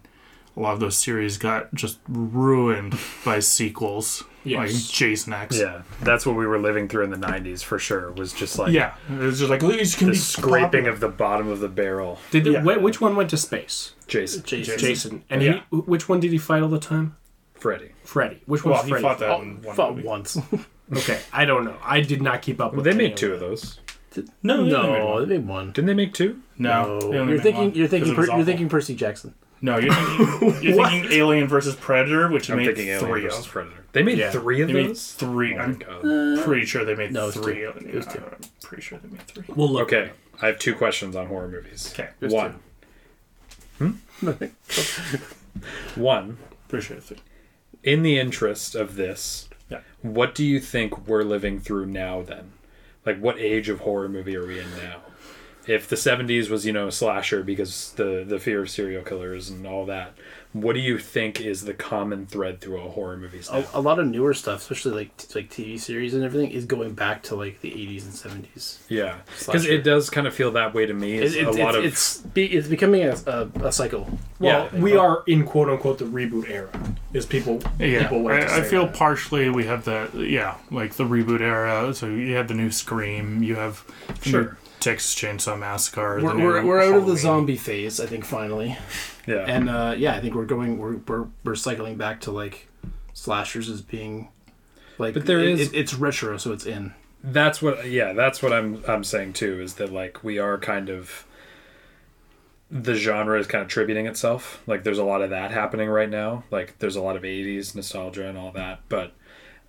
a 0.56 0.60
lot 0.60 0.74
of 0.74 0.80
those 0.80 0.98
series 0.98 1.38
got 1.38 1.74
just 1.74 2.00
ruined 2.08 2.98
by 3.26 3.40
sequels 3.40 4.24
like 4.46 4.70
jason 4.72 5.34
x 5.34 5.60
Yeah. 5.60 5.82
That's 6.02 6.26
what 6.26 6.36
we 6.36 6.46
were 6.48 6.60
living 6.60 6.88
through 6.88 7.04
in 7.04 7.10
the 7.10 7.18
90s 7.18 7.64
for 7.64 7.78
sure. 7.80 8.12
Was 8.14 8.34
just 8.34 8.58
like 8.60 8.72
yeah 8.74 8.96
it 9.10 9.18
was 9.18 9.40
just 9.40 9.50
like 9.50 9.64
oh, 9.64 9.72
these 9.72 9.96
can 9.96 10.08
the 10.08 10.14
be 10.14 10.18
scraping 10.18 10.62
popular. 10.86 10.90
of 10.90 11.00
the 11.00 11.08
bottom 11.10 11.48
of 11.48 11.60
the 11.60 11.68
barrel. 11.70 12.20
Did 12.32 12.44
the, 12.46 12.52
Yeah. 12.52 12.62
wh- 12.62 12.82
which 12.82 13.00
one 13.02 13.16
went 13.16 13.30
to 13.32 13.38
space? 13.38 13.94
Jason. 14.08 14.44
Jason. 14.44 14.78
Jason. 14.80 15.24
And 15.30 15.42
Yeah. 15.42 15.62
he, 15.72 15.78
which 15.78 16.10
one 16.10 16.20
did 16.20 16.32
he 16.32 16.38
fight 16.38 16.62
all 16.64 16.70
the 16.70 16.80
time? 16.80 17.16
Freddy. 17.54 17.92
Freddy. 18.04 18.42
Which 18.46 18.64
well 18.66 18.74
one's 18.76 18.86
he 18.86 18.90
Freddy? 18.92 19.04
fought 19.04 19.20
that 19.20 19.30
Oh, 19.30 19.42
in 19.42 19.62
one 19.62 19.76
fought 19.76 19.96
movie. 19.96 20.08
once. 20.08 20.38
Okay, 20.94 21.20
I 21.32 21.46
don't 21.46 21.64
know. 21.64 21.78
I 21.82 22.02
did 22.02 22.22
not 22.22 22.42
keep 22.42 22.60
up 22.60 22.74
Well, 22.74 22.84
with. 22.84 22.86
they 22.86 22.94
made 22.94 23.16
two 23.16 23.34
of 23.34 23.40
those. 23.40 23.80
no 24.44 24.66
they 24.68 24.76
only 24.76 24.92
made 24.92 25.00
no, 25.00 25.26
they 25.26 25.38
made 25.38 25.48
one. 25.48 25.72
Didn't 25.72 25.86
they 25.86 25.94
make 25.94 26.14
two? 26.14 26.42
no, 26.58 27.00
they 27.00 27.18
only 27.18 27.34
You're 27.36 27.42
thinking. 27.42 27.64
one, 27.68 27.74
You're 27.74 27.86
'cause 27.88 27.92
thinking. 27.92 28.16
Per, 28.16 28.26
you're 28.36 28.44
thinking 28.44 28.68
Percy 28.68 28.94
Jackson. 28.94 29.34
No, 29.64 29.78
you're 29.78 29.94
thinking, 29.94 30.64
you're 30.64 30.88
thinking 30.88 31.12
Alien 31.12 31.48
versus 31.48 31.76
Predator, 31.76 32.30
which 32.30 32.50
I'm 32.50 32.58
made 32.58 32.66
thinking 32.68 32.88
Alien 32.88 33.06
three 33.06 33.22
versus 33.24 33.46
of. 33.46 33.52
Predator. 33.52 33.86
They 33.94 34.02
made 34.04 34.18
Yeah. 34.18 34.32
three 34.32 34.62
of 34.62 34.68
They 34.70 34.74
made 34.74 34.90
those. 34.90 35.12
three. 35.14 35.54
Oh 35.54 35.58
my 35.58 35.64
I'm 35.66 35.74
God. 35.76 36.44
pretty 36.44 36.66
sure 36.66 36.84
they 36.86 36.96
made 36.96 37.12
No, 37.12 37.24
it 37.24 37.26
was 37.28 37.36
three. 37.36 37.56
two. 37.56 37.68
of- 37.68 37.78
It 37.78 37.94
was 37.94 38.06
two. 38.08 38.20
I'm 38.26 38.38
pretty 38.64 38.82
sure 38.84 38.98
they 38.98 39.10
made 39.10 39.22
three. 39.28 39.44
We'll 39.56 39.70
look. 39.70 39.84
Okay, 39.94 40.12
I 40.42 40.48
have 40.48 40.58
two 40.60 40.74
questions 40.74 41.16
on 41.16 41.28
horror 41.28 41.48
movies. 41.48 41.92
Okay, 41.94 42.10
There's 42.20 42.34
One. 42.34 42.56
Hmm? 43.78 43.92
one. 45.96 46.38
pretty 46.68 46.86
sure 46.86 46.98
it's 46.98 47.08
three. 47.08 47.18
In 47.84 48.04
the 48.04 48.18
interest 48.20 48.76
of 48.76 48.96
this, 48.96 49.50
Yeah. 49.70 49.80
what 50.02 50.36
do 50.36 50.44
you 50.46 50.60
think 50.60 51.08
we're 51.08 51.24
living 51.24 51.60
through 51.60 51.88
now 51.88 52.22
then? 52.22 52.52
Like 53.06 53.20
what 53.20 53.40
age 53.40 53.70
of 53.70 53.80
horror 53.82 54.08
movie 54.10 54.36
are 54.36 54.46
we 54.46 54.60
in 54.60 54.70
now? 54.78 55.02
If 55.68 55.88
the 55.88 55.96
70s 55.96 56.50
was, 56.50 56.66
you 56.66 56.74
know, 56.74 56.88
a 56.88 56.92
slasher 56.92 57.44
because 57.44 57.94
the 57.96 58.24
the 58.28 58.40
fear 58.40 58.62
of 58.64 58.70
serial 58.70 59.04
killers 59.04 59.50
and 59.50 59.68
all 59.68 59.86
that, 59.86 60.14
what 60.54 60.74
do 60.74 60.80
you 60.80 60.98
think 60.98 61.40
is 61.40 61.66
the 61.66 61.74
common 61.76 62.26
thread 62.26 62.60
through 62.62 62.80
all 62.80 62.90
horror 62.90 63.16
movies 63.16 63.48
now? 63.52 63.64
A, 63.74 63.80
a 63.80 63.82
lot 63.82 64.00
of 64.00 64.08
newer 64.08 64.34
stuff, 64.34 64.62
especially 64.62 64.94
like 64.94 65.16
t- 65.18 65.28
like 65.40 65.50
TV 65.52 65.80
series 65.80 66.16
and 66.16 66.24
everything, 66.24 66.50
is 66.50 66.66
going 66.66 66.94
back 66.96 67.22
to 67.24 67.36
like 67.36 67.62
the 67.62 67.70
80s 67.70 68.04
and 68.26 68.44
70s. 68.46 68.80
yeah. 68.90 69.18
Cuz 69.46 69.66
it 69.66 69.84
does 69.84 70.10
kind 70.10 70.26
of 70.26 70.34
feel 70.34 70.52
that 70.54 70.74
way 70.74 70.88
to 70.88 70.94
me. 70.96 71.20
It's 71.20 71.36
It, 71.36 71.46
a 71.46 71.50
it's, 71.50 71.58
lot 71.60 71.76
it's, 71.76 71.78
of 71.78 71.86
it's, 71.86 72.18
be, 72.34 72.46
it's 72.48 72.68
becoming 72.68 73.04
a, 73.04 73.16
a, 73.28 73.68
a 73.68 73.72
cycle. 73.72 74.18
Well, 74.40 74.68
Yeah. 74.74 74.80
we 74.82 74.96
are 74.98 75.24
in 75.28 75.44
quote 75.46 75.70
unquote 75.70 76.00
the 76.00 76.06
reboot 76.06 76.50
era. 76.50 76.72
Is 77.14 77.28
people 77.28 77.62
Yeah, 77.80 78.02
people 78.04 78.24
like 78.24 78.48
to 78.48 78.54
I, 78.54 78.58
I 78.58 78.62
feel 78.64 78.88
that. 78.88 78.96
partially 78.96 79.50
we 79.52 79.66
have 79.66 79.86
the 79.86 80.10
yeah, 80.28 80.56
like 80.72 80.96
the 80.96 81.04
reboot 81.06 81.42
era. 81.42 81.94
So 81.94 82.08
you 82.08 82.34
have 82.36 82.48
the 82.48 82.56
new 82.56 82.72
Scream, 82.72 83.44
you 83.44 83.56
have 83.58 83.84
the 84.08 84.14
new 84.32 84.32
Sure. 84.32 84.58
Texas 84.82 85.16
Chainsaw 85.16 85.58
Massacre. 85.58 86.20
We're, 86.22 86.36
we're, 86.38 86.66
we're 86.66 86.82
out 86.82 86.96
of 86.96 87.06
the 87.06 87.16
zombie 87.18 87.56
phase, 87.56 88.00
I 88.00 88.06
think, 88.08 88.26
finally. 88.26 88.78
yeah. 89.28 89.46
And 89.48 89.70
uh, 89.70 89.96
yeah, 89.98 90.16
I 90.16 90.20
think 90.20 90.36
we're 90.36 90.46
going, 90.46 90.78
we're, 90.78 90.98
we're, 90.98 91.28
we're 91.44 91.56
cycling 91.56 91.96
back 91.98 92.22
to 92.22 92.32
like 92.32 92.68
slashers 93.14 93.70
as 93.70 93.82
being 93.82 94.30
like, 94.98 95.14
But 95.14 95.26
there 95.26 95.40
it, 95.40 95.48
is- 95.60 95.72
it- 95.72 95.76
it's 95.78 95.94
retro, 95.94 96.38
so 96.38 96.52
it's 96.52 96.66
in. 96.66 96.94
That's 97.24 97.62
what 97.62 97.88
yeah, 97.88 98.14
that's 98.14 98.42
what 98.42 98.52
I'm 98.52 98.84
I'm 98.88 99.04
saying 99.04 99.34
too 99.34 99.62
is 99.62 99.76
that 99.76 99.94
like 99.94 100.24
we 100.24 100.40
are 100.40 100.58
kind 100.58 100.90
of 100.90 101.24
the 102.72 102.96
genre 102.96 103.40
is 103.40 103.46
kind 103.46 103.62
of 103.62 103.68
tributing 103.68 104.08
itself. 104.08 104.64
Like 104.66 104.84
there's 104.84 104.98
a 104.98 105.04
lot 105.04 105.22
of 105.22 105.30
that 105.30 105.52
happening 105.52 105.88
right 105.88 106.10
now. 106.10 106.46
Like 106.50 106.80
there's 106.80 106.96
a 106.96 107.02
lot 107.02 107.16
of 107.16 107.22
80s 107.22 107.76
nostalgia 107.76 108.28
and 108.28 108.40
all 108.40 108.52
that, 108.54 108.80
but 108.90 109.12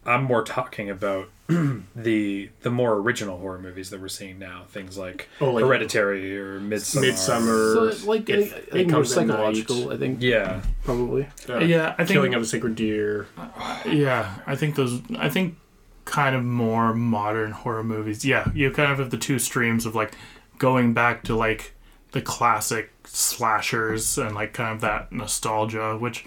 I'm 0.07 0.25
more 0.25 0.43
talking 0.43 0.89
about 0.89 1.29
the 1.97 2.51
the 2.63 2.71
more 2.71 2.95
original 2.95 3.39
horror 3.39 3.59
movies 3.59 3.91
that 3.91 4.01
we're 4.01 4.09
seeing 4.09 4.39
now. 4.39 4.65
Things 4.69 4.97
like 4.99 5.29
Oh, 5.41 5.53
like- 5.53 5.65
Hereditary 5.65 6.39
or 6.39 6.61
Midsommar. 6.61 7.11
Midsommar. 7.13 7.93
So 7.95 8.09
like, 8.11 8.29
I 8.31 8.33
If 8.35 8.75
It 8.75 8.89
Comes 8.89 9.17
at 9.17 9.27
Night. 9.27 9.33
psychological, 9.33 9.93
I 9.93 9.97
think, 9.97 10.23
Yeah. 10.23 10.63
probably. 10.85 11.29
uh, 11.49 11.59
Yeah, 11.59 11.95
I 11.99 12.05
think 12.05 12.11
Killing 12.11 12.35
of 12.35 12.43
a 12.43 12.47
Sacred 12.47 12.75
Deer. 12.75 13.27
Yeah, 13.87 14.35
I 14.47 14.57
think 14.57 14.77
those. 14.77 15.01
I 15.19 15.29
think 15.29 15.57
kind 16.05 16.35
of 16.35 16.43
more 16.45 16.93
modern 16.95 17.53
horror 17.53 17.85
movies. 17.85 18.25
Yeah, 18.25 18.51
you 18.55 18.71
kind 18.73 18.91
of 18.93 18.99
have 18.99 19.11
the 19.11 19.17
two 19.19 19.39
streams 19.39 19.87
of 19.87 19.95
like 19.95 20.13
going 20.59 20.93
back 20.95 21.23
to 21.25 21.35
like 21.37 21.75
the 22.13 22.21
classic 22.21 22.91
slashers 23.05 24.19
and 24.19 24.35
like 24.35 24.53
kind 24.53 24.75
of 24.75 24.81
that 24.83 25.11
nostalgia, 25.13 25.97
which 25.97 26.25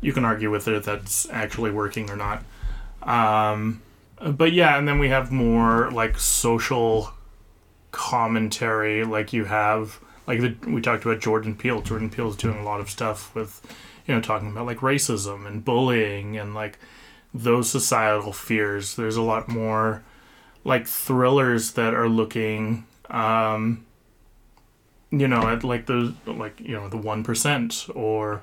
you 0.00 0.12
can 0.12 0.24
argue 0.24 0.50
whether 0.50 0.78
that's 0.80 1.28
actually 1.30 1.70
working 1.70 2.08
or 2.10 2.16
not. 2.16 2.44
Um, 3.02 3.82
but 4.20 4.52
yeah, 4.52 4.78
and 4.78 4.86
then 4.86 4.98
we 4.98 5.08
have 5.08 5.30
more 5.30 5.90
like 5.90 6.18
social 6.18 7.12
commentary, 7.90 9.04
like 9.04 9.32
you 9.32 9.44
have 9.44 10.00
like 10.26 10.40
the, 10.40 10.56
we 10.66 10.80
talked 10.80 11.04
about 11.04 11.20
Jordan 11.20 11.54
Peele. 11.54 11.82
Jordan 11.82 12.10
Peele's 12.10 12.36
doing 12.36 12.58
a 12.58 12.64
lot 12.64 12.80
of 12.80 12.90
stuff 12.90 13.34
with, 13.34 13.60
you 14.06 14.14
know, 14.14 14.20
talking 14.20 14.50
about 14.50 14.66
like 14.66 14.78
racism 14.78 15.46
and 15.46 15.64
bullying 15.64 16.36
and 16.36 16.54
like 16.54 16.78
those 17.32 17.70
societal 17.70 18.32
fears. 18.32 18.96
There's 18.96 19.16
a 19.16 19.22
lot 19.22 19.48
more 19.48 20.02
like 20.64 20.86
thrillers 20.86 21.72
that 21.72 21.94
are 21.94 22.08
looking, 22.08 22.86
um, 23.08 23.86
you 25.10 25.28
know, 25.28 25.48
at 25.48 25.62
like 25.62 25.86
the 25.86 26.14
like 26.26 26.60
you 26.60 26.72
know 26.72 26.88
the 26.88 26.96
one 26.96 27.22
percent 27.22 27.86
or 27.94 28.42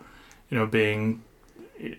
you 0.50 0.58
know 0.58 0.66
being 0.66 1.24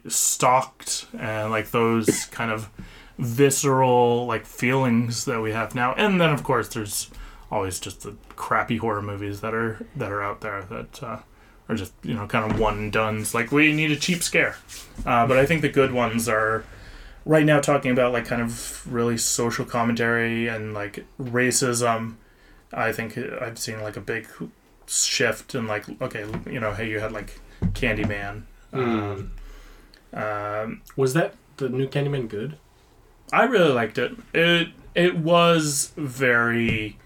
stalked 0.08 1.06
and 1.18 1.50
like 1.50 1.70
those 1.72 2.24
kind 2.26 2.50
of 2.50 2.70
visceral 3.18 4.26
like 4.26 4.46
feelings 4.46 5.24
that 5.24 5.40
we 5.40 5.52
have 5.52 5.74
now. 5.74 5.94
And 5.94 6.20
then 6.20 6.30
of 6.30 6.42
course 6.42 6.68
there's 6.68 7.10
always 7.50 7.78
just 7.78 8.02
the 8.02 8.16
crappy 8.36 8.78
horror 8.78 9.02
movies 9.02 9.40
that 9.40 9.54
are 9.54 9.84
that 9.96 10.10
are 10.10 10.22
out 10.22 10.40
there 10.40 10.62
that 10.64 11.02
uh, 11.02 11.18
are 11.68 11.74
just 11.74 11.92
you 12.02 12.14
know 12.14 12.26
kind 12.26 12.50
of 12.50 12.58
one 12.58 12.78
and 12.78 12.92
done's. 12.92 13.34
Like 13.34 13.52
we 13.52 13.72
need 13.72 13.90
a 13.90 13.96
cheap 13.96 14.22
scare, 14.22 14.56
uh, 15.06 15.26
but 15.26 15.38
I 15.38 15.46
think 15.46 15.62
the 15.62 15.68
good 15.68 15.92
ones 15.92 16.28
are 16.28 16.64
right 17.24 17.44
now 17.44 17.60
talking 17.60 17.90
about 17.90 18.12
like 18.12 18.26
kind 18.26 18.42
of 18.42 18.86
really 18.92 19.16
social 19.16 19.64
commentary 19.64 20.48
and 20.48 20.74
like 20.74 21.04
racism. 21.20 22.16
I 22.72 22.92
think 22.92 23.16
I've 23.16 23.58
seen 23.58 23.80
like 23.82 23.96
a 23.96 24.00
big 24.00 24.28
shift 24.86 25.54
in 25.54 25.66
like 25.66 25.88
okay 26.02 26.26
you 26.50 26.60
know 26.60 26.74
hey 26.74 26.88
you 26.90 27.00
had 27.00 27.12
like 27.12 27.40
Candyman. 27.72 28.42
Um, 28.72 29.32
um, 30.12 30.82
Was 30.96 31.14
that 31.14 31.34
the 31.56 31.68
new 31.68 31.86
Candyman 31.88 32.28
good? 32.28 32.58
I 33.34 33.44
really 33.44 33.72
liked 33.72 33.98
it. 33.98 34.12
It 34.32 34.68
it 34.94 35.16
was 35.18 35.92
very 35.96 36.98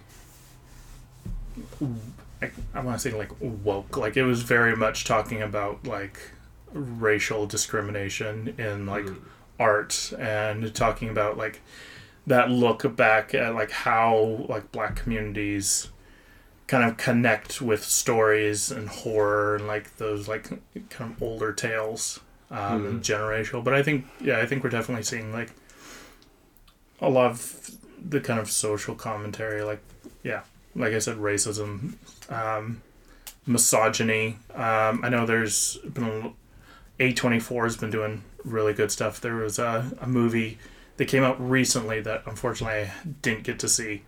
I, 2.42 2.50
I 2.74 2.80
want 2.80 3.00
to 3.00 3.10
say 3.10 3.16
like 3.16 3.30
woke. 3.40 3.96
Like 3.96 4.16
it 4.16 4.24
was 4.24 4.42
very 4.42 4.76
much 4.76 5.04
talking 5.04 5.42
about 5.42 5.86
like 5.86 6.18
racial 6.72 7.46
discrimination 7.46 8.54
in 8.58 8.86
like 8.86 9.06
Mm. 9.06 9.16
art 9.58 10.12
and 10.18 10.72
talking 10.74 11.08
about 11.08 11.36
like 11.36 11.60
that 12.26 12.50
look 12.50 12.94
back 12.94 13.34
at 13.34 13.54
like 13.54 13.70
how 13.70 14.44
like 14.48 14.70
black 14.70 14.94
communities 14.96 15.88
kind 16.66 16.84
of 16.88 16.96
connect 16.98 17.62
with 17.62 17.82
stories 17.82 18.70
and 18.70 18.88
horror 18.88 19.56
and 19.56 19.66
like 19.66 19.96
those 19.96 20.28
like 20.28 20.50
kind 20.90 21.10
of 21.12 21.22
older 21.22 21.52
tales 21.52 22.20
um, 22.50 22.84
and 22.86 23.02
generational 23.02 23.64
but 23.64 23.72
i 23.72 23.82
think 23.82 24.04
yeah 24.20 24.38
i 24.38 24.46
think 24.46 24.62
we're 24.62 24.68
definitely 24.70 25.02
seeing 25.02 25.32
like 25.32 25.50
a 27.00 27.08
lot 27.08 27.30
of 27.30 27.70
the 28.08 28.20
kind 28.20 28.38
of 28.40 28.50
social 28.50 28.94
commentary 28.94 29.62
like 29.62 29.80
yeah 30.22 30.40
like 30.74 30.92
i 30.92 30.98
said 30.98 31.16
racism 31.16 31.94
um, 32.30 32.80
misogyny 33.46 34.36
um, 34.54 35.00
i 35.04 35.08
know 35.08 35.26
there's 35.26 35.78
been 35.78 36.04
a 36.04 36.32
a24 37.12 37.64
has 37.64 37.76
been 37.76 37.90
doing 37.90 38.22
really 38.44 38.72
good 38.74 38.90
stuff 38.90 39.20
there 39.20 39.36
was 39.36 39.58
a, 39.58 39.90
a 40.00 40.06
movie 40.06 40.58
that 40.96 41.06
came 41.06 41.22
out 41.22 41.40
recently 41.40 42.00
that 42.00 42.22
unfortunately 42.26 42.80
i 42.82 42.90
didn't 43.22 43.44
get 43.44 43.58
to 43.58 43.68
see 43.68 44.02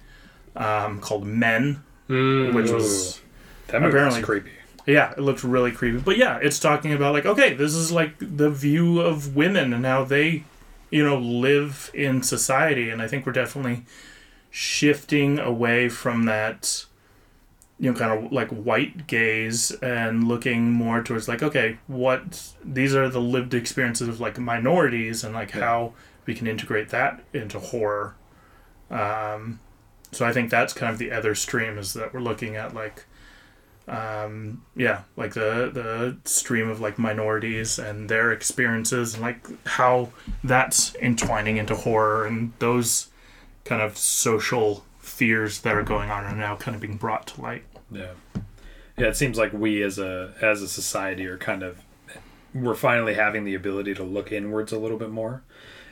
um, 0.57 1.01
called 1.01 1.24
men 1.26 1.82
Mm. 2.09 2.55
which 2.55 2.72
was 2.72 3.20
That 3.68 3.84
Apparently. 3.84 4.18
was 4.18 4.26
creepy. 4.26 4.51
yeah, 4.84 5.12
it 5.12 5.20
looked 5.20 5.45
really 5.45 5.70
creepy. 5.70 5.99
But 5.99 6.16
yeah, 6.16 6.38
it's 6.43 6.59
talking 6.59 6.93
about 6.93 7.12
like, 7.12 7.24
okay, 7.24 7.55
this 7.55 7.72
is 7.72 7.93
like 7.93 8.14
the 8.18 8.51
view 8.51 9.01
of 9.01 9.36
women 9.36 9.72
and 9.72 9.86
how 9.86 10.03
they, 10.03 10.43
you 10.91 11.05
know, 11.05 11.18
live 11.18 11.91
in 11.95 12.22
society. 12.22 12.91
And 12.91 13.01
I 13.01 13.09
think 13.09 13.26
we're 13.26 13.32
definitely 13.32 13.84
shifting 14.51 15.38
away 15.38 15.88
from 15.88 16.24
that, 16.24 16.84
you 17.78 17.91
know, 17.93 17.99
kind 17.99 18.26
of 18.26 18.32
like 18.32 18.49
white 18.51 19.07
gaze 19.07 19.70
and 19.82 20.26
looking 20.26 20.70
more 20.72 21.03
towards 21.03 21.28
like, 21.28 21.43
okay, 21.43 21.78
what 21.86 22.53
these 22.64 22.95
are 22.95 23.09
the 23.09 23.20
lived 23.20 23.55
experiences 23.55 24.09
of 24.09 24.20
like 24.20 24.38
minorities 24.38 25.24
and 25.24 25.34
like 25.34 25.55
Yeah. 25.55 25.61
how 25.61 25.93
we 26.26 26.34
can 26.34 26.47
integrate 26.47 26.91
that 26.91 27.22
into 27.32 27.59
horror. 27.59 28.14
Um, 28.91 29.61
so 30.12 30.26
I 30.26 30.32
think 30.32 30.51
that's 30.51 30.72
kind 30.72 30.93
of 30.93 30.99
the 30.99 31.12
other 31.12 31.34
stream 31.34 31.78
is 31.78 31.93
that 31.95 32.12
we're 32.12 32.20
looking 32.20 32.57
at 32.57 32.74
like 32.74 33.05
um, 33.91 34.62
yeah, 34.76 35.03
like 35.16 35.34
the 35.34 35.70
the 35.72 36.16
stream 36.24 36.68
of 36.68 36.80
like 36.80 36.97
minorities 36.97 37.78
and 37.78 38.09
their 38.09 38.30
experiences 38.30 39.14
and 39.14 39.22
like 39.22 39.47
how 39.66 40.11
that's 40.45 40.95
entwining 40.97 41.57
into 41.57 41.74
horror 41.74 42.24
and 42.24 42.53
those 42.61 43.09
kind 43.64 43.82
of 43.82 43.99
social 43.99 44.84
fears 45.01 45.62
that 45.62 45.74
are 45.74 45.82
going 45.82 46.09
on 46.09 46.24
are 46.24 46.36
now 46.36 46.55
kind 46.55 46.76
of 46.76 46.80
being 46.80 46.97
brought 46.97 47.26
to 47.26 47.41
light. 47.41 47.64
Yeah. 47.91 48.12
Yeah, 48.97 49.09
it 49.09 49.16
seems 49.16 49.36
like 49.36 49.53
we 49.53 49.82
as 49.82 49.99
a 49.99 50.34
as 50.41 50.62
a 50.62 50.68
society 50.68 51.26
are 51.26 51.38
kind 51.38 51.64
of 51.64 51.80
we're 52.55 52.76
finally 52.76 53.14
having 53.14 53.45
the 53.45 53.55
ability 53.55 53.95
to 53.95 54.05
look 54.05 54.30
inwards 54.30 54.70
a 54.70 54.78
little 54.78 54.99
bit 54.99 55.11
more 55.11 55.43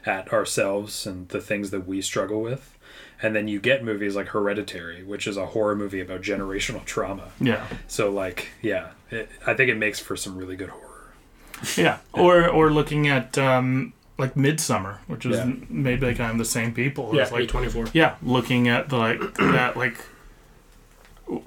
at 0.07 0.33
ourselves 0.33 1.05
and 1.05 1.29
the 1.31 1.41
things 1.41 1.71
that 1.71 1.87
we 1.87 2.01
struggle 2.01 2.41
with. 2.41 2.78
And 3.21 3.35
then 3.35 3.49
you 3.49 3.59
get 3.61 3.83
movies 3.83 4.15
like 4.15 4.29
Hereditary, 4.29 5.03
which 5.03 5.27
is 5.27 5.37
a 5.37 5.47
horror 5.47 5.75
movie 5.75 6.01
about 6.01 6.23
generational 6.23 6.85
trauma. 6.85 7.31
Yeah, 7.41 7.67
So 7.89 8.11
like, 8.11 8.49
yeah, 8.63 8.91
it, 9.11 9.29
I 9.47 9.55
think 9.55 9.71
it 9.71 9.77
makes 9.77 9.99
for 9.99 10.17
some 10.17 10.37
really 10.37 10.55
good 10.57 10.69
horror. 10.71 11.13
yeah, 11.77 11.99
or 12.13 12.49
or 12.49 12.71
looking 12.71 13.09
at 13.09 13.37
um, 13.37 13.93
like 14.19 14.35
Midsommar, 14.35 14.99
which 15.09 15.27
is 15.27 15.37
Yeah. 15.37 15.53
made 15.69 16.01
by 16.01 16.15
kind 16.15 16.31
of 16.31 16.39
the 16.39 16.45
same 16.45 16.73
people. 16.73 17.11
Yeah, 17.13 17.23
It's 17.23 17.33
like 17.33 17.49
A24. 17.49 17.91
yeah 17.93 18.15
looking 18.23 18.69
at 18.69 18.89
the 18.89 18.97
like 18.99 19.21
that 19.39 19.77
like 19.77 19.99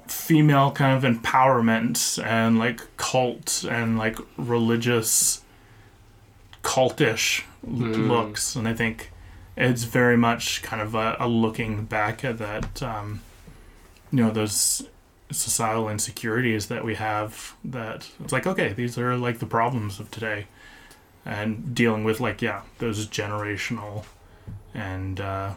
female 0.06 0.70
kind 0.72 1.02
of 1.04 1.10
empowerment 1.10 2.22
and 2.24 2.58
like 2.58 2.80
cult 2.98 3.64
and 3.68 3.98
like 3.98 4.18
religious 4.36 5.42
cultish 6.62 7.42
Mm. 7.64 8.08
looks 8.08 8.56
and 8.56 8.66
i 8.66 8.74
think 8.74 9.11
it's 9.56 9.84
very 9.84 10.16
much 10.16 10.62
kind 10.62 10.80
of 10.82 10.94
a, 10.94 11.16
a 11.20 11.28
looking 11.28 11.84
back 11.84 12.24
at 12.24 12.38
that 12.38 12.82
um, 12.82 13.20
you 14.10 14.22
know 14.24 14.30
those 14.30 14.88
societal 15.30 15.88
insecurities 15.88 16.66
that 16.66 16.84
we 16.84 16.94
have 16.94 17.54
that 17.64 18.08
it's 18.22 18.32
like 18.32 18.46
okay 18.46 18.72
these 18.74 18.98
are 18.98 19.16
like 19.16 19.38
the 19.38 19.46
problems 19.46 19.98
of 19.98 20.10
today 20.10 20.46
and 21.24 21.74
dealing 21.74 22.04
with 22.04 22.20
like 22.20 22.42
yeah 22.42 22.62
those 22.78 23.06
generational 23.06 24.04
and 24.74 25.20
uh, 25.20 25.52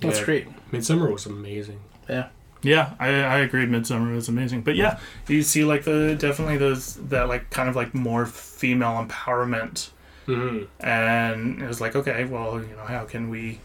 That's 0.00 0.18
Yeah. 0.20 0.24
great. 0.24 0.70
Midsommar 0.72 1.12
was 1.12 1.26
amazing. 1.26 1.80
Yeah. 2.08 2.28
Yeah, 2.62 2.94
I, 2.98 3.08
I 3.08 3.38
agreed. 3.40 3.68
Midsommar 3.68 4.14
was 4.14 4.28
amazing, 4.28 4.62
but 4.62 4.76
yeah, 4.76 4.98
you 5.28 5.42
see 5.42 5.64
like 5.64 5.84
the 5.84 6.14
definitely 6.18 6.56
those 6.58 6.94
that 7.08 7.28
like 7.28 7.50
kind 7.50 7.68
of 7.68 7.76
like 7.76 7.94
more 7.94 8.24
female 8.26 9.02
empowerment, 9.06 9.90
Mm-hmm. 10.30 10.86
and 10.86 11.62
it 11.62 11.66
was 11.66 11.80
like 11.80 11.96
okay, 11.96 12.24
well 12.24 12.60
you 12.60 12.74
know 12.76 12.84
how 12.84 13.04
can 13.04 13.30
we 13.30 13.60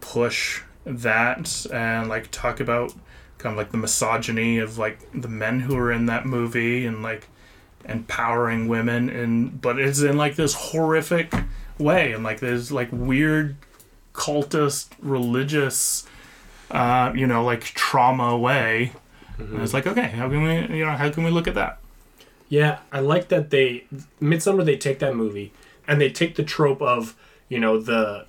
push 0.00 0.62
that 0.84 1.66
and 1.72 2.08
like 2.08 2.30
talk 2.30 2.60
about 2.60 2.92
kind 3.38 3.52
of 3.52 3.56
like 3.56 3.70
the 3.70 3.78
misogyny 3.78 4.58
of 4.58 4.78
like 4.78 4.98
the 5.12 5.28
men 5.28 5.60
who 5.60 5.76
are 5.76 5.92
in 5.92 6.06
that 6.06 6.26
movie 6.26 6.86
and 6.86 7.02
like 7.02 7.28
empowering 7.84 8.68
women 8.68 9.08
and 9.08 9.60
but 9.60 9.78
it's 9.78 10.00
in 10.00 10.16
like 10.16 10.36
this 10.36 10.54
horrific 10.54 11.32
way 11.78 12.12
and 12.12 12.24
like 12.24 12.40
there's 12.40 12.72
like 12.72 12.88
weird 12.90 13.56
cultist 14.12 14.88
religious 15.00 16.06
uh 16.70 17.12
you 17.14 17.26
know 17.26 17.44
like 17.44 17.62
trauma 17.62 18.36
way 18.36 18.92
and 19.38 19.62
it's 19.62 19.72
like 19.72 19.86
okay 19.86 20.08
how 20.08 20.28
can 20.28 20.42
we 20.42 20.76
you 20.76 20.84
know 20.84 20.92
how 20.92 21.08
can 21.08 21.22
we 21.22 21.30
look 21.30 21.46
at 21.46 21.54
that 21.54 21.78
Yeah, 22.48 22.78
I 22.90 23.00
like 23.00 23.28
that 23.28 23.50
they 23.50 23.84
Midsommar 24.20 24.64
they 24.64 24.76
take 24.76 24.98
that 24.98 25.14
movie 25.14 25.52
and 25.88 26.00
they 26.00 26.10
take 26.10 26.36
the 26.36 26.44
trope 26.44 26.80
of, 26.82 27.16
you 27.48 27.58
know, 27.58 27.80
the 27.80 28.26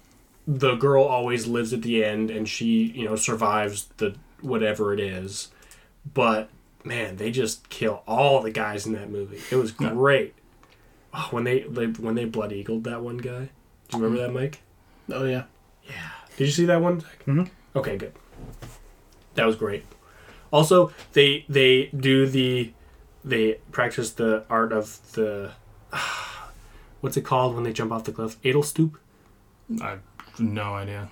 the 0.47 0.73
girl 0.75 1.03
always 1.03 1.45
lives 1.45 1.73
at 1.73 1.83
the 1.83 2.03
end 2.03 2.31
and 2.31 2.49
she, 2.49 2.85
you 2.95 3.05
know, 3.05 3.15
survives 3.15 3.89
the 3.97 4.15
whatever 4.41 4.93
it 4.93 4.99
is. 4.99 5.49
But 6.11 6.49
man, 6.83 7.17
they 7.17 7.29
just 7.29 7.69
kill 7.69 8.01
all 8.07 8.41
the 8.41 8.49
guys 8.49 8.87
in 8.87 8.93
that 8.93 9.11
movie. 9.11 9.41
It 9.51 9.57
was 9.57 9.71
great. 9.71 10.33
Oh, 11.13 11.27
when 11.31 11.43
they, 11.43 11.61
they 11.61 11.85
when 11.87 12.15
they 12.15 12.25
blood 12.25 12.51
eagled 12.51 12.83
that 12.85 13.01
one 13.01 13.17
guy. 13.17 13.49
Do 13.89 13.97
you 13.97 14.03
remember 14.03 14.21
that, 14.27 14.33
Mike? 14.33 14.59
Oh 15.11 15.25
yeah. 15.25 15.43
Yeah. 15.87 16.09
Did 16.37 16.45
you 16.45 16.51
see 16.53 16.65
that 16.65 16.81
one? 16.81 17.01
Zach? 17.01 17.25
Mhm. 17.25 17.49
Okay, 17.75 17.97
good. 17.97 18.13
That 19.35 19.45
was 19.45 19.55
great. 19.55 19.85
Also, 20.51 20.91
they 21.13 21.45
they 21.49 21.87
do 21.87 22.27
the 22.27 22.73
they 23.23 23.59
practice 23.71 24.11
the 24.11 24.45
art 24.49 24.71
of 24.71 24.99
the 25.13 25.51
what's 27.01 27.17
it 27.17 27.21
called 27.21 27.55
when 27.55 27.63
they 27.63 27.73
jump 27.73 27.91
off 27.91 28.03
the 28.05 28.11
cliff? 28.11 28.41
Ättestupa. 28.41 28.95
I 29.81 29.89
have 29.89 29.99
no 30.39 30.75
idea. 30.75 31.09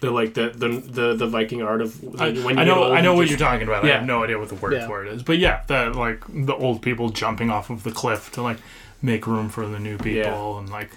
The 0.00 0.10
like 0.10 0.34
the 0.34 0.48
the 0.50 0.68
the, 0.68 1.14
the 1.14 1.26
Viking 1.26 1.62
art 1.62 1.82
of 1.82 2.02
I, 2.20 2.30
when 2.32 2.58
I 2.58 2.62
you 2.62 2.64
get 2.64 2.64
know 2.66 2.84
old, 2.84 2.92
I 2.92 3.00
know 3.02 3.12
you 3.12 3.16
what 3.18 3.28
just- 3.28 3.38
you're 3.38 3.48
talking 3.48 3.66
about. 3.68 3.84
I 3.84 3.88
have 3.88 4.04
no 4.06 4.24
idea 4.24 4.38
what 4.38 4.48
the 4.48 4.54
word 4.54 4.72
Yeah. 4.72 4.86
for 4.86 5.04
it 5.04 5.12
is. 5.12 5.22
But 5.22 5.38
yeah, 5.38 5.62
that 5.66 5.94
like 5.94 6.22
the 6.28 6.54
old 6.54 6.80
people 6.82 7.10
jumping 7.10 7.50
off 7.50 7.68
of 7.70 7.82
the 7.84 7.90
cliff 7.92 8.32
to 8.32 8.42
like 8.42 8.58
make 9.02 9.26
room 9.26 9.48
for 9.48 9.66
the 9.66 9.78
new 9.78 9.96
people 9.98 10.54
Yeah. 10.54 10.58
and 10.58 10.68
like 10.70 10.92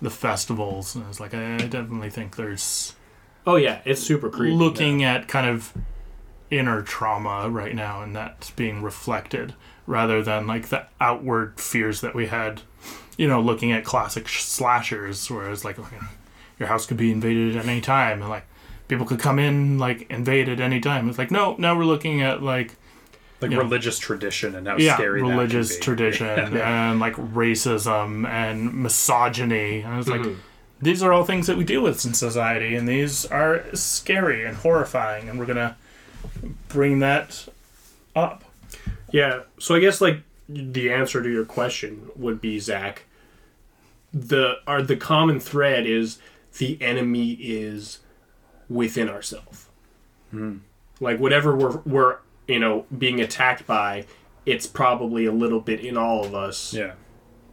the 0.00 0.10
festivals. 0.10 0.94
And 0.94 1.04
it's 1.08 1.20
like 1.20 1.34
I 1.34 1.58
definitely 1.58 2.10
think 2.10 2.36
there's 2.36 2.94
Oh 3.46 3.56
yeah, 3.56 3.80
it's 3.84 4.00
super 4.02 4.28
creepy. 4.30 4.54
looking 4.56 5.04
at 5.04 5.28
kind 5.28 5.46
of 5.46 5.72
inner 6.50 6.80
trauma 6.82 7.48
right 7.50 7.74
now 7.74 8.02
and 8.02 8.14
that's 8.16 8.50
being 8.50 8.80
reflected 8.82 9.52
rather 9.86 10.22
than 10.22 10.46
like 10.46 10.68
the 10.68 10.86
outward 11.00 11.60
fears 11.60 12.00
that 12.00 12.14
we 12.14 12.26
had 12.26 12.62
you 13.16 13.26
know 13.28 13.40
looking 13.40 13.72
at 13.72 13.84
classic 13.84 14.26
sh- 14.28 14.42
slashers 14.42 15.30
where 15.30 15.50
it's 15.50 15.64
like 15.64 15.78
okay, 15.78 15.98
your 16.58 16.68
house 16.68 16.86
could 16.86 16.96
be 16.96 17.10
invaded 17.12 17.56
at 17.56 17.64
any 17.66 17.80
time 17.80 18.20
and 18.20 18.30
like 18.30 18.44
people 18.88 19.04
could 19.06 19.18
come 19.20 19.38
in 19.38 19.78
like 19.78 20.08
invade 20.10 20.48
at 20.48 20.60
any 20.60 20.80
time 20.80 21.08
it's 21.08 21.18
like 21.18 21.30
no 21.30 21.54
now 21.58 21.76
we're 21.76 21.84
looking 21.84 22.22
at 22.22 22.42
like 22.42 22.74
Like 23.40 23.50
Yeah. 23.50 23.58
religious 23.58 23.98
tradition 23.98 24.54
and 24.54 24.66
how 24.66 24.76
yeah 24.78 24.94
scary 24.94 25.20
that 25.20 25.28
religious 25.28 25.70
can 25.72 25.78
be. 25.78 25.84
tradition 25.84 26.56
and 26.56 27.00
like 27.00 27.14
racism 27.16 28.26
and 28.26 28.72
misogyny 28.74 29.80
and 29.80 29.98
it's 29.98 30.08
like 30.08 30.20
Mhm. 30.22 30.36
these 30.80 31.02
are 31.02 31.12
all 31.12 31.24
things 31.24 31.46
that 31.46 31.56
we 31.56 31.64
deal 31.64 31.82
with 31.82 32.04
in 32.06 32.14
society 32.14 32.74
and 32.76 32.86
these 32.88 33.26
are 33.26 33.64
scary 33.74 34.44
and 34.46 34.56
horrifying 34.58 35.28
and 35.28 35.38
we're 35.38 35.46
gonna 35.46 35.76
bring 36.68 36.98
that 37.00 37.46
up 38.14 38.42
Yeah, 39.12 39.40
so 39.58 39.74
I 39.74 39.80
guess 39.80 40.00
like 40.00 40.20
the 40.48 40.90
answer 40.92 41.22
to 41.22 41.30
your 41.30 41.44
question 41.44 42.10
would 42.16 42.40
be 42.40 42.58
Zach. 42.58 43.04
The 44.12 44.56
are 44.66 44.82
the 44.82 44.96
common 44.96 45.40
thread 45.40 45.86
is 45.86 46.18
the 46.58 46.80
enemy 46.80 47.32
is 47.32 47.98
within 48.68 49.08
ourselves. 49.08 49.66
Hmm. 50.30 50.58
Like 51.00 51.18
whatever 51.18 51.54
we're 51.56 51.78
we're 51.84 52.18
you 52.48 52.58
know 52.58 52.86
being 52.96 53.20
attacked 53.20 53.66
by, 53.66 54.06
it's 54.46 54.66
probably 54.66 55.26
a 55.26 55.32
little 55.32 55.60
bit 55.60 55.80
in 55.80 55.96
all 55.96 56.24
of 56.24 56.34
us, 56.34 56.72
Yeah. 56.72 56.92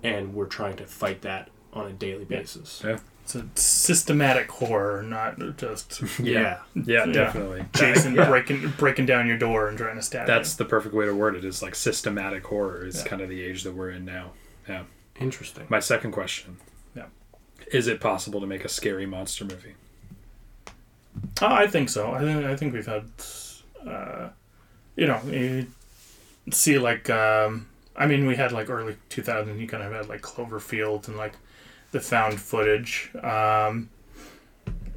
and 0.04 0.34
we're 0.34 0.46
trying 0.46 0.78
to 0.78 0.86
fight 0.86 1.22
that 1.24 1.50
on 1.74 1.88
a 1.88 1.94
daily 1.94 2.24
basis. 2.26 2.82
Yeah. 2.86 3.00
It's 3.24 3.36
a 3.36 3.46
systematic 3.56 4.52
horror 4.52 5.02
not 5.04 5.40
just 5.58 6.02
Yeah, 6.20 6.60
Yeah, 6.76 7.06
Yeah. 7.06 7.06
definitely. 7.06 7.66
jason 7.74 8.16
Yeah. 8.16 8.28
breaking 8.30 8.74
breaking 8.78 9.06
down 9.06 9.28
your 9.28 9.38
door 9.38 9.70
and 9.70 9.78
trying 9.78 9.96
to 9.96 10.02
stab 10.02 10.28
you. 10.28 10.34
That's 10.34 10.56
the 10.56 10.66
perfect 10.66 10.94
way 10.94 11.06
to 11.06 11.16
word 11.16 11.36
it. 11.36 11.46
Is 11.46 11.62
like 11.62 11.76
systematic 11.76 12.44
horror 12.46 12.86
is 12.86 12.98
Yeah. 12.98 13.04
kind 13.10 13.22
of 13.22 13.30
the 13.30 13.42
age 13.42 13.64
that 13.64 13.74
we're 13.74 13.92
in 13.92 14.06
now. 14.06 14.32
Yeah. 14.68 14.84
interesting. 15.20 15.66
My 15.70 15.80
second 15.80 16.12
question. 16.12 16.58
Yeah. 16.96 17.06
Is 17.72 17.88
it 17.88 18.00
possible 18.02 18.42
to 18.42 18.48
make 18.48 18.66
a 18.66 18.70
scary 18.70 19.06
monster 19.06 19.46
movie? 19.46 19.76
you. 20.66 20.72
oh, 21.42 21.48
i 21.54 21.68
think 21.68 21.90
so 21.90 22.12
i 22.12 22.20
think 22.22 22.46
i 22.46 22.56
think 22.56 22.74
we've 22.74 22.86
had 22.88 23.06
uh 23.88 24.30
you 24.96 25.06
know 25.08 25.20
you 25.28 25.68
see 26.52 26.78
like 26.80 27.10
um 27.10 27.68
i 27.96 28.06
mean 28.08 28.26
we 28.26 28.36
had 28.36 28.52
like 28.52 28.70
early 28.70 28.96
2000 29.10 29.60
you 29.60 29.68
kind 29.68 29.84
of 29.84 29.92
had 29.92 30.10
like 30.10 30.22
cloverfield 30.22 31.08
and 31.08 31.16
like 31.18 31.34
the 31.94 32.00
found 32.00 32.42
footage 32.42 33.12
um 33.22 33.88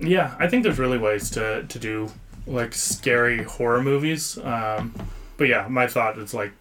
yeah 0.01 0.35
i 0.39 0.48
think 0.48 0.62
there's 0.62 0.78
really 0.78 0.98
ways 0.98 1.31
to 1.31 1.62
to 1.64 1.78
do 1.78 2.10
like 2.47 2.74
scary 2.74 3.43
horror 3.43 3.82
movies 3.82 4.39
um 4.39 4.94
but 5.36 5.47
yeah 5.47 5.66
my 5.68 5.86
thought 5.86 6.18
is 6.18 6.32
like 6.32 6.52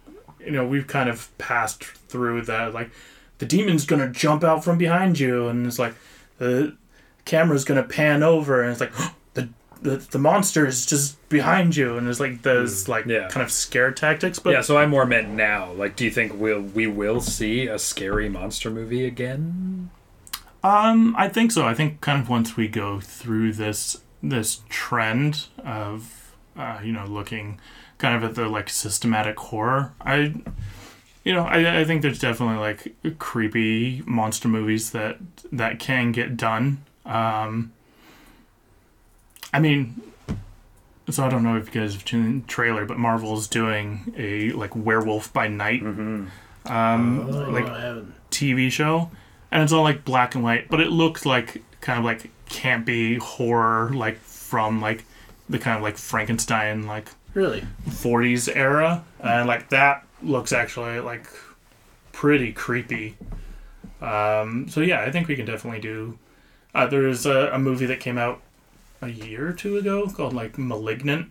you 0.44 0.50
know 0.50 0.66
we've 0.66 0.86
kind 0.86 1.08
of 1.08 1.36
passed 1.38 1.82
through 1.82 2.42
that 2.42 2.74
like 2.74 2.90
the 3.38 3.46
demon's 3.46 3.86
gonna 3.86 4.10
jump 4.10 4.44
out 4.44 4.62
from 4.62 4.76
behind 4.76 5.18
you 5.18 5.48
and 5.48 5.66
it's 5.66 5.78
like 5.78 5.94
the 6.36 6.76
camera's 7.24 7.64
gonna 7.64 7.82
pan 7.82 8.22
over 8.22 8.62
and 8.62 8.72
it's 8.72 8.80
like 8.80 8.92
the 9.34 9.48
the, 9.80 9.96
the 9.96 10.18
monster 10.18 10.66
is 10.66 10.84
just 10.84 11.26
behind 11.30 11.76
you 11.76 11.96
and 11.96 12.06
it's 12.08 12.20
like 12.20 12.42
those 12.42 12.88
like 12.88 13.06
yeah. 13.06 13.28
kind 13.28 13.42
of 13.42 13.50
scare 13.50 13.90
tactics 13.90 14.38
but 14.38 14.50
yeah, 14.50 14.60
so 14.60 14.76
I 14.76 14.86
more 14.86 15.06
meant 15.06 15.30
now. 15.30 15.72
Like, 15.72 15.96
do 15.96 16.04
you 16.04 16.10
think 16.10 16.32
we'll 16.34 16.62
we 16.62 16.86
will 16.86 17.20
see 17.20 17.66
a 17.66 17.78
scary 17.78 18.28
monster 18.28 18.70
movie 18.70 19.04
again? 19.04 19.90
Um, 20.66 21.14
I 21.16 21.28
think 21.28 21.52
so. 21.52 21.66
I 21.66 21.74
think 21.74 22.00
kind 22.00 22.20
of 22.20 22.28
once 22.28 22.56
we 22.56 22.66
go 22.68 23.00
through 23.00 23.52
this 23.52 23.98
this 24.22 24.62
trend 24.68 25.46
of 25.64 26.34
uh, 26.56 26.80
you 26.82 26.92
know 26.92 27.04
looking 27.06 27.60
kind 27.98 28.16
of 28.16 28.24
at 28.28 28.34
the 28.34 28.48
like 28.48 28.68
systematic 28.68 29.38
horror, 29.38 29.92
I 30.00 30.34
you 31.24 31.32
know 31.34 31.44
I, 31.44 31.80
I 31.80 31.84
think 31.84 32.02
there's 32.02 32.18
definitely 32.18 32.56
like 32.58 32.94
creepy 33.18 34.02
monster 34.06 34.48
movies 34.48 34.90
that 34.90 35.18
that 35.52 35.78
can 35.78 36.12
get 36.12 36.36
done. 36.36 36.84
Um, 37.04 37.72
I 39.54 39.60
mean. 39.60 40.02
So 41.08 41.24
I 41.24 41.28
don't 41.28 41.44
know 41.44 41.56
if 41.56 41.72
you 41.72 41.80
guys 41.80 41.92
have 41.92 42.04
seen 42.04 42.40
the 42.40 42.46
trailer, 42.48 42.84
but 42.84 42.98
Marvel's 42.98 43.46
doing 43.46 44.12
a 44.18 44.50
like 44.50 44.74
Werewolf 44.74 45.32
by 45.32 45.46
Night, 45.46 45.80
Mm-hmm. 45.80 46.26
um, 46.72 47.20
Oh, 47.32 47.48
like 47.48 47.64
TV 48.32 48.72
show, 48.72 49.12
and 49.56 49.62
it's 49.62 49.72
all 49.72 49.82
like 49.82 50.04
black 50.04 50.34
and 50.34 50.44
white, 50.44 50.68
but 50.68 50.80
it 50.80 50.88
looks 50.88 51.24
like 51.24 51.62
kind 51.80 51.98
of 51.98 52.04
like 52.04 52.30
campy 52.46 53.16
horror, 53.18 53.90
like 53.94 54.18
from 54.18 54.82
like 54.82 55.02
the 55.48 55.58
kind 55.58 55.78
of 55.78 55.82
like 55.82 55.96
Frankenstein 55.96 56.86
like 56.86 57.08
Really? 57.32 57.64
40s 57.88 58.54
era, 58.54 59.02
and 59.18 59.48
like 59.48 59.70
that 59.70 60.04
looks 60.22 60.52
actually 60.52 61.00
like 61.00 61.26
pretty 62.12 62.52
creepy. 62.52 63.16
Um, 64.02 64.68
so 64.68 64.82
yeah, 64.82 65.00
I 65.00 65.10
think 65.10 65.26
we 65.26 65.36
can 65.36 65.46
definitely 65.46 65.80
do. 65.80 66.18
Uh, 66.74 66.86
there's 66.86 67.24
a, 67.24 67.48
a 67.54 67.58
movie 67.58 67.86
that 67.86 67.98
came 67.98 68.18
out 68.18 68.42
a 69.00 69.08
year 69.08 69.48
or 69.48 69.52
two 69.54 69.78
ago 69.78 70.06
called 70.06 70.34
like 70.34 70.58
*Malignant*. 70.58 71.30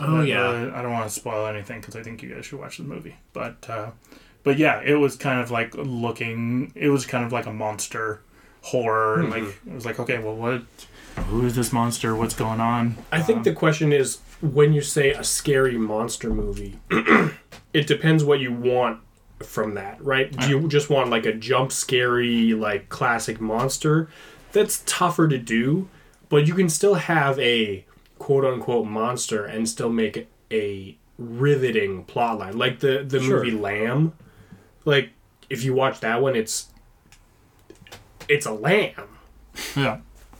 Oh 0.00 0.22
yeah, 0.22 0.44
uh, 0.44 0.72
I 0.74 0.82
don't 0.82 0.90
want 0.92 1.08
to 1.08 1.14
spoil 1.14 1.46
anything 1.46 1.80
because 1.80 1.94
I 1.94 2.02
think 2.02 2.20
you 2.20 2.34
guys 2.34 2.46
should 2.46 2.58
watch 2.58 2.78
the 2.78 2.82
movie. 2.82 3.14
But 3.32 3.70
uh, 3.70 3.90
but 4.44 4.58
yeah, 4.58 4.80
it 4.84 4.94
was 4.94 5.16
kind 5.16 5.40
of 5.40 5.50
like 5.50 5.74
looking. 5.74 6.72
It 6.76 6.88
was 6.90 7.04
kind 7.06 7.24
of 7.24 7.32
like 7.32 7.46
a 7.46 7.52
monster 7.52 8.20
horror. 8.62 9.20
and 9.20 9.30
Like 9.30 9.42
it 9.66 9.72
was 9.74 9.84
like 9.84 9.98
okay, 9.98 10.18
well, 10.18 10.36
what? 10.36 10.62
Who 11.28 11.44
is 11.46 11.54
this 11.54 11.72
monster? 11.72 12.14
What's 12.14 12.34
going 12.34 12.60
on? 12.60 12.96
I 13.12 13.20
think 13.22 13.38
Um, 13.38 13.42
the 13.44 13.52
question 13.52 13.92
is 13.92 14.18
when 14.40 14.72
you 14.72 14.80
say 14.80 15.10
a 15.12 15.22
scary 15.24 15.78
monster 15.78 16.28
movie, 16.30 16.78
it 17.72 17.86
depends 17.86 18.24
what 18.24 18.40
you 18.40 18.52
want 18.52 19.00
from 19.42 19.74
that, 19.74 20.02
right? 20.04 20.36
Do 20.36 20.48
you 20.48 20.68
just 20.68 20.90
want 20.90 21.10
like 21.10 21.24
a 21.26 21.32
jump 21.32 21.70
scary, 21.72 22.52
like 22.54 22.88
classic 22.88 23.40
monster? 23.40 24.08
That's 24.52 24.82
tougher 24.86 25.28
to 25.28 25.38
do, 25.38 25.88
but 26.28 26.46
you 26.46 26.54
can 26.54 26.68
still 26.68 26.94
have 26.94 27.38
a 27.38 27.84
quote 28.18 28.44
unquote 28.44 28.86
monster 28.86 29.44
and 29.44 29.68
still 29.68 29.90
make 29.90 30.28
a 30.50 30.96
riveting 31.18 32.04
plotline. 32.06 32.54
Like 32.56 32.80
the, 32.80 33.04
the 33.06 33.20
Sure. 33.20 33.38
movie 33.44 33.56
Lamb. 33.56 34.12
Like 34.84 35.10
if 35.50 35.62
you 35.64 35.74
watch 35.74 36.00
that 36.00 36.20
one, 36.22 36.36
it's 36.36 36.68
it's 38.28 38.46
a 38.46 38.52
lamb. 38.52 39.08
yeah. 39.76 39.98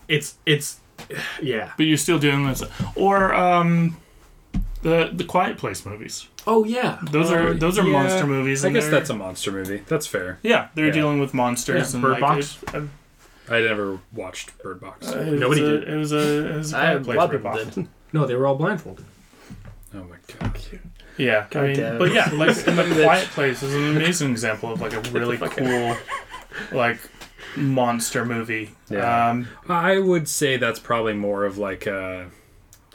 It's 0.09 0.37
it's 0.47 0.81
yeah. 1.43 1.73
But 1.77 1.85
you're 1.87 1.97
still 1.97 2.19
doing 2.19 2.47
this, 2.47 2.63
or 2.95 3.35
um, 3.35 3.97
the 4.83 5.11
the 5.13 5.25
Quiet 5.25 5.57
Place 5.59 5.85
movies. 5.87 6.29
Oh 6.47 6.65
yeah. 6.65 6.99
Those 7.11 7.31
are 7.31 7.49
Uh, 7.49 7.53
those 7.55 7.79
are 7.79 7.85
yeah, 7.87 7.93
monster 7.93 8.27
movies. 8.27 8.65
I 8.65 8.71
guess 8.71 8.89
that's 8.89 9.11
a 9.11 9.15
monster 9.15 9.51
movie. 9.53 9.83
That's 9.89 10.07
fair. 10.07 10.39
yeah. 10.43 10.69
They're 10.75 10.87
Yeah. 10.87 10.93
dealing 10.93 11.21
with 11.21 11.33
monsters 11.35 11.91
Yeah, 11.91 11.97
and 11.97 12.03
Bird 12.03 12.11
like 12.13 12.21
Box. 12.21 12.59
it- 12.63 12.75
uh, 12.75 12.83
I 13.47 13.61
never 13.61 13.99
watched 14.13 14.57
Bird 14.63 14.81
Box. 14.81 15.07
it 15.11 15.31
was 15.33 15.41
Nobody 15.41 15.63
a- 15.63 15.71
did. 15.81 15.89
It 15.89 15.97
was 15.97 16.13
a 16.13 16.53
it 16.55 16.57
was 16.57 16.73
a 16.73 16.77
I, 16.77 16.81
Quiet 16.81 16.97
a 17.01 17.05
Place 17.05 17.17
lot 17.19 17.35
of 17.35 17.43
people 17.43 17.51
ripoff. 17.51 17.75
did. 17.75 17.89
No, 18.13 18.27
they 18.27 18.35
were 18.37 18.47
all 18.47 18.57
blindfolded. 18.57 19.05
oh 19.95 20.05
my 20.05 20.17
god. 20.39 20.59
Yeah, 21.17 21.47
I 21.55 21.61
mean, 21.63 21.77
damn 21.77 21.99
but 21.99 22.13
yeah, 22.13 22.31
like 22.33 22.55
Son 22.57 22.79
of 22.79 22.91
a 22.91 22.95
the. 22.95 23.05
Quiet 23.05 23.29
Place 23.29 23.63
is 23.63 23.75
an 23.75 23.97
amazing 23.97 24.31
example 24.31 24.73
of 24.73 24.81
like 24.81 24.93
a 24.93 25.01
really 25.11 25.37
cool, 25.39 25.97
like 26.73 26.99
monster 27.57 28.25
movie. 28.25 28.73
Yeah. 28.91 29.31
Um, 29.31 29.49
I 29.69 29.99
would 29.99 30.29
say 30.29 30.57
that's 30.57 30.81
probably 30.81 31.13
more 31.15 31.45
of 31.45 31.57
like 31.59 31.87
a 31.87 32.31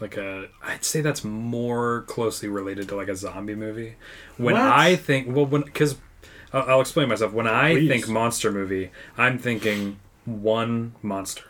like 0.02 0.18
a 0.18 0.48
I'd 0.64 0.84
say 0.84 1.02
that's 1.02 1.24
more 1.24 2.04
closely 2.08 2.50
related 2.50 2.90
to 2.90 2.96
like 2.96 3.08
a 3.08 3.16
zombie 3.16 3.56
movie. 3.56 3.96
When 4.38 4.56
What? 4.56 4.62
I 4.64 4.96
think 4.96 5.34
well 5.34 5.46
when 5.46 5.64
cuz 5.64 5.96
I'll, 6.54 6.64
I'll 6.64 6.82
explain 6.82 7.10
myself. 7.10 7.32
When 7.34 7.48
I 7.48 7.74
Please. 7.74 7.90
think 7.90 8.08
monster 8.10 8.52
movie, 8.52 8.92
I'm 9.18 9.38
thinking 9.38 10.00
one 10.26 10.94
monster. 11.02 11.44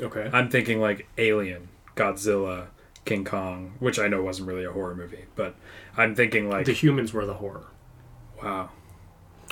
Okay. 0.00 0.30
I'm 0.32 0.48
thinking 0.48 0.80
like 0.80 1.06
Alien, 1.18 1.68
Godzilla, 1.94 2.66
King 3.04 3.24
Kong, 3.24 3.74
which 3.80 3.98
I 3.98 4.08
know 4.08 4.22
wasn't 4.22 4.48
really 4.48 4.64
a 4.64 4.72
horror 4.72 4.94
movie, 4.94 5.24
but 5.36 5.54
I'm 6.00 6.14
thinking 6.14 6.48
like 6.48 6.66
the 6.66 6.72
humans 6.72 7.12
were 7.12 7.26
the 7.26 7.34
horror. 7.34 7.66
wow. 8.42 8.70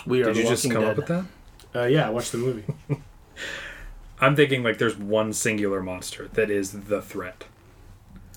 We 0.07 0.23
are 0.23 0.27
Did 0.33 0.37
you 0.39 0.43
just 0.45 0.71
come 0.71 0.83
Dead. 0.83 0.91
up 0.91 0.97
with 0.97 1.07
that? 1.09 1.25
Uh, 1.75 1.85
yeah, 1.87 2.07
I 2.07 2.11
watched 2.11 2.33
the 2.33 2.39
movie. 2.39 2.65
I'm 4.21 4.35
thinking 4.35 4.63
like 4.63 4.79
there's 4.79 4.97
one 4.97 5.33
singular 5.33 5.83
monster 5.83 6.29
that 6.35 6.51
is 6.51 6.73
the 6.73 7.03
threat. 7.03 7.45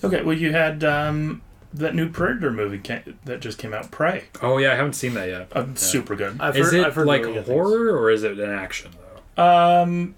okay, 0.04 0.22
well, 0.22 0.36
you 0.36 0.52
had 0.52 0.84
um, 0.84 1.42
that 1.72 1.94
new 1.94 2.08
Predator 2.08 2.50
movie 2.50 2.78
ca- 2.78 3.02
that 3.24 3.40
just 3.40 3.58
came 3.58 3.72
out, 3.72 3.90
Prey. 3.90 4.24
Oh 4.42 4.58
yeah, 4.58 4.72
I 4.72 4.76
haven't 4.76 4.92
seen 4.94 5.14
that 5.14 5.28
yet. 5.28 5.48
Uh, 5.52 5.74
Super 5.74 6.14
good. 6.16 6.36
I've 6.40 6.56
is 6.56 6.66
heard, 6.70 6.80
it 6.80 6.86
I've 6.86 6.94
heard 6.94 7.06
like 7.06 7.22
really 7.22 7.42
horror 7.42 7.96
or 7.96 8.10
is 8.10 8.22
it 8.22 8.38
an 8.38 8.50
action 8.50 8.90
though? 9.36 9.42
Um, 9.42 10.14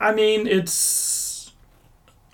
I 0.00 0.12
mean, 0.14 0.46
it's. 0.46 1.52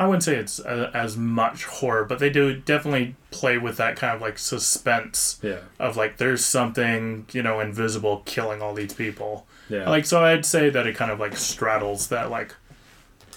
I 0.01 0.07
wouldn't 0.07 0.23
say 0.23 0.37
it's 0.37 0.61
uh, 0.61 0.91
as 0.95 1.17
much 1.17 1.65
horror, 1.65 2.05
but 2.05 2.19
they 2.21 2.31
do 2.31 2.55
definitely 2.57 3.17
play 3.31 3.59
with 3.59 3.77
that 3.77 3.97
kind 3.97 4.15
of 4.17 4.21
like 4.23 4.39
suspense 4.39 5.39
Yeah. 5.43 5.59
of 5.79 5.97
like 5.97 6.17
there's 6.17 6.45
something 6.45 7.27
you 7.33 7.43
know 7.43 7.61
invisible 7.61 8.23
killing 8.25 8.63
all 8.63 8.75
these 8.75 8.95
people. 8.95 9.47
Yeah. 9.69 9.89
Like 9.91 10.07
so, 10.07 10.25
I'd 10.25 10.47
say 10.47 10.71
that 10.71 10.87
it 10.87 10.97
kind 10.97 11.11
of 11.11 11.21
like 11.21 11.37
straddles 11.37 12.09
that 12.09 12.31
like 12.31 12.55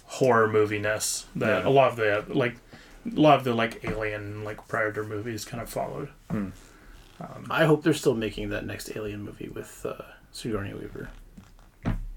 horror 0.05 0.47
moviness 0.47 1.26
that 1.35 1.63
Yeah. 1.63 1.69
a 1.69 1.72
lot 1.72 1.89
of 1.91 1.95
the 1.97 2.26
like 2.34 2.55
a 3.05 3.19
lot 3.19 3.38
of 3.38 3.43
the 3.43 3.53
like 3.53 3.84
alien 3.84 4.43
like 4.43 4.65
predator 4.68 5.03
movies 5.03 5.43
kind 5.45 5.61
of 5.61 5.69
followed. 5.69 6.09
I 7.49 7.65
hope 7.65 7.84
they're 7.84 7.93
still 7.93 8.15
making 8.15 8.49
that 8.49 8.65
next 8.65 8.95
Alien 8.95 9.22
movie 9.23 9.49
with 9.49 9.85
uh, 9.85 9.93
Sigourney 10.31 10.73
Weaver. 10.73 11.09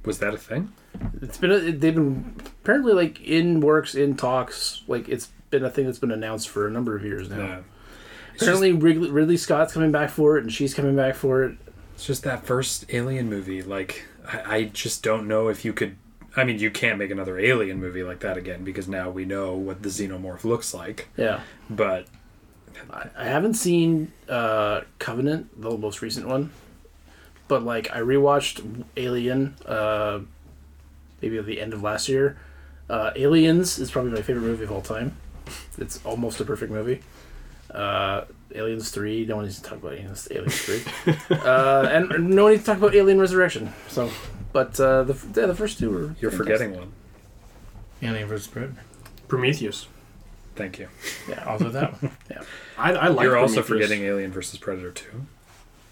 was 0.04 0.18
that 0.20 0.32
a 0.32 0.38
thing? 0.38 0.72
It's 1.20 1.36
been 1.36 1.50
a, 1.52 1.58
they've 1.58 1.94
been 1.94 2.36
apparently 2.62 2.94
like 2.94 3.20
in 3.20 3.60
works 3.60 3.94
in 3.94 4.16
talks. 4.16 4.82
Like 4.88 5.08
it's 5.08 5.28
been 5.54 5.64
a 5.64 5.70
thing 5.70 5.86
that's 5.86 5.98
been 5.98 6.10
announced 6.10 6.48
for 6.48 6.66
a 6.66 6.70
number 6.70 6.96
of 6.96 7.04
years 7.04 7.30
now. 7.30 7.38
Yeah. 7.38 7.60
Apparently 8.36 8.72
Ridley, 8.72 9.10
Ridley 9.10 9.36
Scott's 9.36 9.72
coming 9.72 9.92
back 9.92 10.10
for 10.10 10.36
it, 10.36 10.42
and 10.42 10.52
she's 10.52 10.74
coming 10.74 10.96
back 10.96 11.14
for 11.14 11.44
it. 11.44 11.56
It's 11.94 12.04
just 12.04 12.24
that 12.24 12.44
first 12.44 12.84
Alien 12.92 13.30
movie. 13.30 13.62
Like, 13.62 14.06
I, 14.26 14.56
I 14.56 14.64
just 14.64 15.02
don't 15.04 15.28
know 15.28 15.48
if 15.48 15.64
you 15.64 15.72
could. 15.72 15.96
I 16.36 16.42
mean, 16.42 16.58
you 16.58 16.72
can't 16.72 16.98
make 16.98 17.12
another 17.12 17.38
Alien 17.38 17.78
movie 17.78 18.02
like 18.02 18.18
that 18.20 18.36
again 18.36 18.64
because 18.64 18.88
now 18.88 19.08
we 19.08 19.24
know 19.24 19.54
what 19.54 19.84
the 19.84 19.88
xenomorph 19.88 20.42
looks 20.42 20.74
like. 20.74 21.08
Yeah, 21.16 21.40
But 21.70 22.08
I, 22.90 23.06
I 23.16 23.24
haven't 23.26 23.54
seen 23.54 24.10
uh, 24.28 24.80
Covenant, 24.98 25.60
the 25.62 25.78
most 25.78 26.02
recent 26.02 26.26
one, 26.26 26.50
but 27.46 27.62
like 27.62 27.94
I 27.94 28.00
rewatched 28.00 28.84
Alien, 28.96 29.54
uh, 29.64 30.20
maybe 31.22 31.38
at 31.38 31.46
the 31.46 31.60
end 31.60 31.72
of 31.72 31.84
last 31.84 32.08
year. 32.08 32.36
Uh, 32.90 33.12
Aliens 33.16 33.78
is 33.78 33.92
probably 33.92 34.10
my 34.10 34.20
favorite 34.22 34.42
movie 34.42 34.64
of 34.64 34.72
all 34.72 34.82
time. 34.82 35.16
It's 35.78 36.04
almost 36.04 36.40
a 36.40 36.44
perfect 36.44 36.70
movie. 36.72 37.02
Uh, 37.70 38.24
Aliens 38.54 38.90
three. 38.90 39.24
No 39.26 39.36
one 39.36 39.44
needs 39.46 39.60
to 39.60 39.62
talk 39.68 39.78
about 39.78 39.94
Aliens, 39.94 40.28
Aliens 40.30 40.58
three, 40.60 40.82
uh, 41.30 41.88
and 41.90 42.30
no 42.30 42.44
one 42.44 42.52
needs 42.52 42.64
to 42.64 42.70
talk 42.70 42.78
about 42.78 42.94
Alien 42.94 43.18
Resurrection. 43.20 43.72
So, 43.88 44.10
but 44.52 44.78
uh, 44.78 45.02
the 45.02 45.14
yeah, 45.34 45.46
the 45.46 45.54
first 45.56 45.78
two 45.78 45.90
were. 45.90 46.14
you're 46.20 46.30
fantastic. 46.30 46.36
forgetting 46.36 46.76
one. 46.76 46.92
Alien 48.02 48.28
vs 48.28 48.46
Predator. 48.46 48.82
Prometheus. 49.28 49.88
Thank 50.56 50.78
you. 50.78 50.88
Yeah, 51.28 51.42
Also 51.48 51.68
that 51.70 52.00
one. 52.00 52.12
I, 52.78 52.92
I 52.92 53.08
like. 53.08 53.24
you're 53.24 53.36
also 53.36 53.60
forgetting 53.62 54.02
Alien 54.02 54.30
versus 54.30 54.56
Predator 54.58 54.92
2 54.92 55.06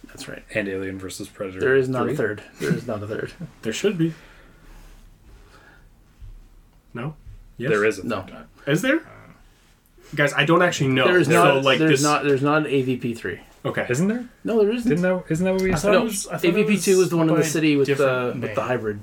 that's 0.06 0.28
right. 0.28 0.44
and 0.54 0.68
Alien 0.68 0.98
versus 1.00 1.26
Predator 1.28 1.58
There 1.58 1.74
is 1.74 1.88
not 1.88 2.04
3. 2.04 2.12
a 2.12 2.16
third. 2.16 2.42
There 2.60 2.72
is 2.72 2.86
not 2.86 3.02
a 3.02 3.06
third. 3.08 3.32
There 3.62 3.72
should 3.72 3.98
be. 3.98 4.14
No. 6.94 7.16
Yes. 7.56 7.70
There 7.70 7.84
is 7.84 7.98
a 7.98 8.06
No. 8.06 8.26
Is 8.66 8.82
there? 8.82 9.00
Guys, 10.14 10.32
I 10.34 10.44
don't 10.44 10.62
actually 10.62 10.90
know. 10.90 11.06
there 11.06 11.18
is 11.18 11.26
so, 11.26 11.32
not. 11.56 11.64
like 11.64 11.78
there's 11.78 12.00
this. 12.00 12.02
not. 12.02 12.24
There's 12.24 12.42
not 12.42 12.66
an 12.66 12.72
AVP 12.72 13.16
three. 13.16 13.40
Okay. 13.64 13.86
Isn't 13.88 14.08
there? 14.08 14.28
No, 14.44 14.58
there 14.62 14.72
isn't. 14.72 14.88
Didn't 14.88 15.02
that? 15.02 15.24
Isn't 15.30 15.44
that 15.44 15.52
what 15.52 15.62
we 15.62 15.72
I 15.72 15.76
said? 15.76 15.92
No, 15.92 16.00
it 16.02 16.04
was. 16.04 16.26
I 16.26 16.36
thought 16.36 16.44
it 16.44 16.54
AVP 16.54 16.82
two 16.84 16.98
was 16.98 17.10
the 17.10 17.16
one 17.16 17.28
in 17.28 17.36
the 17.36 17.44
city 17.44 17.76
with 17.76 17.86
the 17.88 17.94
different 17.94 18.40
with 18.42 18.54
the 18.54 18.62
hybrid. 18.62 19.00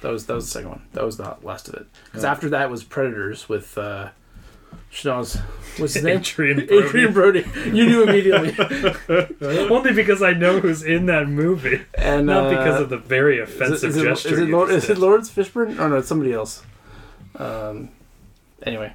That 0.00 0.10
was 0.12 0.26
that 0.26 0.34
was 0.34 0.44
the 0.46 0.50
second 0.50 0.70
one. 0.70 0.82
That 0.92 1.04
was 1.04 1.16
the 1.16 1.36
last 1.42 1.68
of 1.68 1.74
it. 1.74 1.86
Because 2.06 2.24
Oh. 2.24 2.28
after 2.28 2.48
that 2.50 2.70
was 2.70 2.82
Predators 2.84 3.48
with 3.48 3.76
uh, 3.76 4.08
Schnoz. 4.92 5.40
What's 5.76 5.94
his 5.94 6.04
name? 6.04 6.18
Adrian 6.18 6.56
Brody. 6.66 6.86
Adrien 6.86 7.12
Brody. 7.12 7.46
You 7.66 7.86
knew 7.86 8.02
immediately. 8.04 8.56
Only 9.70 9.92
because 9.92 10.22
I 10.22 10.32
know 10.32 10.60
who's 10.60 10.82
in 10.82 11.06
that 11.06 11.28
movie, 11.28 11.82
And 11.94 12.26
not 12.26 12.46
uh, 12.46 12.50
because 12.50 12.80
of 12.80 12.88
the 12.90 12.96
very 12.98 13.38
offensive 13.40 13.90
is 13.90 13.96
it, 13.96 14.04
gesture. 14.04 14.34
Is 14.34 14.38
it, 14.40 14.48
Lord, 14.48 14.70
is 14.70 14.88
it. 14.88 14.98
Laurence 14.98 15.30
Fishburne? 15.30 15.78
Oh 15.78 15.88
no, 15.88 15.96
it's 15.98 16.08
somebody 16.08 16.32
else. 16.32 16.62
Um. 17.36 17.90
Anyway, 18.62 18.92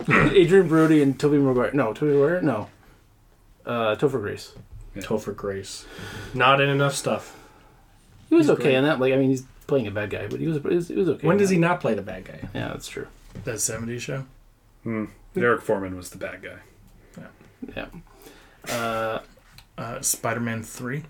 Adrien 0.08 0.68
Brody 0.68 1.02
and 1.02 1.18
Tobey 1.18 1.38
Maguire. 1.38 1.72
No, 1.72 1.92
Tobey 1.92 2.12
Maguire. 2.12 2.40
No. 2.42 2.68
Uh, 3.64 3.94
Topher 3.96 4.20
Grace. 4.20 4.52
Topher 4.96 5.34
Grace. 5.34 5.86
Not 6.34 6.60
in 6.60 6.68
enough 6.68 6.94
stuff. 6.94 7.38
He 8.28 8.34
was 8.34 8.46
He's 8.46 8.50
okay 8.50 8.62
great. 8.64 8.74
in 8.76 8.84
that. 8.84 8.98
Like 9.00 9.12
I 9.12 9.16
mean, 9.16 9.30
he's 9.30 9.44
playing 9.66 9.86
a 9.86 9.90
bad 9.90 10.10
guy, 10.10 10.26
but 10.26 10.40
he 10.40 10.46
was 10.46 10.56
he 10.62 10.74
was, 10.74 10.88
he 10.88 10.94
was 10.94 11.08
okay. 11.08 11.26
When 11.26 11.36
does 11.36 11.48
that. 11.48 11.54
he 11.54 11.60
not 11.60 11.80
play 11.80 11.94
the 11.94 12.02
bad 12.02 12.24
guy? 12.24 12.40
Yeah, 12.54 12.68
that's 12.68 12.88
true. 12.88 13.06
That 13.44 13.54
70s 13.56 14.00
show. 14.00 14.24
Hmm. 14.82 15.06
Derek 15.34 15.62
Forman 15.62 15.96
was 15.96 16.10
the 16.10 16.18
bad 16.18 16.42
guy. 16.42 17.24
Yeah. 17.76 17.86
Uh, 18.74 19.20
Uh, 19.78 20.00
Spider 20.02 20.40
Man 20.40 20.62
3. 20.62 21.04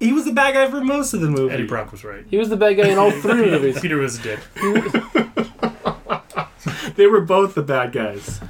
He 0.00 0.12
was 0.12 0.24
the 0.24 0.32
bad 0.32 0.54
guy 0.54 0.68
for 0.70 0.80
most 0.82 1.12
of 1.14 1.20
the 1.20 1.28
movie. 1.28 1.52
Eddie 1.54 1.66
Brock 1.66 1.92
was 1.92 2.02
right. 2.02 2.24
he 2.28 2.36
was 2.38 2.48
the 2.48 2.56
bad 2.56 2.74
guy 2.76 2.88
in 2.88 2.98
all 2.98 3.10
three 3.10 3.34
movies. 3.50 3.78
Peter 3.80 3.98
was 3.98 4.18
a 4.18 4.22
dick. 4.22 4.40
They 6.96 7.06
were 7.06 7.20
both 7.20 7.54
the 7.54 7.62
bad 7.62 7.92
guys. 7.92 8.40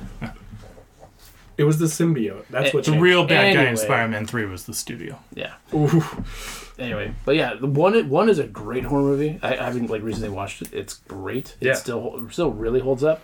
It 1.59 1.65
was 1.65 1.79
the 1.79 1.87
symbiote. 1.87 2.47
That's 2.51 2.69
Eh, 2.69 2.71
what 2.73 2.85
The 2.85 2.93
changed. 2.93 3.03
real 3.03 3.27
bad 3.27 3.55
guy 3.55 3.61
in 3.61 3.67
Anyway. 3.69 3.77
Spider 3.85 4.09
Man 4.09 4.27
3 4.27 4.47
was 4.47 4.65
the 4.65 4.75
studio. 4.75 5.19
Yeah. 5.35 5.53
Ooh. 5.75 6.03
Anyway, 6.79 7.13
but 7.27 7.37
yeah, 7.37 7.55
the 7.55 7.67
one 7.67 8.09
one 8.09 8.29
is 8.31 8.39
a 8.39 8.47
great 8.47 8.85
horror 8.85 9.03
movie. 9.03 9.39
I, 9.43 9.53
I 9.57 9.65
haven't 9.65 9.91
like 9.91 10.03
recently 10.03 10.31
watched 10.31 10.63
it. 10.63 10.73
It's 10.73 10.95
great. 10.95 11.57
Yeah. 11.61 11.73
It 11.73 11.77
still 11.77 12.27
still 12.31 12.51
really 12.51 12.81
holds 12.81 13.05
up. 13.05 13.21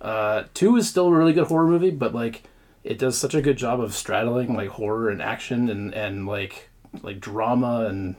Uh, 0.00 0.44
two 0.54 0.74
is 0.76 0.88
still 0.88 1.08
a 1.08 1.12
really 1.12 1.34
good 1.34 1.46
horror 1.46 1.66
movie, 1.66 1.90
but 1.90 2.14
like 2.14 2.44
it 2.82 2.98
does 2.98 3.16
such 3.18 3.34
a 3.34 3.42
good 3.42 3.58
job 3.58 3.80
of 3.80 3.94
straddling 3.94 4.54
like 4.54 4.70
horror 4.70 5.10
and 5.10 5.20
action 5.22 5.68
and 5.68 5.92
and 5.94 6.26
like 6.26 6.70
like 7.02 7.20
drama 7.20 7.84
and 7.86 8.16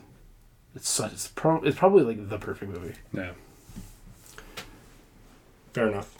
it's 0.76 0.88
such 0.88 1.12
it's, 1.12 1.28
pro- 1.28 1.62
it's 1.62 1.76
probably 1.76 2.04
like 2.04 2.28
the 2.28 2.38
perfect 2.38 2.70
movie. 2.72 2.94
Yeah. 3.12 3.32
Fair 5.76 5.88
enough. 5.88 6.16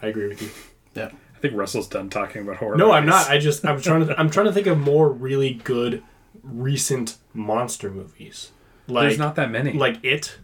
I 0.00 0.06
agree 0.06 0.28
with 0.28 0.40
you. 0.40 0.48
Yeah. 0.94 1.10
I 1.34 1.38
think 1.40 1.52
Russell's 1.54 1.88
done 1.88 2.08
talking 2.08 2.40
about 2.40 2.56
horror. 2.56 2.78
No, 2.78 2.90
I'm 2.90 3.04
not. 3.04 3.28
I 3.28 3.36
just 3.36 3.66
I'm 3.66 3.82
trying 3.82 4.06
to 4.06 4.18
I'm 4.18 4.30
trying 4.30 4.46
to 4.46 4.52
think 4.52 4.66
of 4.66 4.78
more 4.78 5.10
really 5.10 5.52
good 5.52 6.02
recent 6.42 7.18
monster 7.34 7.90
movies. 7.90 8.52
Like 8.88 9.08
There's 9.08 9.18
not 9.18 9.34
that 9.34 9.50
many. 9.50 9.74
like 9.74 10.02
it. 10.02 10.38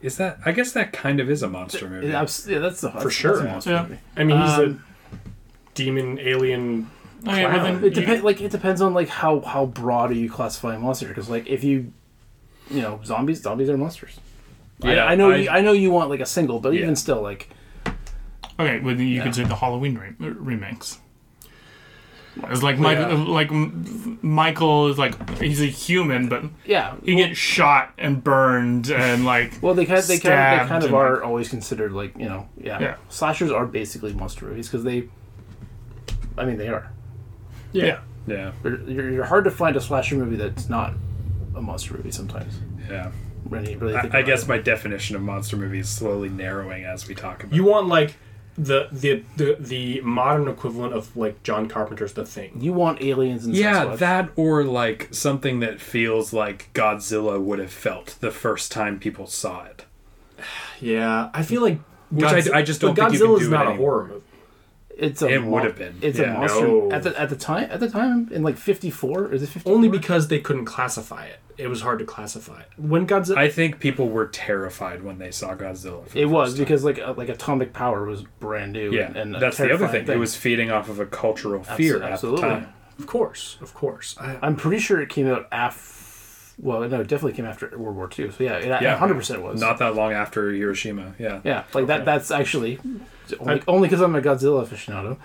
is 0.00 0.16
that? 0.16 0.38
I 0.44 0.50
guess 0.50 0.72
that 0.72 0.92
kind 0.92 1.20
of 1.20 1.30
is 1.30 1.44
a 1.44 1.48
monster 1.48 1.88
movie. 1.88 2.08
Yeah, 2.08 2.22
abs- 2.22 2.48
yeah, 2.48 2.58
that's 2.58 2.80
the 2.80 2.88
that's, 2.90 3.12
sure. 3.14 3.36
That's 3.36 3.44
a 3.46 3.50
monster 3.52 3.70
Yeah. 3.70 3.82
movie. 3.82 3.98
I 4.16 4.24
mean, 4.24 4.40
he's 4.40 4.58
Um, 4.58 4.84
a 5.14 5.18
demon 5.74 6.18
alien. 6.18 6.90
Okay, 7.24 7.44
well 7.44 7.52
Clown. 7.60 7.74
then, 7.76 7.84
It 7.84 7.94
depends. 7.94 8.24
Like 8.24 8.40
it 8.40 8.50
depends 8.50 8.80
on 8.80 8.94
like 8.94 9.08
how 9.08 9.38
how 9.42 9.66
broad 9.66 10.10
are 10.10 10.14
you 10.14 10.28
classifying 10.28 10.80
monster? 10.80 11.06
Because 11.06 11.30
like 11.30 11.46
if 11.46 11.62
you, 11.62 11.92
you 12.68 12.82
know, 12.82 12.98
zombies 13.04 13.40
zombies 13.42 13.70
are 13.70 13.76
monsters. 13.76 14.18
Yeah, 14.84 15.04
I, 15.04 15.12
I 15.12 15.14
know. 15.14 15.30
I- 15.30 15.36
you, 15.36 15.48
I 15.50 15.60
know 15.60 15.72
you 15.72 15.90
want 15.90 16.10
like 16.10 16.20
a 16.20 16.26
single, 16.26 16.60
but 16.60 16.72
Yeah. 16.74 16.82
even 16.82 16.96
still, 16.96 17.20
like 17.22 17.48
Okay, 18.58 18.80
well 18.80 18.94
then 18.94 19.06
you 19.06 19.16
Yeah. 19.16 19.22
could 19.24 19.34
say 19.34 19.44
the 19.44 19.54
Halloween 19.56 19.96
re- 19.98 20.14
uh, 20.26 20.30
remakes. 20.34 20.98
It's 22.48 22.62
like 22.62 22.78
Michael, 22.78 23.10
Yeah. 23.10 23.24
like 23.28 23.50
Michael 24.22 24.88
is 24.88 24.98
like 24.98 25.38
he's 25.38 25.60
a 25.60 25.66
human, 25.66 26.28
but 26.28 26.44
yeah. 26.64 26.94
he 27.04 27.14
gets 27.16 27.36
shot 27.38 27.92
and 27.98 28.24
burned 28.24 28.90
and 28.90 29.24
like 29.26 29.58
Well, 29.60 29.74
they 29.74 29.84
kind 29.84 30.02
they 30.02 30.18
kind 30.18 30.60
they 30.62 30.68
kind 30.68 30.84
of 30.84 30.94
are 30.94 31.14
like- 31.16 31.24
always 31.24 31.48
considered 31.50 31.92
like 31.92 32.16
you 32.16 32.26
know 32.26 32.48
yeah. 32.56 32.80
Yeah. 32.80 32.94
Slashers 33.10 33.50
are 33.50 33.66
basically 33.66 34.12
monster 34.14 34.46
movies 34.46 34.66
because 34.68 34.82
they, 34.84 35.08
I 36.38 36.44
mean 36.46 36.56
they 36.56 36.68
are. 36.68 36.90
yeah. 37.72 38.00
yeah. 38.26 38.52
They're, 38.62 38.80
you're, 38.82 39.10
you're 39.10 39.24
hard 39.24 39.44
to 39.44 39.50
find 39.50 39.76
a 39.76 39.80
slasher 39.80 40.14
movie 40.16 40.36
that's 40.36 40.68
not 40.70 40.94
a 41.54 41.60
monster 41.60 41.94
movie 41.94 42.12
sometimes. 42.12 42.60
Yeah. 42.88 43.10
Really, 43.48 43.76
really 43.76 44.00
think 44.00 44.14
I, 44.14 44.18
I 44.18 44.22
guess 44.22 44.44
it. 44.44 44.48
my 44.48 44.58
definition 44.58 45.16
of 45.16 45.22
monster 45.22 45.56
movie 45.56 45.80
is 45.80 45.88
slowly 45.88 46.28
narrowing 46.28 46.84
as 46.84 47.06
we 47.08 47.14
talk 47.14 47.42
about. 47.42 47.54
You 47.54 47.64
want 47.64 47.88
like 47.88 48.16
the 48.56 48.88
the 48.92 49.24
the 49.36 49.56
the 49.58 50.00
modern 50.02 50.46
equivalent 50.48 50.92
of 50.94 51.16
like 51.16 51.42
John 51.42 51.68
Carpenter's 51.68 52.12
The 52.12 52.24
Thing. 52.26 52.58
you 52.60 52.72
want 52.72 53.00
aliens 53.02 53.44
and 53.46 53.54
Yeah, 53.56 53.84
Sasquatch. 53.86 53.98
that 53.98 54.28
or 54.36 54.62
like 54.64 55.08
something 55.10 55.60
that 55.60 55.80
feels 55.80 56.32
like 56.32 56.70
Godzilla 56.74 57.40
would 57.40 57.58
have 57.58 57.72
felt 57.72 58.16
the 58.20 58.30
first 58.30 58.70
time 58.70 58.98
people 58.98 59.26
saw 59.26 59.64
it. 59.64 59.84
Yeah, 60.80 61.30
I 61.32 61.42
feel 61.44 61.62
like 61.62 61.78
Which 62.10 62.24
I- 62.24 62.58
I 62.58 62.62
just 62.62 62.80
don't 62.80 62.94
but 62.96 63.10
think 63.10 63.20
you 63.20 63.26
can 63.26 63.38
do 63.38 63.46
it 63.46 63.50
not 63.50 63.68
a 63.68 63.74
horror 63.74 64.06
movie. 64.08 64.22
It's 65.02 65.20
a 65.22 65.28
It 65.28 65.40
mon- 65.40 65.50
would 65.50 65.64
have 65.64 65.76
been. 65.76 65.96
It's 66.00 66.18
Yeah. 66.18 66.34
a 66.34 66.38
monster 66.38 66.66
No. 66.66 66.90
at 66.92 67.02
the 67.02 67.20
at 67.20 67.28
the 67.28 67.36
time 67.36 67.68
at 67.70 67.80
the 67.80 67.90
time 67.90 68.28
in 68.30 68.42
like 68.42 68.56
fifty 68.56 68.88
four. 68.90 69.32
Is 69.32 69.42
it 69.42 69.48
fifty? 69.48 69.68
Only 69.70 69.88
because 69.88 70.28
they 70.28 70.38
couldn't 70.38 70.64
classify 70.64 71.24
it. 71.26 71.38
It 71.58 71.66
was 71.68 71.82
hard 71.82 71.98
to 71.98 72.04
classify 72.06 72.60
it. 72.60 72.68
When 72.78 73.06
Godzilla, 73.06 73.36
I 73.36 73.48
think 73.50 73.78
people 73.78 74.08
were 74.08 74.26
terrified 74.26 75.02
when 75.02 75.18
they 75.18 75.30
saw 75.30 75.54
Godzilla. 75.54 76.06
For 76.06 76.14
the 76.14 76.20
It 76.22 76.24
was 76.26 76.50
first 76.50 76.56
time. 76.56 76.64
because 76.64 76.84
like 76.84 76.98
uh, 76.98 77.14
like 77.16 77.28
atomic 77.28 77.72
power 77.72 78.04
was 78.06 78.22
brand 78.40 78.72
new. 78.72 78.90
yeah, 78.92 79.08
and, 79.08 79.16
and 79.16 79.34
that's 79.34 79.58
the 79.58 79.64
other 79.64 79.76
terrifying 79.78 80.06
thing. 80.06 80.16
It 80.16 80.18
was 80.18 80.34
feeding 80.36 80.70
off 80.70 80.88
of 80.88 80.98
a 81.00 81.06
cultural 81.06 81.62
fear 81.62 81.98
Abso- 81.98 82.04
at 82.04 82.12
absolutely. 82.12 82.42
the 82.42 82.48
time. 82.48 82.68
of 82.98 83.06
course, 83.06 83.58
of 83.60 83.74
course. 83.74 84.16
I, 84.20 84.38
I'm 84.40 84.56
pretty 84.56 84.78
sure 84.80 85.00
it 85.00 85.08
came 85.08 85.26
out 85.28 85.46
af. 85.52 85.98
Well, 86.58 86.80
no, 86.88 87.00
it 87.00 87.08
definitely 87.08 87.32
came 87.32 87.46
after 87.46 87.76
World 87.78 87.96
War 87.96 88.10
II. 88.16 88.30
So 88.30 88.44
yeah, 88.44 88.56
it 88.58 88.82
Yeah. 88.82 88.96
hundred 88.96 89.14
percent 89.14 89.42
was. 89.42 89.60
Not 89.60 89.78
that 89.78 89.94
long 89.94 90.12
after 90.12 90.50
Hiroshima. 90.52 91.14
Yeah. 91.18 91.40
yeah, 91.44 91.64
like 91.74 91.86
that. 91.86 92.04
That's 92.04 92.30
actually 92.30 92.78
only 93.40 93.62
only 93.66 93.88
because 93.88 94.00
I'm 94.02 94.14
a 94.14 94.20
Godzilla 94.20 94.66
aficionado. 94.66 95.16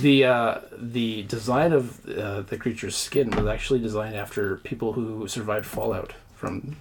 The 0.00 0.24
uh, 0.24 0.60
the 0.76 1.22
design 1.24 1.72
of 1.72 2.04
uh, 2.08 2.42
the 2.42 2.56
creature's 2.56 2.96
skin 2.96 3.30
was 3.30 3.46
actually 3.46 3.80
designed 3.80 4.16
after 4.16 4.56
people 4.58 4.92
who 4.94 5.28
survived 5.28 5.66
fallout 5.66 6.14
from 6.34 6.76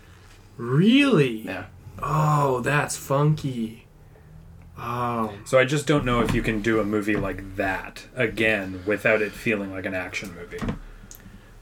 Really? 0.58 1.42
Yeah. 1.42 1.66
Oh, 2.02 2.62
that's 2.62 2.98
funky. 2.98 3.86
Oh, 4.78 5.32
So 5.46 5.60
I 5.60 5.66
just 5.66 5.86
don't 5.86 6.06
know 6.06 6.22
if 6.22 6.34
you 6.34 6.42
can 6.42 6.62
do 6.62 6.80
a 6.80 6.84
movie 6.84 7.16
like 7.16 7.56
that 7.56 8.08
again 8.16 8.82
without 8.88 9.22
it 9.22 9.32
feeling 9.32 9.72
like 9.72 9.86
an 9.86 9.94
action 9.94 10.34
movie. 10.36 10.60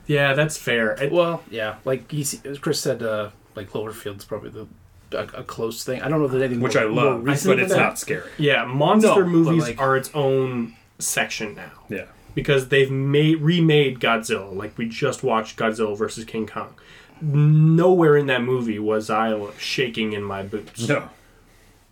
Yeah, 0.09 0.33
that's 0.33 0.57
fair. 0.57 0.91
It- 1.01 1.11
Well, 1.13 1.41
yeah, 1.49 1.75
like 1.85 2.11
he's, 2.11 2.43
as 2.45 2.59
Chris 2.59 2.81
said, 2.81 3.01
uh, 3.01 3.29
like 3.55 3.69
Cloverfield's 3.69 4.25
probably 4.25 4.49
the 4.49 4.67
a, 5.11 5.23
a 5.39 5.43
close 5.43 5.83
thing. 5.83 6.01
I 6.01 6.09
don't 6.09 6.19
know 6.19 6.25
if 6.25 6.31
there's 6.31 6.43
anything 6.43 6.61
Which 6.61 6.75
more, 6.75 6.83
I 6.83 6.87
more 6.87 7.03
love, 7.13 7.23
recent 7.23 7.51
but 7.55 7.59
it's 7.63 7.71
than 7.71 7.81
not 7.81 7.89
that. 7.91 7.97
scary. 7.97 8.29
yeah, 8.37 8.65
monster 8.65 9.23
No, 9.23 9.25
movies 9.25 9.63
like- 9.63 9.79
are 9.79 9.95
its 9.95 10.11
own 10.13 10.75
section 10.99 11.55
now 11.55 11.71
Yeah. 11.89 12.05
because 12.35 12.67
they've 12.67 12.91
made 12.91 13.41
remade 13.41 13.99
Godzilla. 13.99 14.53
Like 14.55 14.77
we 14.77 14.87
just 14.89 15.23
watched 15.23 15.57
Godzilla 15.57 15.97
versus 15.97 16.25
King 16.25 16.45
Kong. 16.45 16.73
Nowhere 17.21 18.15
in 18.17 18.27
that 18.27 18.41
movie 18.43 18.79
was 18.79 19.09
I 19.09 19.35
shaking 19.57 20.13
in 20.13 20.23
my 20.23 20.43
boots. 20.43 20.87
No. 20.87 21.09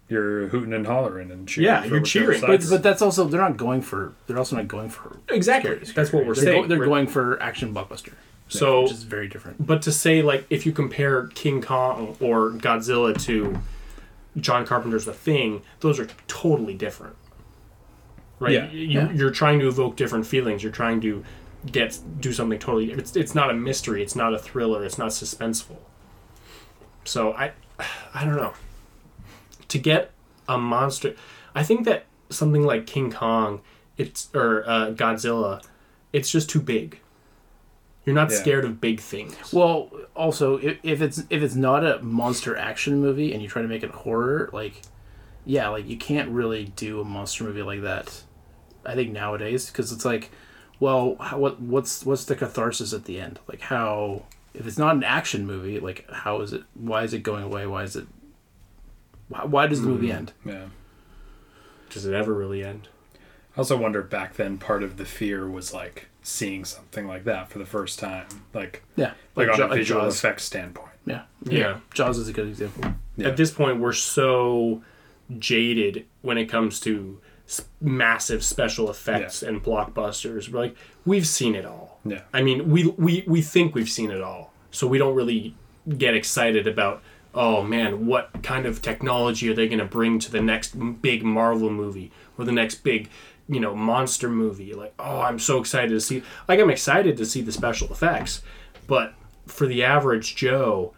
You're 0.09 0.47
hooting 0.47 0.73
and 0.73 0.87
hollering 0.87 1.31
and 1.31 1.47
cheering. 1.47 1.65
Yeah, 1.65 1.83
you're 1.83 1.99
cheering. 2.01 2.39
But, 2.39 2.63
but 2.69 2.81
that's 2.81 3.01
also 3.01 3.25
they're 3.25 3.41
not 3.41 3.57
going 3.57 3.81
for 3.81 4.13
they're 4.25 4.37
also 4.37 4.55
not 4.55 4.67
going 4.67 4.89
for 4.89 5.17
Exactly. 5.29 5.75
That's 5.93 6.13
what 6.13 6.25
we're 6.25 6.33
they're, 6.33 6.43
saying. 6.45 6.61
go- 6.63 6.67
they're 6.69 6.79
We're- 6.79 6.89
going 6.89 7.07
for 7.07 7.41
action 7.43 7.73
blockbuster. 7.73 8.13
So- 8.47 8.83
which 8.83 8.91
is 8.93 9.03
very 9.03 9.27
different. 9.27 9.65
But 9.67 9.81
to 9.81 9.91
say 9.91 10.21
like 10.21 10.45
if 10.49 10.65
you 10.65 10.71
compare 10.71 11.27
King 11.27 11.61
Kong 11.61 12.15
or 12.21 12.51
Godzilla 12.51 13.19
to 13.25 13.57
John 14.37 14.65
Carpenter's 14.65 15.03
The 15.05 15.13
Thing, 15.13 15.61
those 15.81 15.99
are 15.99 16.07
totally 16.27 16.73
different. 16.75 17.15
Right? 18.39 18.53
Yeah. 18.53 18.69
You, 18.71 18.79
Yeah. 18.87 19.11
You're 19.11 19.31
trying 19.31 19.59
to 19.59 19.67
evoke 19.67 19.97
different 19.97 20.25
feelings. 20.25 20.63
You're 20.63 20.71
trying 20.71 21.01
to 21.01 21.25
get 21.69 21.99
do 22.21 22.31
something 22.31 22.59
totally. 22.59 22.91
It's 22.93 23.15
it's 23.17 23.35
not 23.35 23.49
a 23.49 23.53
mystery. 23.53 24.01
It's 24.03 24.15
not 24.15 24.33
a 24.33 24.39
thriller. 24.39 24.85
It's 24.85 24.97
not 24.97 25.09
suspenseful. 25.09 25.77
So 27.03 27.33
I, 27.33 27.51
I 28.13 28.23
don't 28.23 28.37
know. 28.37 28.53
To 29.69 29.77
get 29.77 30.11
a 30.47 30.57
monster, 30.57 31.15
I 31.53 31.63
think 31.63 31.85
that 31.85 32.05
something 32.29 32.63
like 32.63 32.85
King 32.87 33.11
Kong, 33.11 33.61
it's 33.97 34.29
or 34.33 34.63
uh, 34.67 34.91
Godzilla, 34.91 35.61
it's 36.13 36.31
just 36.31 36.49
too 36.49 36.61
big. 36.61 36.99
You're 38.05 38.15
not 38.15 38.31
Yeah. 38.31 38.37
scared 38.37 38.63
of 38.63 38.79
big 38.79 39.01
things. 39.01 39.51
Well, 39.51 39.91
also 40.15 40.57
if, 40.57 40.77
if 40.83 41.01
it's 41.01 41.23
if 41.29 41.41
it's 41.43 41.55
not 41.55 41.85
a 41.85 42.01
monster 42.01 42.55
action 42.55 43.01
movie 43.01 43.33
and 43.33 43.41
you 43.41 43.49
try 43.49 43.61
to 43.61 43.67
make 43.67 43.83
it 43.83 43.89
horror, 43.91 44.49
like 44.53 44.81
yeah, 45.45 45.67
like 45.69 45.87
you 45.87 45.97
can't 45.97 46.29
really 46.29 46.65
do 46.65 47.01
a 47.01 47.03
monster 47.05 47.43
movie 47.43 47.61
like 47.63 47.81
that. 47.81 48.23
I 48.85 48.95
think 48.95 49.11
nowadays 49.11 49.65
because 49.69 49.91
it's 49.91 50.05
like, 50.05 50.31
well, 50.79 51.17
how, 51.19 51.37
what 51.39 51.59
what's 51.59 52.05
what's 52.05 52.23
the 52.23 52.35
catharsis 52.37 52.93
at 52.93 53.03
the 53.03 53.19
end? 53.19 53.39
Like 53.49 53.59
how 53.61 54.23
if 54.53 54.65
it's 54.65 54.77
not 54.77 54.95
an 54.95 55.03
action 55.03 55.45
movie, 55.45 55.79
like 55.81 56.09
how 56.09 56.39
is 56.39 56.53
it? 56.53 56.63
Why 56.73 57.03
is 57.03 57.13
it 57.13 57.23
going 57.23 57.43
away? 57.43 57.67
Why 57.67 57.83
is 57.83 57.97
it? 57.97 58.07
Why, 59.29 59.45
why 59.45 59.67
does 59.67 59.81
the 59.81 59.87
movie 59.87 60.07
mm, 60.09 60.15
end? 60.15 60.33
yeah. 60.45 60.65
Does 61.89 62.05
it 62.05 62.13
ever 62.13 62.33
really 62.33 62.63
end? 62.63 62.87
I 63.55 63.59
also 63.59 63.77
wonder 63.77 64.01
if 64.01 64.09
back 64.09 64.35
then 64.35 64.57
part 64.57 64.83
of 64.83 64.97
the 64.97 65.05
fear 65.05 65.49
was 65.49 65.73
like 65.73 66.07
seeing 66.21 66.65
something 66.65 67.07
like 67.07 67.23
that 67.23 67.49
for 67.49 67.59
the 67.59 67.65
first 67.65 67.97
time. 67.99 68.27
Like 68.53 68.83
Yeah, 68.95 69.13
like, 69.35 69.49
on 69.49 69.57
Ja- 69.57 69.65
a 69.67 69.75
visual 69.75 70.01
Jaws. 70.01 70.17
effects 70.17 70.43
standpoint. 70.43 70.91
Yeah, 71.05 71.23
Yeah. 71.43 71.79
Jaws 71.93 72.17
is 72.17 72.27
a 72.27 72.33
good 72.33 72.47
example. 72.49 72.93
Yeah. 73.15 73.29
At 73.29 73.37
this 73.37 73.49
point, 73.51 73.79
we're 73.79 73.93
so 73.93 74.81
jaded 75.39 76.05
when 76.21 76.37
it 76.37 76.45
comes 76.47 76.79
to 76.81 77.19
massive 77.79 78.43
special 78.43 78.89
effects 78.89 79.41
and 79.41 79.63
blockbusters. 79.63 80.49
We're 80.51 80.59
like, 80.59 80.75
we've 81.05 81.25
seen 81.27 81.55
it 81.55 81.65
all. 81.65 81.99
Yeah. 82.05 82.21
I 82.33 82.41
mean, 82.43 82.69
we, 82.69 82.87
we, 82.97 83.23
we 83.25 83.41
think 83.41 83.73
we've 83.73 83.89
seen 83.89 84.11
it 84.11 84.21
all. 84.21 84.53
So 84.71 84.85
we 84.85 84.97
don't 84.97 85.15
really 85.15 85.55
get 85.97 86.13
excited 86.13 86.67
about, 86.67 87.01
oh 87.33 87.63
man, 87.63 88.05
what 88.05 88.43
kind 88.43 88.65
of 88.65 88.81
technology 88.81 89.49
are 89.49 89.53
they 89.53 89.67
going 89.67 89.79
to 89.79 89.85
bring 89.85 90.19
to 90.19 90.31
the 90.31 90.41
next 90.41 90.71
big 91.01 91.23
Marvel 91.23 91.69
movie 91.69 92.11
or 92.37 92.45
the 92.45 92.51
next 92.51 92.83
big, 92.83 93.09
you 93.47 93.59
know, 93.59 93.75
monster 93.75 94.29
movie? 94.29 94.73
Like, 94.73 94.93
oh, 94.99 95.21
I'm 95.21 95.39
so 95.39 95.59
excited 95.59 95.89
to 95.89 96.01
see. 96.01 96.23
Like, 96.47 96.59
I'm 96.59 96.69
excited 96.69 97.17
to 97.17 97.25
see 97.25 97.41
the 97.41 97.51
special 97.51 97.89
effects. 97.91 98.41
But 98.87 99.13
for 99.45 99.67
the 99.67 99.83
average 99.83 100.35
Joe, 100.35 100.93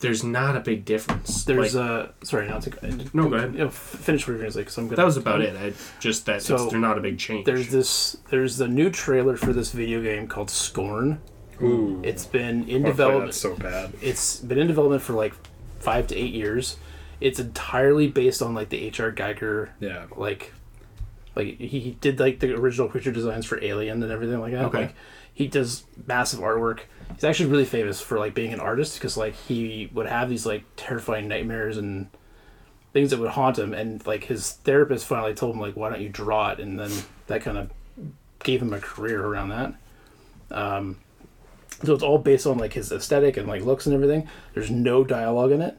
there's 0.00 0.24
not 0.24 0.56
a 0.56 0.60
big 0.60 0.84
difference. 0.84 1.44
There's 1.44 1.74
Like, 1.74 1.90
uh 1.90 2.06
sorry, 2.22 2.48
not 2.48 2.62
to 2.62 3.08
No, 3.14 3.28
go 3.28 3.36
ahead. 3.36 3.52
You 3.52 3.60
know, 3.60 3.70
finish 3.70 4.26
what 4.26 4.32
you're 4.32 4.40
gonna 4.40 4.50
say 4.50 4.60
because 4.60 4.76
I'm 4.76 4.86
gonna. 4.86 4.96
that 4.96 5.04
was 5.04 5.16
about 5.16 5.40
it. 5.40 5.56
I 5.56 5.72
just 6.00 6.26
that 6.26 6.42
So, 6.42 6.56
it's, 6.56 6.66
they're 6.66 6.80
not 6.80 6.98
a 6.98 7.00
big 7.00 7.18
change. 7.18 7.46
There's 7.46 7.68
this. 7.68 8.16
There's 8.30 8.58
the 8.58 8.68
new 8.68 8.90
trailer 8.90 9.36
for 9.36 9.52
this 9.52 9.72
video 9.72 10.02
game 10.02 10.26
called 10.26 10.50
Scorn. 10.50 11.20
Ooh. 11.62 12.00
It's 12.04 12.26
been 12.26 12.68
in 12.68 12.82
development. 12.82 13.26
That's 13.26 13.40
so 13.40 13.56
bad. 13.56 13.92
It's 14.02 14.40
been 14.40 14.58
in 14.58 14.66
development 14.66 15.02
for 15.02 15.12
like 15.12 15.34
five 15.84 16.06
to 16.08 16.16
eight 16.16 16.32
years. 16.34 16.76
It's 17.20 17.38
entirely 17.38 18.08
based 18.08 18.42
on 18.42 18.54
like 18.54 18.70
the 18.70 18.80
H.R. 18.86 19.12
Giger 19.12 19.68
Yeah. 19.80 20.06
like 20.16 20.52
like 21.36 21.58
he, 21.58 21.96
did 22.00 22.20
like 22.20 22.38
the 22.40 22.54
original 22.54 22.88
creature 22.88 23.10
designs 23.12 23.44
for 23.46 23.62
Alien 23.62 24.02
and 24.02 24.12
everything 24.12 24.40
like 24.40 24.52
that. 24.52 24.64
Okay. 24.66 24.78
Like 24.82 24.94
he 25.32 25.48
does 25.48 25.84
massive 26.06 26.40
artwork. 26.40 26.80
He's 27.14 27.24
actually 27.24 27.50
really 27.50 27.64
famous 27.64 28.00
for 28.00 28.18
like 28.18 28.34
being 28.34 28.52
an 28.52 28.60
artist 28.60 28.94
because 28.94 29.16
like 29.16 29.34
he 29.34 29.90
would 29.92 30.06
have 30.06 30.28
these 30.28 30.46
like 30.46 30.64
terrifying 30.76 31.26
nightmares 31.28 31.76
and 31.76 32.08
things 32.92 33.10
that 33.10 33.18
would 33.18 33.30
haunt 33.30 33.58
him 33.58 33.74
and 33.74 34.06
like 34.06 34.24
his 34.24 34.52
therapist 34.52 35.04
finally 35.06 35.34
told 35.34 35.54
him 35.56 35.60
like 35.60 35.76
why 35.76 35.90
don't 35.90 36.00
you 36.00 36.08
draw 36.08 36.50
it 36.52 36.60
and 36.60 36.78
then 36.78 36.90
that 37.26 37.42
kind 37.42 37.58
of 37.58 37.68
gave 38.44 38.62
him 38.62 38.72
a 38.72 38.78
career 38.78 39.24
around 39.24 39.48
that. 39.48 39.74
Um, 40.52 40.98
so 41.86 41.94
it's 41.94 42.02
all 42.02 42.18
based 42.18 42.46
on 42.46 42.58
like 42.58 42.72
his 42.74 42.92
aesthetic 42.92 43.36
and 43.36 43.48
like 43.48 43.62
looks 43.62 43.86
and 43.86 43.94
everything. 43.94 44.28
There's 44.54 44.70
no 44.70 45.04
dialogue 45.04 45.52
in 45.52 45.62
it, 45.62 45.78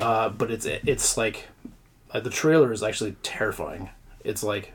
uh, 0.00 0.28
but 0.30 0.50
it's 0.50 0.66
it's 0.66 1.16
like 1.16 1.48
uh, 2.12 2.20
the 2.20 2.30
trailer 2.30 2.72
is 2.72 2.82
actually 2.82 3.16
terrifying. 3.22 3.90
It's 4.24 4.42
like 4.42 4.72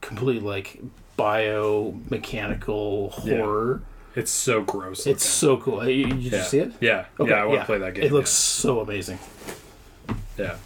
completely 0.00 0.46
like 0.46 0.80
biomechanical 1.18 3.24
Yeah. 3.24 3.38
horror. 3.38 3.82
It's 4.14 4.30
so 4.30 4.62
gross. 4.62 5.06
It's 5.06 5.24
so 5.24 5.56
cool. 5.56 5.88
You, 5.88 6.08
you 6.08 6.30
yeah. 6.30 6.42
see 6.42 6.58
it? 6.58 6.72
Yeah. 6.80 7.06
Okay, 7.18 7.30
yeah, 7.30 7.42
I 7.42 7.46
want 7.46 7.60
to 7.60 7.66
play 7.66 7.78
that 7.78 7.94
game. 7.94 8.04
It 8.04 8.12
looks 8.12 8.30
so 8.30 8.80
amazing. 8.80 9.18
Yeah. 10.36 10.56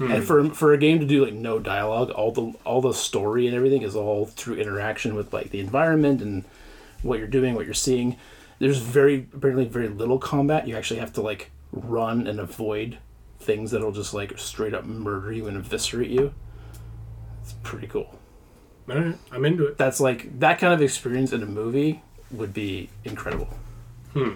And 0.00 0.24
for 0.24 0.48
for 0.50 0.72
a 0.72 0.78
game 0.78 0.98
to 1.00 1.06
do 1.06 1.24
like 1.24 1.34
no 1.34 1.58
dialogue, 1.58 2.10
all 2.10 2.32
the 2.32 2.54
all 2.64 2.80
the 2.80 2.94
story 2.94 3.46
and 3.46 3.54
everything 3.54 3.82
is 3.82 3.94
all 3.94 4.24
through 4.26 4.56
interaction 4.56 5.14
with 5.14 5.32
like 5.34 5.50
the 5.50 5.60
environment 5.60 6.22
and 6.22 6.44
what 7.02 7.18
you're 7.18 7.28
doing, 7.28 7.54
what 7.54 7.64
you're 7.64 7.74
seeing. 7.74 8.16
There's 8.58 8.78
very 8.78 9.26
apparently 9.34 9.64
very 9.64 9.88
little 9.88 10.18
combat. 10.18 10.68
You 10.68 10.76
actually 10.76 11.00
have 11.00 11.12
to 11.14 11.22
like 11.22 11.50
run 11.72 12.26
and 12.26 12.38
avoid 12.38 12.98
things 13.38 13.70
that'll 13.70 13.92
just 13.92 14.12
like 14.12 14.38
straight 14.38 14.74
up 14.74 14.84
murder 14.84 15.32
you 15.32 15.46
and 15.46 15.56
eviscerate 15.56 16.10
you. 16.10 16.34
It's 17.42 17.54
pretty 17.62 17.86
cool. 17.86 18.18
All 18.88 18.96
right, 18.96 19.16
I'm 19.32 19.44
into 19.44 19.66
it. 19.66 19.78
That's 19.78 20.00
like 20.00 20.40
that 20.40 20.58
kind 20.58 20.74
of 20.74 20.82
experience 20.82 21.32
in 21.32 21.42
a 21.42 21.46
movie 21.46 22.02
would 22.30 22.52
be 22.52 22.90
incredible. 23.04 23.48
Hmm. 24.12 24.32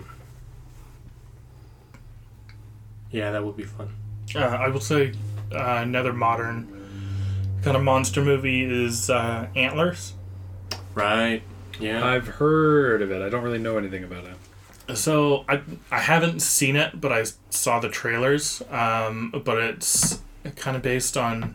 Yeah, 3.11 3.33
that 3.33 3.45
would 3.45 3.57
be 3.57 3.65
fun. 3.65 3.91
Uh, 4.35 4.41
I 4.41 4.69
will 4.69 4.81
say 4.81 5.13
uh, 5.53 5.81
another 5.83 6.13
modern 6.13 6.69
kind 7.63 7.77
of 7.77 7.83
monster 7.83 8.23
movie 8.23 8.65
is 8.65 9.11
uh, 9.11 9.49
Antlers. 9.55 10.15
Right. 10.95 11.43
Yeah. 11.81 12.05
I've 12.07 12.27
heard 12.27 13.03
of 13.03 13.11
it. 13.11 13.23
I 13.23 13.29
don't 13.29 13.43
really 13.43 13.59
know 13.59 13.77
anything 13.79 14.05
about 14.05 14.25
it. 14.25 14.97
So 14.97 15.45
I 15.49 15.61
I 15.91 16.01
haven't 16.01 16.41
seen 16.41 16.77
it, 16.77 17.01
but 17.01 17.13
I 17.13 17.25
saw 17.51 17.81
the 17.81 17.89
trailers. 17.89 18.63
Um, 18.71 19.33
but 19.45 19.59
it's 19.59 20.21
kind 20.57 20.77
of 20.77 20.83
based 20.83 21.17
on. 21.17 21.55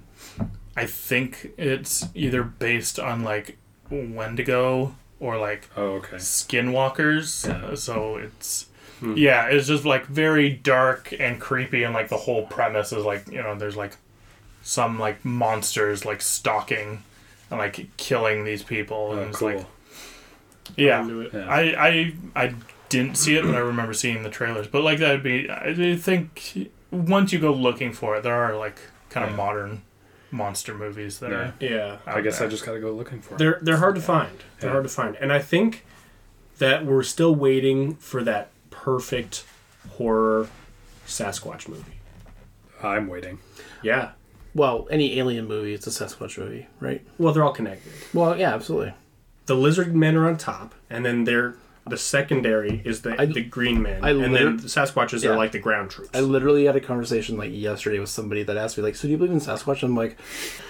I 0.75 0.85
think 0.85 1.51
it's 1.57 2.07
either 2.15 2.41
based 2.43 2.99
on 2.99 3.23
like 3.23 3.57
Wendigo 3.91 4.95
or 5.19 5.37
like 5.37 5.69
Oh, 5.75 5.95
okay. 5.97 6.17
skinwalkers. 6.17 7.47
Yeah. 7.47 7.75
So 7.75 8.17
it's 8.17 8.67
yeah, 9.15 9.45
it's 9.47 9.67
just 9.67 9.85
like 9.85 10.05
very 10.07 10.49
dark 10.49 11.13
and 11.17 11.39
creepy, 11.39 11.83
and 11.83 11.93
like 11.93 12.09
the 12.09 12.17
whole 12.17 12.45
premise 12.47 12.91
is 12.91 13.05
like 13.05 13.27
you 13.29 13.41
know 13.41 13.55
there's 13.55 13.75
like 13.77 13.95
some 14.61 14.99
like 14.99 15.23
monsters 15.23 16.03
like 16.05 16.21
stalking 16.21 17.03
and 17.49 17.59
like 17.59 17.87
killing 17.97 18.43
these 18.43 18.63
people, 18.63 19.11
and 19.13 19.19
Oh, 19.21 19.27
it's 19.29 19.37
cool. 19.39 19.47
like 19.55 19.65
yeah, 20.75 21.01
into 21.01 21.21
it. 21.21 21.33
Yeah. 21.33 21.47
I 21.49 21.87
I 21.87 22.13
I 22.35 22.53
didn't 22.89 23.17
see 23.17 23.35
it, 23.35 23.43
but 23.43 23.55
I 23.55 23.59
remember 23.59 23.93
seeing 23.93 24.23
the 24.23 24.29
trailers. 24.29 24.67
But 24.67 24.83
like 24.83 24.99
that'd 24.99 25.23
be 25.23 25.49
I 25.49 25.95
think 25.95 26.71
once 26.91 27.31
you 27.33 27.39
go 27.39 27.53
looking 27.53 27.93
for 27.93 28.15
it, 28.17 28.23
there 28.23 28.35
are 28.35 28.55
like 28.57 28.79
kind 29.09 29.23
of 29.25 29.31
Yeah. 29.31 29.37
modern 29.37 29.81
monster 30.31 30.73
movies 30.75 31.19
that 31.19 31.31
Yeah. 31.31 31.37
are. 31.37 31.53
Yeah. 31.59 31.97
I 32.05 32.21
guess 32.21 32.39
there. 32.39 32.47
I 32.47 32.49
just 32.51 32.65
got 32.65 32.73
to 32.73 32.79
go 32.79 32.91
looking 32.91 33.21
for 33.21 33.35
it. 33.35 33.37
They're 33.37 33.59
they're 33.61 33.77
hard 33.77 33.95
to 33.95 34.01
find. 34.01 34.31
They're 34.59 34.69
Yeah. 34.69 34.73
hard 34.73 34.83
to 34.85 34.89
find, 34.89 35.15
and 35.17 35.31
I 35.31 35.39
think 35.39 35.85
that 36.59 36.85
we're 36.85 37.03
still 37.03 37.33
waiting 37.35 37.95
for 37.95 38.23
that 38.23 38.49
perfect 38.69 39.45
horror 39.91 40.47
Sasquatch 41.07 41.67
movie. 41.67 41.99
I'm 42.83 43.07
waiting. 43.07 43.39
Yeah. 43.81 44.11
Well, 44.53 44.87
any 44.91 45.19
alien 45.19 45.47
movie, 45.47 45.73
it's 45.73 45.87
a 45.87 45.89
Sasquatch 45.89 46.37
movie, 46.37 46.67
right? 46.79 47.05
Well, 47.17 47.33
they're 47.33 47.43
all 47.43 47.53
connected. 47.53 47.91
Well, 48.13 48.37
yeah, 48.37 48.53
absolutely. 48.53 48.93
The 49.49 49.55
lizard 49.55 49.95
men 49.95 50.15
are 50.15 50.27
on 50.27 50.37
top, 50.37 50.75
and 50.91 51.03
then 51.03 51.23
they're 51.23 51.55
the 51.87 51.97
secondary 51.97 52.83
is 52.85 53.01
the 53.01 53.19
I- 53.19 53.25
the 53.25 53.41
green 53.41 53.81
men, 53.81 54.03
I 54.05 54.11
and 54.11 54.35
then 54.35 54.57
the 54.57 54.63
Sasquatches 54.67 55.23
Yeah. 55.23 55.31
are 55.31 55.35
like 55.37 55.53
the 55.53 55.57
ground 55.59 55.89
troops. 55.89 56.11
I 56.13 56.19
literally 56.19 56.65
had 56.65 56.75
a 56.75 56.79
conversation 56.79 57.35
like 57.35 57.49
yesterday 57.51 57.97
with 57.97 58.09
somebody 58.09 58.43
that 58.43 58.57
asked 58.57 58.77
me 58.77 58.83
like, 58.83 58.95
"So 58.95 59.07
do 59.07 59.11
you 59.13 59.17
believe 59.17 59.33
in 59.33 59.39
Sasquatch?" 59.39 59.81
I'm 59.81 59.95
like, 59.95 60.17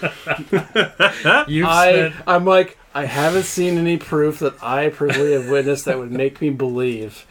You've 1.50 1.68
I, 1.68 1.92
spent 1.92 2.16
I'm 2.26 2.46
like, 2.46 2.78
I 2.96 3.04
haven't 3.04 3.44
seen 3.44 3.78
any 3.78 3.98
proof 3.98 4.40
that 4.40 4.64
I 4.64 4.88
personally 4.90 5.34
have 5.34 5.50
witnessed 5.50 5.84
that 5.86 5.98
would 6.00 6.12
make 6.12 6.40
me 6.40 6.50
believe. 6.50 7.26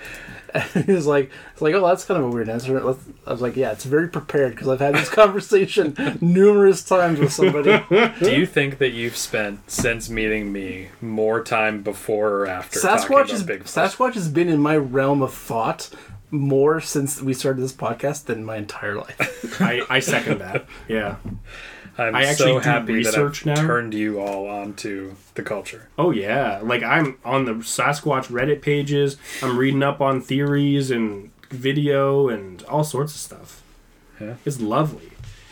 And 0.74 0.84
he's 0.84 1.06
like, 1.06 1.30
it's 1.52 1.62
like, 1.62 1.74
oh, 1.74 1.86
that's 1.86 2.04
kind 2.04 2.20
of 2.20 2.26
a 2.26 2.30
weird 2.30 2.48
answer. 2.48 2.80
Let's, 2.80 3.00
I 3.26 3.32
was 3.32 3.40
like, 3.40 3.56
yeah, 3.56 3.72
it's 3.72 3.84
very 3.84 4.08
prepared 4.08 4.52
because 4.54 4.68
I've 4.68 4.80
had 4.80 4.94
this 4.94 5.08
conversation 5.08 5.96
numerous 6.20 6.82
times 6.84 7.18
with 7.18 7.32
somebody. 7.32 7.82
Do 8.20 8.34
you 8.34 8.46
think 8.46 8.78
that 8.78 8.90
you've 8.90 9.16
spent 9.16 9.70
since 9.70 10.08
meeting 10.08 10.52
me 10.52 10.88
more 11.00 11.42
time 11.42 11.82
before 11.82 12.30
or 12.40 12.46
after 12.46 12.80
Sasquatch 12.80 13.08
about 13.08 13.30
is 13.30 13.44
Bigfoot? 13.44 13.64
Sasquatch 13.64 14.14
has 14.14 14.28
been 14.28 14.48
in 14.48 14.60
my 14.60 14.76
realm 14.76 15.22
of 15.22 15.32
thought 15.32 15.90
more 16.30 16.80
since 16.80 17.22
we 17.22 17.32
started 17.32 17.62
this 17.62 17.72
podcast 17.72 18.26
than 18.26 18.44
my 18.44 18.56
entire 18.56 18.96
life. 18.96 19.60
I, 19.60 19.82
I 19.88 20.00
second 20.00 20.38
that. 20.40 20.66
Yeah. 20.86 21.16
I'm 21.98 22.14
I 22.14 22.24
actually 22.24 22.52
so 22.52 22.54
do 22.54 22.58
happy 22.60 23.02
that 23.02 23.16
I've 23.16 23.44
now. 23.46 23.54
turned 23.56 23.92
you 23.92 24.20
all 24.20 24.46
onto 24.46 25.16
the 25.34 25.42
culture. 25.42 25.88
Oh 25.98 26.12
yeah. 26.12 26.60
Like 26.62 26.82
I'm 26.82 27.18
on 27.24 27.44
the 27.44 27.54
Sasquatch 27.54 28.26
Reddit 28.26 28.62
pages. 28.62 29.16
I'm 29.42 29.58
reading 29.58 29.82
up 29.82 30.00
on 30.00 30.20
theories 30.20 30.90
and 30.92 31.30
video 31.50 32.28
and 32.28 32.62
all 32.64 32.84
sorts 32.84 33.14
of 33.14 33.20
stuff. 33.20 33.62
Yeah. 34.20 34.36
It's 34.44 34.60
lovely. 34.60 35.10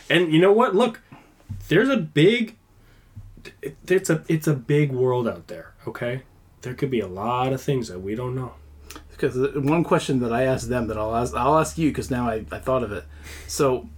And 0.09 0.31
you 0.31 0.39
know 0.39 0.53
what? 0.53 0.73
Look, 0.73 1.01
there's 1.67 1.89
a 1.89 1.97
big 1.97 2.55
it's 3.87 4.09
a 4.09 4.23
it's 4.27 4.47
a 4.47 4.53
big 4.53 4.91
world 4.91 5.27
out 5.27 5.47
there, 5.47 5.73
okay? 5.85 6.23
There 6.61 6.73
could 6.73 6.89
be 6.89 6.99
a 6.99 7.07
lot 7.07 7.53
of 7.53 7.61
things 7.61 7.89
that 7.89 7.99
we 7.99 8.15
don't 8.15 8.35
know. 8.35 8.53
Because 9.11 9.35
one 9.55 9.83
question 9.83 10.19
that 10.19 10.31
I 10.31 10.43
asked 10.43 10.69
them 10.69 10.87
that 10.87 10.97
I'll 10.97 11.15
ask 11.15 11.33
I'll 11.35 11.57
ask 11.57 11.77
you 11.77 11.89
because 11.89 12.09
now 12.09 12.29
I, 12.29 12.45
I 12.51 12.59
thought 12.59 12.83
of 12.83 12.91
it. 12.91 13.03
So, 13.47 13.89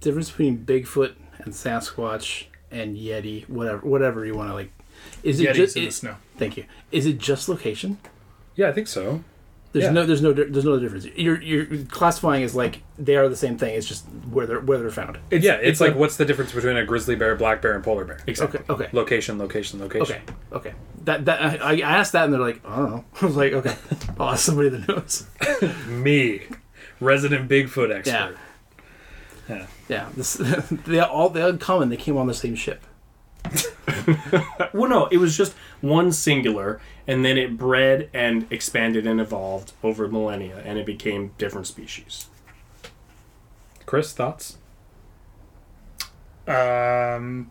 difference 0.00 0.30
between 0.30 0.58
Bigfoot 0.64 1.14
and 1.44 1.54
Sasquatch 1.54 2.44
and 2.70 2.96
Yeti, 2.96 3.48
whatever 3.48 3.78
whatever 3.86 4.24
you 4.24 4.34
want 4.34 4.50
to 4.50 4.54
like. 4.54 4.72
Is 5.22 5.40
it 5.40 5.48
Yetis 5.48 5.54
just? 5.56 5.76
in 5.76 5.82
the 5.82 5.88
it- 5.88 5.92
snow. 5.92 6.16
thank 6.36 6.56
you. 6.56 6.64
Is 6.92 7.06
it 7.06 7.18
just 7.18 7.48
location? 7.48 7.98
Yeah, 8.56 8.68
I 8.68 8.72
think 8.72 8.86
so. 8.88 9.22
There's 9.72 9.84
Yeah. 9.84 9.92
no 9.92 10.04
there's 10.04 10.20
no 10.20 10.32
there's 10.32 10.64
no 10.64 10.78
difference. 10.80 11.06
You're 11.14 11.40
you're 11.40 11.84
classifying 11.84 12.42
as 12.42 12.56
like 12.56 12.82
they 12.98 13.14
are 13.14 13.28
the 13.28 13.36
same 13.36 13.56
thing. 13.56 13.74
It's 13.76 13.86
just 13.86 14.04
where 14.30 14.44
they're 14.44 14.58
where 14.60 14.78
they're 14.78 14.90
found. 14.90 15.18
It's, 15.30 15.44
yeah, 15.44 15.54
it's, 15.54 15.80
like 15.80 15.94
a- 15.94 15.96
what's 15.96 16.16
the 16.16 16.24
difference 16.24 16.52
between 16.52 16.76
a 16.76 16.84
grizzly 16.84 17.14
bear, 17.14 17.36
black 17.36 17.62
bear, 17.62 17.74
and 17.74 17.84
polar 17.84 18.04
bear? 18.04 18.18
exactly. 18.26 18.60
Okay. 18.68 18.72
Okay. 18.86 18.88
Location, 18.92 19.38
location, 19.38 19.78
location. 19.80 20.16
Okay. 20.16 20.34
Okay. 20.70 20.72
That 21.04 21.24
that 21.26 21.40
I, 21.62 21.76
I 21.76 21.80
asked 21.82 22.12
that 22.12 22.24
and 22.24 22.32
they're 22.32 22.40
like, 22.40 22.60
I 22.66 22.76
don't 22.76 22.90
know. 22.90 23.04
I 23.22 23.26
was 23.26 23.36
like, 23.36 23.52
okay, 23.52 23.76
I'll 24.18 24.30
ask 24.30 24.44
somebody 24.44 24.70
that 24.70 24.88
knows. 24.88 25.26
Me, 25.86 26.42
resident 26.98 27.48
Bigfoot 27.48 27.94
expert. 27.94 28.10
Yeah. 28.12 28.32
Yeah. 29.50 29.66
Yeah. 29.88 30.08
This 30.16 30.34
they 30.86 31.00
all 31.00 31.28
they 31.28 31.42
all 31.42 31.56
come 31.56 31.82
and 31.82 31.90
they 31.90 31.96
came 31.96 32.16
on 32.16 32.26
the 32.26 32.34
same 32.34 32.54
ship. 32.54 32.84
Well, 34.72 34.88
no, 34.88 35.06
it 35.06 35.16
was 35.16 35.36
just 35.36 35.54
one 35.80 36.12
singular, 36.12 36.80
and 37.06 37.24
then 37.24 37.36
it 37.36 37.56
bred 37.56 38.08
and 38.14 38.46
expanded 38.50 39.06
and 39.06 39.20
evolved 39.20 39.72
over 39.82 40.06
millennia, 40.06 40.62
and 40.64 40.78
it 40.78 40.86
became 40.86 41.32
different 41.38 41.66
species. 41.66 42.28
Chris, 43.86 44.12
thoughts? 44.12 44.58
Um, 46.46 47.50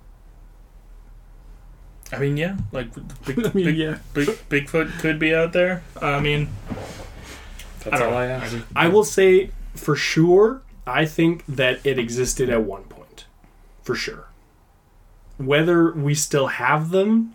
I 2.12 2.20
mean, 2.20 2.38
yeah, 2.38 2.58
like 2.72 2.88
big, 3.26 3.46
I 3.46 3.52
mean, 3.54 3.66
big, 3.66 3.78
yeah. 3.78 3.98
big, 4.14 4.28
Bigfoot 4.50 5.00
could 5.00 5.20
be 5.20 5.36
out 5.36 5.52
there. 5.54 5.84
I 6.02 6.20
mean, 6.20 6.50
That's 7.84 7.88
I 7.88 8.00
don't 8.00 8.08
all 8.08 8.12
know. 8.12 8.18
I 8.18 8.26
ask. 8.28 8.58
I 8.76 8.88
will 8.88 9.04
say 9.04 9.52
for 9.76 9.96
sure, 9.96 10.62
I 10.90 11.06
think 11.06 11.46
that 11.48 11.80
it 11.86 11.98
existed 12.00 12.50
at 12.50 12.64
one 12.64 12.84
point. 12.84 13.26
For 13.84 13.96
sure. 13.96 14.28
Whether 15.38 15.92
we 15.94 16.14
still 16.16 16.48
have 16.48 16.90
them 16.90 17.34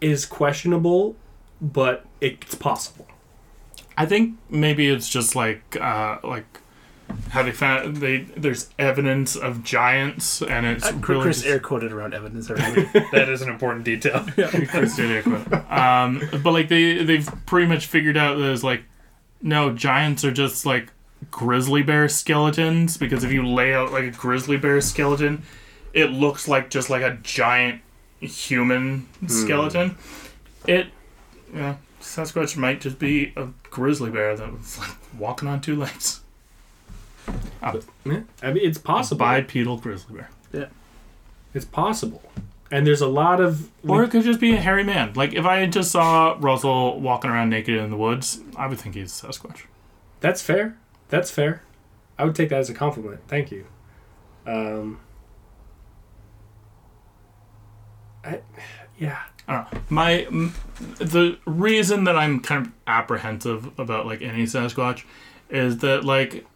is 0.00 0.26
questionable, 0.26 1.14
but 1.60 2.04
it's 2.20 2.54
possible. 2.56 3.06
I 3.96 4.06
think 4.06 4.36
maybe 4.50 4.88
it's 4.88 5.08
just 5.08 5.36
like 5.36 5.76
uh, 5.80 6.18
like 6.24 6.46
how 7.30 7.42
they 7.42 7.52
found 7.52 7.98
they 7.98 8.22
there's 8.36 8.70
evidence 8.78 9.36
of 9.36 9.62
giants 9.62 10.40
and 10.42 10.64
it's 10.66 10.86
Uh, 10.86 10.94
really 11.06 11.22
Chris 11.22 11.36
just- 11.42 11.46
air 11.46 11.60
quoted 11.60 11.92
around 11.92 12.14
evidence. 12.14 12.50
Everybody. 12.50 13.06
that 13.12 13.28
is 13.28 13.42
an 13.42 13.50
important 13.50 13.84
detail. 13.84 14.26
Chris 14.34 14.96
did 14.96 15.10
air 15.10 15.22
quote. 15.22 15.52
Um, 15.70 16.22
but 16.42 16.52
like 16.52 16.68
they 16.68 17.04
they've 17.04 17.28
pretty 17.46 17.68
much 17.68 17.86
figured 17.86 18.16
out 18.16 18.38
that 18.38 18.50
it's 18.50 18.64
like 18.64 18.82
no 19.40 19.72
giants 19.72 20.24
are 20.24 20.32
just 20.32 20.66
like 20.66 20.90
grizzly 21.30 21.82
bear 21.82 22.08
skeletons 22.08 22.96
because 22.96 23.24
if 23.24 23.32
you 23.32 23.46
lay 23.46 23.74
out 23.74 23.92
like 23.92 24.04
a 24.04 24.10
grizzly 24.10 24.56
bear 24.56 24.80
skeleton, 24.80 25.42
it 25.92 26.06
looks 26.06 26.48
like 26.48 26.70
just 26.70 26.90
like 26.90 27.02
a 27.02 27.18
giant 27.22 27.80
human 28.20 29.00
hmm. 29.20 29.26
skeleton. 29.28 29.96
It 30.66 30.88
yeah, 31.54 31.76
Sasquatch 32.00 32.56
might 32.56 32.80
just 32.80 32.98
be 32.98 33.32
a 33.36 33.48
grizzly 33.64 34.10
bear 34.10 34.36
that 34.36 34.52
was 34.52 34.78
like 34.78 34.96
walking 35.18 35.48
on 35.48 35.60
two 35.60 35.76
legs. 35.76 36.20
A 37.62 37.80
Yeah, 38.04 38.22
I 38.42 38.52
mean, 38.52 38.64
it's 38.68 38.78
possible. 38.78 39.18
bipedal 39.18 39.76
grizzly 39.78 40.16
bear. 40.16 40.30
Yeah, 40.52 40.66
it's 41.54 41.64
possible. 41.64 42.22
And 42.70 42.86
there's 42.86 43.02
a 43.02 43.06
lot 43.06 43.38
of. 43.38 43.70
Or 43.86 44.02
it 44.02 44.10
could 44.10 44.24
just 44.24 44.40
be 44.40 44.54
a 44.54 44.60
hairy 44.60 44.82
man. 44.82 45.12
Like 45.14 45.34
if 45.34 45.44
I 45.44 45.66
just 45.66 45.92
saw 45.92 46.36
Russell 46.40 46.98
walking 47.00 47.30
around 47.30 47.50
naked 47.50 47.76
in 47.76 47.90
the 47.90 47.96
woods, 47.96 48.40
I 48.56 48.66
would 48.66 48.80
think 48.80 48.94
he's 48.94 49.12
Sasquatch. 49.12 49.64
That's 50.20 50.40
fair. 50.40 50.78
That's 51.12 51.30
fair. 51.30 51.60
I 52.18 52.24
would 52.24 52.34
take 52.34 52.48
that 52.48 52.60
as 52.60 52.70
a 52.70 52.74
compliment. 52.74 53.20
Thank 53.28 53.50
you. 53.52 53.66
Um, 54.46 54.98
I, 58.24 58.40
yeah. 58.98 59.18
I 59.46 59.52
don't 59.52 59.72
know. 59.74 59.80
My 59.90 60.20
m- 60.22 60.54
the 60.96 61.36
reason 61.44 62.04
that 62.04 62.16
I'm 62.16 62.40
kind 62.40 62.64
of 62.66 62.72
apprehensive 62.86 63.78
about 63.78 64.06
like 64.06 64.22
any 64.22 64.44
Sasquatch 64.44 65.04
is 65.50 65.78
that 65.78 66.02
like 66.02 66.46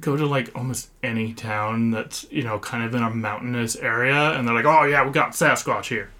go 0.00 0.16
to 0.16 0.26
like 0.26 0.50
almost 0.56 0.90
any 1.04 1.32
town 1.32 1.92
that's 1.92 2.26
you 2.32 2.42
know 2.42 2.58
kind 2.58 2.82
of 2.82 2.96
in 2.96 3.02
a 3.04 3.10
mountainous 3.10 3.76
area 3.76 4.32
and 4.32 4.48
they're 4.48 4.56
like 4.56 4.64
oh 4.64 4.82
yeah 4.82 5.06
we 5.06 5.12
got 5.12 5.30
Sasquatch 5.34 5.86
here. 5.86 6.10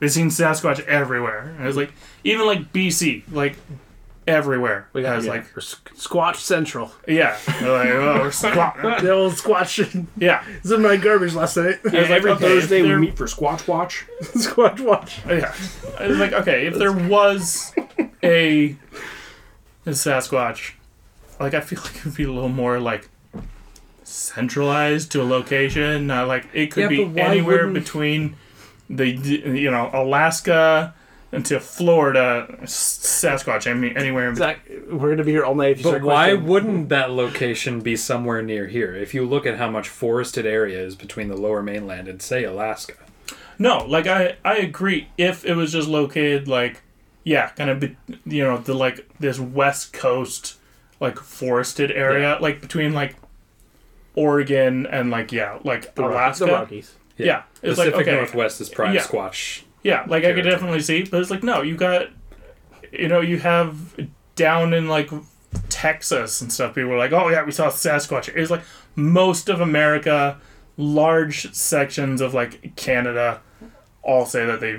We've 0.00 0.10
seen 0.10 0.30
Sasquatch 0.30 0.84
everywhere. 0.86 1.54
And 1.58 1.68
it's 1.68 1.76
like 1.76 1.92
even 2.24 2.44
like 2.44 2.72
BC 2.72 3.22
like 3.30 3.56
everywhere 4.26 4.88
We 4.92 5.02
got 5.02 5.22
yeah, 5.22 5.30
like 5.30 5.44
we're 5.54 5.62
Squatch 5.62 6.36
Central. 6.36 6.90
yeah 7.06 7.36
they're 7.60 7.70
like 7.72 7.88
oh 7.88 8.20
we're 8.22 8.30
squat 8.32 8.76
The 8.80 9.10
old 9.10 9.34
Squatch 9.34 10.06
yeah 10.16 10.44
is 10.64 10.72
in 10.72 10.82
my 10.82 10.96
garbage 10.96 11.34
last 11.34 11.56
night. 11.56 11.78
Yeah, 11.84 12.00
like, 12.02 12.10
every 12.10 12.30
okay, 12.32 12.40
Thursday 12.44 12.82
we 12.82 12.96
meet 12.96 13.16
for 13.16 13.26
Squatch 13.26 13.68
Watch. 13.68 14.04
Squatch 14.20 14.80
Watch. 14.80 15.20
Yeah. 15.26 15.54
I 15.98 16.08
was 16.08 16.18
like, 16.18 16.32
okay, 16.32 16.66
if 16.66 16.74
there 16.74 16.92
was 16.92 17.72
a, 18.22 18.76
a 19.86 19.90
Sasquatch, 19.90 20.72
like 21.38 21.54
I 21.54 21.60
feel 21.60 21.80
like 21.82 21.96
it 21.96 22.04
would 22.04 22.14
be 22.16 22.24
a 22.24 22.32
little 22.32 22.48
more 22.48 22.80
like 22.80 23.08
centralized 24.04 25.12
to 25.12 25.22
a 25.22 25.24
location. 25.24 26.10
Uh, 26.10 26.26
like 26.26 26.46
it 26.52 26.70
could 26.72 26.82
Yeah, 26.90 27.04
be 27.12 27.20
anywhere 27.20 27.66
wouldn't- 27.66 27.74
between 27.74 28.36
the 28.88 29.08
you 29.08 29.70
know 29.70 29.90
Alaska 29.92 30.94
into 31.36 31.60
Florida. 31.60 32.46
Sasquatch. 32.62 33.70
I 33.70 33.74
mean 33.74 33.96
anywhere. 33.96 34.28
In 34.28 34.36
Zach, 34.36 34.60
we're 34.90 35.10
gonna 35.10 35.24
be 35.24 35.32
here 35.32 35.44
all 35.44 35.54
night. 35.54 35.72
If 35.72 35.78
you 35.78 35.84
But 35.84 35.88
start 35.90 36.02
why 36.02 36.14
questioning- 36.30 36.46
wouldn't 36.46 36.88
that 36.88 37.10
location 37.10 37.80
be 37.80 37.94
somewhere 37.96 38.42
near 38.42 38.66
here? 38.66 38.94
If 38.94 39.14
you 39.14 39.24
look 39.24 39.46
at 39.46 39.58
how 39.58 39.70
much 39.70 39.88
forested 39.88 40.46
area 40.46 40.78
is 40.80 40.94
between 40.96 41.28
the 41.28 41.36
lower 41.36 41.62
mainland 41.62 42.08
and 42.08 42.20
say 42.20 42.44
Alaska. 42.44 42.94
No, 43.58 43.84
like 43.86 44.06
I 44.06 44.36
I 44.44 44.56
agree. 44.56 45.08
If 45.16 45.44
it 45.44 45.54
was 45.54 45.72
just 45.72 45.88
located 45.88 46.48
like 46.48 46.82
yeah, 47.24 47.48
kind 47.50 47.70
of 47.70 47.80
be, 47.80 47.96
you 48.24 48.44
know 48.44 48.58
the 48.58 48.74
like 48.74 49.08
this 49.18 49.38
west 49.40 49.92
coast 49.92 50.56
like 51.00 51.18
forested 51.18 51.90
area, 51.90 52.38
like 52.40 52.60
between 52.60 52.92
like 52.94 53.16
Oregon 54.14 54.86
and 54.86 55.10
like 55.10 55.32
yeah, 55.32 55.58
like 55.64 55.94
the, 55.94 56.02
Rock- 56.02 56.12
Alaska. 56.12 56.44
the 56.46 56.52
Rockies? 56.52 56.94
Yeah, 57.18 57.42
it's 57.62 57.78
like 57.78 57.88
Pacific 57.92 58.08
okay, 58.08 58.16
Northwest 58.16 58.60
is 58.60 58.68
prime 58.68 58.94
Yeah. 58.94 59.02
Squatch. 59.02 59.62
Yeah, 59.86 60.04
like 60.08 60.24
I 60.24 60.32
could 60.32 60.42
definitely 60.42 60.80
see, 60.80 61.04
but 61.04 61.20
it's 61.20 61.30
like 61.30 61.44
no, 61.44 61.62
you 61.62 61.76
got 61.76 62.08
you 62.90 63.06
know 63.06 63.20
you 63.20 63.38
have 63.38 63.94
down 64.34 64.74
in 64.74 64.88
like 64.88 65.10
Texas 65.68 66.40
and 66.40 66.52
stuff. 66.52 66.74
People 66.74 66.90
were 66.90 66.98
like, 66.98 67.12
oh 67.12 67.28
yeah, 67.28 67.44
we 67.44 67.52
saw 67.52 67.68
Sasquatch. 67.68 68.34
It's 68.34 68.50
like 68.50 68.62
most 68.96 69.48
of 69.48 69.60
America, 69.60 70.40
large 70.76 71.54
sections 71.54 72.20
of 72.20 72.34
like 72.34 72.74
Canada, 72.74 73.40
all 74.02 74.26
say 74.26 74.44
that 74.44 74.58
they 74.58 74.78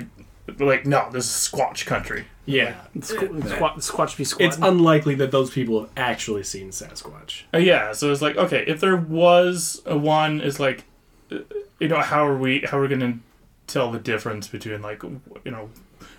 like 0.62 0.84
no, 0.84 1.08
this 1.10 1.24
is 1.24 1.50
Squatch 1.50 1.86
country. 1.86 2.26
Yeah. 2.44 2.74
Squ- 2.98 3.48
squat, 3.48 3.78
Squatch 3.78 4.14
be 4.18 4.24
squat. 4.24 4.46
It's 4.46 4.58
unlikely 4.58 5.14
that 5.14 5.30
those 5.30 5.50
people 5.50 5.80
have 5.80 5.90
actually 5.96 6.42
seen 6.42 6.68
Sasquatch. 6.68 7.44
Uh, 7.54 7.58
yeah, 7.58 7.92
so 7.92 8.12
it's 8.12 8.20
like 8.20 8.36
okay, 8.36 8.62
if 8.66 8.78
there 8.80 8.96
was 8.96 9.80
a 9.86 9.96
one, 9.96 10.42
is 10.42 10.60
like, 10.60 10.84
uh, 11.32 11.38
you 11.80 11.88
know, 11.88 12.02
how 12.02 12.26
are 12.26 12.36
we 12.36 12.60
how 12.60 12.78
are 12.78 12.82
we 12.82 12.88
gonna 12.88 13.20
tell 13.68 13.92
the 13.92 13.98
difference 14.00 14.48
between 14.48 14.82
like 14.82 15.02
you 15.04 15.20
know 15.50 15.70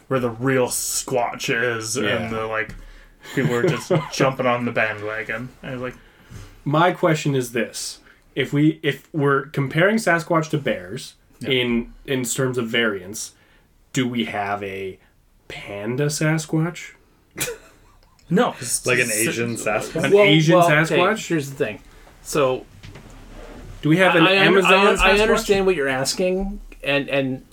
where 0.08 0.20
the 0.22 0.30
real 0.30 0.68
Squatch 0.68 1.50
is 1.54 1.98
Yeah. 1.98 2.08
and 2.18 2.34
the 2.34 2.46
like 2.46 2.74
people 3.36 3.54
are 3.54 3.68
just 3.68 3.92
jumping 4.14 4.46
on 4.46 4.64
the 4.66 4.72
bandwagon. 4.72 5.50
And 5.62 5.72
I 5.72 5.74
was 5.74 5.82
like, 5.82 5.96
My 6.64 6.92
question 6.94 7.36
is 7.36 7.52
this: 7.52 8.00
If 8.36 8.54
we 8.54 8.80
if 8.84 9.08
we're 9.14 9.48
comparing 9.48 9.98
Sasquatch 9.98 10.50
to 10.52 10.58
bears 10.58 11.16
in 11.46 11.94
in 12.06 12.24
terms 12.24 12.58
of 12.58 12.68
variance, 12.68 13.34
do 13.94 14.08
we 14.08 14.26
have 14.26 14.64
a 14.64 15.00
panda 15.48 16.06
Sasquatch? 16.08 16.92
no, 18.30 18.56
Like 18.86 19.00
an 19.00 19.10
Asian 19.12 19.56
Sasquatch. 19.56 20.04
An 20.06 20.14
Asian 20.16 20.56
okay, 20.56 20.74
Sasquatch? 20.74 21.28
here's 21.28 21.50
the 21.50 21.56
thing. 21.56 21.82
So 22.22 22.66
Do 23.82 23.90
we 23.90 23.98
have 23.98 24.16
an 24.16 24.24
I, 24.24 24.32
I, 24.32 24.34
Amazon 24.36 24.74
I, 24.74 24.94
Sasquatch? 24.96 25.00
I 25.00 25.20
understand 25.22 25.66
what 25.66 25.76
you're 25.76 25.88
asking, 25.88 26.60
and 26.84 27.10
and 27.10 27.46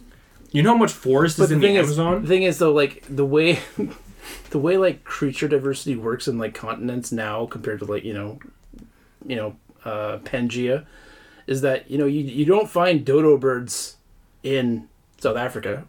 You 0.52 0.62
know 0.62 0.72
how 0.72 0.78
much 0.78 0.92
forest 0.92 1.38
is 1.38 1.48
the 1.48 1.54
in 1.54 1.60
the 1.60 1.66
thing 1.66 1.76
is, 1.76 1.86
Amazon? 1.86 2.22
the 2.22 2.28
thing 2.28 2.42
is 2.44 2.58
though, 2.58 2.72
like 2.72 3.04
the 3.08 3.24
way, 3.24 3.58
the 4.50 4.58
way 4.58 4.76
like 4.76 5.04
creature 5.04 5.48
diversity 5.48 5.96
works 5.96 6.28
in 6.28 6.38
like 6.38 6.54
continents 6.54 7.12
now 7.12 7.46
compared 7.46 7.80
to 7.80 7.84
like 7.84 8.04
you 8.04 8.14
know, 8.14 8.38
you 9.26 9.36
know, 9.36 9.56
uh, 9.84 10.18
Pangea, 10.18 10.86
is 11.46 11.60
that 11.62 11.90
you 11.90 11.98
know 11.98 12.06
you 12.06 12.20
you 12.22 12.44
don't 12.44 12.68
find 12.70 13.04
dodo 13.04 13.36
birds 13.36 13.96
in 14.42 14.88
South 15.18 15.36
Africa. 15.36 15.84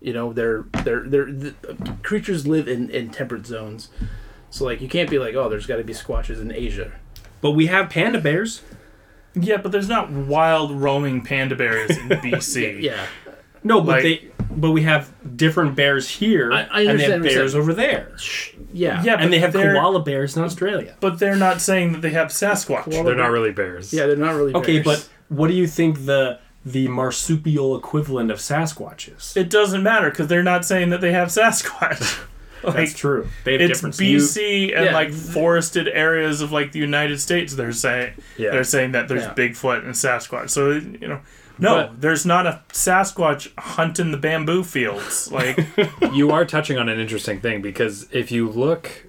You 0.00 0.12
know, 0.12 0.32
they're 0.32 0.64
they're 0.84 1.02
they're 1.02 1.32
the, 1.32 1.54
creatures 2.02 2.46
live 2.46 2.68
in 2.68 2.90
in 2.90 3.10
temperate 3.10 3.46
zones, 3.46 3.88
so 4.50 4.64
like 4.66 4.80
you 4.82 4.88
can't 4.88 5.08
be 5.08 5.18
like 5.18 5.34
oh 5.34 5.48
there's 5.48 5.66
got 5.66 5.76
to 5.76 5.84
be 5.84 5.94
squatches 5.94 6.40
in 6.40 6.52
Asia. 6.52 6.92
but 7.40 7.52
we 7.52 7.66
have 7.66 7.88
panda 7.90 8.20
bears. 8.20 8.60
Yeah, 9.34 9.56
but 9.58 9.72
there's 9.72 9.88
not 9.88 10.10
wild 10.10 10.70
roaming 10.72 11.22
panda 11.22 11.54
bears 11.56 11.90
in 11.96 12.08
BC. 12.08 12.82
Yeah, 12.82 13.06
No, 13.62 13.80
but 13.80 13.86
Like- 13.88 14.02
they 14.02 14.28
but 14.56 14.70
we 14.70 14.82
have 14.82 15.12
different 15.36 15.74
bears 15.74 16.08
here, 16.08 16.52
I- 16.52 16.68
I 16.70 16.80
and 16.82 16.98
they 17.00 17.04
have 17.04 17.12
understand 17.14 17.22
what 17.24 17.30
you're 17.32 17.40
bears 17.40 17.52
saying. 17.52 17.62
over 17.62 17.74
there, 17.74 18.16
yeah, 18.72 19.02
Yeah, 19.02 19.16
but 19.16 19.24
and 19.24 19.32
they 19.32 19.38
have 19.40 19.52
they're, 19.52 19.72
koala 19.74 20.00
bears 20.00 20.36
in 20.36 20.44
Australia. 20.44 20.94
But 21.00 21.18
they're 21.18 21.34
not 21.34 21.60
saying 21.60 21.92
that 21.92 22.02
they 22.02 22.10
have 22.10 22.28
Sasquatch. 22.28 22.84
They're 22.84 23.16
not 23.16 23.30
really 23.32 23.50
bears. 23.50 23.92
yeah. 23.92 24.06
They're 24.06 24.16
not 24.16 24.34
really 24.36 24.54
Okay, 24.54 24.80
bears. 24.80 24.84
but 24.84 25.08
what 25.36 25.48
do 25.48 25.54
you 25.54 25.66
think 25.66 26.04
the 26.06 26.38
the 26.64 26.86
marsupial 26.88 27.76
equivalent 27.76 28.30
of 28.30 28.38
Sasquatch 28.38 29.14
is? 29.14 29.36
It 29.36 29.50
doesn't 29.50 29.82
matter 29.82 30.08
because 30.10 30.28
they're 30.28 30.42
not 30.44 30.64
saying 30.64 30.90
that 30.90 31.00
they 31.00 31.12
have 31.12 31.28
Sasquatch. 31.28 32.20
That's 32.72 32.94
true. 32.94 33.28
They 33.44 33.52
have 33.52 33.60
it's 33.62 33.80
different 33.80 33.96
BC 33.96 34.74
and 34.74 34.86
Yeah. 34.86 34.92
like 34.94 35.12
forested 35.12 35.88
areas 35.88 36.40
of 36.40 36.52
like 36.52 36.72
the 36.72 36.78
United 36.78 37.20
States. 37.20 37.54
They're 37.54 37.72
saying 37.72 38.14
Yeah. 38.36 38.50
they're 38.50 38.64
saying 38.64 38.92
that 38.92 39.08
there's 39.08 39.22
Yeah. 39.24 39.34
Bigfoot 39.34 39.84
and 39.84 39.94
Sasquatch. 39.94 40.50
So 40.50 40.70
you 40.72 41.08
know, 41.08 41.20
no, 41.58 41.74
But- 41.88 42.00
there's 42.00 42.24
not 42.26 42.46
a 42.46 42.62
Sasquatch 42.72 43.48
hunting 43.58 44.10
the 44.10 44.16
bamboo 44.18 44.64
fields. 44.64 45.30
Like 45.30 45.58
you 46.12 46.30
are 46.30 46.44
touching 46.44 46.78
on 46.78 46.88
an 46.88 46.98
interesting 46.98 47.40
thing 47.40 47.62
because 47.62 48.06
if 48.10 48.30
you 48.32 48.48
look 48.48 49.06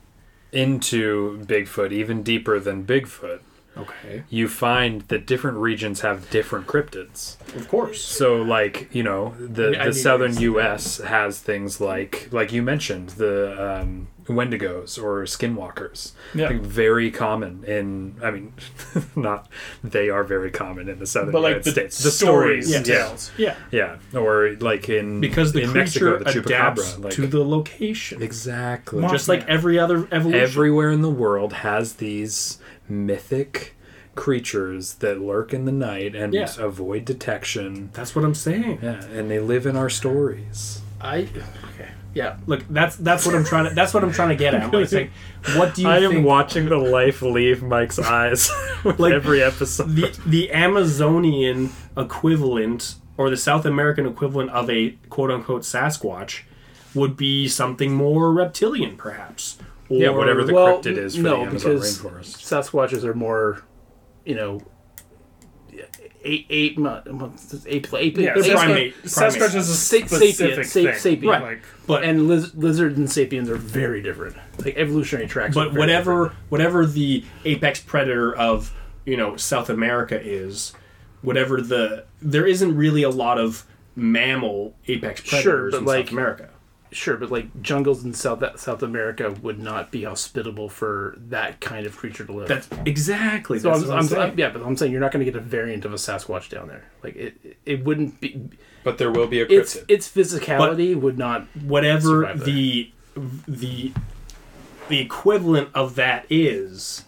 into 0.52 1.40
Bigfoot 1.46 1.92
even 1.92 2.24
deeper 2.24 2.60
than 2.60 2.86
Bigfoot, 2.86 3.40
Okay, 3.78 4.24
you 4.30 4.48
find 4.48 5.02
that 5.04 5.26
different 5.26 5.58
regions 5.58 6.02
have 6.02 6.30
different 6.30 6.68
cryptids. 6.68 7.38
of 7.56 7.68
course. 7.68 8.04
So, 8.04 8.42
like 8.42 8.94
you 8.94 9.04
know, 9.04 9.34
the 9.40 9.80
I 9.80 9.86
the 9.86 9.92
need 9.92 9.96
southern 9.96 10.32
to 10.32 10.38
see 10.38 10.44
U.S. 10.44 10.98
has 11.00 11.40
things 11.40 11.82
like 11.82 12.30
like 12.32 12.52
you 12.52 12.62
mentioned 12.62 13.10
the 13.10 13.82
um, 13.82 14.08
Wendigos 14.28 15.02
or 15.02 15.24
Skinwalkers. 15.24 16.14
Yeah. 16.34 16.50
I 16.50 16.58
very 16.58 17.12
common 17.12 17.64
in. 17.66 18.16
I 18.24 18.32
mean, 18.32 18.54
not 19.16 19.50
they 19.84 20.10
are 20.10 20.24
very 20.24 20.52
common 20.52 20.90
in 20.90 21.00
the 21.00 21.06
southern 21.06 21.32
but 21.32 21.42
like 21.42 21.50
United 21.52 21.66
the, 21.66 21.72
States. 21.72 22.04
The 22.04 22.12
stories, 22.12 22.68
stories, 22.68 22.76
and 22.76 22.88
yeah. 22.88 22.96
tales. 22.96 23.32
Yeah, 23.38 23.56
yeah, 23.72 23.98
or 24.20 24.54
like 24.60 24.90
in 24.90 25.22
because 25.22 25.54
the 25.54 25.62
in 25.62 25.72
creature 25.72 26.18
Mexico, 26.18 26.24
the 26.24 26.40
adapts 26.40 26.94
chupacabra, 26.94 27.04
like 27.04 27.14
to 27.14 27.28
the 27.28 27.44
location, 27.44 28.22
exactly. 28.22 29.04
Mothman. 29.04 29.12
just 29.12 29.28
like 29.28 29.48
every 29.48 29.78
other 29.78 30.08
evolution. 30.12 30.42
Everywhere 30.42 30.92
in 30.92 31.02
the 31.02 31.10
world 31.10 31.54
has 31.54 31.96
these 31.96 32.58
mythic 32.90 33.76
creatures 34.16 34.96
that 34.96 35.20
lurk 35.20 35.54
in 35.54 35.66
the 35.66 35.72
night 35.72 36.16
and 36.16 36.34
Yeah. 36.34 36.48
avoid 36.58 37.04
detection. 37.06 37.90
That's 37.94 38.16
what 38.16 38.24
I'm 38.24 38.34
saying. 38.36 38.80
Yeah, 38.82 39.04
and 39.14 39.30
they 39.30 39.40
live 39.40 39.66
in 39.66 39.76
our 39.76 39.90
stories. 39.90 40.82
I 41.02 41.28
okay. 41.74 41.90
Yeah. 42.14 42.38
Look, 42.48 42.64
that's 42.70 42.96
that's 42.96 43.26
what 43.26 43.36
I'm 43.36 43.44
trying 43.44 43.68
to 43.68 43.76
that's 43.76 43.94
what 43.94 44.04
I'm 44.04 44.14
trying 44.14 44.30
to 44.30 44.36
get 44.36 44.54
at. 44.54 44.64
I'm 44.64 44.72
like 44.72 44.88
saying, 44.88 45.12
what 45.58 45.76
do 45.76 45.82
you 45.82 45.90
I 45.90 45.98
am 46.00 46.12
think 46.12 46.26
watching 46.26 46.70
the 46.70 46.78
life 46.78 47.22
leave 47.22 47.62
Mike's 47.62 48.00
eyes 48.00 48.50
with 48.86 49.00
Like, 49.00 49.14
every 49.14 49.44
episode. 49.44 49.90
the 49.96 50.18
the 50.26 50.52
Amazonian 50.54 51.72
equivalent 51.98 52.96
or 53.18 53.30
the 53.30 53.38
South 53.38 53.66
American 53.66 54.06
equivalent 54.06 54.50
of 54.52 54.70
a 54.70 54.92
quote 55.10 55.30
unquote 55.32 55.64
Sasquatch 55.64 56.44
would 56.94 57.18
be 57.18 57.50
something 57.50 57.94
more 57.94 58.32
reptilian, 58.32 58.96
perhaps. 58.96 59.58
Or, 59.90 59.98
yeah, 59.98 60.10
whatever 60.10 60.44
the 60.44 60.54
Well, 60.54 60.80
cryptid 60.82 60.98
is 60.98 61.16
for 61.16 61.22
no, 61.22 61.30
the 61.42 61.50
Amazon 61.50 61.74
because- 61.74 61.98
rainforest. 62.00 62.38
Sasquatches 62.72 63.04
are 63.04 63.14
more, 63.14 63.62
you 64.26 64.36
know, 64.36 64.62
eight 66.24 66.46
eight 66.50 66.78
months 66.80 67.54
eight 67.68 67.88
eight 67.94 68.18
Yeah, 68.18 68.34
they're 68.34 68.44
Sasquatch, 68.44 68.56
primate- 68.64 69.04
Sasquatch 69.04 69.56
is 69.56 69.70
a 69.70 69.76
Sa- 69.76 69.98
specific 70.08 70.66
sapien, 70.66 70.66
thing. 71.02 71.22
sapien. 71.22 71.30
Right. 71.30 71.42
Like, 71.44 71.62
but 71.86 72.04
and 72.04 72.28
liz- 72.28 72.56
lizards 72.56 72.98
and 72.98 73.10
sapiens 73.12 73.48
are 73.50 73.56
very 73.58 74.02
different. 74.02 74.36
Like 74.64 74.76
evolutionary 74.78 75.28
tracks. 75.28 75.54
but 75.54 75.70
very 75.70 75.80
whatever 75.80 76.24
different. 76.26 76.40
whatever 76.50 76.86
the 76.88 77.24
apex 77.44 77.80
predator 77.80 78.36
of 78.36 78.74
you 79.06 79.18
know 79.18 79.36
South 79.38 79.70
America 79.70 80.20
is, 80.20 80.74
whatever 81.22 81.62
the 81.62 82.06
there 82.24 82.48
isn't 82.48 82.76
really 82.76 83.04
a 83.04 83.10
lot 83.10 83.38
of 83.38 83.64
mammal 83.96 84.76
apex 84.88 85.22
predators 85.22 85.74
but 85.74 85.80
in 85.80 85.86
like- 85.86 86.06
South 86.08 86.14
America. 86.14 86.50
Sure, 86.96 87.18
but 87.18 87.30
like 87.30 87.62
jungles 87.62 88.06
in 88.06 88.14
South 88.14 88.42
South 88.58 88.82
America 88.82 89.36
would 89.42 89.60
not 89.60 89.92
be 89.92 90.04
hospitable 90.06 90.70
for 90.70 91.16
that 91.18 91.60
kind 91.60 91.86
of 91.86 91.98
creature 91.98 92.24
to 92.26 92.32
live. 92.32 92.48
That's 92.48 92.70
exactly. 92.86 93.60
so 93.60 93.70
that's 93.72 93.82
I'm, 93.84 93.88
what 93.90 93.94
I'm, 93.94 94.00
I'm 94.00 94.08
saying. 94.08 94.22
I'm- 94.22 94.40
yeah, 94.40 94.50
but 94.50 94.62
I'm 94.62 94.78
saying 94.78 94.94
you're 94.94 95.02
not 95.02 95.12
going 95.12 95.26
to 95.26 95.30
get 95.30 95.38
a 95.38 95.44
variant 95.44 95.84
of 95.84 95.92
a 95.92 95.98
Sasquatch 95.98 96.50
down 96.50 96.70
there. 96.70 96.86
Like 97.04 97.16
it, 97.18 97.58
it 97.66 97.84
wouldn't 97.84 98.22
be. 98.22 98.50
But 98.86 98.98
there 98.98 99.12
will 99.12 99.28
be 99.28 99.42
a 99.42 99.46
Its 99.46 99.76
cryptid. 99.76 99.86
its 99.90 100.08
physicality 100.10 100.96
would 100.96 101.18
not. 101.18 101.48
whatever 101.64 102.34
the 102.34 102.92
the 103.48 103.92
the 104.88 105.00
equivalent 105.00 105.70
of 105.74 105.96
that 105.96 106.26
is. 106.30 107.04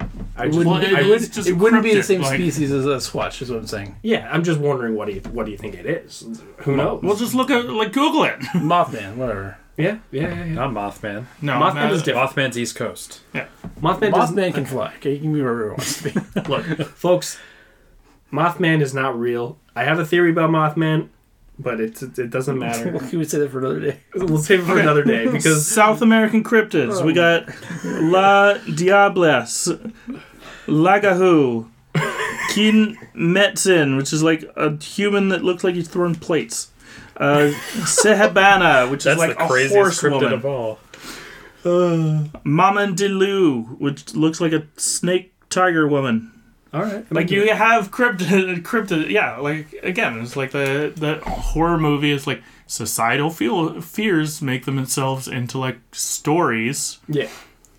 I 0.00 0.44
It 0.44 0.46
just, 0.46 0.58
wouldn't, 0.58 0.66
Well, 0.66 0.82
it, 0.82 0.92
it 0.92 1.06
would, 1.08 1.32
just 1.32 1.48
it 1.48 1.52
wouldn't 1.54 1.82
be 1.82 1.94
the 1.94 2.02
same 2.02 2.20
like- 2.20 2.34
species 2.34 2.70
as 2.70 2.86
a 2.86 2.96
Squatch, 2.96 3.42
is 3.42 3.50
what 3.50 3.58
I'm 3.58 3.66
saying. 3.66 3.96
yeah, 4.02 4.28
I'm 4.32 4.44
just 4.44 4.60
wondering 4.60 4.94
what 4.94 5.08
do 5.08 5.14
you 5.14 5.20
what 5.32 5.46
do 5.46 5.52
you 5.52 5.58
think 5.58 5.74
it 5.74 5.86
is? 5.86 6.24
Who 6.58 6.76
knows? 6.76 7.02
well, 7.02 7.16
just 7.16 7.34
look 7.34 7.50
at 7.50 7.68
like 7.68 7.92
Google 7.92 8.24
it. 8.24 8.38
Mothman, 8.54 9.16
whatever. 9.16 9.58
yeah, 9.76 9.98
yeah, 10.10 10.22
yeah. 10.28 10.44
yeah. 10.44 10.54
Not 10.54 10.70
Mothman. 10.70 11.26
No, 11.42 11.54
Mothman 11.54 11.88
no, 11.88 11.92
is 11.94 12.02
different. 12.02 12.30
Mothman's 12.30 12.58
East 12.58 12.76
Coast. 12.76 13.20
Yeah, 13.34 13.46
Mothman, 13.80 14.12
Mothman 14.12 14.54
can 14.54 14.64
fly. 14.66 14.94
Okay, 14.98 15.14
he 15.14 15.20
can 15.20 15.32
be 15.32 15.40
wherever 15.42 15.64
he 15.64 15.68
wants 15.70 16.02
to 16.02 16.10
be. 16.10 16.40
look, 16.48 16.64
folks. 16.90 17.38
Mothman 18.32 18.82
is 18.82 18.92
not 18.94 19.18
real. 19.18 19.58
I 19.74 19.84
have 19.84 19.98
a 19.98 20.04
theory 20.04 20.30
about 20.30 20.50
Mothman, 20.50 21.08
but 21.58 21.80
it 21.80 22.00
it 22.18 22.30
doesn't 22.30 22.58
matter. 22.66 22.98
we 23.12 23.18
would 23.18 23.30
say 23.30 23.38
that 23.38 23.50
for 23.50 23.58
another 23.58 23.80
day. 23.80 24.00
we'll 24.14 24.38
save 24.38 24.60
it 24.60 24.64
for 24.64 24.78
another 24.78 25.04
day 25.04 25.26
because 25.32 25.66
South 25.66 26.02
American 26.02 26.42
cryptids. 26.44 27.04
We 27.04 27.12
got 27.12 27.48
La 27.84 28.54
Diables, 28.74 29.68
Lagahoo, 30.66 31.68
Kin 32.50 32.96
Metzin, 33.14 33.96
which 33.96 34.12
is 34.12 34.22
like 34.22 34.44
a 34.56 34.76
human 34.82 35.28
that 35.30 35.42
looks 35.44 35.64
like 35.64 35.74
he's 35.74 35.88
throwing 35.88 36.14
plates. 36.14 36.70
Uh, 37.16 37.50
Sehabana, 37.80 38.88
which 38.90 39.02
That's 39.04 39.20
is 39.20 39.28
like 39.28 39.36
the 39.36 39.44
a 39.44 39.48
craziest 39.48 39.74
horse 39.74 40.00
cryptid 40.00 40.20
woman. 40.20 40.32
of 40.34 40.46
all. 40.46 40.78
Mamandilu, 42.44 43.78
which 43.80 44.14
looks 44.14 44.40
like 44.40 44.52
a 44.52 44.66
snake 44.76 45.32
tiger 45.50 45.86
woman. 45.88 46.30
All 46.72 46.82
right, 46.82 47.10
Like 47.10 47.30
you 47.30 47.52
have 47.52 47.90
cryptid, 47.90 48.62
cryptid, 48.62 49.10
yeah. 49.10 49.36
Like 49.38 49.72
again, 49.82 50.20
it's 50.20 50.36
like 50.36 50.50
the 50.50 50.92
the 50.94 51.20
horror 51.28 51.78
movie 51.78 52.10
is 52.10 52.26
like 52.26 52.42
societal 52.66 53.30
feel, 53.30 53.80
fears 53.80 54.42
make 54.42 54.64
themselves 54.66 55.28
into 55.28 55.58
like 55.58 55.78
stories, 55.92 56.98
yeah, 57.08 57.28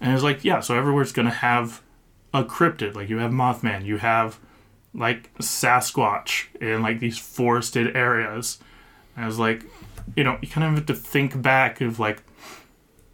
and 0.02 0.14
it's 0.14 0.24
like 0.24 0.44
yeah. 0.44 0.60
So 0.60 0.76
everywhere's 0.76 1.12
gonna 1.12 1.30
have 1.30 1.82
a 2.34 2.44
cryptid. 2.44 2.96
Like 2.96 3.10
you 3.10 3.18
have 3.18 3.32
Mothman, 3.32 3.86
you 3.86 3.98
have 3.98 4.40
like 4.94 5.34
Sasquatch 5.38 6.46
in 6.60 6.82
like 6.82 7.00
these 7.00 7.18
forested 7.18 7.96
areas. 7.96 8.58
And 9.16 9.28
it's 9.28 9.38
like 9.38 9.66
you 10.16 10.24
know 10.24 10.38
you 10.42 10.48
kind 10.48 10.66
of 10.66 10.74
have 10.74 10.86
to 10.88 10.96
think 10.96 11.40
back 11.42 11.82
of 11.82 12.00
like 12.00 12.24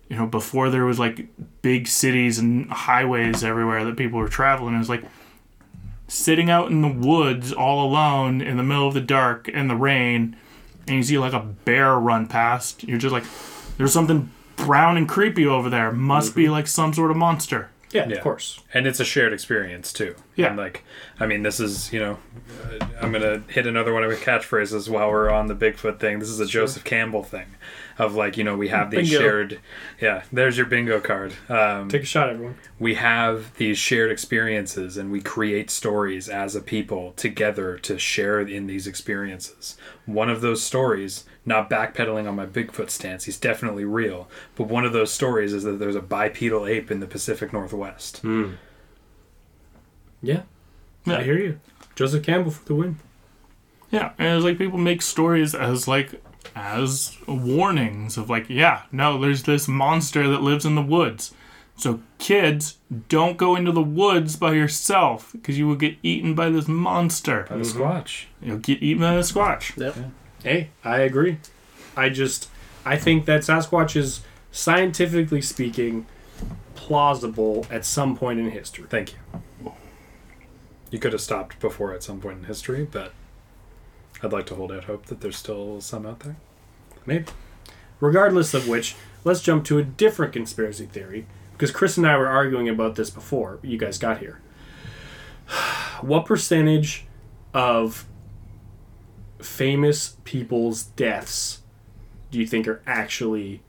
you 0.09 0.15
know 0.15 0.25
before 0.27 0.69
there 0.69 0.85
was 0.85 0.99
like 0.99 1.27
big 1.61 1.87
cities 1.87 2.39
and 2.39 2.69
highways 2.71 3.43
everywhere 3.43 3.83
that 3.83 3.97
people 3.97 4.19
were 4.19 4.29
traveling. 4.29 4.75
It 4.75 4.79
was 4.79 4.89
like 4.89 5.03
sitting 6.07 6.49
out 6.49 6.69
in 6.71 6.81
the 6.81 6.87
woods 7.07 7.51
all 7.51 7.85
alone 7.87 8.41
in 8.41 8.57
the 8.57 8.63
middle 8.63 8.87
of 8.87 8.93
the 8.93 9.01
dark 9.01 9.49
and 9.53 9.69
the 9.69 9.75
rain 9.75 10.35
and 10.87 10.97
you 10.97 11.03
see 11.03 11.17
like 11.17 11.33
a 11.33 11.39
bear 11.39 11.95
run 11.95 12.27
past 12.27 12.83
you're 12.83 12.97
just 12.99 13.11
like 13.13 13.23
there's 13.77 13.91
something 13.93 14.31
brown 14.55 14.97
and 14.97 15.09
creepy 15.09 15.45
over 15.45 15.69
there 15.69 15.91
must 15.91 16.35
be 16.35 16.47
like 16.47 16.67
some 16.67 16.93
sort 16.93 17.09
of 17.11 17.17
monster 17.17 17.69
Yeah, 17.91 18.07
Yeah. 18.07 18.17
of 18.17 18.23
course. 18.23 18.59
and 18.73 18.85
it's 18.87 18.99
a 18.99 19.05
shared 19.05 19.33
experience 19.33 19.91
too. 19.91 20.15
Yeah. 20.35 20.47
And 20.49 20.57
like, 20.57 20.83
I 21.19 21.25
mean, 21.25 21.43
this 21.43 21.59
is 21.59 21.91
you 21.91 21.99
know, 21.99 22.17
uh, 22.63 22.85
I'm 23.01 23.11
gonna 23.11 23.41
hit 23.47 23.65
another 23.67 23.93
one 23.93 24.03
of 24.03 24.09
my 24.11 24.15
catchphrases 24.17 24.87
while 24.89 25.09
we're 25.09 25.29
on 25.29 25.47
the 25.47 25.55
Bigfoot 25.55 25.99
thing. 25.99 26.19
This 26.19 26.29
is 26.29 26.39
a 26.39 26.45
Joseph 26.45 26.83
Campbell 26.83 27.23
thing, 27.23 27.45
of 27.97 28.13
like 28.15 28.35
you 28.37 28.43
know 28.43 28.57
we 28.57 28.67
have 28.67 28.91
these 28.91 29.09
Bingo. 29.09 29.19
shared. 29.23 29.59
Yeah, 30.01 30.23
there's 30.31 30.57
your 30.57 30.65
bingo 30.65 30.99
card. 30.99 31.33
Um, 31.49 31.87
Take 31.89 32.03
a 32.03 32.05
shot, 32.05 32.29
everyone. 32.29 32.55
we 32.79 32.95
have 32.95 33.55
these 33.57 33.77
shared 33.77 34.11
experiences 34.11 34.97
and 34.97 35.11
we 35.11 35.21
create 35.21 35.69
stories 35.69 36.27
as 36.27 36.55
a 36.55 36.61
people 36.61 37.13
together 37.15 37.77
to 37.79 37.97
share 37.97 38.39
in 38.41 38.67
these 38.67 38.85
experiences. 38.87 39.77
One 40.05 40.29
of 40.29 40.41
those 40.41 40.61
stories, 40.61 41.23
not 41.45 41.69
backpedaling 41.69 42.27
on 42.27 42.35
my 42.35 42.45
Bigfoot 42.45 42.89
stance, 42.89 43.23
he's 43.25 43.37
definitely 43.37 43.85
real, 43.85 44.27
but 44.55 44.67
one 44.67 44.83
of 44.85 44.91
those 44.93 45.11
stories 45.11 45.53
is 45.53 45.63
that 45.63 45.79
there's 45.79 45.95
a 45.95 46.01
bipedal 46.01 46.65
ape 46.67 46.91
in 46.91 46.99
the 46.99 47.07
Pacific 47.07 47.53
Northwest. 47.53 48.21
Yeah, 50.21 50.41
Yeah. 51.05 51.17
I 51.17 51.23
hear 51.23 51.37
you. 51.37 51.59
Joseph 51.95 52.23
Campbell 52.23 52.51
for 52.51 52.65
the 52.65 52.75
win. 52.75 52.97
Yeah, 53.91 54.11
and 54.17 54.35
it's 54.35 54.43
like 54.43 54.57
people 54.57 54.77
make 54.79 55.01
stories 55.01 55.55
as 55.55 55.87
like 55.87 56.21
as 56.55 57.17
warnings 57.27 58.17
of 58.17 58.29
like, 58.29 58.49
yeah, 58.49 58.83
no, 58.91 59.19
there's 59.19 59.43
this 59.43 59.67
monster 59.67 60.27
that 60.27 60.41
lives 60.41 60.65
in 60.65 60.75
the 60.75 60.81
woods. 60.81 61.33
So 61.77 62.01
kids, 62.19 62.77
don't 63.09 63.37
go 63.37 63.55
into 63.55 63.71
the 63.71 63.81
woods 63.81 64.35
by 64.35 64.53
yourself 64.53 65.31
because 65.33 65.57
you 65.57 65.67
will 65.67 65.75
get 65.75 65.97
eaten 66.03 66.33
by 66.33 66.49
this 66.49 66.67
monster. 66.67 67.45
By 67.49 67.57
the 67.57 67.63
Squatch. 67.63 68.25
You'll 68.41 68.59
get 68.59 68.81
eaten 68.81 69.01
by 69.01 69.15
the 69.15 69.21
squatch. 69.21 69.77
Yep. 69.77 69.95
Hey, 70.43 70.69
I 70.83 70.99
agree. 70.99 71.39
I 71.97 72.09
just 72.09 72.49
I 72.85 72.97
think 72.97 73.25
that 73.25 73.41
Sasquatch 73.41 73.95
is 73.95 74.21
scientifically 74.51 75.41
speaking 75.41 76.05
plausible 76.75 77.65
at 77.69 77.83
some 77.83 78.15
point 78.15 78.39
in 78.39 78.51
history. 78.51 78.85
Thank 78.87 79.13
you. 79.13 79.73
You 80.91 80.99
could 80.99 81.13
have 81.13 81.21
stopped 81.21 81.59
before 81.59 81.93
at 81.93 82.03
some 82.03 82.21
point 82.21 82.39
in 82.39 82.43
history, 82.45 82.87
but 82.89 83.11
I'd 84.25 84.33
like 84.33 84.47
to 84.47 84.55
hold 84.55 84.71
out 84.71 84.85
hope 84.85 85.05
that 85.05 85.21
there's 85.21 85.37
still 85.37 85.79
some 85.81 86.05
out 86.05 86.21
there. 86.21 86.35
Maybe. 87.05 87.25
Regardless 87.99 88.55
of 88.55 88.67
which, 88.67 88.95
let's 89.23 89.41
jump 89.41 89.63
to 89.65 89.77
a 89.77 89.83
different 89.83 90.33
conspiracy 90.33 90.87
theory 90.87 91.27
because 91.51 91.69
Chris 91.69 91.95
and 91.95 92.07
I 92.07 92.17
were 92.17 92.27
arguing 92.27 92.67
about 92.67 92.95
this 92.95 93.09
before 93.11 93.59
you 93.61 93.77
guys 93.77 93.97
got 93.97 94.19
here. 94.19 94.41
What 96.01 96.25
percentage 96.25 97.05
of 97.53 98.05
famous 99.39 100.17
people's 100.25 100.83
deaths 100.83 101.61
do 102.29 102.37
you 102.37 102.45
think 102.45 102.67
are 102.67 102.81
actually 102.85 103.61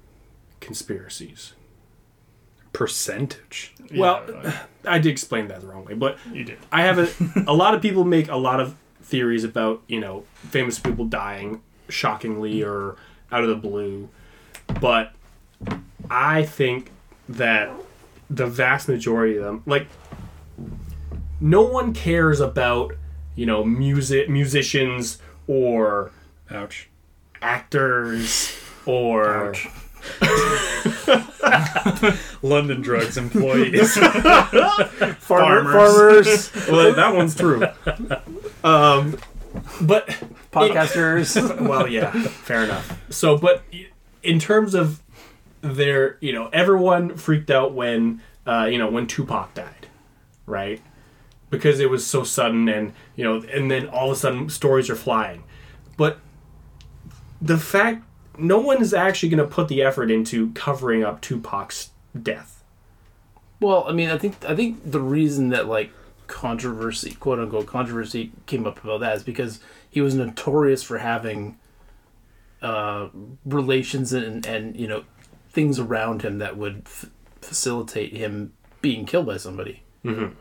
conspiracies? 0.58 1.52
Percentage. 2.72 3.74
Well, 3.94 4.24
I 4.84 4.98
did 4.98 5.12
explain 5.12 5.46
that 5.48 5.60
the 5.60 5.68
wrong 5.68 5.84
way, 5.84 5.94
but 5.94 6.18
you 6.32 6.42
did. 6.42 6.58
I 6.72 6.82
have 6.82 6.98
a 6.98 7.08
a 7.46 7.54
lot 7.54 7.74
of 7.74 7.80
people 7.80 8.04
make 8.04 8.28
a 8.28 8.36
lot 8.36 8.58
of 8.58 8.74
theories 9.06 9.44
about 9.44 9.82
you 9.86 10.00
know 10.00 10.24
famous 10.34 10.78
people 10.78 11.04
dying 11.04 11.62
shockingly 11.88 12.62
or 12.62 12.96
out 13.30 13.42
of 13.42 13.48
the 13.48 13.56
blue, 13.56 14.08
but 14.80 15.12
I 16.10 16.42
think 16.42 16.90
that 17.28 17.70
the 18.28 18.46
vast 18.46 18.88
majority 18.88 19.36
of 19.36 19.44
them 19.44 19.62
like 19.66 19.86
no 21.40 21.62
one 21.62 21.92
cares 21.94 22.40
about 22.40 22.92
you 23.36 23.46
know 23.46 23.64
music 23.64 24.28
musicians 24.28 25.18
or 25.46 26.10
Ouch. 26.50 26.88
actors 27.40 28.56
or 28.84 29.48
Ouch. 29.48 29.68
London 32.42 32.80
drugs 32.82 33.16
employees. 33.16 33.96
farmer, 33.98 35.16
Farmers. 35.20 36.48
farmers. 36.48 36.68
well, 36.68 36.94
that 36.94 37.14
one's 37.14 37.34
true. 37.34 37.66
Um, 38.64 39.18
but 39.80 40.08
Podcasters. 40.52 41.60
well, 41.68 41.86
yeah, 41.86 42.10
fair 42.12 42.64
enough. 42.64 42.98
So, 43.10 43.36
but 43.36 43.62
in 44.22 44.38
terms 44.38 44.74
of 44.74 45.02
their, 45.60 46.16
you 46.20 46.32
know, 46.32 46.48
everyone 46.52 47.16
freaked 47.16 47.50
out 47.50 47.74
when, 47.74 48.22
uh, 48.46 48.66
you 48.70 48.78
know, 48.78 48.88
when 48.88 49.06
Tupac 49.06 49.54
died, 49.54 49.86
right? 50.46 50.80
Because 51.50 51.80
it 51.80 51.90
was 51.90 52.06
so 52.06 52.24
sudden, 52.24 52.68
and 52.68 52.92
you 53.14 53.24
know, 53.24 53.42
and 53.52 53.70
then 53.70 53.88
all 53.88 54.10
of 54.10 54.16
a 54.16 54.20
sudden 54.20 54.48
stories 54.48 54.90
are 54.90 54.96
flying. 54.96 55.44
But 55.96 56.18
the 57.40 57.58
fact, 57.58 58.02
no 58.38 58.58
one 58.58 58.80
is 58.82 58.92
actually 58.94 59.28
going 59.30 59.46
to 59.48 59.52
put 59.54 59.68
the 59.68 59.82
effort 59.82 60.10
into 60.10 60.50
covering 60.52 61.02
up 61.04 61.20
Tupac's 61.20 61.90
death. 62.20 62.62
Well, 63.60 63.84
I 63.88 63.92
mean, 63.92 64.10
I 64.10 64.18
think 64.18 64.44
I 64.44 64.54
think 64.54 64.90
the 64.90 65.00
reason 65.00 65.48
that 65.50 65.66
like 65.66 65.90
controversy, 66.26 67.12
quote 67.14 67.38
unquote 67.38 67.66
controversy, 67.66 68.32
came 68.46 68.66
up 68.66 68.82
about 68.84 69.00
that 69.00 69.16
is 69.16 69.22
because 69.22 69.60
he 69.88 70.00
was 70.00 70.14
notorious 70.14 70.82
for 70.82 70.98
having 70.98 71.56
uh, 72.62 73.08
relations 73.44 74.12
and 74.12 74.44
and 74.46 74.76
you 74.76 74.86
know 74.88 75.04
things 75.50 75.78
around 75.78 76.22
him 76.22 76.38
that 76.38 76.56
would 76.56 76.82
f- 76.86 77.06
facilitate 77.40 78.14
him 78.14 78.52
being 78.82 79.06
killed 79.06 79.26
by 79.26 79.36
somebody. 79.38 79.82
Mm-hmm. 80.04 80.34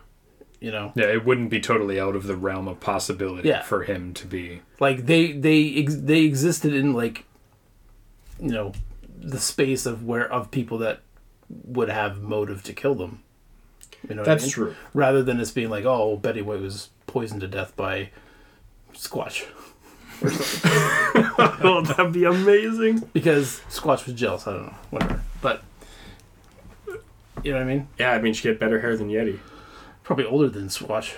You 0.60 0.72
know, 0.72 0.92
yeah, 0.96 1.06
it 1.06 1.26
wouldn't 1.26 1.50
be 1.50 1.60
totally 1.60 2.00
out 2.00 2.16
of 2.16 2.28
the 2.28 2.36
realm 2.36 2.68
of 2.68 2.80
possibility 2.80 3.48
Yeah. 3.50 3.62
for 3.62 3.84
him 3.84 4.14
to 4.16 4.26
be. 4.26 4.62
like 4.80 5.06
they 5.06 5.32
they 5.34 5.74
ex- 5.76 5.96
they 5.96 6.22
existed 6.22 6.74
in 6.74 6.94
like 6.94 7.26
you 8.40 8.50
know 8.52 8.74
the 9.18 9.40
space 9.40 9.86
of 9.86 10.04
where 10.04 10.32
of 10.32 10.52
people 10.52 10.78
that 10.80 11.00
would 11.50 11.90
have 11.90 12.22
motive 12.22 12.64
to 12.64 12.74
kill 12.74 12.96
them. 12.96 13.22
You 14.08 14.16
know, 14.16 14.22
what 14.22 14.30
I 14.30 14.34
That's 14.34 14.44
mean? 14.44 14.52
true. 14.52 14.76
rather 14.94 15.24
than 15.24 15.40
us 15.40 15.52
being 15.52 15.70
like, 15.70 15.86
oh, 15.86 16.18
Betty 16.18 16.42
White 16.42 16.60
was 16.62 16.90
poisoned 17.08 17.42
to 17.42 17.48
death 17.48 17.76
by 17.76 18.10
Squatch. 18.94 19.46
oh, 21.64 21.82
that'd 21.86 22.14
be 22.14 22.24
amazing. 22.24 23.00
Because 23.14 23.62
Squatch 23.70 24.06
was 24.06 24.14
jealous. 24.16 24.48
I 24.48 24.54
don't 24.54 24.66
know. 24.68 24.74
Whatever. 24.92 25.22
But, 25.42 25.64
you 27.44 27.52
know 27.52 27.58
what 27.58 27.62
I 27.62 27.66
mean? 27.66 27.88
Yeah, 28.00 28.12
I 28.12 28.22
mean, 28.22 28.34
she 28.34 28.48
had 28.48 28.60
better 28.60 28.80
hair 28.80 28.96
than 28.96 29.10
Yeti. 29.10 29.40
Probably 30.04 30.26
older 30.26 30.50
than 30.50 30.68
Squatch. 30.68 31.14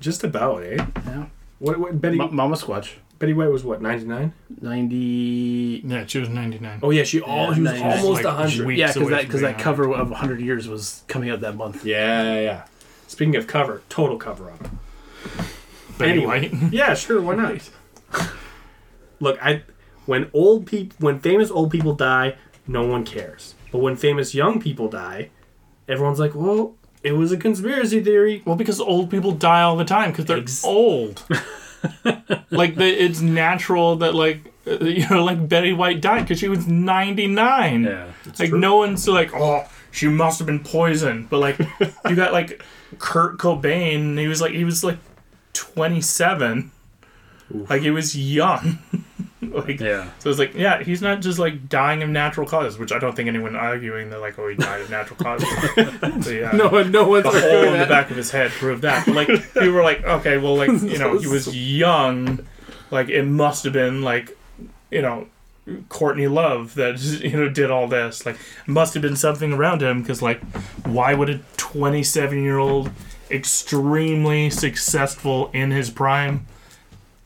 Just 0.00 0.22
about, 0.24 0.62
eh? 0.62 0.84
Yeah. 1.06 1.26
What, 1.58 1.78
what 1.78 2.00
Betty 2.00 2.16
Ma- 2.16 2.28
Mama 2.28 2.56
Squatch. 2.56 2.94
Betty 3.18 3.32
White 3.32 3.50
was 3.50 3.64
what, 3.64 3.80
99? 3.80 4.32
90. 4.60 5.82
Yeah, 5.86 6.04
she 6.06 6.18
was 6.18 6.28
99. 6.28 6.80
Oh 6.82 6.90
yeah, 6.90 7.02
she 7.04 7.20
all 7.20 7.54
she 7.54 7.62
was 7.62 7.72
Yeah, 7.72 7.78
nice. 7.88 8.02
almost 8.02 8.24
Like, 8.24 8.38
100. 8.38 8.70
Yeah, 8.76 8.92
because 8.92 9.08
that, 9.08 9.28
cause 9.30 9.40
that 9.40 9.58
cover 9.58 9.90
of 9.94 10.10
100 10.10 10.40
Years 10.40 10.68
was 10.68 11.02
coming 11.08 11.30
out 11.30 11.40
that 11.40 11.56
month. 11.56 11.84
Yeah, 11.84 12.22
yeah, 12.34 12.40
yeah. 12.40 12.64
Speaking 13.06 13.36
of 13.36 13.46
cover, 13.46 13.82
total 13.88 14.18
cover 14.18 14.50
up. 14.50 14.68
Betty 15.98 16.12
Anyway. 16.12 16.48
White. 16.50 16.52
Yeah, 16.72 16.94
sure, 16.94 17.22
why 17.22 17.36
not? 17.36 17.70
Look, 19.20 19.38
I 19.42 19.62
when 20.04 20.30
old 20.34 20.66
people 20.66 20.96
when 21.00 21.18
famous 21.20 21.50
old 21.50 21.70
people 21.70 21.94
die, 21.94 22.36
no 22.66 22.84
one 22.86 23.04
cares. 23.04 23.54
But 23.72 23.78
when 23.78 23.96
famous 23.96 24.34
young 24.34 24.60
people 24.60 24.88
die, 24.88 25.30
everyone's 25.88 26.18
like, 26.20 26.34
"Well, 26.34 26.74
it 27.02 27.12
was 27.12 27.32
a 27.32 27.36
conspiracy 27.38 28.02
theory." 28.02 28.42
Well, 28.44 28.56
because 28.56 28.78
old 28.78 29.10
people 29.10 29.32
die 29.32 29.62
all 29.62 29.76
the 29.76 29.84
time 29.86 30.10
because 30.10 30.26
they're 30.26 30.38
Ex- 30.38 30.64
old. 30.64 31.24
like 32.50 32.74
the, 32.76 32.86
it's 32.86 33.20
natural 33.20 33.96
that 33.96 34.14
like 34.14 34.52
uh, 34.66 34.84
you 34.84 35.08
know 35.08 35.24
like 35.24 35.48
Betty 35.48 35.72
White 35.72 36.00
died 36.00 36.22
because 36.22 36.38
she 36.38 36.48
was 36.48 36.66
99. 36.66 37.84
Yeah. 37.84 38.06
like 38.38 38.50
true. 38.50 38.58
no 38.58 38.76
one's 38.76 39.06
like 39.08 39.32
oh 39.34 39.66
she 39.90 40.08
must 40.08 40.38
have 40.38 40.46
been 40.46 40.62
poisoned, 40.62 41.30
but 41.30 41.38
like 41.38 41.58
you 42.08 42.14
got 42.14 42.32
like 42.32 42.62
Kurt 42.98 43.38
Cobain. 43.38 44.18
He 44.18 44.28
was 44.28 44.40
like 44.40 44.52
he 44.52 44.64
was 44.64 44.84
like 44.84 44.98
27. 45.54 46.70
Like 47.50 47.82
he 47.82 47.90
was 47.90 48.16
young. 48.16 48.78
like 49.42 49.80
Yeah. 49.80 50.08
so 50.18 50.30
it's 50.30 50.38
like 50.38 50.54
yeah 50.54 50.82
he's 50.82 51.02
not 51.02 51.20
just 51.20 51.38
like 51.38 51.68
dying 51.68 52.02
of 52.02 52.08
natural 52.08 52.46
causes, 52.46 52.78
which 52.78 52.90
I 52.92 52.98
don't 52.98 53.14
think 53.14 53.28
anyone 53.28 53.54
arguing 53.56 54.10
that 54.10 54.20
like 54.20 54.38
oh 54.38 54.48
he 54.48 54.56
died 54.56 54.80
of 54.80 54.90
natural 54.90 55.18
causes. 55.18 55.48
so, 56.24 56.30
yeah 56.30 56.52
No, 56.52 56.82
no 56.82 57.08
one's 57.08 57.24
the 57.24 57.40
hole 57.40 57.72
in 57.74 57.78
the 57.78 57.86
back 57.86 58.10
of 58.10 58.16
his 58.16 58.30
head 58.30 58.50
proved 58.52 58.82
that. 58.82 59.04
But 59.06 59.14
like 59.14 59.28
people 59.28 59.70
were 59.72 59.82
like, 59.82 60.02
okay, 60.04 60.38
well, 60.38 60.56
like 60.56 60.70
you 60.82 60.98
know, 60.98 61.18
he 61.18 61.26
was 61.36 61.54
young, 61.56 62.46
like 62.90 63.08
it 63.08 63.24
must 63.24 63.64
have 63.64 63.72
been 63.74 64.02
like, 64.02 64.36
you 64.90 65.02
know, 65.02 65.26
Courtney 65.88 66.28
Love 66.28 66.74
that 66.76 67.00
you 67.02 67.36
know 67.36 67.48
did 67.48 67.70
all 67.70 67.88
this. 67.88 68.24
Like, 68.24 68.38
must 68.66 68.94
have 68.94 69.02
been 69.02 69.16
something 69.16 69.52
around 69.52 69.82
him 69.82 70.00
because 70.00 70.22
like, 70.22 70.40
why 70.86 71.12
would 71.12 71.28
a 71.28 71.40
27 71.58 72.42
year 72.42 72.56
old 72.58 72.90
extremely 73.30 74.50
successful 74.50 75.50
in 75.52 75.70
his 75.72 75.90
prime 75.90 76.46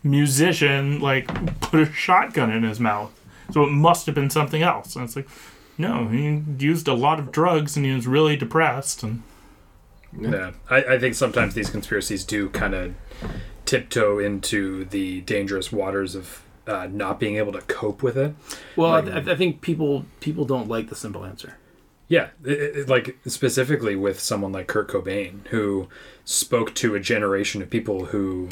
musician 0.03 1.01
like 1.01 1.27
put 1.61 1.81
a 1.81 1.93
shotgun 1.93 2.51
in 2.51 2.63
his 2.63 2.81
mouth? 2.81 3.13
So 3.53 3.65
it 3.65 3.71
must 3.71 4.07
have 4.07 4.15
been 4.15 4.31
something 4.31 4.63
else. 4.63 4.95
And 4.95 5.05
it's 5.05 5.17
like, 5.17 5.29
no, 5.77 6.07
he 6.09 6.43
used 6.59 6.87
a 6.89 6.95
lot 6.95 7.19
of 7.19 7.33
drugs 7.33 7.77
and 7.77 7.85
he 7.85 7.93
was 7.93 8.07
really 8.07 8.37
depressed 8.37 9.03
and. 9.03 9.23
Yeah, 10.19 10.51
I, 10.69 10.83
I 10.83 10.99
think 10.99 11.15
sometimes 11.15 11.55
these 11.55 11.71
conspiracies 11.71 12.25
do 12.25 12.49
kind 12.51 12.75
of 12.75 12.95
tiptoe 13.65 14.19
into 14.19 14.85
the 14.87 15.21
dangerous 15.21 15.71
waters 15.71 16.17
of 16.17 16.43
uh, 16.67 16.89
not 16.91 17.21
being 17.21 17.37
able 17.37 17.53
to 17.53 17.61
cope 17.63 18.03
with 18.03 18.17
it. 18.17 18.35
Well, 18.75 18.91
Like- 18.91 19.05
I, 19.07 19.11
th- 19.21 19.29
I 19.29 19.37
think 19.37 19.61
people 19.61 20.05
people 20.19 20.45
don't 20.45 20.69
like 20.69 20.89
the 20.89 20.97
simple 20.97 21.25
answer. 21.25 21.57
Yeah, 22.09 22.31
it, 22.45 22.51
it- 22.77 22.89
like 22.89 23.19
specifically 23.27 23.95
with 23.95 24.19
someone 24.19 24.51
like 24.51 24.67
Kurt 24.67 24.89
Cobain, 24.89 25.47
who 25.49 25.89
spoke 26.25 26.75
to 26.77 26.97
a 26.97 27.01
generation 27.01 27.63
of 27.63 27.71
people 27.71 28.07
who, 28.07 28.49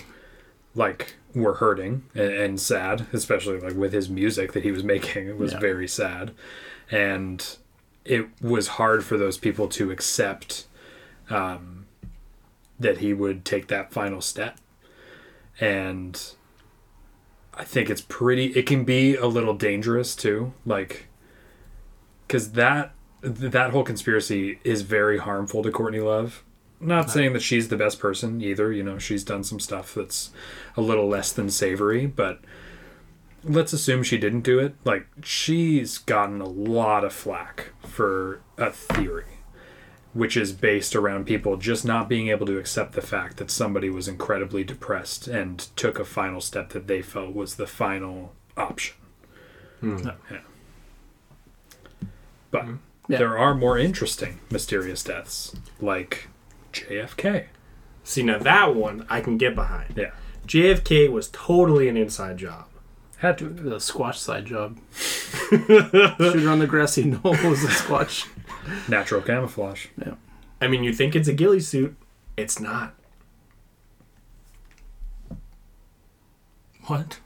like, 0.76 1.16
were 1.34 1.54
hurting 1.54 2.04
and, 2.14 2.32
and 2.32 2.60
sad, 2.60 3.06
especially 3.12 3.60
like 3.60 3.74
with 3.74 3.92
his 3.92 4.08
music 4.08 4.52
that 4.52 4.62
he 4.62 4.72
was 4.72 4.82
making. 4.94 5.28
It 5.28 5.36
was 5.38 5.52
Yeah. 5.52 5.60
very 5.60 5.88
sad, 5.88 6.32
and 6.90 7.56
it 8.04 8.26
was 8.40 8.68
hard 8.68 9.04
for 9.04 9.16
those 9.18 9.36
people 9.38 9.68
to 9.68 9.90
accept 9.90 10.66
um, 11.30 11.86
that 12.80 12.98
he 12.98 13.12
would 13.12 13.44
take 13.44 13.68
that 13.68 13.92
final 13.92 14.20
step. 14.20 14.58
And 15.60 16.20
I 17.54 17.64
think 17.64 17.90
it's 17.90 18.00
pretty. 18.00 18.46
It 18.52 18.66
can 18.66 18.84
be 18.84 19.16
a 19.16 19.26
little 19.26 19.54
dangerous 19.54 20.14
too, 20.16 20.52
like 20.64 21.06
because 22.26 22.52
that 22.52 22.92
that 23.20 23.72
whole 23.72 23.82
conspiracy 23.82 24.60
is 24.62 24.82
very 24.82 25.18
harmful 25.18 25.62
to 25.64 25.70
Courtney 25.72 25.98
Love. 26.00 26.44
Not 26.80 27.10
saying 27.10 27.32
that 27.32 27.42
she's 27.42 27.68
the 27.68 27.76
best 27.76 27.98
person 27.98 28.40
either. 28.40 28.72
You 28.72 28.82
know, 28.82 28.98
she's 28.98 29.24
done 29.24 29.42
some 29.44 29.58
stuff 29.58 29.94
that's 29.94 30.30
a 30.76 30.80
little 30.80 31.08
less 31.08 31.32
than 31.32 31.50
savory, 31.50 32.06
but 32.06 32.40
let's 33.42 33.72
assume 33.72 34.02
she 34.02 34.18
didn't 34.18 34.42
do 34.42 34.58
it. 34.60 34.74
Like 34.84 35.06
she's 35.22 35.98
gotten 35.98 36.40
a 36.40 36.48
lot 36.48 37.04
of 37.04 37.12
flack 37.12 37.72
for 37.82 38.40
a 38.56 38.70
theory 38.70 39.24
which 40.18 40.36
is 40.36 40.52
based 40.52 40.96
around 40.96 41.26
people 41.26 41.56
just 41.56 41.84
not 41.84 42.08
being 42.08 42.28
able 42.28 42.46
to 42.46 42.58
accept 42.58 42.92
the 42.92 43.00
fact 43.00 43.36
that 43.36 43.50
somebody 43.50 43.90
was 43.90 44.08
incredibly 44.08 44.64
depressed 44.64 45.28
and 45.28 45.68
took 45.76 45.98
a 45.98 46.04
final 46.04 46.40
step 46.40 46.70
that 46.70 46.86
they 46.86 47.02
felt 47.02 47.34
was 47.34 47.54
the 47.54 47.66
final 47.66 48.32
option. 48.56 48.96
Hmm. 49.80 49.98
Yeah. 50.30 50.38
But 52.50 52.64
hmm. 52.64 52.76
Yeah. 53.08 53.18
there 53.18 53.38
are 53.38 53.54
more 53.54 53.78
interesting 53.78 54.40
mysterious 54.50 55.04
deaths, 55.04 55.54
like 55.80 56.28
JFK. 56.72 57.46
See, 58.04 58.22
now 58.22 58.38
that 58.38 58.74
one 58.74 59.06
I 59.10 59.20
can 59.20 59.36
get 59.36 59.54
behind. 59.54 59.94
Yeah. 59.96 60.10
JFK 60.46 61.10
was 61.10 61.28
totally 61.28 61.88
an 61.88 61.96
inside 61.96 62.38
job. 62.38 62.66
Had 63.18 63.36
to. 63.38 63.48
The 63.48 63.76
Squatch 63.76 64.14
side 64.14 64.46
job. 64.46 64.78
Shooter 64.94 66.48
on 66.48 66.58
the 66.60 66.66
grassy 66.66 67.04
knoll 67.04 67.36
was 67.44 67.64
a 67.64 67.68
Squatch. 67.68 68.28
Natural 68.88 69.20
camouflage. 69.20 69.86
Yeah. 69.98 70.14
I 70.60 70.68
mean, 70.68 70.84
you 70.84 70.92
think 70.92 71.14
it's 71.16 71.28
a 71.28 71.32
ghillie 71.32 71.60
suit. 71.60 71.96
It's 72.36 72.60
not. 72.60 72.94
What? 76.86 77.18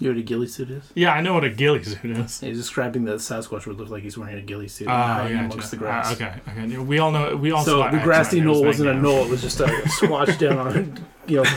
You 0.00 0.06
know 0.06 0.14
what 0.14 0.20
a 0.20 0.22
ghillie 0.22 0.46
suit 0.46 0.70
is? 0.70 0.84
Yeah, 0.94 1.12
I 1.12 1.20
know 1.20 1.34
what 1.34 1.44
a 1.44 1.50
ghillie 1.50 1.84
suit 1.84 2.16
is. 2.16 2.40
He's 2.40 2.56
describing 2.56 3.04
that 3.04 3.16
Sasquatch 3.16 3.66
would 3.66 3.76
look 3.76 3.90
like 3.90 4.02
he's 4.02 4.16
wearing 4.16 4.38
a 4.38 4.40
ghillie 4.40 4.66
suit 4.66 4.88
and 4.88 4.96
hiding 4.96 5.36
yeah, 5.36 5.44
amongst 5.44 5.70
the 5.70 5.76
grass. 5.76 6.12
okay, 6.12 6.40
okay. 6.48 6.78
We 6.78 6.98
all 6.98 7.10
know. 7.10 7.36
We 7.36 7.52
all 7.52 7.62
So 7.62 7.82
the 7.90 8.00
grassy 8.02 8.40
knoll 8.40 8.64
wasn't 8.64 8.88
a 8.88 8.94
knoll; 8.94 9.24
it 9.24 9.30
was 9.30 9.42
just 9.42 9.60
a 9.60 9.88
squash 9.90 10.38
down 10.38 10.56
on, 10.56 11.06
you 11.26 11.42
know. 11.42 11.50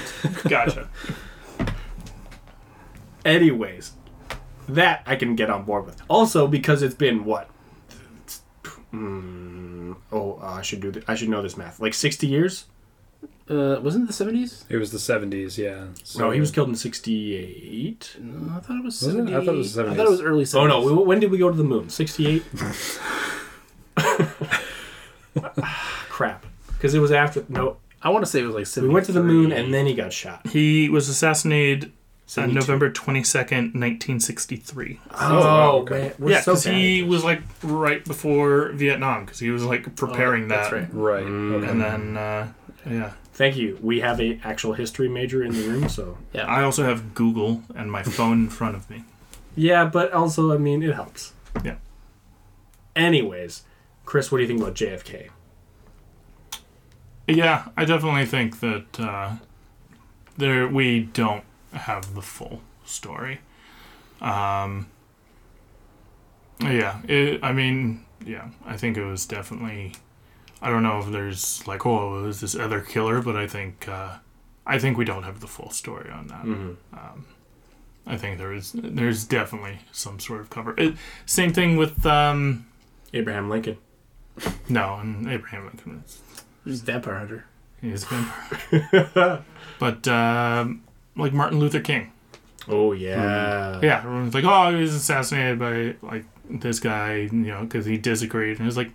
Gotcha. 0.49 0.89
Anyways, 3.23 3.93
that 4.67 5.03
I 5.05 5.15
can 5.15 5.37
get 5.37 5.49
on 5.49 5.63
board 5.63 5.85
with. 5.85 6.01
Also, 6.09 6.45
because 6.45 6.81
it's 6.81 6.95
been 6.95 7.23
what? 7.23 7.49
Mm, 8.93 9.95
oh, 10.11 10.39
uh, 10.41 10.55
I 10.55 10.61
should 10.61 10.81
do. 10.81 10.91
Th- 10.91 11.05
I 11.07 11.15
should 11.15 11.29
know 11.29 11.41
this 11.41 11.55
math. 11.55 11.79
Like 11.79 11.93
sixty 11.93 12.27
years? 12.27 12.65
Uh, 13.49 13.79
wasn't 13.81 14.03
it 14.05 14.07
the 14.07 14.13
seventies? 14.13 14.63
It 14.69 14.77
was 14.77 14.91
the 14.91 14.97
70s, 14.97 15.57
yeah. 15.57 15.87
So 16.03 16.19
No, 16.19 16.31
he 16.31 16.39
was 16.39 16.49
killed 16.49 16.69
in 16.69 16.75
sixty-eight. 16.75 18.15
No, 18.21 18.55
I 18.55 18.59
thought 18.61 18.77
it 18.77 18.83
was 18.83 19.01
Was 19.01 19.07
it? 19.07 19.11
seventy. 19.11 19.35
I 19.35 19.45
thought 19.45 19.55
it 19.55 19.57
was 19.57 19.77
I 19.77 19.93
thought 19.93 20.05
it 20.05 20.09
was 20.09 20.21
early 20.21 20.45
70s. 20.45 20.55
Oh 20.55 20.67
no! 20.67 20.81
We, 20.81 20.93
when 21.03 21.19
did 21.19 21.29
we 21.29 21.37
go 21.37 21.49
to 21.51 21.57
the 21.57 21.63
moon? 21.63 21.89
Sixty-eight. 21.89 22.43
Crap. 26.09 26.45
Because 26.67 26.93
it 26.93 26.99
was 26.99 27.11
after. 27.11 27.43
No, 27.49 27.77
I 28.01 28.09
want 28.09 28.25
to 28.25 28.31
say 28.31 28.39
it 28.41 28.45
was 28.45 28.55
like 28.55 28.83
we 28.83 28.89
went 28.89 29.05
to 29.07 29.11
the 29.11 29.23
moon 29.23 29.51
and 29.51 29.73
then 29.73 29.85
he 29.85 29.93
got 29.93 30.13
shot. 30.13 30.47
He 30.47 30.89
was 30.89 31.09
assassinated 31.09 31.85
on 31.85 31.91
72. 32.27 32.59
November 32.59 32.89
twenty 32.91 33.23
second, 33.23 33.73
nineteen 33.75 34.19
sixty 34.19 34.55
three. 34.57 34.99
Oh, 35.11 35.81
okay. 35.81 35.99
man, 35.99 36.13
we're 36.19 36.31
Yeah, 36.31 36.39
because 36.39 36.65
bad 36.65 36.73
he 36.73 37.01
at 37.01 37.07
was 37.07 37.23
like 37.23 37.41
right 37.63 38.03
before 38.03 38.69
Vietnam, 38.73 39.25
because 39.25 39.39
he 39.39 39.49
was 39.49 39.63
like 39.63 39.95
preparing 39.95 40.47
that's 40.47 40.69
that, 40.69 40.75
right. 40.75 40.93
Right. 40.93 41.25
Mm. 41.25 41.53
Okay. 41.55 41.67
and 41.69 41.81
then 41.81 42.17
uh, 42.17 42.47
yeah. 42.89 43.11
Thank 43.33 43.55
you. 43.55 43.79
We 43.81 43.99
have 44.01 44.19
a 44.21 44.39
actual 44.43 44.73
history 44.73 45.09
major 45.09 45.43
in 45.43 45.53
the 45.53 45.67
room, 45.67 45.89
so 45.89 46.17
Yeah. 46.33 46.45
I 46.45 46.63
also 46.63 46.83
have 46.83 47.13
Google 47.15 47.63
and 47.75 47.91
my 47.91 48.03
phone 48.03 48.43
in 48.43 48.49
front 48.49 48.75
of 48.75 48.89
me. 48.89 49.03
yeah. 49.55 49.85
But 49.85 50.11
also, 50.13 50.53
I 50.53 50.57
mean, 50.57 50.83
it 50.83 50.93
helps. 50.93 51.33
Yeah. 51.63 51.75
Anyways, 52.95 53.63
Chris, 54.05 54.31
what 54.31 54.37
do 54.37 54.41
you 54.43 54.47
think 54.47 54.61
about 54.61 54.75
JFK? 54.75 55.29
Yeah, 57.27 57.65
I 57.77 57.85
definitely 57.85 58.25
think 58.25 58.59
that 58.59 58.99
uh, 58.99 59.31
there 60.37 60.67
we 60.67 60.99
don't 61.01 61.43
have 61.71 62.13
the 62.15 62.21
full 62.21 62.61
story. 62.85 63.39
Um, 64.21 64.87
yeah, 66.59 67.01
it, 67.07 67.43
I 67.43 67.53
mean, 67.53 68.05
yeah, 68.25 68.49
I 68.65 68.77
think 68.77 68.97
it 68.97 69.05
was 69.05 69.25
definitely. 69.25 69.93
I 70.63 70.69
don't 70.69 70.81
know 70.83 70.97
if 70.99 71.11
there's 71.11 71.67
like, 71.67 71.85
oh, 71.85 72.23
was 72.23 72.39
this 72.39 72.55
other 72.55 72.79
killer, 72.81 73.21
but 73.21 73.35
I 73.35 73.45
think 73.47 73.87
uh, 73.89 74.17
I 74.65 74.79
think 74.79 74.97
we 74.97 75.03
don't 75.05 75.23
have 75.23 75.41
the 75.41 75.47
full 75.47 75.69
story 75.71 76.09
on 76.09 76.27
that. 76.27 76.43
Mm-hmm. 76.45 77.19
I 78.05 78.17
think 78.17 78.37
there 78.37 78.51
is 78.53 78.71
there's 78.73 79.23
definitely 79.23 79.79
some 79.91 80.19
sort 80.19 80.41
of 80.41 80.49
cover. 80.49 80.73
It, 80.77 80.95
same 81.25 81.53
thing 81.53 81.77
with 81.77 82.05
um, 82.05 82.65
Abraham 83.13 83.49
Lincoln. 83.49 83.77
no, 84.69 84.95
and 84.95 85.29
Abraham 85.29 85.65
Lincoln. 85.67 86.03
is- 86.05 86.21
He's 86.65 86.81
a 86.81 86.85
vampire 86.85 87.15
hunter. 87.19 87.45
He's 87.81 88.03
a 88.03 88.07
vampire. 88.07 89.43
but 89.79 90.07
um, 90.07 90.81
like 91.17 91.33
Martin 91.33 91.59
Luther 91.59 91.81
King. 91.81 92.11
Oh 92.69 92.93
yeah. 92.93 93.81
Yeah, 93.83 93.97
everyone's 93.97 94.33
like, 94.33 94.45
oh, 94.45 94.73
he 94.73 94.81
was 94.81 94.93
assassinated 94.95 95.59
by 95.59 95.95
like 96.01 96.23
this 96.49 96.79
guy, 96.79 97.15
you 97.15 97.29
know, 97.31 97.61
because 97.63 97.85
he 97.85 97.97
disagreed, 97.97 98.59
and 98.59 98.67
it's 98.67 98.77
like, 98.77 98.91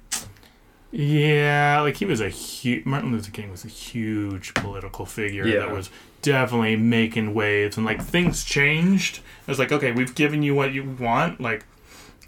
yeah, 0.91 1.81
like 1.83 1.97
he 1.99 2.05
was 2.05 2.21
a 2.21 2.29
huge 2.29 2.85
Martin 2.87 3.13
Luther 3.13 3.31
King 3.31 3.51
was 3.51 3.65
a 3.65 3.69
huge 3.69 4.55
political 4.55 5.05
figure 5.07 5.47
Yeah. 5.47 5.61
that 5.61 5.71
was 5.73 5.91
definitely 6.23 6.77
making 6.77 7.35
waves, 7.35 7.77
and 7.77 7.85
like 7.87 8.03
things 8.03 8.45
changed. 8.45 9.19
It 9.19 9.49
was 9.49 9.59
like, 9.59 9.73
okay, 9.73 9.93
we've 9.93 10.15
given 10.15 10.43
you 10.43 10.55
what 10.55 10.73
you 10.73 10.85
want, 10.85 11.41
like. 11.41 11.65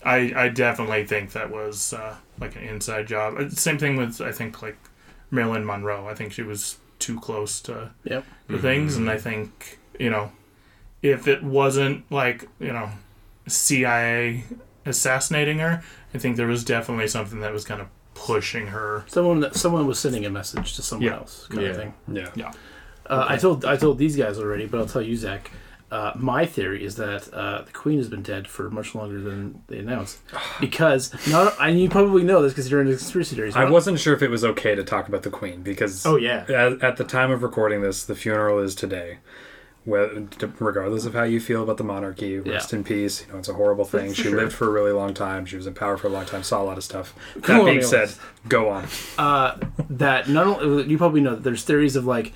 I, 0.03 0.33
I 0.35 0.49
definitely 0.49 1.05
think 1.05 1.33
that 1.33 1.51
was 1.51 1.93
uh, 1.93 2.17
like 2.41 2.57
an 2.57 2.63
inside 2.63 3.07
job. 3.07 3.35
Uh, 3.39 3.51
Same 3.51 3.77
thing 3.77 3.97
with 3.97 4.19
I 4.23 4.33
think 4.33 4.63
like 4.63 4.79
Marilyn 5.31 5.67
Monroe. 5.67 6.09
I 6.09 6.15
think 6.15 6.33
she 6.33 6.43
was 6.43 6.79
too 6.99 7.21
close 7.21 7.61
to 7.63 7.91
Yep. 8.05 8.25
the 8.49 8.59
things, 8.59 8.97
and 8.97 9.11
I 9.11 9.19
think 9.19 9.79
you 9.99 10.09
know 10.09 10.33
if 11.03 11.29
it 11.29 11.43
wasn't 11.43 12.11
like 12.11 12.49
you 12.59 12.73
know 12.73 12.89
CIA 13.47 14.45
assassinating 14.87 15.59
her, 15.59 15.83
I 16.15 16.19
think 16.19 16.37
there 16.39 16.47
was 16.47 16.65
definitely 16.65 17.09
something 17.09 17.41
that 17.41 17.53
was 17.53 17.67
kind 17.67 17.83
of 17.83 17.89
pushing 18.27 18.69
her. 18.69 19.05
Someone 19.09 19.41
that 19.41 19.57
someone 19.57 19.87
was 19.87 19.99
sending 19.99 20.25
a 20.27 20.31
message 20.31 20.77
to 20.77 20.83
someone 20.83 21.07
Yeah. 21.09 21.17
else, 21.17 21.47
kind 21.49 21.63
Yeah. 21.63 21.69
of 21.69 21.77
thing. 21.77 21.95
Yeah. 22.13 22.53
Uh, 23.07 23.27
I 23.29 23.37
told 23.37 23.65
I 23.65 23.77
told 23.77 23.99
these 23.99 24.17
guys 24.17 24.39
already, 24.39 24.67
but 24.67 24.79
I'll 24.81 24.87
tell 24.87 25.03
you, 25.03 25.17
Zach. 25.17 25.51
Uh, 25.91 26.13
my 26.15 26.47
theory 26.47 26.85
is 26.85 26.95
that 26.95 27.29
uh, 27.35 27.63
the 27.63 27.73
Queen 27.73 27.99
has 27.99 28.09
been 28.09 28.23
dead 28.23 28.47
for 28.47 28.71
much 28.71 28.95
longer 28.95 29.21
than 29.21 29.61
they 29.67 29.79
announced, 29.81 30.19
because 30.61 31.13
not. 31.29 31.57
And 31.61 31.81
you 31.81 31.89
probably 31.89 32.23
know 32.23 32.43
this 32.43 32.53
because 32.53 32.71
you're 32.71 32.81
into 32.81 32.97
conspiracy 32.97 33.35
theories. 33.35 33.57
I 33.57 33.65
wasn't 33.69 33.99
sure 33.99 34.15
if 34.15 34.23
it 34.23 34.31
was 34.31 34.45
okay 34.45 34.77
to 34.77 34.85
talk 34.85 35.09
about 35.09 35.25
the 35.25 35.31
Queen 35.31 35.63
because 35.63 36.07
Oh 36.07 36.15
yeah. 36.17 36.45
at, 36.49 36.81
at 36.85 36.97
the 36.97 37.03
time 37.05 37.33
of 37.33 37.43
recording 37.43 37.83
this, 37.83 38.05
the 38.05 38.15
funeral 38.15 38.61
is 38.61 38.77
today. 38.77 39.19
Regardless 39.87 41.07
of 41.07 41.15
how 41.15 41.23
you 41.23 41.41
feel 41.41 41.63
about 41.63 41.77
the 41.79 41.85
monarchy, 41.85 42.39
rest 42.39 42.73
Yeah. 42.73 42.79
in 42.79 42.85
peace. 42.85 43.25
You 43.27 43.33
know, 43.33 43.39
it's 43.39 43.49
a 43.49 43.55
horrible 43.55 43.85
thing. 43.85 44.13
She 44.13 44.25
sure. 44.25 44.37
lived 44.37 44.53
for 44.53 44.69
a 44.69 44.71
really 44.71 44.93
long 44.93 45.15
time. 45.15 45.47
She 45.47 45.57
was 45.57 45.67
in 45.67 45.75
power 45.75 45.97
for 45.97 46.07
a 46.09 46.11
long 46.11 46.27
time. 46.27 46.43
Saw 46.43 46.63
a 46.63 46.65
lot 46.65 46.77
of 46.77 46.85
stuff. 46.85 47.15
That 47.37 47.65
being 47.65 47.83
said, 47.83 48.13
go 48.49 48.69
on. 48.69 48.87
uh, 49.19 49.57
that 49.89 50.29
not 50.29 50.47
only 50.47 50.85
you 50.87 50.99
probably 50.99 51.21
know 51.23 51.35
that 51.35 51.45
there's 51.45 51.65
theories 51.65 51.97
of 51.97 52.05
like 52.05 52.33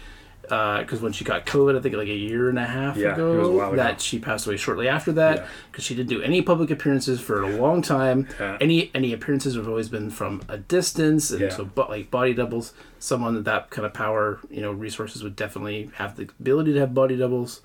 because 0.48 1.00
when 1.00 1.12
she 1.12 1.24
got 1.24 1.46
COVID, 1.46 1.76
I 1.76 1.80
think 1.80 1.94
like 1.94 2.08
a 2.08 2.14
year 2.14 2.48
and 2.48 2.58
a 2.58 2.64
half 2.64 2.96
Yeah, 2.96 3.14
ago, 3.14 3.60
a 3.60 3.66
ago. 3.68 3.76
that 3.76 4.00
she 4.00 4.18
passed 4.18 4.46
away 4.46 4.56
shortly 4.56 4.88
after 4.88 5.10
that 5.12 5.36
Yeah. 5.38 5.46
because 5.70 5.84
she 5.84 5.94
didn't 5.94 6.10
do 6.10 6.20
any 6.22 6.42
public 6.42 6.70
appearances 6.70 7.20
for 7.20 7.42
a 7.42 7.56
long 7.56 7.82
time. 7.82 8.28
Yeah. 8.38 8.58
Any 8.60 8.90
any 8.94 9.12
appearances 9.12 9.54
have 9.56 9.68
always 9.68 9.88
been 9.88 10.10
from 10.10 10.42
a 10.48 10.58
distance, 10.58 11.30
and 11.30 11.40
Yeah. 11.40 11.48
so 11.50 11.64
but 11.64 11.88
like 11.90 12.10
body 12.10 12.34
doubles, 12.34 12.74
someone 12.98 13.34
with 13.36 13.44
that 13.46 13.70
kind 13.70 13.86
of 13.86 13.92
power, 13.94 14.38
you 14.50 14.60
know, 14.60 14.72
resources 14.72 15.22
would 15.22 15.36
definitely 15.36 15.90
have 15.94 16.16
the 16.16 16.28
ability 16.40 16.72
to 16.74 16.80
have 16.80 16.92
body 16.94 17.16
doubles. 17.16 17.62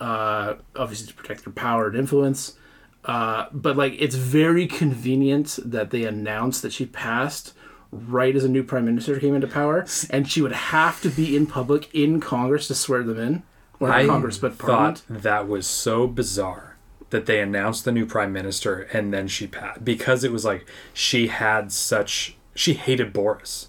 Uh, 0.00 0.54
obviously 0.76 1.06
to 1.08 1.14
protect 1.14 1.44
their 1.44 1.52
power 1.52 1.86
and 1.88 1.96
influence. 1.96 2.56
Uh, 3.04 3.46
but 3.52 3.76
like 3.76 3.94
it's 3.98 4.14
very 4.14 4.66
convenient 4.66 5.58
that 5.64 5.90
they 5.90 6.04
announced 6.04 6.62
that 6.62 6.72
she 6.72 6.86
passed 6.86 7.52
right 7.92 8.34
as 8.36 8.44
a 8.44 8.48
new 8.48 8.62
prime 8.62 8.84
minister 8.84 9.18
came 9.18 9.34
into 9.34 9.46
power, 9.48 9.84
and 10.10 10.30
she 10.30 10.40
would 10.42 10.52
have 10.52 11.00
to 11.02 11.08
be 11.08 11.36
in 11.36 11.46
public 11.46 11.92
in 11.94 12.20
Congress 12.20 12.68
to 12.68 12.74
swear 12.74 13.02
them 13.02 13.18
in, 13.18 13.42
or 13.80 13.88
not 13.88 13.96
I 13.98 14.06
Congress 14.06 14.38
but 14.38 14.56
Parliament. 14.58 14.98
thought 14.98 15.22
that 15.22 15.48
was 15.48 15.66
so 15.66 16.06
bizarre 16.06 16.76
that 17.10 17.26
they 17.26 17.40
announced 17.40 17.84
the 17.84 17.90
new 17.92 18.06
prime 18.06 18.32
minister 18.32 18.82
and 18.92 19.12
then 19.12 19.26
she 19.26 19.46
passed 19.48 19.84
because 19.84 20.22
it 20.22 20.30
was 20.30 20.44
like 20.44 20.64
she 20.94 21.26
had 21.26 21.72
such 21.72 22.36
she 22.54 22.74
hated 22.74 23.12
Boris 23.12 23.66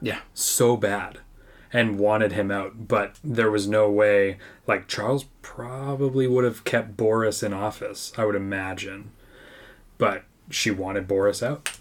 Yeah. 0.00 0.20
so 0.32 0.74
bad 0.76 1.18
and 1.70 1.98
wanted 1.98 2.32
him 2.32 2.50
out, 2.50 2.88
but 2.88 3.16
there 3.22 3.50
was 3.50 3.68
no 3.68 3.90
way. 3.90 4.38
Like 4.66 4.88
Charles 4.88 5.24
probably 5.42 6.26
would 6.26 6.44
have 6.44 6.64
kept 6.64 6.96
Boris 6.96 7.42
in 7.42 7.52
office, 7.52 8.10
I 8.16 8.24
would 8.24 8.36
imagine, 8.36 9.10
but 9.98 10.22
she 10.48 10.70
wanted 10.70 11.06
Boris 11.06 11.42
out. 11.42 11.77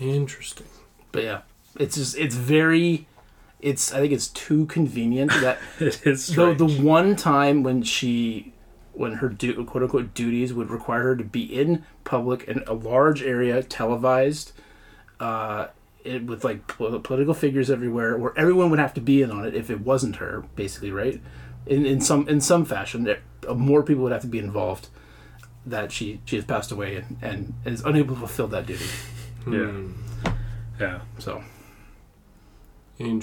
Interesting. 0.00 0.66
But 1.12 1.22
yeah, 1.24 1.40
it's 1.78 1.96
just 1.96 2.16
it's 2.18 2.34
very, 2.34 3.06
it's 3.60 3.92
I 3.92 3.98
think 4.00 4.12
it's 4.12 4.28
too 4.28 4.66
convenient 4.66 5.30
that 5.32 5.58
It 5.80 6.06
is 6.06 6.26
the 6.26 6.32
strange. 6.32 6.58
the 6.58 6.82
one 6.82 7.16
time 7.16 7.62
when 7.62 7.82
she 7.82 8.52
when 8.92 9.14
her 9.14 9.28
du- 9.28 9.64
quote 9.64 9.82
unquote 9.84 10.14
duties 10.14 10.52
would 10.54 10.70
require 10.70 11.02
her 11.02 11.16
to 11.16 11.24
be 11.24 11.42
in 11.42 11.84
public 12.04 12.44
in 12.44 12.62
a 12.66 12.72
large 12.74 13.22
area 13.22 13.62
televised 13.62 14.52
uh 15.20 15.66
it, 16.04 16.26
with 16.26 16.44
like 16.44 16.66
pol- 16.68 16.98
political 17.00 17.34
figures 17.34 17.70
everywhere 17.70 18.16
where 18.16 18.32
everyone 18.38 18.70
would 18.70 18.78
have 18.78 18.94
to 18.94 19.00
be 19.00 19.22
in 19.22 19.30
on 19.32 19.44
it 19.44 19.54
if 19.54 19.68
it 19.70 19.80
wasn't 19.80 20.16
her 20.16 20.44
basically 20.54 20.92
right 20.92 21.20
in 21.66 21.84
in 21.86 22.00
some 22.00 22.28
in 22.28 22.40
some 22.40 22.64
fashion 22.64 23.02
there, 23.04 23.20
uh, 23.48 23.54
more 23.54 23.82
people 23.82 24.02
would 24.04 24.12
have 24.12 24.20
to 24.20 24.28
be 24.28 24.38
involved 24.38 24.88
that 25.66 25.90
she 25.90 26.20
she 26.24 26.36
has 26.36 26.44
passed 26.44 26.70
away 26.70 26.96
and, 26.96 27.16
and 27.22 27.54
is 27.64 27.80
unable 27.84 28.14
to 28.14 28.18
fulfill 28.20 28.46
that 28.48 28.66
duty 28.66 28.84
yeah, 29.46 29.72
yeah. 30.80 31.00
so 31.18 31.42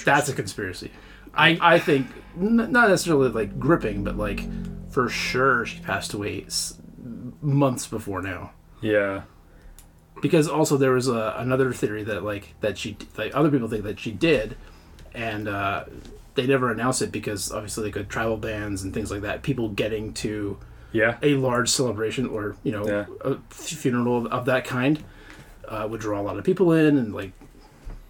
that's 0.05 0.29
a 0.29 0.33
conspiracy 0.33 0.91
I 1.33 1.57
I 1.61 1.79
think 1.79 2.07
n- 2.39 2.55
not 2.71 2.89
necessarily 2.89 3.29
like 3.29 3.57
gripping, 3.57 4.03
but 4.03 4.17
like 4.17 4.41
for 4.91 5.07
sure 5.07 5.65
she 5.65 5.79
passed 5.79 6.13
away 6.13 6.43
s- 6.45 6.77
months 7.41 7.87
before 7.87 8.21
now. 8.21 8.51
Yeah. 8.81 9.21
Because 10.21 10.49
also 10.49 10.75
there 10.75 10.91
was 10.91 11.07
a, 11.07 11.33
another 11.37 11.71
theory 11.71 12.03
that 12.03 12.23
like 12.23 12.53
that 12.59 12.77
she 12.77 12.97
like 13.17 13.33
other 13.33 13.49
people 13.49 13.69
think 13.69 13.85
that 13.85 13.97
she 13.97 14.11
did, 14.11 14.57
and 15.15 15.47
uh, 15.47 15.85
they 16.35 16.45
never 16.45 16.69
announced 16.69 17.01
it 17.01 17.13
because 17.13 17.49
obviously 17.49 17.83
they 17.85 17.91
could 17.91 18.09
travel 18.09 18.35
bans 18.35 18.83
and 18.83 18.93
things 18.93 19.09
like 19.09 19.21
that, 19.21 19.41
people 19.41 19.69
getting 19.69 20.13
to 20.15 20.57
Yeah. 20.91 21.17
a 21.21 21.35
large 21.35 21.69
celebration 21.69 22.25
or 22.27 22.57
you 22.63 22.73
know 22.73 22.85
Yeah. 22.85 23.05
a 23.23 23.37
funeral 23.51 24.27
of 24.27 24.43
that 24.45 24.65
kind 24.65 25.01
uh, 25.71 25.87
would 25.89 26.01
draw 26.01 26.19
a 26.19 26.23
lot 26.23 26.37
of 26.37 26.43
people 26.43 26.71
in 26.73 26.97
and 26.97 27.15
like 27.15 27.31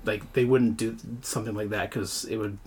like 0.04 0.34
they 0.34 0.44
wouldn't 0.46 0.76
do 0.78 0.98
something 1.22 1.54
like 1.56 1.70
that 1.70 1.90
because 1.90 2.26
it 2.26 2.38
would 2.38 2.58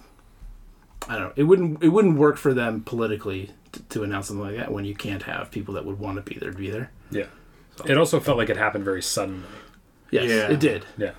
I 1.08 1.14
don't 1.18 1.22
know 1.24 1.32
it 1.36 1.42
wouldn't 1.44 1.82
it 1.82 1.88
wouldn't 1.88 2.16
work 2.16 2.36
for 2.36 2.54
them 2.54 2.82
politically 2.82 3.50
to, 3.72 3.82
to 3.82 4.02
announce 4.04 4.28
something 4.28 4.44
like 4.46 4.56
that 4.56 4.72
when 4.72 4.84
you 4.84 4.94
can't 4.94 5.24
have 5.24 5.50
people 5.50 5.74
that 5.74 5.84
would 5.84 5.98
want 5.98 6.16
to 6.16 6.22
be 6.22 6.38
there 6.38 6.50
to 6.52 6.56
be 6.56 6.70
there. 6.70 6.90
Yeah. 7.10 7.26
It 7.84 7.98
also 7.98 8.20
felt 8.20 8.38
like 8.38 8.48
it 8.50 8.56
happened 8.56 8.84
very 8.84 9.02
suddenly. 9.02 9.48
Yes, 10.10 10.30
Yeah. 10.30 10.50
it 10.52 10.60
did. 10.60 10.84
Yeah. 10.96 11.10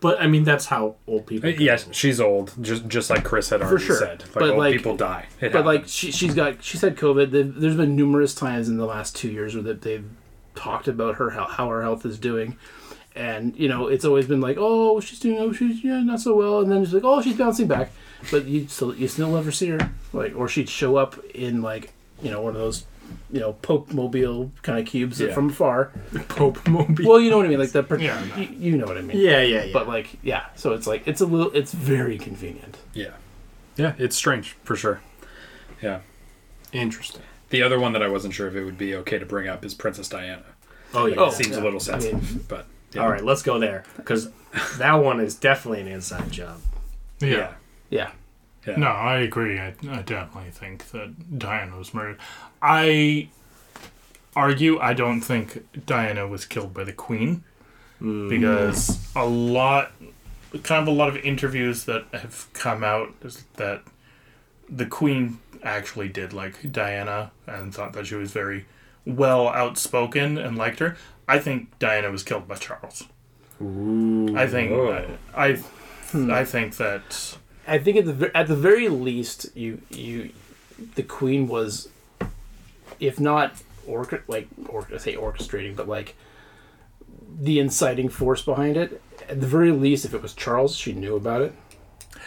but 0.00 0.20
I 0.20 0.26
mean 0.26 0.42
that's 0.44 0.66
how 0.66 0.96
old 1.06 1.26
people. 1.26 1.48
Uh, 1.48 1.52
Yes, 1.56 1.86
she's 1.92 2.20
old, 2.20 2.52
just 2.60 2.88
just 2.88 3.08
like 3.10 3.22
Chris 3.22 3.48
had 3.50 3.62
already 3.62 3.84
sure. 3.84 3.96
said. 3.96 4.22
Like 4.22 4.32
But, 4.34 4.42
old 4.50 4.58
like- 4.58 4.76
people 4.76 4.96
die. 4.96 5.26
It 5.40 5.52
But 5.52 5.64
like 5.64 5.84
she 5.86 6.10
she's 6.10 6.34
got 6.34 6.62
she's 6.64 6.80
had 6.80 6.96
COVID. 6.96 7.30
They've- 7.30 7.54
There's 7.54 7.76
been 7.76 7.94
numerous 7.96 8.34
times 8.34 8.68
in 8.68 8.76
the 8.76 8.86
last 8.86 9.14
two 9.14 9.30
years 9.30 9.54
where 9.54 9.62
that 9.62 9.82
they've 9.82 10.04
talked 10.56 10.88
about 10.88 11.14
her 11.16 11.30
how, 11.30 11.44
how 11.46 11.68
her 11.68 11.82
health 11.82 12.04
is 12.04 12.18
doing, 12.18 12.56
and 13.16 13.56
you 13.56 13.68
know 13.68 13.88
it's 13.88 14.04
always 14.04 14.26
been 14.26 14.40
like 14.40 14.56
oh 14.58 15.00
she's 15.00 15.18
doing 15.20 15.38
oh 15.38 15.52
she's 15.52 15.82
yeah 15.84 16.00
not 16.00 16.20
so 16.20 16.34
well, 16.34 16.60
and 16.60 16.70
then 16.70 16.84
she's 16.84 16.94
like 16.94 17.04
oh 17.04 17.20
she's 17.22 17.36
bouncing 17.36 17.66
back, 17.66 17.90
but 18.30 18.44
you 18.46 18.68
still 18.68 18.94
you 18.94 19.08
still 19.08 19.30
never 19.30 19.50
see 19.52 19.68
her 19.68 19.90
like 20.12 20.34
or 20.36 20.48
she'd 20.48 20.68
show 20.68 20.96
up 20.96 21.16
in 21.34 21.62
like 21.62 21.92
you 22.22 22.30
know 22.30 22.40
one 22.42 22.54
of 22.54 22.60
those 22.60 22.84
you 23.32 23.40
know 23.40 23.54
Pope 23.54 23.92
mobile 23.92 24.52
kind 24.62 24.78
of 24.78 24.86
cubes 24.86 25.20
Yeah. 25.20 25.32
from 25.34 25.50
afar. 25.50 25.90
Pope 26.28 26.64
Mobile. 26.68 27.04
Well, 27.08 27.20
you 27.20 27.28
know 27.30 27.38
what 27.38 27.46
I 27.46 27.48
mean, 27.48 27.58
like 27.58 27.72
the 27.72 27.82
per- 27.82 27.98
Yeah. 27.98 28.22
you, 28.36 28.44
you 28.72 28.76
know 28.78 28.86
what 28.86 28.96
I 28.96 29.00
mean. 29.00 29.16
yeah, 29.18 29.42
yeah, 29.42 29.64
yeah. 29.64 29.72
But 29.72 29.88
like 29.88 30.18
yeah, 30.22 30.44
so 30.54 30.72
it's 30.74 30.86
like 30.86 31.08
it's 31.08 31.20
a 31.20 31.26
little 31.26 31.50
it's 31.52 31.72
very 31.72 32.18
convenient. 32.18 32.76
yeah, 32.94 33.10
yeah, 33.76 33.94
it's 33.98 34.14
strange 34.16 34.52
for 34.62 34.76
sure. 34.76 35.00
Yeah. 35.82 36.00
Interesting. 36.72 37.22
The 37.48 37.62
other 37.62 37.80
one 37.80 37.92
that 37.94 38.02
I 38.02 38.06
wasn't 38.08 38.32
sure 38.32 38.46
if 38.46 38.54
it 38.54 38.64
would 38.64 38.78
be 38.78 38.94
okay 38.96 39.18
to 39.18 39.26
bring 39.26 39.48
up 39.48 39.64
is 39.64 39.74
Princess 39.74 40.08
Diana. 40.08 40.44
Oh 40.94 41.06
yeah. 41.06 41.16
Oh, 41.18 41.26
it 41.30 41.32
seems 41.32 41.56
a 41.56 41.58
yeah. 41.58 41.64
little 41.64 41.80
I 41.80 41.82
sensitive, 41.82 42.30
mean- 42.36 42.44
but 42.48 42.66
yeah. 42.92 43.02
All 43.02 43.10
right, 43.10 43.24
let's 43.24 43.42
go 43.42 43.58
there 43.58 43.84
because 43.96 44.30
that 44.78 44.94
one 44.94 45.20
is 45.20 45.34
definitely 45.34 45.80
an 45.80 45.88
inside 45.88 46.30
job. 46.30 46.60
Yeah. 47.20 47.54
Yeah. 47.90 48.10
yeah. 48.66 48.76
No, 48.76 48.88
I 48.88 49.18
agree. 49.18 49.58
I, 49.58 49.74
I 49.88 50.02
definitely 50.02 50.50
think 50.50 50.90
that 50.90 51.38
Diana 51.38 51.76
was 51.76 51.94
murdered. 51.94 52.18
I 52.62 53.28
argue 54.34 54.78
I 54.78 54.94
don't 54.94 55.20
think 55.20 55.86
Diana 55.86 56.26
was 56.26 56.44
killed 56.44 56.72
by 56.72 56.84
the 56.84 56.92
Queen 56.92 57.44
mm. 58.00 58.28
because 58.28 58.98
a 59.14 59.26
lot, 59.26 59.92
kind 60.62 60.82
of 60.82 60.88
a 60.88 60.96
lot 60.96 61.08
of 61.08 61.16
interviews 61.18 61.84
that 61.84 62.06
have 62.12 62.48
come 62.52 62.82
out 62.82 63.14
is 63.22 63.44
that 63.56 63.82
the 64.68 64.86
Queen 64.86 65.38
actually 65.62 66.08
did 66.08 66.32
like 66.32 66.72
Diana 66.72 67.32
and 67.46 67.74
thought 67.74 67.92
that 67.92 68.06
she 68.06 68.14
was 68.14 68.30
very 68.30 68.66
well 69.04 69.48
outspoken 69.48 70.38
and 70.38 70.56
liked 70.56 70.78
her. 70.78 70.96
I 71.36 71.38
think 71.38 71.78
Diana 71.78 72.10
was 72.10 72.22
killed 72.22 72.46
by 72.48 72.56
Charles. 72.56 73.04
I 73.60 74.46
think 74.46 74.70
Whoa. 74.72 75.16
I 75.34 75.52
hmm. 76.12 76.30
I 76.30 76.44
think 76.44 76.76
that 76.78 77.36
I 77.68 77.78
think 77.78 77.96
at 77.98 78.06
the 78.18 78.36
at 78.36 78.46
the 78.48 78.56
very 78.56 78.88
least, 78.88 79.54
you 79.54 79.82
you 79.90 80.30
the 80.94 81.02
queen 81.02 81.46
was, 81.46 81.88
if 82.98 83.20
not 83.20 83.62
orca- 83.86 84.22
like 84.28 84.48
or 84.68 84.86
I 84.92 84.96
say 84.96 85.14
orchestrating, 85.14 85.76
but 85.76 85.86
like 85.88 86.14
the 87.40 87.58
inciting 87.60 88.08
force 88.08 88.42
behind 88.42 88.76
it. 88.76 89.00
At 89.28 89.40
the 89.40 89.46
very 89.46 89.70
least, 89.72 90.04
if 90.04 90.14
it 90.14 90.22
was 90.22 90.32
Charles, 90.34 90.74
she 90.76 90.92
knew 90.92 91.14
about 91.16 91.42
it. 91.42 91.52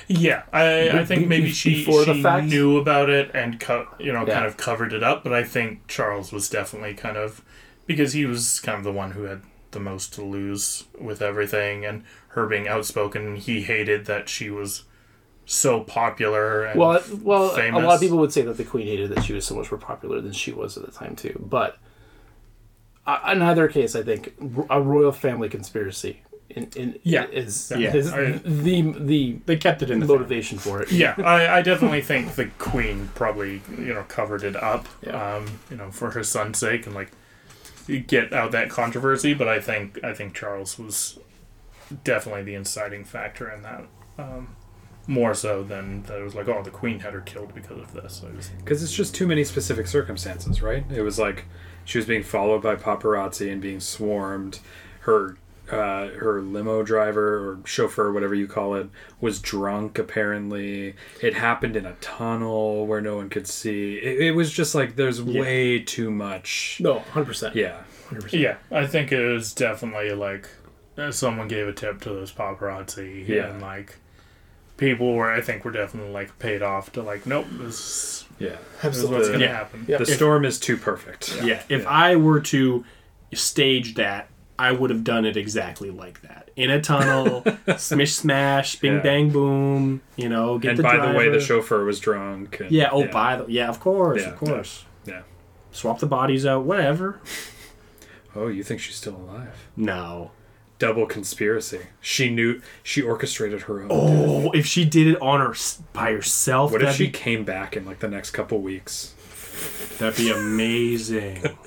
Yeah, 0.07 0.43
I, 0.51 0.89
I 0.89 0.99
Be- 0.99 1.05
think 1.05 1.21
be- 1.23 1.27
maybe 1.27 1.49
she, 1.51 1.83
the 1.83 2.03
she 2.05 2.41
knew 2.47 2.77
about 2.77 3.09
it 3.09 3.31
and 3.33 3.59
co- 3.59 3.87
you 3.99 4.11
know 4.13 4.25
Yeah. 4.25 4.33
kind 4.35 4.45
of 4.45 4.57
covered 4.57 4.93
it 4.93 5.03
up, 5.03 5.23
but 5.23 5.33
I 5.33 5.43
think 5.43 5.87
Charles 5.87 6.31
was 6.31 6.49
definitely 6.49 6.93
kind 6.93 7.17
of 7.17 7.41
because 7.85 8.13
he 8.13 8.25
was 8.25 8.59
kind 8.59 8.77
of 8.77 8.83
the 8.83 8.91
one 8.91 9.11
who 9.11 9.23
had 9.23 9.41
the 9.71 9.79
most 9.79 10.13
to 10.13 10.21
lose 10.23 10.85
with 10.99 11.21
everything, 11.21 11.85
and 11.85 12.03
her 12.29 12.45
being 12.47 12.67
outspoken, 12.67 13.35
he 13.37 13.61
hated 13.63 14.05
that 14.05 14.29
she 14.29 14.49
was 14.49 14.83
so 15.45 15.81
popular. 15.81 16.63
And 16.65 16.79
Well, 16.79 17.01
well, 17.21 17.55
a 17.57 17.71
lot 17.81 17.95
of 17.95 17.99
people 18.01 18.17
would 18.19 18.31
say 18.31 18.43
that 18.43 18.57
the 18.57 18.63
queen 18.63 18.87
hated 18.87 19.09
that 19.15 19.23
she 19.23 19.33
was 19.33 19.45
so 19.45 19.55
much 19.55 19.71
more 19.71 19.79
popular 19.79 20.21
than 20.21 20.31
she 20.33 20.51
was 20.51 20.77
at 20.77 20.85
the 20.85 20.91
time 20.91 21.15
too. 21.15 21.37
But 21.49 21.77
uh, 23.05 23.19
in 23.31 23.41
either 23.41 23.67
case, 23.67 23.95
I 23.95 24.03
think 24.03 24.33
a 24.69 24.81
royal 24.81 25.11
family 25.11 25.49
conspiracy 25.49 26.21
in, 26.49 26.69
in 26.75 26.99
Yeah. 27.03 27.25
is, 27.25 27.73
Yeah. 27.75 27.93
is 27.95 28.13
I- 28.13 28.31
the 28.45 28.81
the 28.97 29.39
They 29.45 29.57
kept 29.57 29.81
it 29.81 29.89
in 29.91 29.99
the 29.99 30.05
motivation 30.05 30.57
for 30.57 30.81
it. 30.81 30.91
yeah, 30.91 31.15
I, 31.23 31.57
I 31.57 31.61
definitely 31.61 32.01
think 32.01 32.35
the 32.35 32.45
queen 32.59 33.09
probably 33.15 33.61
you 33.77 33.93
know 33.93 34.03
covered 34.07 34.43
it 34.43 34.55
up, 34.55 34.87
Yeah. 35.05 35.35
um, 35.37 35.45
you 35.69 35.75
know, 35.77 35.91
for 35.91 36.11
her 36.11 36.23
son's 36.23 36.57
sake 36.59 36.85
and 36.85 36.95
like 36.95 37.11
get 37.87 38.33
out 38.33 38.51
that 38.51 38.69
controversy. 38.69 39.33
But 39.33 39.47
I 39.47 39.59
think 39.59 40.03
I 40.03 40.13
think 40.13 40.33
Charles 40.33 40.77
was 40.77 41.19
definitely 42.03 42.43
the 42.43 42.55
inciting 42.55 43.03
factor 43.03 43.51
in 43.51 43.61
that, 43.61 43.85
um, 44.17 44.55
more 45.05 45.33
so 45.33 45.63
than 45.63 46.03
that 46.03 46.19
it 46.19 46.23
was 46.23 46.35
like 46.35 46.47
oh 46.47 46.63
the 46.63 46.71
queen 46.71 46.99
had 46.99 47.13
her 47.13 47.21
killed 47.21 47.53
because 47.53 47.79
of 47.79 47.93
this. 47.93 48.21
Because 48.59 48.83
it's 48.83 48.93
just 48.93 49.13
too 49.13 49.27
many 49.27 49.43
specific 49.43 49.87
circumstances, 49.87 50.61
right? 50.61 50.85
It 50.91 51.01
was 51.01 51.19
like 51.19 51.45
she 51.85 51.97
was 51.97 52.05
being 52.05 52.23
followed 52.23 52.61
by 52.61 52.75
paparazzi 52.75 53.51
and 53.51 53.61
being 53.61 53.79
swarmed. 53.79 54.59
Her 55.01 55.37
uh, 55.73 56.09
her 56.19 56.41
limo 56.41 56.83
driver 56.83 57.37
or 57.49 57.59
chauffeur, 57.65 58.11
whatever 58.11 58.35
you 58.35 58.47
call 58.47 58.75
it, 58.75 58.89
was 59.21 59.39
drunk. 59.39 59.97
Apparently, 59.99 60.95
it 61.21 61.33
happened 61.33 61.75
in 61.75 61.85
a 61.85 61.93
tunnel 62.01 62.85
where 62.87 63.01
no 63.01 63.15
one 63.17 63.29
could 63.29 63.47
see. 63.47 63.95
It, 63.97 64.21
it 64.21 64.31
was 64.31 64.51
just 64.51 64.75
like 64.75 64.95
there's 64.95 65.21
way 65.21 65.79
too 65.79 66.11
much. 66.11 66.77
No, 66.81 66.99
hundred 66.99 67.25
percent. 67.25 67.55
Yeah, 67.55 67.81
yeah, 68.31 68.57
I 68.71 68.85
think 68.87 69.11
it 69.11 69.25
was 69.25 69.53
definitely 69.53 70.11
like 70.11 70.49
uh, 70.97 71.11
someone 71.11 71.47
gave 71.47 71.67
a 71.67 71.73
tip 71.73 72.01
to 72.01 72.09
those 72.09 72.31
paparazzi 72.31 73.27
Yeah. 73.27 73.49
and 73.49 73.61
like. 73.61 73.95
People 74.75 75.13
were, 75.13 75.31
I 75.31 75.39
think, 75.39 75.63
were 75.63 75.71
definitely 75.71 76.11
like 76.11 76.39
paid 76.39 76.63
off 76.63 76.91
to 76.93 77.03
like, 77.03 77.27
nope, 77.27 77.45
this, 77.51 78.25
yeah. 78.39 78.55
this 78.81 78.97
is 78.97 79.05
what's 79.05 79.27
The- 79.27 79.33
gonna 79.33 79.45
Yeah. 79.45 79.53
happen. 79.55 79.85
Yeah. 79.87 79.97
The 79.97 80.05
storm 80.07 80.45
is 80.45 80.59
too 80.59 80.77
perfect. 80.77 81.39
Yeah, 81.43 81.61
if 81.69 81.85
I 81.85 82.15
were 82.15 82.39
to 82.41 82.83
stage 83.33 83.93
that, 83.95 84.29
I 84.59 84.71
would 84.71 84.89
have 84.91 85.03
done 85.03 85.25
it 85.25 85.35
exactly 85.35 85.89
like 85.89 86.21
that. 86.21 86.51
In 86.55 86.69
a 86.69 86.79
tunnel, 86.81 87.41
smish 87.67 88.13
smash, 88.15 88.75
bing 88.77 88.93
Yeah. 88.93 88.99
bang 89.01 89.29
boom. 89.31 90.01
You 90.15 90.29
know, 90.29 90.57
get 90.59 90.69
And 90.71 90.77
the 90.79 90.83
by 90.83 91.05
the 91.11 91.17
way, 91.17 91.29
the 91.29 91.39
chauffeur 91.39 91.83
was 91.85 91.99
drunk. 91.99 92.59
and- 92.59 92.71
Yeah. 92.71 92.89
Oh, 92.91 93.07
by 93.07 93.37
the 93.37 93.45
yeah, 93.47 93.67
of 93.69 93.79
course, 93.79 94.21
Yeah, 94.21 94.29
of 94.29 94.37
course. 94.37 94.85
yeah. 95.05 95.21
Swap 95.71 95.99
the 95.99 96.05
bodies 96.05 96.45
out, 96.45 96.63
whatever. 96.65 97.19
Oh, 98.35 98.47
you 98.47 98.63
think 98.63 98.79
she's 98.81 98.95
still 98.95 99.15
alive? 99.15 99.67
No. 99.77 100.31
Double 100.79 101.05
conspiracy. 101.05 101.81
She 102.01 102.31
knew. 102.31 102.61
She 102.81 102.99
orchestrated 102.99 103.61
her 103.63 103.83
own. 103.83 103.89
Oh, 103.91 104.07
death. 104.07 104.45
Oh, 104.47 104.51
if 104.55 104.65
she 104.65 104.85
did 104.85 105.05
it 105.05 105.21
on 105.21 105.39
her 105.39 105.53
by 105.93 106.13
herself, 106.13 106.71
What 106.71 106.81
if 106.81 106.95
she 106.95 107.05
be- 107.05 107.11
came 107.11 107.43
back 107.43 107.77
in 107.77 107.85
like 107.85 107.99
the 107.99 108.07
next 108.07 108.31
couple 108.31 108.59
weeks? 108.59 109.13
That'd 109.99 110.17
be 110.17 110.31
amazing. 110.31 111.43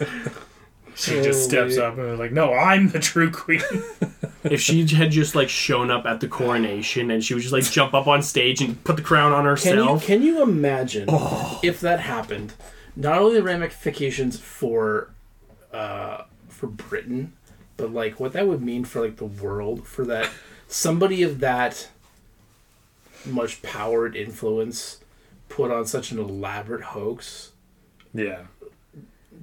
She 0.96 1.20
just 1.22 1.44
steps 1.44 1.76
up 1.76 1.98
and 1.98 2.12
is 2.12 2.18
like, 2.18 2.32
"No, 2.32 2.52
I'm 2.54 2.88
the 2.88 2.98
true 2.98 3.30
queen." 3.30 3.60
if 4.44 4.60
she 4.60 4.86
had 4.86 5.10
just 5.10 5.34
like 5.34 5.48
shown 5.50 5.90
up 5.90 6.06
at 6.06 6.20
the 6.20 6.28
coronation 6.28 7.10
and 7.10 7.22
she 7.22 7.34
would 7.34 7.42
just 7.42 7.52
like 7.52 7.64
jump 7.64 7.92
up 7.94 8.06
on 8.06 8.22
stage 8.22 8.60
and 8.62 8.82
put 8.82 8.96
the 8.96 9.02
crown 9.02 9.32
on 9.32 9.40
Can 9.40 9.44
you 9.44 9.50
herself. 9.50 10.04
can 10.06 10.22
you 10.22 10.42
imagine 10.42 11.04
Oh. 11.08 11.60
if 11.62 11.80
that 11.80 12.00
happened? 12.00 12.54
Not 12.96 13.18
only 13.18 13.34
the 13.34 13.42
ramifications 13.42 14.38
for 14.40 15.10
uh, 15.72 16.22
for 16.48 16.66
Britain, 16.68 17.34
but 17.76 17.92
like 17.92 18.18
what 18.18 18.32
that 18.32 18.48
would 18.48 18.62
mean 18.62 18.84
for 18.86 19.02
like 19.02 19.16
the 19.16 19.26
world. 19.26 19.86
For 19.86 20.04
that 20.06 20.30
somebody 20.66 21.22
of 21.22 21.40
that 21.40 21.88
much 23.26 23.60
power 23.62 24.06
and 24.06 24.16
influence 24.16 25.00
put 25.48 25.70
on 25.70 25.84
such 25.86 26.10
an 26.12 26.18
elaborate 26.18 26.82
hoax, 26.82 27.52
Yeah. 28.14 28.42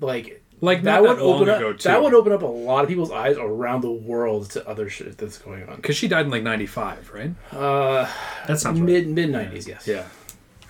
like 0.01 0.42
Like 0.63 0.83
that 0.83 1.01
not 1.03 1.17
would 1.17 1.19
long 1.25 1.35
open 1.41 1.49
up 1.49 1.57
ago 1.57 1.73
too. 1.73 1.89
that 1.89 2.01
would 2.01 2.13
open 2.13 2.31
up 2.31 2.41
a 2.41 2.45
lot 2.45 2.83
of 2.83 2.89
people's 2.89 3.11
eyes 3.11 3.35
around 3.37 3.81
the 3.81 3.91
world 3.91 4.49
to 4.51 4.67
other 4.67 4.89
shit 4.89 5.17
that's 5.17 5.37
going 5.37 5.67
on. 5.67 5.75
because 5.75 5.95
she 5.97 6.07
died 6.07 6.25
in 6.25 6.31
like 6.31 6.43
'95, 6.43 7.11
right? 7.13 7.31
Uh, 7.51 8.07
that 8.47 8.59
sounds 8.59 8.79
right. 8.79 8.85
mid 8.85 9.07
mid 9.07 9.29
nineties, 9.29 9.67
yes. 9.67 9.87
Yeah. 9.87 10.05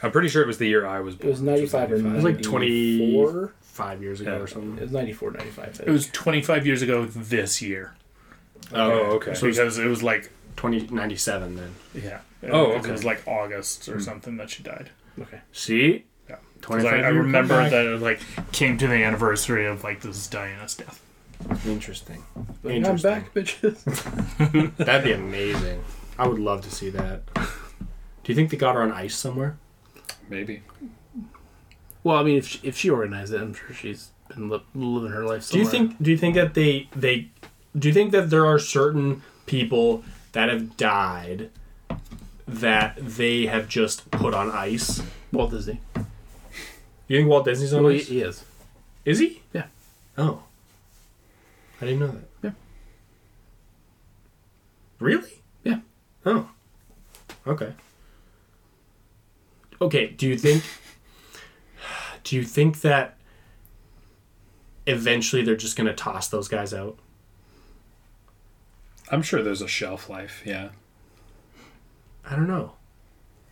I'm 0.01 0.11
pretty 0.11 0.27
sure 0.29 0.41
it 0.41 0.47
was 0.47 0.57
the 0.57 0.67
year 0.67 0.85
I 0.85 0.99
was 0.99 1.13
It 1.15 1.21
born. 1.21 1.31
was 1.31 1.41
ninety 1.41 1.65
five 1.67 1.91
or 1.91 1.95
It 1.95 2.03
was 2.03 2.23
like 2.23 2.41
20 2.41 2.67
94. 2.99 3.53
Five 3.61 4.01
years 4.03 4.19
ago 4.21 4.35
Yeah. 4.35 4.39
or 4.43 4.47
something. 4.47 4.77
It 4.77 4.81
was 4.81 4.91
94, 4.91 5.31
95. 5.31 5.81
it 5.87 5.89
was 5.91 6.07
25 6.07 6.65
years 6.67 6.81
ago 6.81 7.05
this 7.05 7.61
year 7.61 7.95
Oh, 8.73 8.91
okay. 9.17 9.33
So 9.33 9.47
because 9.47 9.77
it 9.77 9.87
was 9.87 10.01
like 10.03 10.29
2097 10.57 11.55
then. 11.55 11.73
yeah. 11.93 12.19
Oh, 12.51 12.73
okay. 12.73 12.89
It 12.89 12.91
was 12.91 13.03
like 13.05 13.21
August 13.27 13.87
or 13.89 13.99
something 13.99 14.37
that 14.37 14.49
she 14.49 14.63
died. 14.63 14.89
Okay. 15.19 15.41
See? 15.51 16.05
Yeah. 16.63 16.67
25 16.67 16.93
I, 16.93 16.97
I 16.97 17.07
remember 17.09 17.53
comeback. 17.55 17.71
that 17.71 17.85
it 17.85 18.01
like 18.01 18.19
came 18.51 18.77
to 18.77 18.87
the 18.87 18.95
anniversary 18.95 19.65
of 19.65 19.83
like 19.83 20.01
this 20.01 20.27
Diana's 20.27 20.75
death. 20.75 21.01
Interesting. 21.65 22.23
Like, 22.63 22.85
I'm 22.85 22.95
back, 22.97 23.33
bitches. 23.33 23.83
That'd 24.77 25.03
be 25.03 25.11
amazing. 25.11 25.83
I 26.17 26.27
would 26.27 26.39
love 26.39 26.61
to 26.61 26.71
see 26.71 26.89
that. 26.91 27.21
Do 27.35 28.31
you 28.31 28.35
think 28.35 28.49
they 28.49 28.55
got 28.57 28.75
her 28.75 28.81
on 28.81 28.91
ice 28.93 29.15
somewhere? 29.15 29.57
Maybe. 30.29 30.63
well, 32.03 32.15
I 32.17 32.23
mean, 32.23 32.37
if 32.37 32.47
she, 32.47 32.59
if 32.63 32.77
she 32.77 32.89
organized 32.89 33.33
it, 33.33 33.41
I'm 33.41 33.53
sure 33.53 33.73
she's 33.73 34.11
been 34.29 34.47
li- 34.49 34.63
living 34.73 35.11
her 35.11 35.25
life. 35.25 35.49
Do 35.49 35.59
you 35.59 35.65
think? 35.65 36.01
Do 36.01 36.11
you 36.11 36.17
think 36.17 36.35
that 36.35 36.53
they 36.53 36.87
they? 36.95 37.29
Do 37.77 37.89
you 37.89 37.93
think 37.93 38.11
that 38.13 38.29
there 38.29 38.45
are 38.45 38.59
certain 38.59 39.21
people 39.47 40.03
that 40.31 40.47
have 40.47 40.77
died 40.77 41.49
that 42.47 42.95
they 42.97 43.47
have 43.47 43.67
just 43.67 44.09
put 44.11 44.33
on 44.33 44.49
ice? 44.49 45.01
Walt 45.33 45.51
Disney? 45.51 45.81
You 47.13 47.19
think 47.19 47.29
Walt 47.29 47.45
Disney's 47.45 47.75
on 47.75 47.83
Well, 47.83 47.91
he, 47.91 47.99
ice? 47.99 48.07
he 48.07 48.21
is. 48.21 48.43
Is 49.05 49.19
he? 49.19 49.43
Yeah. 49.53 49.67
Oh, 50.17 50.41
I 51.79 51.85
didn't 51.85 51.99
know 51.99 52.07
that. 52.07 52.23
Yeah. 52.41 52.51
Really? 54.97 55.29
Yeah. 55.63 55.81
Oh. 56.25 56.49
Okay. 57.45 57.73
Okay. 59.79 60.07
Do 60.07 60.27
you 60.27 60.39
think? 60.39 60.63
Do 62.23 62.35
you 62.35 62.43
think 62.43 62.81
that 62.81 63.15
eventually 64.87 65.43
they're 65.43 65.55
just 65.55 65.77
going 65.77 65.85
to 65.85 65.93
toss 65.93 66.29
those 66.29 66.47
guys 66.47 66.73
out? 66.73 66.97
I'm 69.11 69.21
sure 69.21 69.43
there's 69.43 69.61
a 69.61 69.67
shelf 69.67 70.09
life. 70.09 70.41
Yeah. 70.43 70.69
I 72.25 72.35
don't 72.35 72.47
know. 72.47 72.71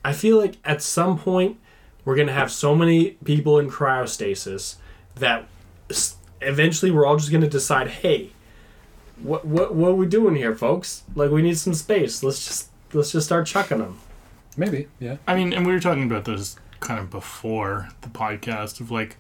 I 0.04 0.14
feel 0.14 0.40
like 0.40 0.56
at 0.66 0.82
some 0.82 1.20
point 1.20 1.60
we're 2.06 2.16
gonna 2.16 2.34
have 2.34 2.52
so 2.52 2.76
many 2.76 3.12
people 3.24 3.60
in 3.60 3.70
cryostasis 3.70 4.76
that 5.16 5.48
eventually 6.42 6.92
we're 6.92 7.06
all 7.06 7.18
just 7.18 7.32
gonna 7.32 7.48
decide, 7.50 7.88
hey, 7.88 8.32
what 9.22 9.46
what 9.46 9.76
what 9.76 9.90
are 9.90 9.96
we 9.96 10.08
doing 10.08 10.36
here, 10.36 10.56
folks? 10.56 11.04
Like 11.16 11.32
we 11.32 11.42
need 11.42 11.58
some 11.58 11.74
space. 11.74 12.24
Let's 12.24 12.46
just 12.46 12.70
let's 12.94 13.12
just 13.12 13.26
start 13.26 13.48
chucking 13.48 13.80
them. 13.80 14.00
Maybe. 14.58 14.88
Yeah. 15.00 15.18
I 15.28 15.36
mean, 15.36 15.54
and 15.54 15.66
we 15.66 15.72
were 15.72 15.80
talking 15.80 16.04
about 16.04 16.26
this 16.26 16.58
kind 16.80 17.00
of 17.00 17.10
before 17.10 17.90
the 18.02 18.10
podcast 18.10 18.80
of 18.82 18.92
like, 18.92 19.18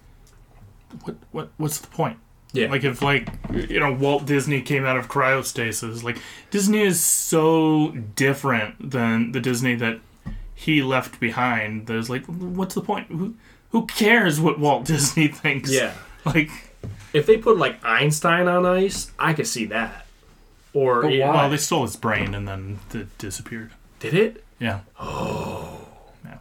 what 1.04 1.16
what 1.32 1.50
what's 1.58 1.78
the 1.80 1.88
point? 1.88 2.18
Yeah. 2.54 2.70
Like 2.70 2.84
if 2.84 3.02
like 3.02 3.30
you 3.52 3.80
know 3.80 3.94
Walt 3.94 4.26
Disney 4.26 4.62
came 4.62 4.86
out 4.86 4.98
of 4.98 5.08
cryostasis, 5.08 6.04
like 6.04 6.18
Disney 6.50 6.82
is 6.82 7.00
so 7.02 7.92
different 8.16 8.92
than 8.92 9.32
the 9.32 9.40
Disney 9.40 9.76
that 9.76 10.02
he 10.62 10.84
left 10.84 11.20
behind. 11.20 11.88
There's 11.88 12.10
like, 12.10 12.26
what's 12.28 12.76
the 12.76 12.82
point? 12.82 13.08
Who 13.08 13.36
who 13.72 13.86
cares 13.88 14.40
what 14.40 14.60
Walt 14.60 14.86
Disney 14.92 15.28
thinks? 15.28 15.72
yeah. 15.72 15.94
Like, 16.26 16.52
If 17.14 17.26
they 17.26 17.38
put 17.38 17.58
like 17.58 17.84
Einstein 17.84 18.48
on 18.48 18.66
ice, 18.66 19.12
I 19.18 19.34
could 19.34 19.48
see 19.48 19.66
that. 19.66 20.06
Or 20.74 21.04
why? 21.04 21.18
well, 21.20 21.50
they 21.50 21.58
stole 21.58 21.82
his 21.84 21.96
brain 21.96 22.34
and 22.36 22.48
then 22.48 22.80
it 22.94 23.18
disappeared. 23.18 23.72
did 24.00 24.14
it? 24.14 24.44
Yeah. 24.60 24.82
Oh. 25.00 25.88
Yeah. 26.24 26.38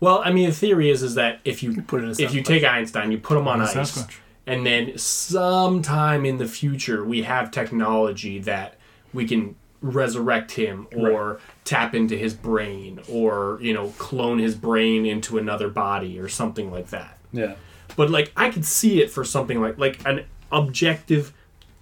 Well, 0.00 0.22
I 0.24 0.30
mean, 0.32 0.48
the 0.48 0.54
theory 0.54 0.88
is 0.90 1.02
is 1.02 1.14
that 1.16 1.40
if 1.44 1.62
you 1.62 1.82
Put 1.82 2.02
in 2.04 2.10
a 2.10 2.12
if 2.12 2.32
you 2.32 2.42
take 2.42 2.64
Einstein, 2.64 3.10
you 3.10 3.18
put 3.18 3.36
him 3.36 3.48
on 3.48 3.60
ice, 3.60 3.74
Sasquatch. 3.74 4.14
and 4.46 4.64
then 4.64 4.96
sometime 4.98 6.24
in 6.24 6.38
the 6.38 6.46
future 6.46 7.04
we 7.04 7.22
have 7.22 7.50
technology 7.50 8.38
that 8.40 8.76
we 9.12 9.26
can 9.26 9.56
resurrect 9.84 10.52
him 10.52 10.86
or 10.96 11.40
tap 11.64 11.94
into 11.94 12.16
his 12.16 12.32
brain 12.32 12.98
or 13.08 13.58
you 13.60 13.74
know 13.74 13.88
clone 13.98 14.38
his 14.38 14.54
brain 14.54 15.04
into 15.04 15.36
another 15.36 15.68
body 15.68 16.18
or 16.18 16.28
something 16.28 16.70
like 16.70 16.88
that. 16.88 17.18
Yeah. 17.32 17.56
but 17.96 18.10
like 18.10 18.30
i 18.36 18.48
could 18.48 18.64
see 18.64 19.02
it 19.02 19.10
for 19.10 19.24
something 19.24 19.60
like 19.60 19.76
like 19.76 20.00
an 20.06 20.24
objective 20.52 21.32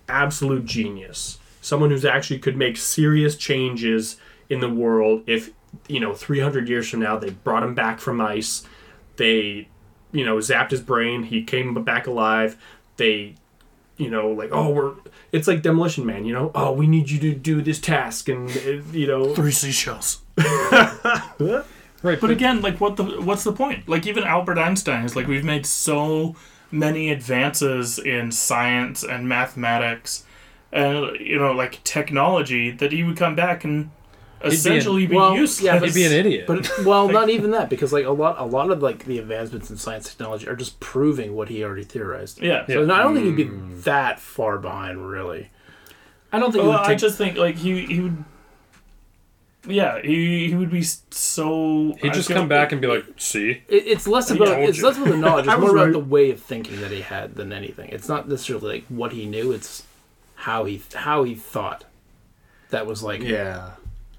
absolute 0.08 0.64
genius. 0.64 1.38
Someone 1.60 1.90
who's 1.90 2.04
actually 2.04 2.38
could 2.38 2.56
make 2.56 2.76
serious 2.76 3.36
changes 3.36 4.16
in 4.48 4.60
the 4.60 4.68
world 4.68 5.22
if 5.26 5.50
you 5.88 6.00
know 6.00 6.12
300 6.12 6.68
years 6.68 6.88
from 6.88 7.00
now 7.00 7.16
they 7.16 7.30
brought 7.30 7.62
him 7.62 7.74
back 7.74 7.98
from 7.98 8.20
ice 8.20 8.66
they 9.16 9.66
you 10.10 10.24
know 10.24 10.36
zapped 10.36 10.70
his 10.70 10.82
brain 10.82 11.22
he 11.22 11.42
came 11.42 11.72
back 11.82 12.06
alive 12.06 12.58
they 12.98 13.34
you 13.96 14.10
know 14.10 14.30
like 14.30 14.50
oh 14.52 14.70
we're 14.70 14.92
it's 15.32 15.46
like 15.46 15.62
demolition 15.62 16.04
man 16.06 16.24
you 16.24 16.32
know 16.32 16.50
oh 16.54 16.72
we 16.72 16.86
need 16.86 17.10
you 17.10 17.18
to 17.18 17.34
do 17.34 17.60
this 17.60 17.78
task 17.78 18.28
and 18.28 18.48
uh, 18.50 18.70
you 18.92 19.06
know 19.06 19.34
Three 19.34 19.52
seashells. 19.52 20.22
Right. 22.02 22.20
But 22.20 22.30
again, 22.30 22.62
like 22.62 22.80
what 22.80 22.96
the 22.96 23.04
what's 23.04 23.44
the 23.44 23.52
point? 23.52 23.88
Like 23.88 24.06
even 24.06 24.24
Albert 24.24 24.58
Einstein 24.58 25.04
is 25.04 25.14
like 25.14 25.28
we've 25.28 25.44
made 25.44 25.64
so 25.64 26.34
many 26.70 27.10
advances 27.12 27.98
in 27.98 28.32
science 28.32 29.04
and 29.04 29.28
mathematics 29.28 30.24
and 30.72 31.20
you 31.20 31.38
know 31.38 31.52
like 31.52 31.84
technology 31.84 32.70
that 32.70 32.90
he 32.92 33.02
would 33.04 33.16
come 33.16 33.36
back 33.36 33.62
and 33.62 33.90
essentially 34.44 35.06
be, 35.06 35.16
well, 35.16 35.34
useless. 35.34 35.64
yeah, 35.64 35.78
but- 35.78 35.88
he'd 35.88 35.94
be 35.94 36.04
an 36.04 36.12
idiot. 36.12 36.46
But 36.46 36.70
well, 36.84 37.08
not 37.08 37.30
even 37.30 37.50
that 37.52 37.70
because 37.70 37.92
like 37.92 38.04
a 38.04 38.10
lot, 38.10 38.38
a 38.38 38.44
lot 38.44 38.70
of 38.70 38.82
like 38.82 39.04
the 39.04 39.18
advancements 39.18 39.70
in 39.70 39.76
science 39.76 40.08
technology 40.08 40.48
are 40.48 40.56
just 40.56 40.80
proving 40.80 41.34
what 41.34 41.48
he 41.48 41.64
already 41.64 41.84
theorized. 41.84 42.40
yeah. 42.40 42.66
So 42.66 42.84
I 42.90 43.02
don't 43.02 43.14
think 43.14 43.26
he'd 43.26 43.36
be 43.36 43.44
hmm. 43.44 43.80
that 43.82 44.20
far 44.20 44.58
behind, 44.58 45.08
really. 45.08 45.50
i 46.32 46.38
don't 46.38 46.52
think 46.52 46.64
Well, 46.64 46.80
would 46.80 46.90
I 46.90 46.94
just 46.94 47.18
think 47.18 47.36
like 47.36 47.56
he 47.56 47.86
he 47.86 48.00
would. 48.00 48.24
Yeah, 49.64 50.00
he 50.02 50.48
he 50.48 50.54
would 50.56 50.70
be 50.70 50.82
so. 50.82 51.96
He'd 52.02 52.14
just 52.14 52.28
come 52.28 52.48
back 52.48 52.72
and 52.72 52.80
be 52.80 52.88
like, 52.88 53.04
"See, 53.16 53.62
It, 53.68 53.86
it's 53.86 54.08
less 54.08 54.28
about 54.28 54.60
it's 54.60 54.78
you. 54.78 54.84
less 54.84 54.96
about 54.96 55.10
the 55.10 55.16
knowledge. 55.18 55.46
It's 55.46 55.56
was 55.56 55.72
more 55.72 55.76
about 55.76 55.92
the 55.92 56.00
way 56.00 56.30
of 56.30 56.40
thinking 56.40 56.80
that 56.80 56.90
he 56.90 57.00
had 57.00 57.36
than 57.36 57.52
anything. 57.52 57.90
It's 57.90 58.08
not 58.08 58.28
necessarily 58.28 58.78
like 58.78 58.84
what 58.88 59.12
he 59.12 59.24
knew. 59.24 59.52
It's 59.52 59.84
how 60.34 60.64
he 60.64 60.82
how 60.94 61.22
he 61.22 61.36
thought. 61.36 61.84
That 62.70 62.86
was 62.86 63.04
like 63.04 63.22
yeah 63.22 63.72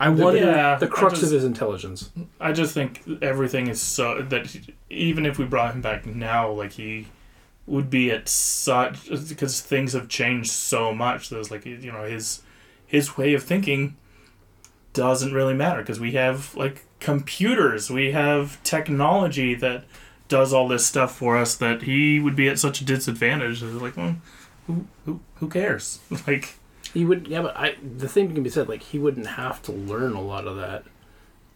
i 0.06 0.10
wonder 0.10 0.40
Yeah, 0.40 0.76
the 0.76 0.88
crux 0.88 1.20
just- 1.20 1.32
of 1.32 1.36
his 1.36 1.44
intelligence. 1.44 2.10
I 2.40 2.52
just 2.52 2.74
think 2.74 3.02
everything 3.22 3.68
is 3.68 3.80
so 3.82 4.22
that 4.22 4.48
he- 4.48 4.74
even 4.90 5.26
if 5.26 5.38
we 5.38 5.46
brought 5.46 5.74
him 5.74 5.82
back 5.82 6.06
now, 6.06 6.50
like 6.52 6.74
he 6.74 7.08
would 7.66 7.90
be 7.90 8.12
at 8.12 8.28
such 8.28 9.08
because 9.30 9.62
things 9.62 9.94
have 9.94 10.08
changed 10.10 10.52
so 10.52 10.94
much. 10.94 11.30
There's 11.30 11.50
like 11.52 11.66
you 11.66 11.92
know 11.92 12.04
his 12.04 12.42
his 12.86 13.18
way 13.18 13.34
of 13.34 13.44
thinking 13.44 13.96
doesn't 14.94 15.34
really 15.34 15.54
matter 15.56 15.82
because 15.82 16.00
we 16.00 16.12
have 16.12 16.54
like 16.56 16.86
computers, 17.00 17.90
we 17.90 18.12
have 18.12 18.62
technology 18.64 19.56
that 19.56 19.84
does 20.28 20.54
all 20.54 20.68
this 20.68 20.86
stuff 20.86 21.16
for 21.16 21.38
us. 21.38 21.56
That 21.56 21.84
he 21.84 22.20
would 22.20 22.36
be 22.36 22.48
at 22.50 22.60
such 22.60 22.82
a 22.82 22.86
disadvantage. 22.86 23.64
It's 23.64 23.82
like, 23.82 23.98
well, 23.98 24.18
who 24.68 24.86
who 25.06 25.20
who 25.36 25.48
cares? 25.50 26.00
Like. 26.28 26.56
He 26.94 27.06
would, 27.06 27.28
yeah, 27.28 27.42
but 27.42 27.58
I 27.58 27.76
the 27.82 28.08
thing 28.08 28.34
can 28.34 28.44
be 28.44 28.50
said 28.50 28.70
like 28.70 28.84
he 28.84 29.00
wouldn't 29.00 29.28
have 29.28 29.62
to 29.64 29.72
learn 29.72 30.14
a 30.14 30.22
lot 30.22 30.48
of 30.48 30.58
that 30.58 30.84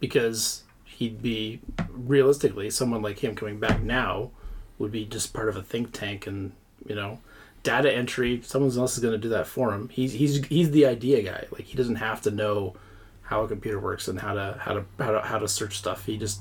because 0.00 0.64
he'd 0.84 1.22
be 1.22 1.60
realistically 1.90 2.70
someone 2.70 3.02
like 3.02 3.20
him 3.20 3.34
coming 3.36 3.60
back 3.60 3.80
now 3.80 4.30
would 4.78 4.90
be 4.90 5.04
just 5.04 5.32
part 5.32 5.48
of 5.48 5.56
a 5.56 5.62
think 5.62 5.92
tank 5.92 6.26
and 6.26 6.52
you 6.86 6.94
know 6.94 7.20
data 7.62 7.92
entry. 7.92 8.40
Someone 8.42 8.76
else 8.76 8.96
is 8.96 9.02
going 9.02 9.12
to 9.12 9.18
do 9.18 9.28
that 9.28 9.46
for 9.46 9.72
him. 9.74 9.88
He's 9.90 10.12
he's 10.12 10.44
he's 10.46 10.70
the 10.70 10.86
idea 10.86 11.22
guy. 11.22 11.46
Like 11.50 11.64
he 11.64 11.76
doesn't 11.76 11.96
have 11.96 12.20
to 12.22 12.30
know 12.30 12.74
how 13.22 13.42
a 13.42 13.48
computer 13.48 13.78
works 13.78 14.08
and 14.08 14.18
how 14.20 14.34
to 14.34 14.56
how 14.60 14.74
to 14.74 14.84
how 14.98 15.12
to 15.12 15.20
how 15.20 15.38
to 15.38 15.46
search 15.46 15.78
stuff. 15.78 16.06
He 16.06 16.16
just 16.16 16.40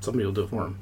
somebody 0.00 0.24
will 0.24 0.32
do 0.32 0.44
it 0.44 0.50
for 0.50 0.66
him. 0.66 0.78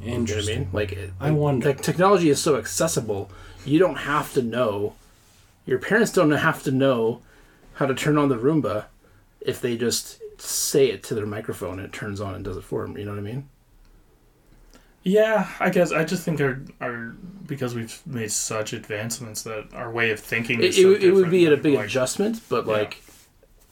You 0.00 0.18
know 0.18 0.36
I 0.36 0.40
mean? 0.42 0.68
Like, 0.72 0.98
I 1.18 1.30
wonder. 1.30 1.72
the 1.72 1.82
technology 1.82 2.28
is 2.28 2.40
so 2.40 2.56
accessible. 2.56 3.30
You 3.64 3.78
don't 3.78 3.96
have 3.96 4.32
to 4.34 4.42
know. 4.42 4.94
Your 5.66 5.78
parents 5.78 6.12
don't 6.12 6.30
have 6.30 6.62
to 6.64 6.70
know 6.70 7.22
how 7.74 7.86
to 7.86 7.94
turn 7.94 8.18
on 8.18 8.28
the 8.28 8.36
Roomba 8.36 8.86
if 9.40 9.60
they 9.60 9.76
just 9.76 10.20
say 10.40 10.88
it 10.90 11.02
to 11.04 11.14
their 11.14 11.26
microphone 11.26 11.78
and 11.78 11.86
it 11.86 11.92
turns 11.92 12.20
on 12.20 12.34
and 12.34 12.44
does 12.44 12.56
it 12.56 12.64
for 12.64 12.82
them. 12.82 12.96
You 12.98 13.04
know 13.04 13.12
what 13.12 13.18
I 13.18 13.22
mean? 13.22 13.48
Yeah, 15.02 15.50
I 15.60 15.68
guess 15.70 15.92
I 15.92 16.04
just 16.04 16.22
think 16.24 16.40
our 16.40 16.60
our 16.80 17.14
because 17.46 17.74
we've 17.74 18.00
made 18.06 18.32
such 18.32 18.72
advancements 18.72 19.42
that 19.42 19.68
our 19.74 19.90
way 19.90 20.10
of 20.10 20.20
thinking 20.20 20.60
It, 20.60 20.66
is 20.66 20.78
it, 20.78 20.82
so 20.82 20.88
would- 20.88 21.04
it 21.04 21.10
would 21.12 21.30
be 21.30 21.46
at 21.46 21.52
a 21.52 21.58
big 21.58 21.74
like- 21.74 21.86
adjustment, 21.86 22.40
but 22.48 22.66
Yeah. 22.66 22.72
like, 22.72 23.02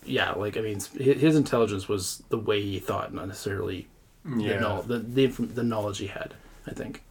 yeah, 0.05 0.33
like 0.33 0.57
I 0.59 0.61
mean, 0.61 0.79
his, 0.99 1.35
intelligence 1.37 1.89
was 1.89 2.23
the 2.29 2.37
way 2.37 2.61
he 2.61 2.79
thought, 2.79 3.15
not 3.15 3.29
necessarily 3.29 3.89
the, 4.27 4.43
Yeah. 4.43 4.59
knowl- 4.61 4.83
the, 4.83 4.99
the 4.99 5.27
the 5.29 5.63
knowledge 5.63 5.99
he 5.99 6.09
had. 6.09 6.35
I 6.67 6.73
think. 6.73 7.03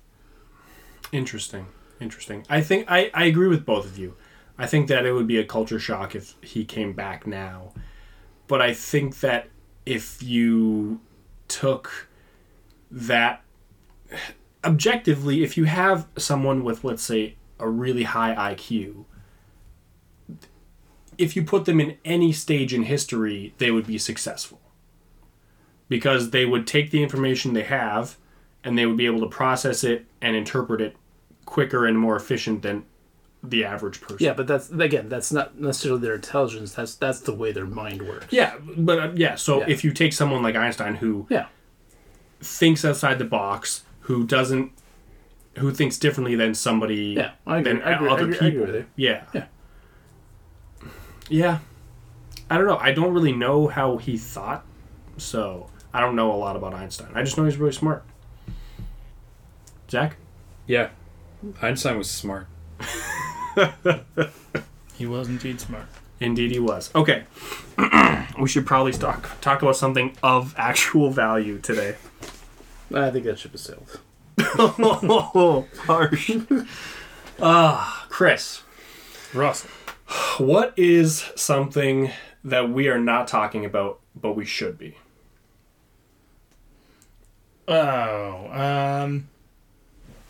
Interesting. 1.12 1.66
Interesting. 2.00 2.46
I 2.50 2.62
think 2.62 2.86
I, 2.92 3.10
I 3.16 3.26
agree 3.26 3.48
with 3.48 3.66
both 3.66 3.86
of 3.86 3.98
you. 3.98 4.16
I 4.62 4.68
think 4.68 4.90
that 4.90 5.08
it 5.08 5.14
would 5.14 5.26
be 5.26 5.40
a 5.40 5.44
culture 5.44 5.80
shock 5.80 6.14
if 6.14 6.36
he 6.44 6.66
came 6.66 6.94
back 6.94 7.26
now. 7.26 7.74
But 8.48 8.62
I 8.62 8.76
think 8.76 9.20
that 9.22 9.50
if 9.88 10.22
you 10.22 11.00
took 11.48 12.10
that 12.92 13.42
objectively, 14.64 15.44
if 15.44 15.58
you 15.58 15.64
have 15.64 16.08
someone 16.16 16.64
with, 16.64 16.84
let's 16.84 17.02
say, 17.02 17.38
a 17.58 17.68
really 17.68 18.04
high 18.04 18.54
IQ, 18.54 19.06
if 21.18 21.36
you 21.36 21.44
put 21.44 21.66
them 21.66 21.82
in 21.82 21.98
any 22.06 22.32
stage 22.32 22.72
in 22.72 22.84
history, 22.84 23.56
they 23.58 23.72
would 23.72 23.88
be 23.88 23.98
successful. 23.98 24.62
Because 25.90 26.30
they 26.30 26.46
would 26.46 26.68
take 26.68 26.92
the 26.92 27.02
information 27.02 27.54
they 27.54 27.64
have 27.64 28.16
and 28.64 28.78
they 28.78 28.86
would 28.86 28.98
be 28.98 29.08
able 29.08 29.22
to 29.22 29.28
process 29.28 29.84
it 29.84 30.06
and 30.22 30.36
interpret 30.36 30.82
it 30.82 30.96
quicker 31.46 31.88
and 31.88 31.98
more 31.98 32.16
efficient 32.16 32.62
than 32.62 32.86
the 33.44 33.66
average 33.66 34.02
person. 34.02 34.18
Yeah, 34.20 34.34
but 34.34 34.46
that's 34.48 34.70
again, 34.72 35.10
that's 35.10 35.32
not 35.32 35.60
necessarily 35.60 36.02
their 36.02 36.16
intelligence. 36.16 36.74
That's 36.74 36.96
that's 36.96 37.20
the 37.22 37.34
way 37.34 37.52
their 37.52 37.66
mind 37.66 38.02
works. 38.08 38.28
Yeah, 38.30 38.56
but 38.78 39.00
uh, 39.00 39.12
yeah, 39.16 39.36
so 39.36 39.60
Yeah. 39.60 39.66
if 39.70 39.84
you 39.84 39.92
take 39.94 40.14
someone 40.14 40.44
like 40.44 40.56
Einstein 40.56 40.96
who 40.96 41.26
Yeah. 41.30 41.48
thinks 42.40 42.86
outside 42.86 43.18
the 43.20 43.26
box, 43.26 43.84
who 44.02 44.26
doesn't 44.26 44.72
who 45.58 45.72
thinks 45.72 45.98
differently 45.98 46.36
than 46.36 46.54
somebody 46.54 47.14
Yeah, 47.18 47.32
I 47.48 47.58
agree. 47.60 47.74
than 47.74 47.82
I 47.84 47.92
agree, 47.96 48.08
I 48.08 48.12
other 48.14 48.24
agree, 48.26 48.34
I 48.34 48.46
agree 48.48 48.52
people. 48.62 48.74
with. 48.74 48.86
Yeah. 48.96 49.24
Yeah. 49.34 49.46
Yeah. 51.30 51.60
I 52.50 52.58
don't 52.58 52.68
know. 52.68 52.78
I 52.78 52.92
don't 52.92 53.14
really 53.14 53.32
know 53.34 53.68
how 53.68 53.98
he 53.98 54.18
thought, 54.18 54.64
so 55.18 55.70
I 55.94 56.00
don't 56.02 56.16
know 56.16 56.32
a 56.32 56.36
lot 56.38 56.56
about 56.56 56.74
Einstein. 56.74 57.10
I 57.16 57.24
just 57.24 57.38
know 57.38 57.46
he's 57.46 57.58
really 57.58 57.72
smart. 57.74 58.04
Zach? 59.90 60.16
Yeah, 60.68 60.90
Einstein 61.62 61.98
was 61.98 62.10
smart. 62.10 62.48
He 65.02 65.08
was 65.08 65.28
indeed 65.30 65.60
smart. 65.60 65.88
Indeed, 66.20 66.52
he 66.52 66.60
was. 66.60 66.92
Okay, 66.94 67.24
we 68.40 68.48
should 68.48 68.68
probably 68.68 68.92
talk 68.92 69.32
talk 69.42 69.64
about 69.64 69.76
something 69.76 70.16
of 70.22 70.54
actual 70.58 71.10
value 71.10 71.58
today. 71.58 71.96
I 72.94 73.10
think 73.10 73.26
that 73.26 73.40
ship 73.40 73.54
has 73.54 73.62
sailed. 73.62 74.00
oh, 74.38 75.66
harsh. 75.80 76.38
Ah, 77.42 78.06
Chris, 78.10 78.62
Russell. 79.34 79.72
what 80.38 80.74
is 80.78 81.32
something 81.36 82.12
that 82.44 82.70
we 82.70 82.88
are 82.90 83.00
not 83.00 83.28
talking 83.28 83.66
about, 83.66 84.00
but 84.16 84.34
we 84.34 84.46
should 84.46 84.78
be? 84.78 84.98
Oh, 87.68 88.50
um, 88.52 89.30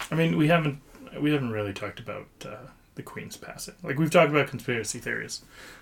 I 0.10 0.15
mean, 0.15 0.38
we 0.38 0.48
haven't 0.48 0.80
we 1.19 1.31
haven't 1.34 1.52
really 1.52 1.73
talked 1.73 1.99
about 1.99 2.27
uh, 2.45 2.68
the 2.95 3.03
Queen's 3.03 3.38
passing. 3.38 3.76
Like 3.84 3.97
we've 3.97 4.11
talked 4.11 4.31
about 4.31 4.47
conspiracy 4.47 4.99
theories, 4.99 5.41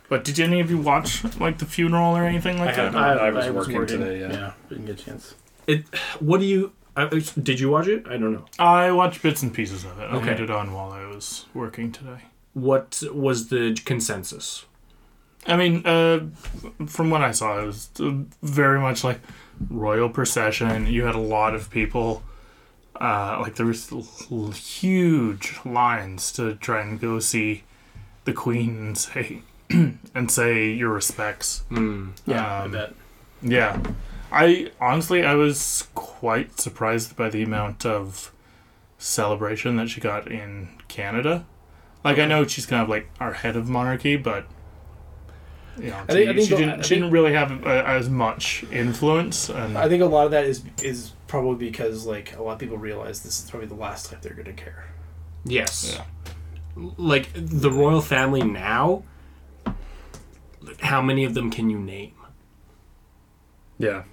but 0.10 0.24
did 0.24 0.40
any 0.40 0.60
of 0.60 0.70
you 0.70 0.78
watch 0.78 1.24
like 1.40 1.58
the 1.60 1.66
funeral 1.66 2.16
or 2.16 2.24
anything 2.26 2.60
like 2.60 2.70
I 2.78 2.90
that? 2.90 2.94
haven't. 2.94 2.98
I 3.02 3.30
was 3.32 3.50
working 3.70 3.86
today, 3.88 4.20
yeah. 4.22 4.32
yeah, 4.32 4.54
didn't 4.70 4.86
get 4.86 5.00
a 5.02 5.04
chance. 5.04 5.36
It. 5.68 5.86
What 6.20 6.40
do 6.40 6.46
you? 6.46 6.74
Uh, 6.96 7.08
did 7.42 7.60
you 7.60 7.70
watch 7.70 7.88
it? 7.88 8.06
I 8.08 8.18
don't 8.18 8.34
know. 8.34 8.46
I 8.58 8.92
watched 8.92 9.22
bits 9.22 9.42
and 9.44 9.54
pieces 9.54 9.86
of 9.86 9.98
it. 10.00 10.04
I 10.04 10.16
Okay. 10.18 10.26
had 10.28 10.40
it 10.40 10.50
on 10.50 10.74
while 10.74 10.92
I 10.92 11.06
was 11.06 11.46
working 11.54 11.92
today. 11.92 12.24
What 12.54 13.02
was 13.14 13.48
the 13.50 13.78
consensus? 13.86 14.66
I 15.48 15.56
mean, 15.56 15.86
uh, 15.86 16.26
from 16.88 17.10
what 17.10 17.22
I 17.22 17.32
saw, 17.32 17.62
it 17.62 17.66
was 17.66 17.90
uh, 18.00 18.12
very 18.44 18.80
much 18.80 19.04
like 19.04 19.22
royal 19.70 20.10
procession. 20.10 20.88
You 20.88 21.04
had 21.06 21.16
a 21.16 21.20
lot 21.20 21.56
of 21.56 21.70
people. 21.70 22.24
Uh, 23.00 23.38
like 23.42 23.56
there 23.56 23.66
was 23.66 23.92
l- 23.94 24.06
l- 24.30 24.52
huge 24.52 25.58
lines 25.66 26.32
to 26.34 26.56
try 26.56 26.82
and 26.82 27.00
go 27.00 27.20
see 27.20 27.64
the 28.26 28.34
queen 28.34 28.78
and 28.78 28.98
say 28.98 29.42
and 29.70 30.30
say 30.30 30.70
your 30.72 30.90
respects. 30.90 31.64
Hmm. 31.70 32.10
Yeah, 32.26 32.62
Um, 32.64 32.70
I 32.72 32.78
bet. 32.78 32.94
Yeah, 33.42 33.82
I 34.34 34.72
honestly 34.82 35.24
I 35.24 35.36
was 35.36 35.88
quite 35.96 36.60
surprised 36.60 37.16
by 37.16 37.30
the 37.30 37.42
amount 37.42 37.86
of 37.86 38.34
celebration 38.98 39.78
that 39.78 39.90
she 39.90 40.02
got 40.02 40.30
in 40.30 40.68
Canada. 40.90 41.46
Like 42.04 42.18
I 42.20 42.26
know 42.26 42.46
she's 42.46 42.66
kind 42.66 42.82
of 42.84 42.90
like 42.90 43.10
our 43.20 43.34
head 43.34 43.56
of 43.56 43.70
monarchy, 43.70 44.18
but 44.18 44.46
you 45.82 45.90
know, 45.90 45.98
I 46.08 46.14
think- 46.14 46.30
I 46.30 46.34
she, 46.34 46.38
think 46.38 46.50
she 46.50 46.56
the- 46.56 46.56
didn't 46.62 46.80
I 46.80 46.82
she 46.84 46.96
didn't 46.96 47.12
really 47.12 47.34
have 47.34 47.66
uh, 47.66 47.70
as 47.86 48.10
much 48.10 48.64
influence. 48.72 49.50
And 49.50 49.78
I 49.78 49.88
think 49.90 50.02
a 50.04 50.06
lot 50.06 50.26
of 50.26 50.32
that 50.32 50.46
is 50.46 50.64
is 50.82 51.12
probably 51.28 51.68
because 51.70 52.06
like 52.06 52.36
a 52.38 52.42
lot 52.44 52.54
of 52.54 52.60
people 52.60 52.78
realize 52.78 53.22
this 53.22 53.44
is 53.44 53.50
probably 53.50 53.68
the 53.68 53.76
last 53.76 54.10
time 54.10 54.20
they're 54.22 54.34
gonna 54.34 54.54
care. 54.54 54.86
Yes. 55.46 55.98
Yeah. 55.98 56.04
Like 56.98 57.30
the 57.34 57.72
royal 57.72 58.02
family 58.02 58.42
now. 58.42 59.04
How 60.82 61.02
many 61.02 61.24
of 61.26 61.34
them 61.34 61.50
can 61.52 61.70
you 61.70 61.80
name? 61.80 62.14
Yeah. 63.78 64.04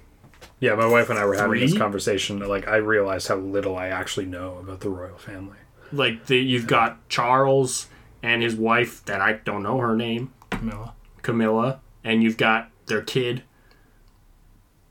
Yeah, 0.59 0.75
my 0.75 0.87
wife 0.87 1.09
and 1.09 1.19
I 1.19 1.25
were 1.25 1.35
having 1.35 1.59
this 1.59 1.77
conversation. 1.77 2.39
Like, 2.39 2.67
I 2.67 2.77
realized 2.77 3.27
how 3.27 3.35
little 3.35 3.77
I 3.77 3.87
actually 3.89 4.25
know 4.25 4.57
about 4.57 4.79
the 4.79 4.89
royal 4.89 5.17
family. 5.17 5.57
Like 5.91 6.25
the, 6.25 6.37
you've 6.37 6.67
got 6.67 7.07
Charles 7.09 7.87
and 8.23 8.41
his 8.41 8.55
wife 8.55 9.05
that 9.05 9.21
I 9.21 9.33
don't 9.33 9.61
know 9.63 9.77
her 9.77 9.95
name, 9.95 10.33
Camilla. 10.49 10.95
Camilla, 11.21 11.79
and 12.03 12.23
you've 12.23 12.37
got 12.37 12.69
their 12.87 13.01
kid. 13.01 13.43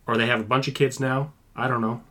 Or 0.06 0.16
they 0.16 0.26
have 0.26 0.40
a 0.40 0.44
bunch 0.44 0.68
of 0.68 0.74
kids 0.74 1.00
now. 1.00 1.32
I 1.56 1.66
don't 1.68 1.80
know. 1.80 2.02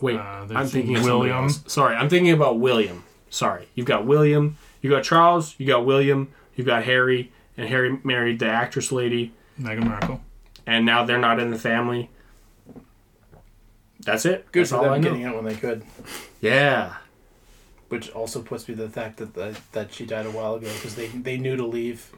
Wait, 0.00 0.16
Uh, 0.16 0.46
I'm 0.54 0.66
thinking 0.66 0.96
of 0.96 1.04
William. 1.04 1.44
else. 1.44 1.60
Sorry, 1.66 1.94
I'm 1.96 2.08
thinking 2.08 2.32
about 2.32 2.58
William. 2.58 3.04
Sorry, 3.28 3.68
you've 3.74 3.86
got 3.86 4.06
William, 4.06 4.56
you 4.80 4.90
got 4.90 5.02
Charles, 5.04 5.54
you 5.58 5.66
got 5.66 5.84
William, 5.84 6.32
you've 6.56 6.66
got 6.66 6.84
Harry, 6.84 7.30
and 7.56 7.68
Harry 7.68 7.98
married 8.02 8.38
the 8.38 8.46
actress 8.48 8.90
lady, 8.92 9.32
Meghan 9.60 9.84
Markle. 9.84 10.20
and 10.66 10.84
now 10.86 11.04
they're 11.04 11.18
not 11.18 11.38
in 11.38 11.50
the 11.50 11.58
family. 11.58 12.08
That's 14.00 14.24
it. 14.24 14.50
Good 14.52 14.60
That's 14.62 14.70
for 14.70 14.76
all 14.78 14.84
I 14.86 14.94
them 14.94 15.02
know. 15.02 15.10
getting 15.10 15.24
out 15.26 15.34
when 15.36 15.44
they 15.44 15.54
could. 15.54 15.82
Yeah. 16.40 16.94
Which 17.88 18.10
also 18.10 18.40
puts 18.40 18.66
me 18.68 18.74
to 18.76 18.82
the 18.82 18.88
fact 18.88 19.18
that 19.18 19.34
that, 19.34 19.60
that 19.72 19.92
she 19.92 20.06
died 20.06 20.24
a 20.26 20.30
while 20.30 20.54
ago 20.54 20.68
because 20.74 20.94
they 20.94 21.08
they 21.08 21.36
knew 21.36 21.56
to 21.56 21.66
leave. 21.66 22.10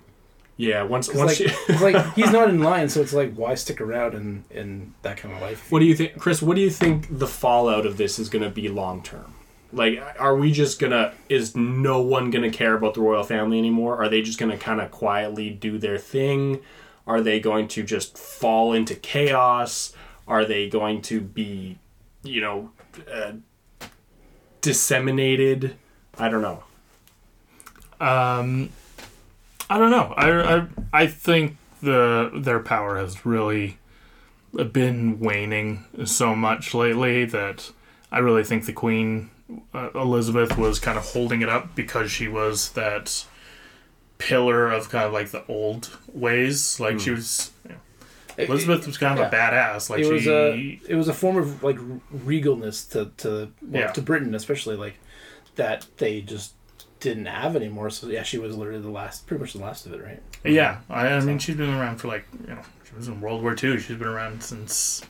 Yeah, 0.62 0.84
once 0.84 1.08
'Cause, 1.08 1.16
once 1.16 1.40
like, 1.40 1.50
she, 1.50 1.72
like 1.84 2.14
he's 2.14 2.30
not 2.30 2.48
in 2.48 2.60
line, 2.62 2.88
so 2.88 3.00
it's 3.00 3.12
like 3.12 3.34
why 3.34 3.56
stick 3.56 3.80
around 3.80 4.14
in 4.14 4.44
in 4.48 4.94
that 5.02 5.16
kind 5.16 5.34
of 5.34 5.40
life? 5.40 5.72
What 5.72 5.80
do 5.80 5.86
you 5.86 5.96
think, 5.96 6.16
Chris? 6.20 6.40
What 6.40 6.54
do 6.54 6.60
you 6.60 6.70
think 6.70 7.18
the 7.18 7.26
fallout 7.26 7.84
of 7.84 7.96
this 7.96 8.20
is 8.20 8.28
going 8.28 8.44
to 8.44 8.48
be 8.48 8.68
long 8.68 9.02
term? 9.02 9.34
Like, 9.72 10.00
are 10.20 10.36
we 10.36 10.52
just 10.52 10.78
gonna? 10.78 11.14
Is 11.28 11.56
no 11.56 12.00
one 12.00 12.30
gonna 12.30 12.48
care 12.50 12.76
about 12.76 12.94
the 12.94 13.00
royal 13.00 13.24
family 13.24 13.58
anymore? 13.58 14.00
Are 14.00 14.08
they 14.08 14.22
just 14.22 14.38
gonna 14.38 14.56
kind 14.56 14.80
of 14.80 14.92
quietly 14.92 15.50
do 15.50 15.78
their 15.78 15.98
thing? 15.98 16.60
Are 17.08 17.20
they 17.20 17.40
going 17.40 17.66
to 17.68 17.82
just 17.82 18.16
fall 18.16 18.72
into 18.72 18.94
chaos? 18.94 19.92
Are 20.28 20.44
they 20.44 20.68
going 20.68 21.02
to 21.02 21.20
be, 21.20 21.78
you 22.22 22.40
know, 22.40 22.70
uh, 23.12 23.32
disseminated? 24.60 25.74
I 26.16 26.28
don't 26.28 26.42
know. 26.42 26.62
Um, 28.00 28.68
I 29.72 29.78
don't 29.78 29.90
know. 29.90 30.12
I, 30.16 30.56
I 30.56 30.66
I 30.92 31.06
think 31.06 31.56
the 31.82 32.30
their 32.34 32.60
power 32.60 32.96
has 32.98 33.24
really 33.24 33.78
been 34.72 35.18
waning 35.18 35.84
so 36.04 36.34
much 36.36 36.74
lately 36.74 37.24
that 37.24 37.70
I 38.10 38.18
really 38.18 38.44
think 38.44 38.66
the 38.66 38.74
Queen 38.74 39.30
uh, 39.74 39.88
Elizabeth 39.94 40.58
was 40.58 40.78
kind 40.78 40.98
of 40.98 41.04
holding 41.04 41.40
it 41.40 41.48
up 41.48 41.74
because 41.74 42.10
she 42.10 42.28
was 42.28 42.72
that 42.72 43.24
pillar 44.18 44.70
of 44.70 44.90
kind 44.90 45.04
of 45.06 45.12
like 45.14 45.30
the 45.30 45.44
old 45.46 45.98
ways. 46.12 46.78
Like 46.78 47.00
she 47.00 47.10
was 47.10 47.50
Elizabeth 48.36 48.86
was 48.86 48.98
kind 48.98 49.18
of 49.18 49.26
a 49.26 49.34
badass. 49.34 49.88
Like 49.88 50.00
it 50.00 50.12
was 50.12 50.22
she 50.24 50.30
a 50.30 50.80
it 50.86 50.96
was 50.96 51.08
a 51.08 51.14
form 51.14 51.38
of 51.38 51.62
like 51.62 51.78
regalness 52.14 52.90
to 52.90 53.10
to 53.22 53.50
well, 53.62 53.82
Yeah. 53.82 53.92
to 53.92 54.02
Britain 54.02 54.34
especially 54.34 54.76
like 54.76 54.94
that 55.56 55.86
they 55.96 56.20
just 56.20 56.52
didn't 57.02 57.26
have 57.26 57.56
anymore. 57.56 57.90
So 57.90 58.06
yeah, 58.08 58.22
she 58.22 58.38
was 58.38 58.56
literally 58.56 58.80
the 58.80 58.90
last, 58.90 59.26
pretty 59.26 59.42
much 59.42 59.52
the 59.52 59.60
last 59.60 59.84
of 59.86 59.92
it, 59.92 60.02
right? 60.02 60.22
Yeah, 60.44 60.78
I, 60.88 61.08
I 61.08 61.20
mean, 61.20 61.38
she's 61.38 61.56
been 61.56 61.68
around 61.70 61.98
for 61.98 62.08
like 62.08 62.24
you 62.40 62.54
know, 62.54 62.62
she 62.88 62.94
was 62.94 63.08
in 63.08 63.20
World 63.20 63.42
War 63.42 63.52
II. 63.52 63.78
She's 63.78 63.96
been 63.96 64.08
around 64.08 64.42
since 64.42 65.02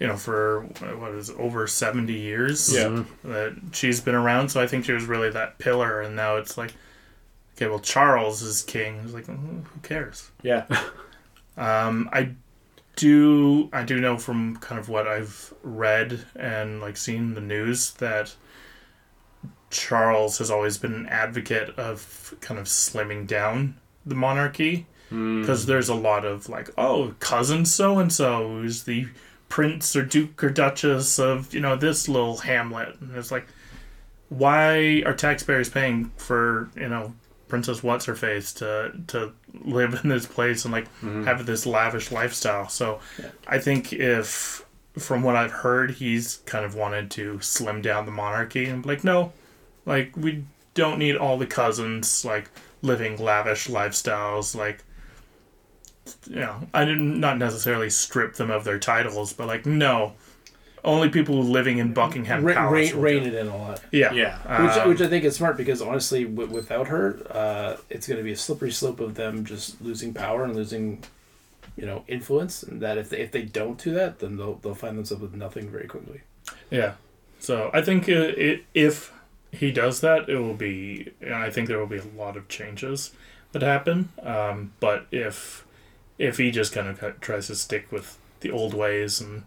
you 0.00 0.06
know, 0.06 0.16
for 0.16 0.62
what 0.98 1.12
is 1.12 1.28
it, 1.30 1.38
over 1.38 1.66
seventy 1.66 2.18
years. 2.18 2.74
Yeah. 2.74 3.04
that 3.24 3.56
she's 3.72 4.00
been 4.00 4.14
around. 4.14 4.48
So 4.48 4.60
I 4.60 4.66
think 4.66 4.86
she 4.86 4.92
was 4.92 5.04
really 5.04 5.30
that 5.30 5.58
pillar, 5.58 6.00
and 6.00 6.16
now 6.16 6.36
it's 6.36 6.56
like, 6.56 6.74
okay, 7.56 7.68
well, 7.68 7.78
Charles 7.78 8.42
is 8.42 8.62
king. 8.62 9.00
It's 9.04 9.12
like, 9.12 9.26
mm, 9.26 9.64
who 9.66 9.80
cares? 9.82 10.30
Yeah. 10.42 10.66
Um, 11.56 12.08
I 12.10 12.30
do 12.96 13.68
I 13.72 13.82
do 13.82 14.00
know 14.00 14.16
from 14.16 14.56
kind 14.56 14.78
of 14.78 14.88
what 14.88 15.06
I've 15.06 15.52
read 15.62 16.24
and 16.36 16.80
like 16.80 16.96
seen 16.96 17.34
the 17.34 17.40
news 17.40 17.90
that 17.94 18.34
Charles 19.70 20.38
has 20.38 20.50
always 20.50 20.78
been 20.78 20.92
an 20.92 21.06
advocate 21.06 21.70
of 21.78 22.34
kind 22.40 22.58
of 22.58 22.66
slimming 22.66 23.26
down 23.26 23.76
the 24.04 24.14
monarchy 24.14 24.86
hmm. 25.08 25.40
because 25.40 25.66
there's 25.66 25.88
a 25.88 25.94
lot 25.94 26.24
of 26.24 26.48
like 26.48 26.68
oh 26.76 27.14
cousin 27.20 27.64
so 27.64 27.98
and 27.98 28.12
so 28.12 28.58
is 28.58 28.84
the 28.84 29.06
prince 29.48 29.94
or 29.94 30.02
duke 30.02 30.42
or 30.42 30.50
duchess 30.50 31.18
of 31.18 31.54
you 31.54 31.60
know 31.60 31.76
this 31.76 32.08
little 32.08 32.38
hamlet. 32.38 32.96
And 33.00 33.16
it's 33.16 33.30
like 33.30 33.46
why 34.28 35.02
are 35.06 35.14
taxpayers 35.14 35.68
paying 35.68 36.10
for 36.16 36.70
you 36.76 36.88
know 36.88 37.14
princess 37.48 37.82
what's 37.82 38.04
her 38.04 38.14
face 38.14 38.52
to 38.52 38.92
to 39.08 39.32
live 39.64 40.00
in 40.02 40.08
this 40.08 40.26
place 40.26 40.64
and 40.64 40.72
like 40.72 40.88
hmm. 40.98 41.24
have 41.24 41.46
this 41.46 41.64
lavish 41.64 42.10
lifestyle? 42.10 42.68
So 42.68 43.00
i 43.46 43.58
think 43.58 43.92
if 43.92 44.64
from 44.98 45.22
what 45.22 45.36
i've 45.36 45.52
heard 45.52 45.92
he's 45.92 46.38
kind 46.46 46.64
of 46.64 46.74
wanted 46.74 47.12
to 47.12 47.40
slim 47.40 47.80
down 47.80 48.06
the 48.06 48.10
monarchy 48.10 48.66
and 48.66 48.84
like 48.84 49.04
no 49.04 49.32
like 49.90 50.16
we 50.16 50.44
don't 50.74 50.98
need 50.98 51.16
all 51.16 51.36
the 51.38 51.46
cousins 51.46 52.24
like 52.24 52.48
living 52.82 53.16
lavish 53.18 53.68
lifestyles 53.68 54.54
like 54.54 54.82
you 56.28 56.36
know 56.36 56.56
i 56.74 56.84
didn't 56.84 57.20
not 57.20 57.38
necessarily 57.38 57.90
strip 57.90 58.34
them 58.34 58.50
of 58.50 58.64
their 58.64 58.78
titles 58.78 59.32
but 59.32 59.46
like 59.46 59.66
no 59.66 60.12
only 60.82 61.10
people 61.10 61.42
living 61.42 61.76
in 61.78 61.92
buckingham 61.92 62.42
Ra- 62.42 62.54
palace 62.54 62.92
ra- 62.92 63.02
rein 63.02 63.24
it 63.24 63.34
in 63.34 63.48
a 63.48 63.56
lot. 63.56 63.82
yeah 63.92 64.12
Yeah. 64.12 64.62
Which, 64.66 64.76
Um, 64.78 64.88
which 64.88 65.00
I 65.02 65.08
think 65.08 65.24
is 65.26 65.36
smart 65.36 65.58
because 65.58 65.82
honestly, 65.82 66.24
w- 66.24 66.48
without 66.50 66.88
her, 66.88 67.18
uh, 67.30 67.76
it's 67.90 68.06
going 68.08 68.16
to 68.16 68.24
be 68.24 68.32
a 68.32 68.36
slippery 68.36 68.70
slope 68.70 68.98
of 69.00 69.14
them 69.14 69.44
just 69.44 69.78
losing 69.82 70.14
power 70.14 70.42
and 70.42 70.56
losing, 70.56 71.04
you 71.76 71.84
know, 71.84 72.02
influence. 72.08 72.62
And 72.62 72.80
that 72.80 72.96
if 72.96 73.10
they, 73.10 73.18
if 73.18 73.30
they 73.30 73.42
don't 73.42 73.76
do 73.76 73.90
that, 73.92 74.20
then 74.20 74.38
they'll 74.38 74.54
they'll 74.62 74.74
find 74.74 74.96
themselves 74.96 75.20
with 75.20 75.34
nothing 75.34 75.68
very 75.68 75.86
quickly. 75.86 76.22
Yeah. 76.70 76.92
So 77.40 77.68
I 77.74 77.82
think 77.82 78.08
uh, 78.08 78.32
it, 78.48 78.64
if 78.72 79.12
he 79.52 79.70
does 79.70 80.00
that, 80.00 80.28
it 80.28 80.36
will 80.38 80.54
be. 80.54 81.12
I 81.32 81.50
think 81.50 81.68
there 81.68 81.78
will 81.78 81.86
be 81.86 81.98
a 81.98 82.04
lot 82.16 82.36
of 82.36 82.48
changes 82.48 83.12
that 83.52 83.62
happen. 83.62 84.10
Um, 84.22 84.72
but 84.80 85.06
if 85.10 85.66
if 86.18 86.36
he 86.38 86.50
just 86.50 86.72
kind 86.72 86.86
of 86.88 87.20
tries 87.20 87.46
to 87.48 87.54
stick 87.54 87.90
with 87.90 88.18
the 88.40 88.50
old 88.50 88.74
ways 88.74 89.20
and 89.20 89.44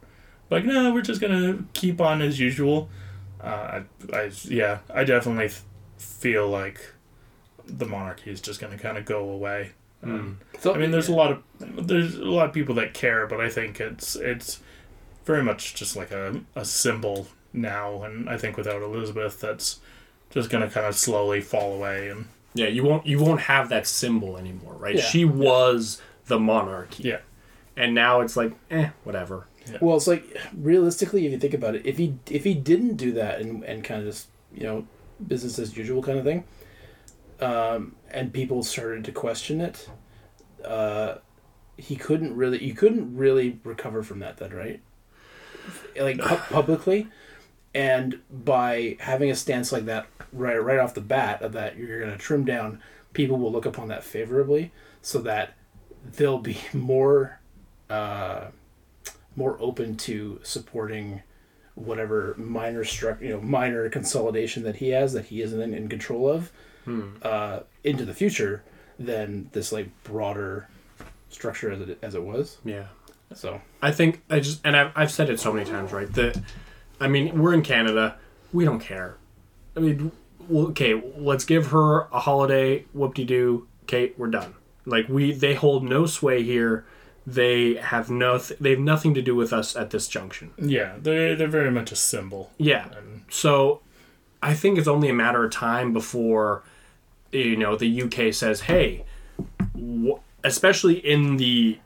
like, 0.50 0.66
no, 0.66 0.94
we're 0.94 1.02
just 1.02 1.22
gonna 1.22 1.64
keep 1.74 2.02
on 2.02 2.22
as 2.22 2.40
usual. 2.40 2.90
Uh, 3.42 3.82
I, 4.14 4.18
I, 4.18 4.32
yeah, 4.46 4.80
I 4.94 5.04
definitely 5.04 5.46
f- 5.46 5.64
feel 5.98 6.48
like 6.48 6.94
the 7.66 7.86
monarchy 7.86 8.32
is 8.32 8.42
just 8.42 8.60
gonna 8.60 8.78
kind 8.78 8.98
of 8.98 9.06
go 9.06 9.30
away. 9.30 9.72
Um, 10.04 10.40
So 10.60 10.74
I 10.74 10.78
mean, 10.78 10.92
there's 10.92 11.08
a 11.10 11.14
lot 11.16 11.32
of 11.32 11.44
there's 11.88 12.16
a 12.16 12.26
lot 12.26 12.48
of 12.48 12.54
people 12.54 12.76
that 12.76 12.94
care, 12.94 13.26
but 13.28 13.40
I 13.40 13.50
think 13.50 13.80
it's 13.80 14.16
it's 14.16 14.60
very 15.26 15.44
much 15.44 15.76
just 15.76 15.96
like 15.96 16.12
a, 16.12 16.42
a 16.56 16.66
symbol 16.66 17.28
now, 17.54 18.04
and 18.04 18.30
I 18.30 18.38
think 18.38 18.58
without 18.58 18.82
Elizabeth, 18.82 19.40
that's 19.40 19.80
just 20.34 20.50
gonna 20.50 20.70
kind 20.70 20.86
of 20.86 20.96
slowly 20.96 21.42
fall 21.42 21.74
away. 21.76 22.10
And 22.10 22.26
Yeah, 22.54 22.68
you 22.68 22.84
won't 22.84 23.06
you 23.06 23.20
won't 23.20 23.42
have 23.42 23.70
that 23.70 23.88
symbol 23.88 24.38
anymore, 24.38 24.74
right? 24.74 24.96
Yeah. 24.96 25.02
She 25.02 25.26
was 25.26 26.02
the 26.28 26.40
monarchy. 26.40 27.04
yeah, 27.04 27.20
And 27.76 27.94
now 27.94 28.22
it's 28.22 28.36
like, 28.38 28.54
eh, 28.72 28.90
whatever. 29.04 29.46
Well, 29.80 29.96
it's 29.98 30.08
like 30.08 30.38
realistically, 30.58 31.26
if 31.26 31.32
you 31.32 31.40
think 31.40 31.54
about 31.54 31.76
it, 31.76 31.86
if 31.86 31.98
he 31.98 32.16
if 32.30 32.44
he 32.44 32.54
didn't 32.54 32.96
do 32.98 33.12
that 33.14 33.40
and 33.40 33.64
and 33.64 33.84
kind 33.84 34.02
of 34.02 34.08
just 34.08 34.28
you 34.54 34.64
know 34.64 34.88
business 35.26 35.58
as 35.60 35.78
usual 35.78 36.02
kind 36.04 36.18
of 36.20 36.26
thing, 36.26 36.44
um, 37.40 37.96
and 38.12 38.34
people 38.34 38.62
started 38.64 39.06
to 39.06 39.12
question 39.12 39.62
it, 39.62 39.90
uh, 40.66 41.16
he 41.78 41.96
couldn't 41.96 42.36
really 42.36 42.62
you 42.64 42.74
couldn't 42.74 43.16
really 43.16 43.60
recover 43.64 44.04
from 44.04 44.20
that 44.20 44.38
then, 44.38 44.52
right? 44.54 44.82
Like 45.98 46.20
pu- 46.20 46.54
publicly, 46.54 47.08
and 47.74 48.20
by 48.30 48.98
having 49.00 49.32
a 49.32 49.36
stance 49.36 49.72
like 49.72 49.86
that 49.86 50.08
right 50.32 50.58
right 50.58 50.80
off 50.80 50.94
the 50.94 51.02
bat 51.02 51.42
of 51.42 51.54
that 51.54 51.78
you're 51.78 52.00
going 52.00 52.12
to 52.12 52.18
trim 52.18 52.46
down, 52.46 52.82
people 53.14 53.38
will 53.38 53.52
look 53.52 53.66
upon 53.66 53.88
that 53.90 54.04
favorably, 54.04 54.72
so 55.02 55.20
that 55.20 55.56
they'll 56.04 56.40
be 56.40 56.58
more. 56.74 57.40
Uh, 57.90 58.48
more 59.36 59.58
open 59.60 59.96
to 59.96 60.40
supporting 60.44 61.22
whatever 61.76 62.36
minor 62.38 62.84
struct, 62.84 63.22
you 63.22 63.30
know, 63.30 63.42
minor 63.42 63.90
consolidation 63.90 64.64
that 64.64 64.76
he 64.76 64.90
has 64.90 65.14
that 65.14 65.26
he 65.26 65.42
isn't 65.42 65.60
in, 65.60 65.74
in 65.74 65.90
control 65.90 66.30
of 66.30 66.52
uh, 67.24 67.62
into 67.84 68.06
the 68.06 68.14
future 68.14 68.64
than 69.00 69.50
this 69.54 69.72
like 69.72 69.90
broader 70.04 70.68
structure 71.30 71.72
as 71.72 71.82
it 71.82 71.98
as 72.02 72.16
it 72.16 72.24
was. 72.24 72.58
Yeah. 72.64 72.88
So 73.34 73.62
I 73.82 73.92
think 73.92 74.22
I 74.30 74.40
just 74.40 74.62
and 74.64 74.76
I've, 74.76 74.92
I've 74.96 75.12
said 75.12 75.30
it 75.30 75.40
so 75.40 75.52
many 75.52 75.70
times, 75.70 75.92
right? 75.92 76.12
That 76.14 76.40
I 77.04 77.08
mean, 77.08 77.38
we're 77.40 77.54
in 77.54 77.62
Canada. 77.64 78.18
We 78.52 78.66
don't 78.66 78.80
care. 78.80 79.18
I 79.76 79.80
mean, 79.80 80.12
okay, 80.52 81.02
let's 81.18 81.46
give 81.46 81.68
her 81.68 82.02
a 82.12 82.20
holiday. 82.20 82.86
Whoop 82.94 83.16
de 83.16 83.26
doo. 83.26 83.68
Kate, 83.88 84.14
we're 84.18 84.28
done. 84.30 84.54
Like 84.86 85.08
we, 85.10 85.32
they 85.34 85.54
hold 85.56 85.84
no 85.84 86.06
sway 86.06 86.44
here. 86.44 86.86
They 87.26 87.76
have 87.76 88.10
no. 88.10 88.38
They 88.38 88.72
have 88.72 88.80
nothing 88.80 89.14
to 89.14 89.22
do 89.22 89.36
with 89.36 89.54
us 89.54 89.76
at 89.76 89.90
this 89.92 90.08
junction. 90.08 90.52
yeah, 90.58 90.96
they're 91.00 91.36
they're 91.36 91.48
very 91.48 91.72
much 91.72 91.92
a 91.92 91.96
symbol. 91.96 92.52
Yeah. 92.58 92.88
So 93.30 93.82
I 94.42 94.54
think 94.54 94.78
it's 94.78 94.90
only 94.90 95.08
a 95.10 95.14
matter 95.14 95.44
of 95.46 95.52
time 95.52 95.94
before 95.94 96.64
you 97.32 97.56
know 97.56 97.78
the 97.78 98.02
UK 98.04 98.34
says, 98.34 98.62
"Hey, 98.62 99.06
wh- 99.80 100.20
especially 100.44 100.96
in 100.96 101.38
the 101.38 101.80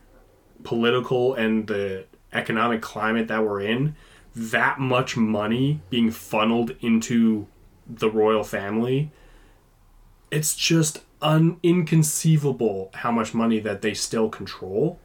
political 0.64 1.34
and 1.34 1.66
the 1.68 2.04
economic 2.32 2.82
climate 2.82 3.28
that 3.28 3.44
we're 3.44 3.60
in, 3.60 3.94
that 4.36 4.78
much 4.78 5.16
money 5.16 5.80
being 5.90 6.10
funneled 6.10 6.74
into 6.80 7.46
the 7.86 8.10
royal 8.10 8.44
family, 8.44 9.10
it's 10.30 10.54
just 10.54 11.00
un- 11.22 11.58
inconceivable 11.62 12.90
how 12.94 13.10
much 13.10 13.34
money 13.34 13.58
that 13.60 13.82
they 13.82 13.94
still 13.94 14.28
control." 14.28 14.98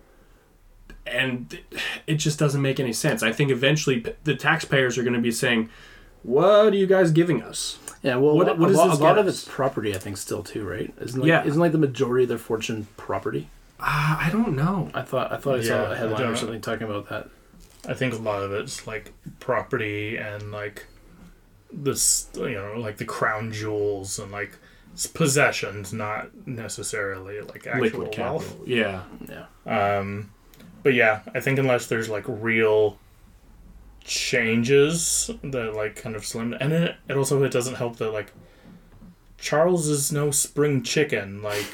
And 1.05 1.59
it 2.07 2.15
just 2.15 2.39
doesn't 2.39 2.61
make 2.61 2.79
any 2.79 2.93
sense. 2.93 3.23
I 3.23 3.31
think 3.33 3.51
eventually 3.51 3.99
p- 4.01 4.13
the 4.23 4.35
taxpayers 4.35 4.97
are 4.97 5.03
going 5.03 5.13
to 5.15 5.19
be 5.19 5.31
saying, 5.31 5.69
"What 6.23 6.73
are 6.73 6.75
you 6.75 6.87
guys 6.87 7.11
giving 7.11 7.41
us?" 7.43 7.77
yeah, 8.01 8.15
well, 8.15 8.35
What- 8.35 8.47
what, 8.47 8.57
what 8.59 8.65
a, 8.65 8.69
does 8.69 8.77
lot, 8.77 8.89
this 8.91 8.99
a 8.99 9.03
lot 9.03 9.17
of 9.17 9.27
us? 9.27 9.33
it's 9.43 9.47
property, 9.49 9.93
I 9.93 9.97
think, 9.97 10.17
still 10.17 10.43
too, 10.43 10.63
right? 10.67 10.93
Isn't 11.01 11.21
like, 11.21 11.27
Yeah. 11.27 11.43
isn't 11.45 11.59
like 11.59 11.71
the 11.73 11.77
majority 11.77 12.23
of 12.23 12.29
their 12.29 12.37
fortune 12.37 12.87
property? 12.97 13.49
Uh, 13.79 14.17
I 14.19 14.29
don't 14.31 14.55
know. 14.55 14.89
I 14.93 15.01
thought 15.01 15.31
I 15.31 15.37
thought 15.37 15.55
I 15.55 15.57
Yeah, 15.57 15.63
saw 15.67 15.83
a 15.85 15.91
I 15.91 15.95
headline 15.95 16.23
or 16.23 16.35
something 16.37 16.61
talking 16.61 16.83
about 16.87 17.09
that. 17.09 17.29
I 17.87 17.93
think 17.93 18.13
a 18.13 18.17
lot 18.17 18.41
of 18.43 18.53
it's 18.53 18.87
like 18.87 19.11
property 19.39 20.17
and 20.17 20.51
like 20.51 20.85
this, 21.71 22.29
you 22.35 22.51
know, 22.51 22.75
like 22.77 22.97
the 22.97 23.05
crown 23.05 23.51
jewels 23.51 24.19
and 24.19 24.31
like 24.31 24.57
possessions, 25.13 25.91
not 25.91 26.29
necessarily 26.47 27.41
like 27.41 27.67
actual 27.67 27.81
Liquid 27.81 28.17
wealth. 28.19 28.47
capital. 28.47 28.63
Yeah. 28.67 29.03
Yeah, 29.27 29.97
Um, 29.99 30.31
but 30.83 30.93
yeah, 30.93 31.21
I 31.33 31.39
think 31.39 31.59
unless 31.59 31.87
there's 31.87 32.09
like 32.09 32.25
real 32.27 32.99
changes 34.03 35.29
that 35.43 35.73
like 35.75 35.95
kind 35.95 36.15
of 36.15 36.25
slim, 36.25 36.53
and 36.59 36.73
it, 36.73 36.95
it 37.09 37.17
also 37.17 37.41
it 37.43 37.51
doesn't 37.51 37.75
help 37.75 37.97
that 37.97 38.11
like 38.11 38.31
Charles 39.37 39.87
is 39.87 40.11
no 40.11 40.31
spring 40.31 40.83
chicken. 40.83 41.41
Like 41.41 41.65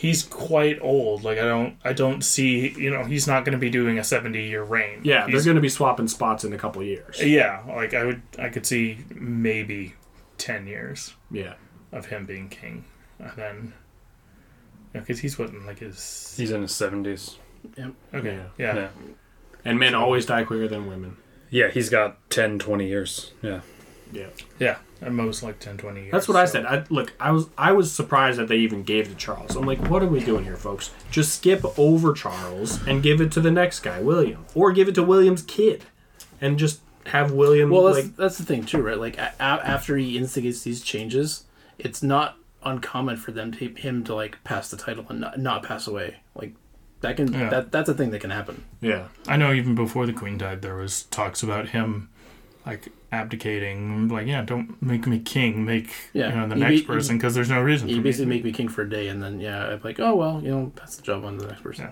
he's 0.00 0.22
quite 0.22 0.78
old. 0.80 1.24
Like 1.24 1.38
I 1.38 1.42
don't 1.44 1.76
I 1.84 1.92
don't 1.92 2.22
see 2.22 2.68
you 2.78 2.88
know 2.90 3.02
he's 3.04 3.26
not 3.26 3.44
going 3.44 3.52
to 3.52 3.58
be 3.58 3.68
doing 3.70 3.98
a 3.98 4.04
seventy 4.04 4.46
year 4.48 4.62
reign. 4.62 5.00
Yeah, 5.02 5.22
they're 5.22 5.30
He's- 5.30 5.44
going 5.44 5.56
to 5.56 5.60
be 5.60 5.68
swapping 5.68 6.06
spots 6.08 6.44
in 6.44 6.52
a 6.52 6.58
couple 6.58 6.82
years. 6.84 7.20
yeah, 7.22 7.62
like 7.66 7.94
I 7.94 8.04
would 8.04 8.22
I 8.38 8.48
could 8.48 8.64
see 8.66 8.98
maybe 9.14 9.94
ten 10.38 10.66
years 10.68 11.14
Yeah. 11.30 11.54
of 11.92 12.06
him 12.06 12.26
being 12.26 12.48
king, 12.48 12.84
and 13.18 13.32
then 13.36 13.72
because 14.92 15.18
he's 15.20 15.38
what 15.38 15.50
in 15.50 15.66
like 15.66 15.80
his 15.80 16.34
He's 16.36 16.50
in 16.52 16.62
his 16.62 16.74
seventies. 16.74 17.36
Yep. 17.76 17.92
okay 18.14 18.34
Yeah. 18.36 18.44
yeah. 18.56 18.74
Yeah. 18.76 18.88
And 19.64 19.78
men 19.80 19.94
always 19.94 20.24
die 20.26 20.44
quicker 20.44 20.68
than 20.68 20.86
women. 20.86 21.16
Yeah, 21.50 21.68
he's 21.70 21.88
got 21.90 22.18
10, 22.30 22.58
20 22.58 22.86
years. 22.86 23.32
Yeah. 23.42 23.60
Yeah. 24.12 24.28
Yeah, 24.60 24.76
at 25.00 25.12
most 25.12 25.42
like 25.42 25.58
10, 25.60 25.76
20 25.78 26.00
years. 26.02 26.12
That's 26.12 26.26
what 26.28 26.36
I 26.36 26.44
so- 26.44 26.52
said. 26.52 26.66
I 26.66 26.84
look, 26.90 27.12
I 27.20 27.30
was 27.30 27.48
I 27.56 27.72
was 27.72 27.92
surprised 27.92 28.38
that 28.38 28.48
they 28.48 28.56
even 28.58 28.82
gave 28.82 29.08
to 29.08 29.14
Charles. 29.14 29.56
I'm 29.56 29.66
like, 29.66 29.78
what 29.88 30.02
are 30.02 30.06
we 30.08 30.20
doing 30.20 30.44
here, 30.44 30.56
folks? 30.56 30.90
Just 31.10 31.34
skip 31.36 31.64
over 31.78 32.12
Charles 32.12 32.84
and 32.86 33.02
give 33.02 33.20
it 33.20 33.30
to 33.32 33.40
the 33.40 33.50
next 33.50 33.80
guy, 33.80 34.00
William, 34.00 34.44
or 34.54 34.72
give 34.72 34.88
it 34.88 34.94
to 34.96 35.02
William's 35.02 35.42
kid, 35.42 35.84
and 36.40 36.58
just 36.58 36.80
have 37.06 37.32
William 37.32 37.70
Well, 37.70 37.84
that's 37.84 37.98
like 38.06 38.16
that's 38.16 38.38
the 38.38 38.44
thing 38.44 38.64
too, 38.64 38.82
right? 38.82 38.98
Like 38.98 39.16
a- 39.18 39.32
a- 39.38 39.42
after 39.66 39.96
he 39.96 40.18
instigates 40.18 40.62
these 40.62 40.82
changes, 40.82 41.44
it's 41.78 42.02
not 42.02 42.36
uncommon 42.64 43.16
for 43.16 43.30
them 43.32 43.52
to 43.52 43.68
him 43.68 44.02
to 44.04 44.14
like 44.14 44.42
pass 44.44 44.68
the 44.70 44.76
title 44.76 45.06
and 45.08 45.20
not, 45.20 45.38
not 45.38 45.62
pass 45.62 45.86
away. 45.86 46.16
Like 46.34 46.54
That 47.00 47.16
can 47.16 47.32
Yeah. 47.32 47.48
that 47.50 47.70
that's 47.70 47.88
a 47.88 47.94
thing 47.94 48.10
that 48.10 48.20
can 48.20 48.30
happen. 48.30 48.64
Yeah. 48.80 49.04
I 49.28 49.36
know 49.36 49.52
even 49.52 49.76
before 49.76 50.04
the 50.06 50.12
queen 50.12 50.36
died, 50.36 50.60
there 50.62 50.74
was 50.74 51.04
talks 51.04 51.44
about 51.44 51.68
him 51.68 52.08
like 52.68 52.88
abdicating. 53.10 54.08
Like, 54.08 54.26
yeah, 54.26 54.42
don't 54.42 54.80
make 54.82 55.06
me 55.06 55.18
king. 55.18 55.64
Make 55.64 55.90
Yeah. 56.12 56.28
you 56.28 56.36
know 56.36 56.48
the 56.48 56.54
You 56.56 56.60
next 56.64 56.80
be- 56.82 56.86
person 56.86 57.16
because 57.18 57.34
there's 57.34 57.50
no 57.50 57.60
reason. 57.62 57.88
You 57.88 58.00
basically 58.02 58.26
me. 58.26 58.36
make 58.36 58.44
me 58.44 58.52
king 58.52 58.68
for 58.68 58.82
a 58.82 58.88
day, 58.90 59.08
and 59.08 59.22
then 59.22 59.40
yeah, 59.40 59.66
I'm 59.68 59.80
like, 59.82 59.98
oh 59.98 60.14
well, 60.14 60.40
you 60.42 60.50
know, 60.50 60.72
pass 60.76 60.94
the 60.96 61.02
job 61.02 61.24
on 61.24 61.34
to 61.38 61.40
the 61.42 61.48
next 61.48 61.62
person. 61.62 61.90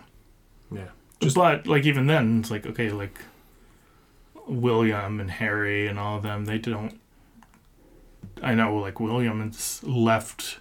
Yeah. 0.71 0.81
Yeah. 1.21 1.31
but 1.35 1.67
like 1.67 1.85
even 1.87 2.07
then, 2.07 2.41
it's 2.41 2.51
like 2.51 2.67
okay, 2.67 2.91
like 2.91 3.19
William 4.47 5.19
and 5.21 5.31
Harry 5.31 5.87
and 5.87 5.99
all 5.99 6.17
of 6.19 6.23
them, 6.23 6.45
they 6.45 6.59
don't. 6.59 7.01
I 8.43 8.55
know, 8.55 8.77
like 8.77 9.01
William 9.01 9.41
has 9.43 9.83
left 9.83 10.59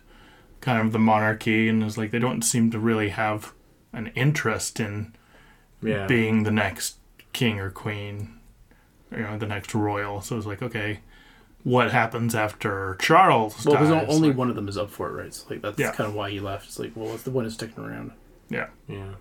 kind 0.61 0.79
of 0.85 0.93
the 0.93 0.99
monarchy, 0.99 1.67
and 1.67 1.83
is 1.83 1.97
like 1.97 2.11
they 2.11 2.19
don't 2.19 2.41
seem 2.41 2.71
to 2.71 2.79
really 2.79 3.09
have 3.09 3.53
an 3.93 4.07
interest 4.15 4.79
in 4.79 5.13
Yeah. 5.81 6.07
being 6.07 6.43
the 6.43 6.51
next 6.51 6.97
king 7.33 7.59
or 7.59 7.69
queen, 7.69 8.34
you 9.15 9.23
know, 9.23 9.37
the 9.37 9.45
next 9.47 9.73
royal. 9.73 10.21
So 10.21 10.37
it's 10.37 10.45
like, 10.45 10.61
okay, 10.61 10.99
what 11.63 11.91
happens 11.91 12.35
after 12.35 12.95
Charles 12.99 13.65
Well, 13.65 13.75
because 13.75 13.89
dies? 13.89 14.05
only 14.09 14.29
Like, 14.29 14.37
one 14.37 14.49
of 14.49 14.55
them 14.55 14.67
is 14.67 14.77
up 14.77 14.89
for 14.91 15.09
it, 15.09 15.13
right? 15.23 15.33
So 15.33 15.45
like 15.49 15.61
that's 15.61 15.79
Yeah. 15.79 15.91
kind 15.93 16.07
of 16.09 16.15
why 16.15 16.29
he 16.29 16.39
left. 16.39 16.67
It's 16.67 16.77
like, 16.79 16.91
well, 16.95 17.09
what's 17.09 17.23
the 17.23 17.31
one 17.31 17.43
who's 17.45 17.53
sticking 17.55 17.83
around? 17.83 18.11
Yeah. 18.49 18.67
Yeah. 18.87 19.13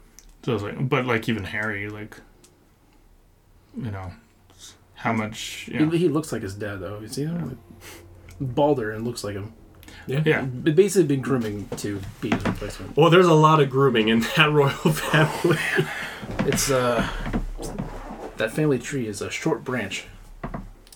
So 0.42 0.54
it's 0.54 0.62
like, 0.62 0.88
but 0.88 1.06
like 1.06 1.28
even 1.28 1.44
Harry, 1.44 1.88
like, 1.88 2.18
you 3.76 3.90
know, 3.90 4.12
how 4.94 5.12
much? 5.12 5.68
You 5.72 5.80
know, 5.86 5.90
He, 5.90 5.98
he 5.98 6.08
looks 6.08 6.32
like 6.32 6.42
his 6.42 6.54
dad, 6.54 6.76
though. 6.80 6.98
You 7.00 7.08
see 7.08 7.24
him? 7.24 7.48
Like, 7.48 7.58
balder 8.40 8.90
and 8.92 9.04
looks 9.06 9.24
like 9.24 9.34
him. 9.34 9.52
yeah, 10.06 10.42
But 10.42 10.74
basically, 10.76 11.04
been 11.06 11.20
grooming 11.22 11.68
to 11.78 12.00
be 12.20 12.30
his 12.30 12.44
replacement. 12.44 12.96
Well, 12.96 13.10
there's 13.10 13.26
a 13.26 13.32
lot 13.34 13.60
of 13.60 13.70
grooming 13.70 14.08
in 14.08 14.20
that 14.36 14.50
royal 14.52 14.70
family. 14.70 15.58
It's 16.40 16.70
uh, 16.70 17.06
that 18.36 18.52
family 18.52 18.78
tree 18.78 19.06
is 19.06 19.20
a 19.20 19.30
short 19.30 19.64
branch. 19.64 20.06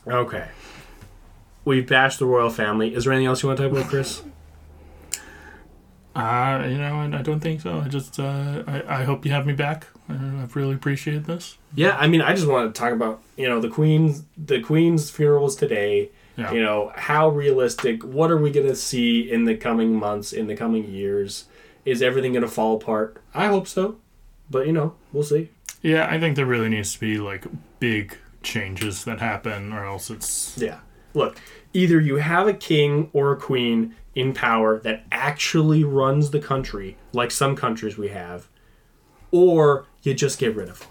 okay. 0.06 0.48
We've 1.64 1.86
bashed 1.86 2.18
the 2.18 2.26
royal 2.26 2.50
family. 2.50 2.94
Is 2.94 3.04
there 3.04 3.12
anything 3.12 3.26
else 3.26 3.42
you 3.42 3.48
want 3.48 3.58
to 3.58 3.68
talk 3.68 3.76
about, 3.76 3.90
Chris? 3.90 4.22
Uh, 6.14 6.66
you 6.68 6.78
know, 6.78 6.96
I, 6.96 7.18
I 7.18 7.22
don't 7.22 7.40
think 7.40 7.60
so. 7.60 7.78
I 7.78 7.88
just, 7.88 8.18
uh, 8.18 8.64
I, 8.66 9.00
I 9.00 9.04
hope 9.04 9.24
you 9.24 9.30
have 9.32 9.46
me 9.46 9.52
back. 9.52 9.86
I, 10.08 10.14
I 10.14 10.48
really 10.54 10.74
appreciate 10.74 11.24
this. 11.24 11.58
Yeah, 11.74 11.96
I 11.96 12.08
mean, 12.08 12.22
I 12.22 12.34
just 12.34 12.48
want 12.48 12.74
to 12.74 12.78
talk 12.78 12.92
about 12.92 13.22
you 13.36 13.48
know 13.48 13.60
the 13.60 13.68
queen's 13.68 14.22
the 14.36 14.60
queen's 14.60 15.10
funerals 15.10 15.54
today. 15.54 16.10
Yeah. 16.36 16.52
You 16.52 16.62
know 16.62 16.92
how 16.96 17.28
realistic. 17.28 18.02
What 18.02 18.30
are 18.30 18.38
we 18.38 18.50
gonna 18.50 18.74
see 18.74 19.30
in 19.30 19.44
the 19.44 19.56
coming 19.56 19.94
months? 19.94 20.32
In 20.32 20.46
the 20.46 20.56
coming 20.56 20.88
years, 20.88 21.44
is 21.84 22.02
everything 22.02 22.32
gonna 22.32 22.48
fall 22.48 22.76
apart? 22.76 23.22
I 23.34 23.46
hope 23.46 23.68
so, 23.68 23.98
but 24.50 24.66
you 24.66 24.72
know 24.72 24.94
we'll 25.12 25.24
see. 25.24 25.50
Yeah, 25.82 26.06
I 26.10 26.18
think 26.18 26.36
there 26.36 26.46
really 26.46 26.68
needs 26.68 26.94
to 26.94 27.00
be 27.00 27.18
like 27.18 27.46
big 27.78 28.16
changes 28.42 29.04
that 29.04 29.20
happen, 29.20 29.72
or 29.72 29.84
else 29.84 30.10
it's 30.10 30.56
Yeah. 30.58 30.80
Look, 31.14 31.40
either 31.72 32.00
you 32.00 32.16
have 32.16 32.46
a 32.46 32.54
king 32.54 33.10
or 33.12 33.32
a 33.32 33.36
queen 33.36 33.94
in 34.14 34.34
power 34.34 34.78
that 34.80 35.04
actually 35.10 35.84
runs 35.84 36.30
the 36.30 36.40
country, 36.40 36.96
like 37.12 37.30
some 37.30 37.56
countries 37.56 37.96
we 37.96 38.08
have, 38.08 38.48
or 39.30 39.86
you 40.02 40.14
just 40.14 40.38
get 40.38 40.54
rid 40.54 40.68
of 40.68 40.80
them. 40.80 40.88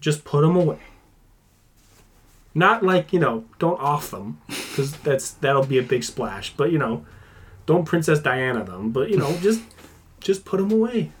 Just 0.00 0.24
put 0.24 0.42
them 0.42 0.56
away. 0.56 0.78
Not 2.54 2.82
like, 2.82 3.12
you 3.12 3.18
know, 3.18 3.44
don't 3.58 3.80
off 3.80 4.10
them, 4.10 4.40
because 4.46 4.92
that's 4.98 5.32
that'll 5.32 5.66
be 5.66 5.78
a 5.78 5.82
big 5.82 6.04
splash. 6.04 6.54
But, 6.56 6.72
you 6.72 6.78
know, 6.78 7.04
don't 7.66 7.84
Princess 7.84 8.20
Diana 8.20 8.64
them, 8.64 8.92
but, 8.92 9.10
you 9.10 9.16
know, 9.16 9.36
just 9.38 9.62
just 10.20 10.44
put 10.44 10.58
them 10.58 10.70
away. 10.72 11.12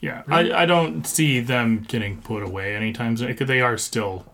Yeah, 0.00 0.22
I, 0.28 0.52
I 0.52 0.66
don't 0.66 1.06
see 1.06 1.40
them 1.40 1.84
getting 1.88 2.20
put 2.20 2.42
away 2.42 2.76
anytime 2.76 3.16
soon. 3.16 3.34
They 3.34 3.60
are 3.60 3.78
still, 3.78 4.26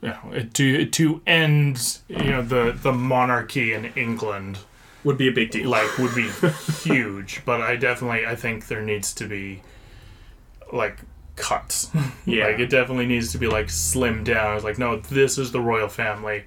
you 0.00 0.10
know, 0.10 0.46
to 0.54 0.86
to 0.86 1.20
end 1.26 1.98
you 2.08 2.30
know 2.30 2.42
the 2.42 2.76
the 2.80 2.92
monarchy 2.92 3.72
in 3.72 3.86
England 3.96 4.58
Would 5.04 5.18
be 5.18 5.28
a 5.28 5.32
big 5.32 5.50
deal. 5.50 5.68
like 5.68 5.98
would 5.98 6.14
be 6.14 6.28
huge. 6.84 7.42
But 7.44 7.60
I 7.62 7.76
definitely 7.76 8.26
I 8.26 8.36
think 8.36 8.68
there 8.68 8.82
needs 8.82 9.12
to 9.14 9.26
be 9.26 9.62
like 10.72 11.00
cuts. 11.36 11.90
Yeah. 12.26 12.46
like 12.46 12.60
it 12.60 12.70
definitely 12.70 13.06
needs 13.06 13.32
to 13.32 13.38
be 13.38 13.48
like 13.48 13.66
slimmed 13.66 14.24
down. 14.24 14.54
It's 14.56 14.64
like 14.64 14.78
no, 14.78 15.00
this 15.00 15.36
is 15.36 15.50
the 15.50 15.60
royal 15.60 15.88
family, 15.88 16.44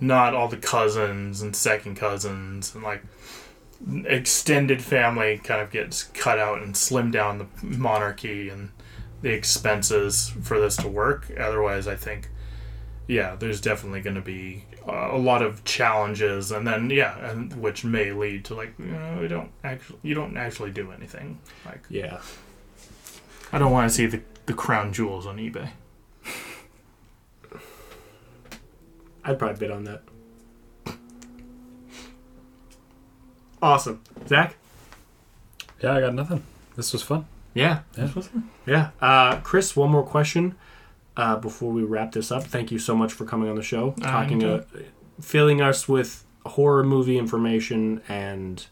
not 0.00 0.34
all 0.34 0.48
the 0.48 0.56
cousins 0.58 1.40
and 1.40 1.56
second 1.56 1.96
cousins 1.96 2.74
and 2.74 2.84
like 2.84 3.02
extended 4.04 4.82
family 4.82 5.38
kind 5.38 5.60
of 5.60 5.70
gets 5.70 6.04
cut 6.04 6.38
out 6.38 6.62
and 6.62 6.74
slimmed 6.74 7.12
down 7.12 7.38
the 7.38 7.46
monarchy 7.62 8.48
and 8.48 8.70
the 9.22 9.32
expenses 9.32 10.32
for 10.42 10.60
this 10.60 10.76
to 10.76 10.88
work. 10.88 11.30
Otherwise, 11.38 11.86
I 11.86 11.96
think, 11.96 12.28
yeah, 13.06 13.36
there's 13.36 13.60
definitely 13.60 14.00
going 14.00 14.16
to 14.16 14.22
be 14.22 14.64
uh, 14.86 15.10
a 15.12 15.18
lot 15.18 15.42
of 15.42 15.64
challenges, 15.64 16.50
and 16.50 16.66
then 16.66 16.90
yeah, 16.90 17.30
and 17.30 17.54
which 17.60 17.84
may 17.84 18.12
lead 18.12 18.44
to 18.46 18.54
like 18.54 18.74
you 18.78 18.86
know, 18.86 19.18
we 19.20 19.28
don't 19.28 19.50
actually 19.62 19.98
you 20.02 20.14
don't 20.14 20.36
actually 20.36 20.70
do 20.70 20.90
anything. 20.92 21.38
Like 21.64 21.84
yeah. 21.88 22.20
I 23.52 23.58
don't 23.58 23.70
want 23.70 23.88
to 23.90 23.94
see 23.94 24.06
the 24.06 24.22
the 24.46 24.54
crown 24.54 24.92
jewels 24.92 25.26
on 25.26 25.36
eBay. 25.36 25.70
I'd 29.24 29.38
probably 29.38 29.58
bid 29.58 29.70
on 29.70 29.84
that. 29.84 30.02
Awesome. 33.62 34.02
Zach? 34.26 34.56
Yeah, 35.80 35.94
I 35.94 36.00
got 36.00 36.14
nothing. 36.14 36.42
This 36.76 36.92
was 36.92 37.02
fun. 37.02 37.26
Yeah. 37.54 37.80
Yeah. 37.96 38.08
Yeah. 38.66 38.90
Uh, 39.00 39.36
Chris, 39.40 39.76
one 39.76 39.90
more 39.90 40.02
question 40.02 40.56
uh, 41.16 41.36
before 41.36 41.70
we 41.70 41.82
wrap 41.82 42.12
this 42.12 42.32
up. 42.32 42.42
Thank 42.44 42.72
you 42.72 42.78
so 42.78 42.96
much 42.96 43.12
for 43.12 43.24
coming 43.24 43.48
on 43.48 43.56
the 43.56 43.62
show, 43.62 43.94
talking, 44.00 44.42
uh, 44.42 44.64
filling 45.20 45.60
us 45.60 45.88
with 45.88 46.24
horror 46.46 46.82
movie 46.82 47.18
information 47.18 48.02
and 48.08 48.58
what 48.58 48.66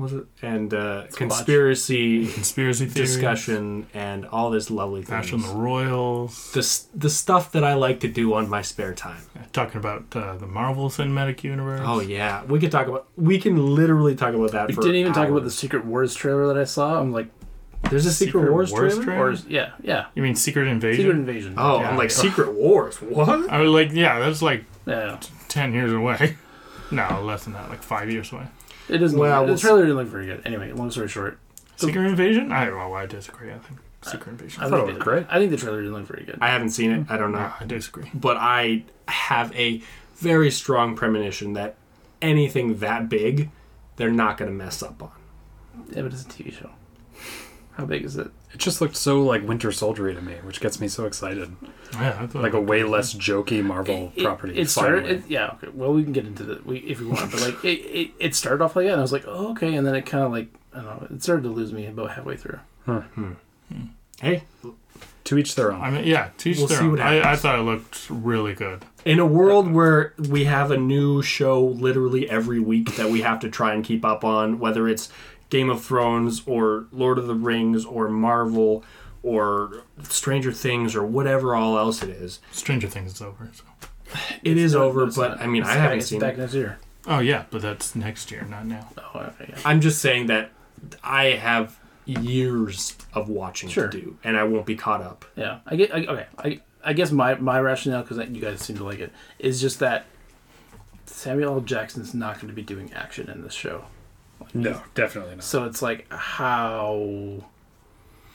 was 0.00 0.12
it 0.12 0.24
and 0.42 0.72
uh, 0.74 1.04
conspiracy 1.14 2.26
Conspiracy 2.32 2.86
theories, 2.86 3.12
discussion 3.14 3.86
and 3.94 4.26
all 4.26 4.50
this 4.50 4.70
lovely 4.70 5.02
Bash 5.02 5.32
on 5.32 5.42
the 5.42 5.48
Royals, 5.48 6.52
The, 6.52 6.98
the 6.98 7.10
stuff 7.10 7.52
that 7.52 7.62
I 7.64 7.74
like 7.74 8.00
to 8.00 8.08
do 8.08 8.34
on 8.34 8.48
my 8.48 8.62
spare 8.62 8.94
time. 8.94 9.22
talking 9.52 9.76
about 9.78 10.04
uh, 10.16 10.36
the 10.36 10.46
Marvel 10.46 10.88
Cinematic 10.88 11.44
Universe. 11.44 11.82
Oh 11.84 12.00
yeah, 12.00 12.44
we 12.44 12.58
could 12.58 12.72
talk 12.72 12.86
about. 12.88 13.06
We 13.16 13.38
can 13.38 13.74
literally 13.74 14.16
talk 14.16 14.34
about 14.34 14.52
that. 14.52 14.68
We 14.68 14.74
for 14.74 14.80
didn't 14.82 14.96
even 14.96 15.12
talk 15.12 15.28
about 15.28 15.44
the. 15.44 15.50
Secret 15.50 15.84
Wars 15.84 16.14
trailer 16.14 16.46
that 16.46 16.56
I 16.58 16.64
saw. 16.64 16.98
I'm 17.00 17.12
like, 17.12 17.28
There's 17.90 18.06
a 18.06 18.12
Secret, 18.12 18.40
Secret 18.40 18.52
Wars, 18.52 18.72
Wars 18.72 18.94
trailer. 18.94 19.04
trailer? 19.04 19.30
or 19.30 19.32
yeah, 19.48 19.72
yeah, 19.82 20.06
You 20.14 20.22
mean 20.22 20.34
Secret 20.34 20.66
Invasion? 20.68 21.02
Secret 21.04 21.16
Invasion. 21.18 21.54
Oh, 21.58 21.80
Yeah. 21.80 21.90
I'm 21.90 21.98
like 21.98 22.10
Secret 22.10 22.54
Wars. 22.54 22.96
What? 23.02 23.50
I 23.50 23.58
was 23.60 23.70
like, 23.70 23.92
yeah, 23.92 24.18
that's 24.20 24.40
like 24.40 24.64
yeah. 24.86 25.20
ten 25.48 25.72
years 25.74 25.92
away. 25.92 26.36
No, 26.92 27.22
less 27.22 27.44
than 27.44 27.52
that, 27.52 27.68
like 27.70 27.84
five 27.84 28.10
years 28.10 28.32
away. 28.32 28.48
It 28.90 28.98
doesn't. 28.98 29.18
Well, 29.18 29.40
look, 29.40 29.46
we'll 29.46 29.54
the 29.56 29.60
trailer 29.60 29.82
didn't 29.82 29.96
look 29.96 30.08
very 30.08 30.26
good. 30.26 30.42
Anyway, 30.44 30.72
long 30.72 30.90
story 30.90 31.08
short, 31.08 31.38
Secret 31.76 32.06
Invasion? 32.06 32.52
I 32.52 32.68
well, 32.70 32.94
I 32.94 33.06
disagree. 33.06 33.50
I 33.52 33.58
think 33.58 33.80
Secret 34.02 34.32
Invasion. 34.32 34.62
I 34.62 34.68
thought 34.68 34.78
think 34.80 34.90
it 34.90 34.94
was 34.94 35.02
great. 35.02 35.26
I 35.30 35.38
think 35.38 35.50
the 35.50 35.56
trailer 35.56 35.80
didn't 35.80 35.94
look 35.94 36.06
very 36.06 36.24
good. 36.24 36.38
I 36.40 36.48
haven't 36.48 36.70
seen 36.70 36.90
it. 36.90 37.06
I 37.08 37.16
don't 37.16 37.32
know. 37.32 37.38
No, 37.38 37.52
I 37.60 37.64
disagree. 37.64 38.10
but 38.14 38.36
I 38.36 38.84
have 39.08 39.54
a 39.54 39.82
very 40.16 40.50
strong 40.50 40.96
premonition 40.96 41.54
that 41.54 41.76
anything 42.20 42.78
that 42.78 43.08
big, 43.08 43.50
they're 43.96 44.10
not 44.10 44.36
going 44.36 44.50
to 44.50 44.56
mess 44.56 44.82
up 44.82 45.02
on. 45.02 45.12
Yeah, 45.90 46.02
but 46.02 46.12
it's 46.12 46.22
a 46.22 46.26
TV 46.26 46.52
show. 46.52 46.70
How 47.72 47.86
big 47.86 48.04
is 48.04 48.16
it? 48.16 48.30
It 48.52 48.58
just 48.58 48.80
looked 48.80 48.96
so 48.96 49.22
like 49.22 49.46
Winter 49.46 49.72
Soldiery 49.72 50.14
to 50.14 50.20
me, 50.20 50.34
which 50.42 50.60
gets 50.60 50.80
me 50.80 50.88
so 50.88 51.06
excited. 51.06 51.54
Yeah, 51.94 52.28
Like 52.34 52.52
a 52.52 52.60
way 52.60 52.82
less 52.84 53.14
jokey 53.14 53.62
Marvel 53.64 54.12
It- 54.14 54.24
property. 54.24 54.58
It, 54.58 54.70
started. 54.70 55.10
It, 55.10 55.22
yeah. 55.28 55.52
Okay. 55.54 55.68
Well, 55.74 55.92
we 55.92 56.02
can 56.04 56.12
get 56.12 56.26
into 56.26 56.44
the 56.44 56.60
we 56.64 56.78
if 56.78 57.00
we 57.00 57.06
want, 57.06 57.30
but 57.32 57.40
like 57.40 57.64
it, 57.64 57.78
it, 57.80 58.10
it 58.18 58.34
started 58.34 58.62
off 58.62 58.76
like 58.76 58.86
that, 58.86 58.92
and 58.92 59.00
I 59.00 59.02
was 59.02 59.12
like, 59.12 59.24
oh, 59.26 59.50
okay, 59.52 59.74
and 59.74 59.86
then 59.86 59.94
it 59.94 60.06
kind 60.06 60.24
of 60.24 60.30
like 60.32 60.48
I 60.72 60.82
don't 60.82 60.86
know, 61.10 61.16
it 61.16 61.22
started 61.22 61.42
to 61.42 61.48
lose 61.50 61.72
me 61.72 61.86
about 61.86 62.12
halfway 62.12 62.36
through. 62.36 62.60
Hmm. 62.84 62.98
Hmm. 62.98 63.32
Hey, 64.20 64.44
to 65.24 65.38
each 65.38 65.54
their 65.54 65.72
own. 65.72 65.80
I 65.80 65.90
mean, 65.90 66.04
yeah, 66.06 66.28
teach 66.38 66.58
We'll 66.58 66.66
their 66.66 66.78
see 66.78 66.84
own. 66.84 66.90
what 66.92 67.00
I, 67.00 67.32
I 67.32 67.36
thought 67.36 67.58
it 67.58 67.62
looked 67.62 68.08
really 68.10 68.54
good. 68.54 68.84
in 69.04 69.18
a 69.18 69.26
world 69.26 69.70
where 69.72 70.12
we 70.28 70.44
have 70.44 70.70
a 70.70 70.76
new 70.76 71.22
show 71.22 71.64
literally 71.64 72.28
every 72.28 72.60
week 72.60 72.96
that 72.96 73.08
we 73.10 73.22
have 73.22 73.40
to 73.40 73.48
try 73.50 73.72
and 73.74 73.82
keep 73.84 74.04
up 74.04 74.24
on, 74.24 74.58
whether 74.58 74.88
it's 74.88 75.08
Game 75.48 75.70
of 75.70 75.82
Thrones 75.84 76.42
or 76.46 76.86
Lord 76.92 77.18
of 77.18 77.26
the 77.26 77.34
Rings 77.34 77.84
or 77.84 78.08
Marvel 78.08 78.84
or 79.22 79.82
Stranger 80.04 80.52
Things 80.52 80.94
or 80.96 81.04
whatever 81.04 81.54
all 81.54 81.78
else 81.78 82.02
it 82.02 82.10
is, 82.10 82.40
Stranger 82.52 82.88
Things 82.88 83.12
is 83.14 83.22
over. 83.22 83.50
So. 83.52 83.64
it 84.42 84.56
is 84.56 84.72
not- 84.74 84.82
over. 84.82 85.06
But 85.06 85.28
not- 85.32 85.40
I 85.40 85.46
mean, 85.46 85.62
I 85.62 85.66
back- 85.66 85.76
haven't 85.78 85.98
it's 85.98 86.06
seen 86.08 86.20
back 86.20 86.34
it. 86.34 86.38
next 86.38 86.54
year. 86.54 86.78
Oh 87.06 87.18
yeah, 87.20 87.44
but 87.50 87.62
that's 87.62 87.94
next 87.96 88.30
year, 88.30 88.42
not 88.48 88.66
now. 88.66 88.88
Oh. 88.98 89.18
Uh, 89.20 89.30
yeah. 89.48 89.56
I'm 89.64 89.80
just 89.80 90.00
saying 90.00 90.26
that 90.26 90.50
I 91.02 91.24
have 91.30 91.78
years 92.06 92.96
of 93.14 93.28
watching 93.28 93.68
Sure. 93.68 93.88
to 93.88 94.00
do, 94.00 94.16
and 94.24 94.36
I 94.36 94.44
won't 94.44 94.66
be 94.66 94.76
caught 94.76 95.00
up. 95.02 95.24
Yeah, 95.36 95.60
I 95.66 95.76
get. 95.76 95.94
I, 95.94 96.04
okay, 96.06 96.26
I 96.38 96.60
I 96.84 96.92
guess 96.92 97.10
my 97.10 97.34
my 97.36 97.60
rationale 97.60 98.02
because 98.02 98.18
you 98.30 98.40
guys 98.40 98.60
seem 98.60 98.76
to 98.78 98.84
like 98.84 98.98
it 99.00 99.12
is 99.38 99.60
just 99.60 99.78
that 99.80 100.06
Samuel 101.06 101.54
L. 101.54 101.60
Jackson's 101.60 102.14
not 102.14 102.36
going 102.36 102.48
to 102.48 102.54
be 102.54 102.62
doing 102.62 102.92
action 102.94 103.28
in 103.30 103.42
this 103.42 103.54
show. 103.54 103.84
no, 104.54 104.80
definitely 104.94 105.36
not. 105.36 105.44
So 105.44 105.64
it's 105.64 105.82
like 105.82 106.06
how 106.12 107.42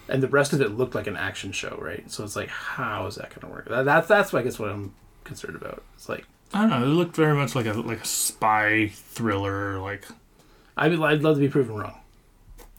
and 0.08 0.22
the 0.22 0.28
rest 0.28 0.54
of 0.54 0.62
it 0.62 0.72
looked 0.72 0.96
like 0.96 1.08
an 1.08 1.18
action 1.18 1.52
show, 1.52 1.78
right? 1.82 2.10
So 2.12 2.24
it's 2.24 2.36
like, 2.36 2.50
how 2.50 3.08
is 3.08 3.16
that 3.16 3.30
going 3.30 3.42
to 3.42 3.48
work? 3.48 3.68
That, 3.70 3.86
that's 3.86 4.08
that's 4.08 4.34
I 4.34 4.44
guess 4.44 4.60
what 4.60 4.70
I'm 4.70 4.94
concerned 5.24 5.56
about. 5.56 5.84
It's 5.96 6.08
like 6.10 6.26
I 6.54 6.62
don't 6.62 6.70
know. 6.70 6.84
It 6.84 6.90
looked 6.90 7.16
very 7.16 7.36
much 7.36 7.56
like 7.56 7.66
a 7.66 7.74
like 7.74 8.02
a 8.02 8.06
spy 8.06 8.90
thriller. 8.94 9.80
Like 9.80 10.06
I'd, 10.78 10.92
be, 10.92 11.04
I'd 11.04 11.22
love 11.24 11.36
to 11.38 11.42
be 11.42 11.50
proven 11.50 11.76
wrong. 11.76 12.00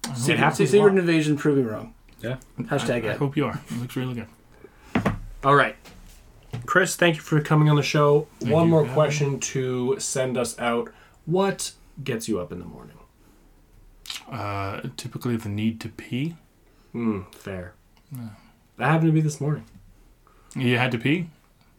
See, 0.05 0.11
hope 0.11 0.16
Se- 0.16 0.32
It 0.32 0.39
happens 0.39 0.70
Secret 0.70 0.93
lot. 0.93 0.98
Invasion, 0.98 1.36
prove 1.36 1.59
me 1.59 1.65
wrong. 1.65 1.94
Yeah. 2.20 2.36
Hashtag 2.61 3.09
I, 3.09 3.12
I 3.12 3.16
hope 3.16 3.36
you 3.36 3.47
are. 3.47 3.61
It 3.70 3.78
looks 3.81 3.97
really 3.97 4.15
good. 4.15 4.28
All 5.44 5.55
right. 5.55 5.77
Chris, 6.65 6.97
thank 6.97 7.16
you 7.16 7.23
for 7.23 7.40
coming 7.40 7.69
on 7.69 7.77
the 7.77 7.82
show. 7.82 8.27
Thank 8.40 8.53
One 8.53 8.70
more 8.70 8.81
for 8.82 8.86
having 8.86 8.94
question 8.94 9.40
to 9.40 9.97
send 9.98 10.39
us 10.39 10.59
out. 10.59 10.90
What 11.27 11.73
gets 12.03 12.28
you 12.28 12.40
up 12.40 12.51
in 12.53 12.59
the 12.61 12.65
morning? 12.65 12.97
Uh, 14.31 14.81
typically, 14.97 15.36
the 15.36 15.48
need 15.48 15.81
to 15.81 15.89
pee. 15.89 16.36
Hmm, 16.97 17.20
fair. 17.31 17.74
That 18.78 18.86
happened 18.86 19.09
to 19.09 19.12
be 19.12 19.20
this 19.20 19.39
morning. 19.39 19.64
You 20.55 20.78
had 20.78 20.93
to 20.93 20.98
pee. 20.98 21.28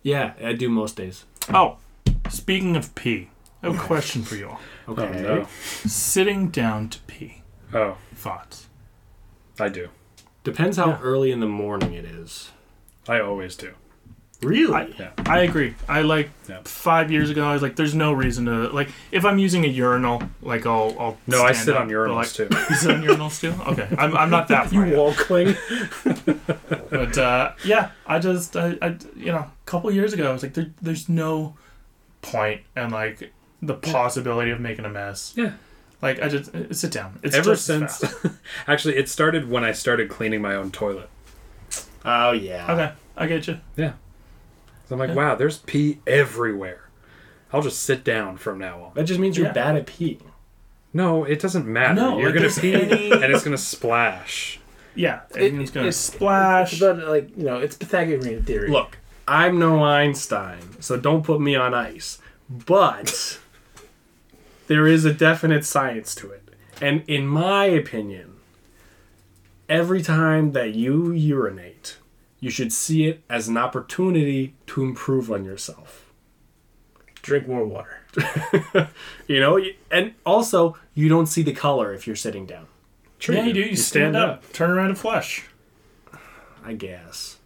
Yeah, 0.03 0.33
I 0.43 0.53
do 0.53 0.69
most 0.69 0.95
days. 0.95 1.25
Oh, 1.49 1.77
speaking 2.29 2.75
of 2.75 2.93
pee, 2.93 3.31
I 3.63 3.67
have 3.71 3.75
a 3.77 3.79
question 3.83 4.21
for 4.21 4.35
you 4.35 4.49
all. 4.49 4.59
Okay. 4.87 5.25
Oh 5.25 5.35
no. 5.39 5.47
Sitting 5.87 6.49
down 6.49 6.89
to 6.89 6.99
pee. 7.07 7.41
Oh, 7.73 7.97
Thoughts? 8.13 8.67
I 9.59 9.69
do. 9.69 9.89
Depends 10.43 10.77
how 10.77 10.89
Yeah. 10.89 10.99
early 11.01 11.31
in 11.31 11.39
the 11.39 11.47
morning 11.47 11.93
it 11.93 12.05
is. 12.05 12.51
I 13.09 13.19
always 13.19 13.55
do. 13.55 13.73
Really? 14.43 14.73
I- 14.73 14.89
Yeah. 14.99 15.09
I 15.25 15.39
agree. 15.39 15.73
I 15.89 16.01
like 16.01 16.29
Yeah. 16.47 16.59
five 16.63 17.11
years 17.11 17.29
ago. 17.31 17.43
I 17.43 17.53
was 17.53 17.61
like, 17.63 17.75
"There's 17.75 17.95
no 17.95 18.13
reason 18.13 18.45
to 18.45 18.69
like." 18.69 18.89
If 19.11 19.25
I'm 19.25 19.39
using 19.39 19.65
a 19.65 19.67
urinal, 19.67 20.21
like 20.43 20.65
I'll, 20.67 20.95
I'll 20.99 21.17
No, 21.25 21.41
I 21.43 21.53
sit 21.53 21.75
up, 21.75 21.81
on 21.81 21.89
urinals 21.89 22.15
like, 22.15 22.29
too. 22.33 22.47
You 22.69 22.75
sit 22.75 22.91
on 22.91 23.01
urinals 23.03 23.39
too? 23.41 23.53
Okay, 23.71 23.87
I'm, 23.97 24.15
I'm 24.15 24.29
not 24.29 24.47
that 24.49 24.67
far. 24.71 24.85
yet. 24.85 24.95
wall 24.97 25.13
cling. 25.13 25.55
But 26.89 27.17
uh, 27.17 27.51
yeah, 27.65 27.91
I 28.05 28.19
just, 28.19 28.55
I, 28.55 28.77
I, 28.81 28.95
you 29.15 29.31
know, 29.31 29.39
a 29.39 29.51
couple 29.65 29.91
years 29.91 30.13
ago, 30.13 30.29
I 30.29 30.33
was 30.33 30.41
like, 30.43 30.53
there, 30.53 30.71
there's 30.81 31.09
no 31.09 31.55
point 32.21 32.61
and 32.75 32.91
like 32.91 33.31
the 33.61 33.73
possibility 33.73 34.51
of 34.51 34.59
making 34.59 34.85
a 34.85 34.89
mess. 34.89 35.33
Yeah. 35.35 35.53
Like 36.01 36.21
I 36.21 36.27
just 36.29 36.53
uh, 36.55 36.71
sit 36.73 36.91
down. 36.91 37.19
It's 37.23 37.35
Ever 37.35 37.51
just 37.51 37.65
since, 37.65 37.97
fast. 37.99 38.25
actually, 38.67 38.97
it 38.97 39.09
started 39.09 39.49
when 39.49 39.63
I 39.63 39.71
started 39.71 40.09
cleaning 40.09 40.41
my 40.41 40.53
own 40.55 40.71
toilet. 40.71 41.09
oh 42.05 42.31
yeah. 42.33 42.71
Okay, 42.71 42.91
I 43.17 43.25
get 43.27 43.47
you. 43.47 43.57
So 44.87 44.95
I'm 44.95 44.99
like, 44.99 45.09
Yeah. 45.09 45.15
wow, 45.15 45.35
there's 45.35 45.57
pee 45.59 45.99
everywhere. 46.07 46.89
I'll 47.53 47.61
just 47.61 47.81
sit 47.83 48.03
down 48.03 48.37
from 48.37 48.57
now 48.59 48.81
on. 48.83 48.91
That 48.95 49.03
just 49.05 49.19
means 49.19 49.37
you're 49.37 49.47
Yeah. 49.47 49.53
bad 49.53 49.75
at 49.75 49.87
peeing. 49.87 50.21
No, 50.93 51.23
it 51.25 51.39
doesn't 51.39 51.65
matter. 51.67 51.93
No, 51.95 52.17
You're 52.19 52.31
like, 52.31 52.39
gonna 52.39 52.49
pee 52.53 52.73
any- 52.81 53.11
and 53.11 53.23
it's 53.25 53.43
gonna 53.43 53.57
splash. 53.57 54.59
Yeah, 54.95 55.21
It- 55.35 55.53
it's 55.53 55.71
gonna 55.71 55.87
it's- 55.87 55.97
splash. 55.97 56.73
It's 56.73 56.81
about 56.81 57.07
like 57.07 57.29
you 57.37 57.43
know, 57.43 57.59
it's 57.59 57.75
Pythagorean 57.75 58.43
theory. 58.43 58.69
Look, 58.69 58.97
I'm 59.27 59.59
no 59.59 59.83
Einstein, 59.83 60.59
so 60.81 60.97
don't 60.97 61.23
put 61.23 61.39
me 61.41 61.55
on 61.55 61.73
ice. 61.73 62.19
But 62.49 63.39
there 64.67 64.87
is 64.87 65.05
a 65.05 65.13
definite 65.13 65.65
science 65.65 66.15
to 66.15 66.31
it. 66.31 66.43
And 66.81 67.03
in 67.07 67.27
my 67.27 67.65
opinion, 67.65 68.35
every 69.69 70.01
time 70.01 70.51
that 70.53 70.73
you 70.73 71.11
urinate, 71.11 71.97
you 72.39 72.49
should 72.49 72.71
see 72.71 73.07
it 73.07 73.23
as 73.29 73.47
an 73.47 73.57
opportunity 73.57 74.55
to 74.67 74.83
improve 74.83 75.31
on 75.31 75.43
yourself. 75.45 76.11
drink 77.21 77.47
more 77.47 77.65
water. 77.65 78.01
You 79.27 79.39
know, 79.41 79.59
and 79.91 80.13
also 80.25 80.77
you 80.93 81.09
don't 81.09 81.25
see 81.27 81.43
the 81.43 81.51
color 81.53 81.93
if 81.93 82.07
you're 82.07 82.15
sitting 82.15 82.45
down. 82.45 82.67
True. 83.19 83.35
yeah, 83.35 83.43
you 83.45 83.53
do. 83.53 83.59
You, 83.61 83.75
stand, 83.75 84.15
up, 84.15 84.51
turn 84.53 84.69
around 84.71 84.87
and 84.89 84.97
flush. 84.97 85.45
I 86.63 86.73
guess. 86.73 87.37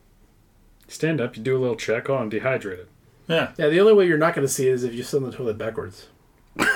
Stand 0.87 1.19
up. 1.21 1.35
You 1.37 1.43
do 1.43 1.57
a 1.57 1.59
little 1.59 1.75
check. 1.75 2.09
Oh, 2.09 2.17
I'm 2.17 2.29
dehydrated. 2.29 2.87
Yeah. 3.27 3.51
Yeah, 3.57 3.69
the 3.69 3.79
only 3.79 3.93
way 3.93 4.05
you're 4.07 4.17
not 4.17 4.35
going 4.35 4.45
to 4.45 4.51
see 4.53 4.67
it 4.67 4.73
is 4.73 4.83
if 4.83 4.93
you 4.93 5.01
sit 5.03 5.17
on 5.17 5.23
the 5.29 5.35
toilet 5.35 5.57
backwards. 5.57 6.07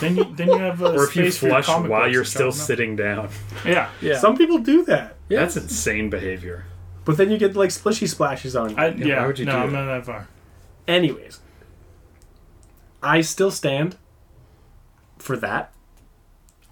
Then 0.00 0.16
you 0.16 0.24
then 0.34 0.48
you 0.48 0.56
have 0.58 0.80
a 0.80 0.92
Or 0.94 1.04
if 1.04 1.14
you 1.14 1.30
space 1.30 1.42
your 1.42 1.62
flush 1.62 1.68
while 1.88 2.10
you're 2.10 2.24
still 2.24 2.52
sitting 2.52 2.96
down. 2.96 3.28
Yeah. 3.66 3.90
Yeah, 4.00 4.18
Some 4.18 4.34
people 4.36 4.56
do 4.58 4.82
that. 4.86 5.16
yeah. 5.28 5.40
That's 5.40 5.56
insane 5.58 6.08
behavior. 6.08 6.64
But 7.04 7.16
then 7.18 7.30
you 7.30 7.38
get 7.38 7.54
like 7.56 7.70
splishy 7.70 8.08
splashes 8.08 8.56
on 8.56 8.70
you. 8.70 8.76
I, 8.76 8.88
Yeah, 8.88 9.04
yeah. 9.06 9.20
why 9.20 9.26
would 9.26 9.38
you 9.38 9.44
no, 9.46 9.52
do 9.52 9.58
I'm 9.58 9.72
that? 9.72 9.84
not 9.84 9.86
that 9.86 10.06
far. 10.06 10.28
Anyways, 10.88 11.40
I 13.02 13.20
still 13.20 13.50
stand 13.50 13.96
for 15.18 15.36
that. 15.38 15.72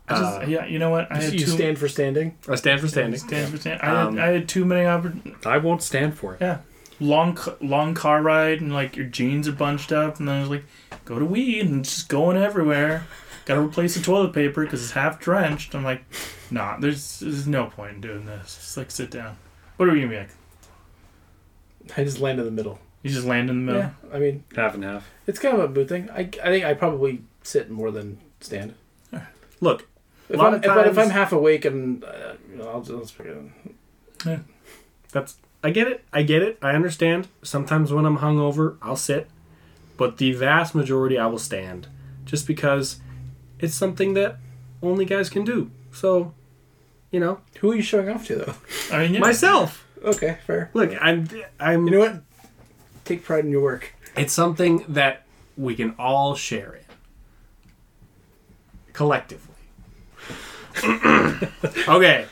I 0.09 0.19
just, 0.19 0.41
Uh, 0.41 0.45
yeah, 0.47 0.65
you 0.67 0.79
know 0.79 0.91
what? 0.91 1.11
I 1.13 1.21
had 1.23 1.33
you 1.35 1.41
too, 1.41 1.51
stand 1.53 1.79
for 1.79 1.89
standing. 1.89 2.37
I 2.49 2.57
stand 2.57 2.81
for 2.81 2.89
standing. 2.89 3.19
Stand 3.21 3.51
for 3.51 3.57
stand. 3.59 3.81
I, 3.83 3.89
Um, 4.03 4.17
had, 4.17 4.29
I 4.29 4.33
had 4.33 4.49
too 4.49 4.65
many 4.65 4.83
oppor- 4.83 5.47
I 5.47 5.59
won't 5.59 5.83
stand 5.83 6.17
for 6.19 6.35
it. 6.35 6.41
Yeah. 6.41 6.59
Long 7.01 7.35
ca- 7.35 7.57
long 7.61 7.95
car 7.95 8.23
ride 8.23 8.61
and 8.61 8.73
like 8.73 8.97
your 8.97 9.07
jeans 9.07 9.49
are 9.49 9.53
bunched 9.53 9.93
up 9.93 10.19
and 10.19 10.29
then 10.29 10.37
I 10.37 10.41
was 10.41 10.51
like, 10.51 10.65
go 11.05 11.19
to 11.19 11.25
weed 11.25 11.67
and 11.67 11.81
it's 11.81 11.95
just 11.95 12.09
going 12.09 12.37
everywhere. 12.37 13.07
Got 13.45 13.55
to 13.57 13.61
replace 13.61 13.97
the 13.97 14.03
toilet 14.03 14.33
paper 14.33 14.65
because 14.65 14.83
it's 14.83 14.93
half 14.93 15.19
drenched. 15.19 15.75
I'm 15.75 15.83
like, 15.85 16.05
nah, 16.51 16.79
there's 16.79 17.19
there's 17.21 17.47
no 17.49 17.67
point 17.67 17.95
in 17.97 18.01
doing 18.01 18.25
this. 18.27 18.57
Just 18.57 18.77
like 18.77 18.91
sit 18.91 19.11
down. 19.11 19.37
What 19.83 19.89
are 19.89 19.95
we 19.95 20.01
gonna 20.03 20.13
be 20.13 20.19
like? 20.19 21.97
I 21.99 22.05
just 22.05 22.21
land 22.21 22.39
in 22.39 22.45
the 22.45 22.53
middle. 22.53 22.79
You 23.03 23.11
just 23.11 23.27
land 23.27 23.51
in 23.51 23.67
the 23.67 23.73
middle. 23.73 23.81
Yeah, 23.83 24.15
I 24.15 24.21
mean, 24.21 24.45
Half 24.55 24.75
and 24.75 24.85
half. 24.85 25.11
it's 25.27 25.41
kind 25.41 25.57
of 25.59 25.65
a 25.65 25.69
mood 25.75 25.89
thing. 25.89 26.09
I, 26.11 26.21
I 26.21 26.25
think 26.51 26.65
I 26.65 26.73
probably 26.75 27.23
sit 27.43 27.69
more 27.69 27.91
than 27.91 28.19
stand. 28.41 28.77
Look, 29.61 29.89
If, 30.29 30.37
lot 30.37 30.47
I'm, 30.47 30.55
of 30.55 30.65
if, 30.65 30.71
I, 30.71 30.83
if 30.85 30.99
I'm 30.99 31.11
half 31.11 31.33
awake 31.33 31.65
and 31.65 32.05
uh, 32.05 32.35
you 32.49 32.59
know, 32.59 32.69
I'll 32.69 32.83
just 32.83 33.13
forget 33.13 33.35
it. 34.25 34.41
that's 35.11 35.39
I 35.65 35.71
get 35.71 35.89
it. 35.89 36.05
I 36.13 36.23
get 36.23 36.43
it. 36.43 36.59
I 36.63 36.77
understand. 36.77 37.27
Sometimes 37.43 37.93
when 37.93 38.05
I'm 38.07 38.19
hungover, 38.19 38.77
I'll 38.83 38.95
sit, 38.95 39.29
but 39.97 40.19
the 40.19 40.31
vast 40.31 40.77
majority 40.77 41.19
I 41.19 41.27
will 41.27 41.41
stand, 41.41 41.89
just 42.25 42.47
because 42.47 43.01
it's 43.59 43.75
something 43.75 44.15
that 44.15 44.37
only 44.81 45.05
guys 45.05 45.29
can 45.29 45.43
do. 45.45 45.73
So, 45.91 46.35
you 47.13 47.21
know, 47.21 47.41
Who 47.61 47.71
are 47.71 47.77
you 47.77 47.83
showing 47.83 48.09
off 48.09 48.27
to 48.27 48.37
though? 48.37 48.55
I 48.91 49.03
mean, 49.03 49.15
yeah. 49.15 49.21
myself. 49.21 49.87
Okay, 50.03 50.39
fair. 50.47 50.71
Look, 50.75 50.93
I'm 51.01 51.29
I'm 51.61 51.87
You 51.87 51.93
know 51.93 51.99
what? 52.01 52.23
Take 53.05 53.23
pride 53.25 53.45
in 53.45 53.51
your 53.51 53.63
work. 53.63 53.95
It's 54.17 54.33
something 54.33 54.85
that 54.89 55.27
we 55.57 55.77
can 55.77 55.95
all 55.99 56.35
share 56.35 56.75
in 56.75 56.83
collectively. 58.93 59.55
okay. 61.89 62.27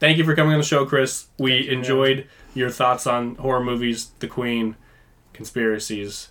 Thank 0.00 0.18
you 0.18 0.24
for 0.24 0.34
coming 0.34 0.52
on 0.52 0.58
the 0.58 0.64
show, 0.64 0.84
Chris. 0.84 1.26
We 1.38 1.58
you, 1.58 1.70
enjoyed 1.70 2.26
your 2.54 2.70
thoughts 2.70 3.06
on 3.06 3.36
horror 3.36 3.62
movies, 3.62 4.10
The 4.18 4.26
Queen, 4.26 4.76
conspiracies. 5.32 6.30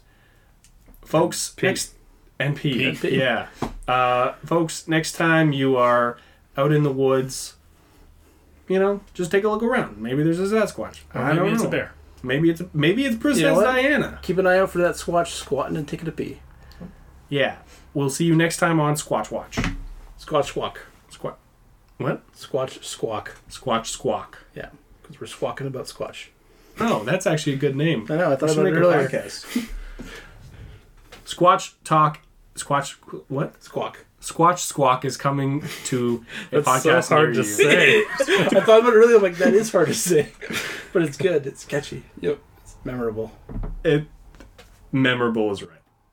Folks, 1.03 1.51
Pee. 1.51 1.67
next 1.67 1.95
and 2.39 2.55
pee. 2.55 2.85
And. 2.85 3.03
Yeah. 3.03 3.47
Uh, 3.87 4.33
folks, 4.45 4.87
next 4.87 5.13
time 5.13 5.53
you 5.53 5.77
are 5.77 6.17
out 6.57 6.71
in 6.71 6.83
the 6.83 6.91
woods, 6.91 7.55
you 8.67 8.79
know, 8.79 9.01
just 9.13 9.31
take 9.31 9.43
a 9.43 9.49
look 9.49 9.63
around. 9.63 9.97
Maybe 9.97 10.23
there's 10.23 10.39
a 10.39 10.43
Sasquatch. 10.43 10.99
Or 11.13 11.21
I 11.21 11.27
maybe 11.33 11.37
don't 11.39 11.53
it's 11.53 11.61
know. 11.63 11.67
a 11.69 11.71
bear. 11.71 11.93
Maybe 12.23 12.49
it's 12.51 12.61
maybe 12.73 13.05
it's 13.05 13.15
Princess 13.17 13.41
You 13.41 13.47
know 13.47 13.55
what? 13.55 13.63
Diana. 13.63 14.19
Keep 14.21 14.37
an 14.37 14.47
eye 14.47 14.59
out 14.59 14.69
for 14.69 14.77
that 14.79 14.95
squatch 14.95 15.27
squatting 15.27 15.75
and 15.75 15.87
taking 15.87 16.07
a 16.07 16.11
pee. 16.11 16.39
Yeah. 17.29 17.57
We'll 17.93 18.09
see 18.09 18.25
you 18.25 18.35
next 18.35 18.57
time 18.57 18.79
on 18.79 18.93
Squatch 18.95 19.31
Watch. 19.31 19.57
Squatch 20.19 20.45
squawk. 20.45 20.79
Squat. 21.09 21.37
What? 21.97 22.31
Squatch 22.33 22.83
squawk. 22.83 23.35
Squatch 23.49 23.87
Squawk. 23.87 24.37
Yeah, 24.55 24.69
because 25.01 25.19
we're 25.19 25.27
squawking 25.27 25.67
about 25.67 25.85
squatch. 25.85 26.27
Oh, 26.79 27.03
that's 27.03 27.27
actually 27.27 27.53
a 27.53 27.57
good 27.57 27.75
name. 27.75 28.05
I 28.09 28.15
know. 28.15 28.31
I 28.31 28.35
thought 28.35 28.49
We 28.55 28.55
about 28.55 28.67
it 28.67 28.73
a 28.73 28.79
earlier. 28.79 29.07
podcast. 29.09 29.69
Squatch 31.25 31.73
Talk. 31.83 32.19
Squatch. 32.55 32.93
What? 33.27 33.61
Squawk. 33.63 34.05
Squatch 34.21 34.59
Squawk 34.59 35.03
is 35.03 35.17
coming 35.17 35.63
to 35.85 36.23
a 36.51 36.61
That's 36.61 36.83
so 36.83 36.89
podcast 36.91 37.09
hard 37.09 37.33
near 37.33 37.41
to 37.43 37.49
you. 37.49 37.55
say. 37.55 37.99
I 38.19 38.61
thought 38.61 38.79
about 38.81 38.93
it 38.93 38.95
earlier. 38.97 39.17
I'm 39.17 39.21
like, 39.23 39.37
that 39.37 39.53
is 39.53 39.71
hard 39.71 39.87
to 39.87 39.93
say, 39.95 40.29
but 40.93 41.01
it's 41.01 41.17
good. 41.17 41.47
It's 41.47 41.65
catchy. 41.65 42.03
Yep. 42.21 42.39
It's 42.63 42.75
memorable. 42.83 43.31
It 43.83 44.05
memorable 44.91 45.51
is 45.51 45.63
right. 45.63 45.80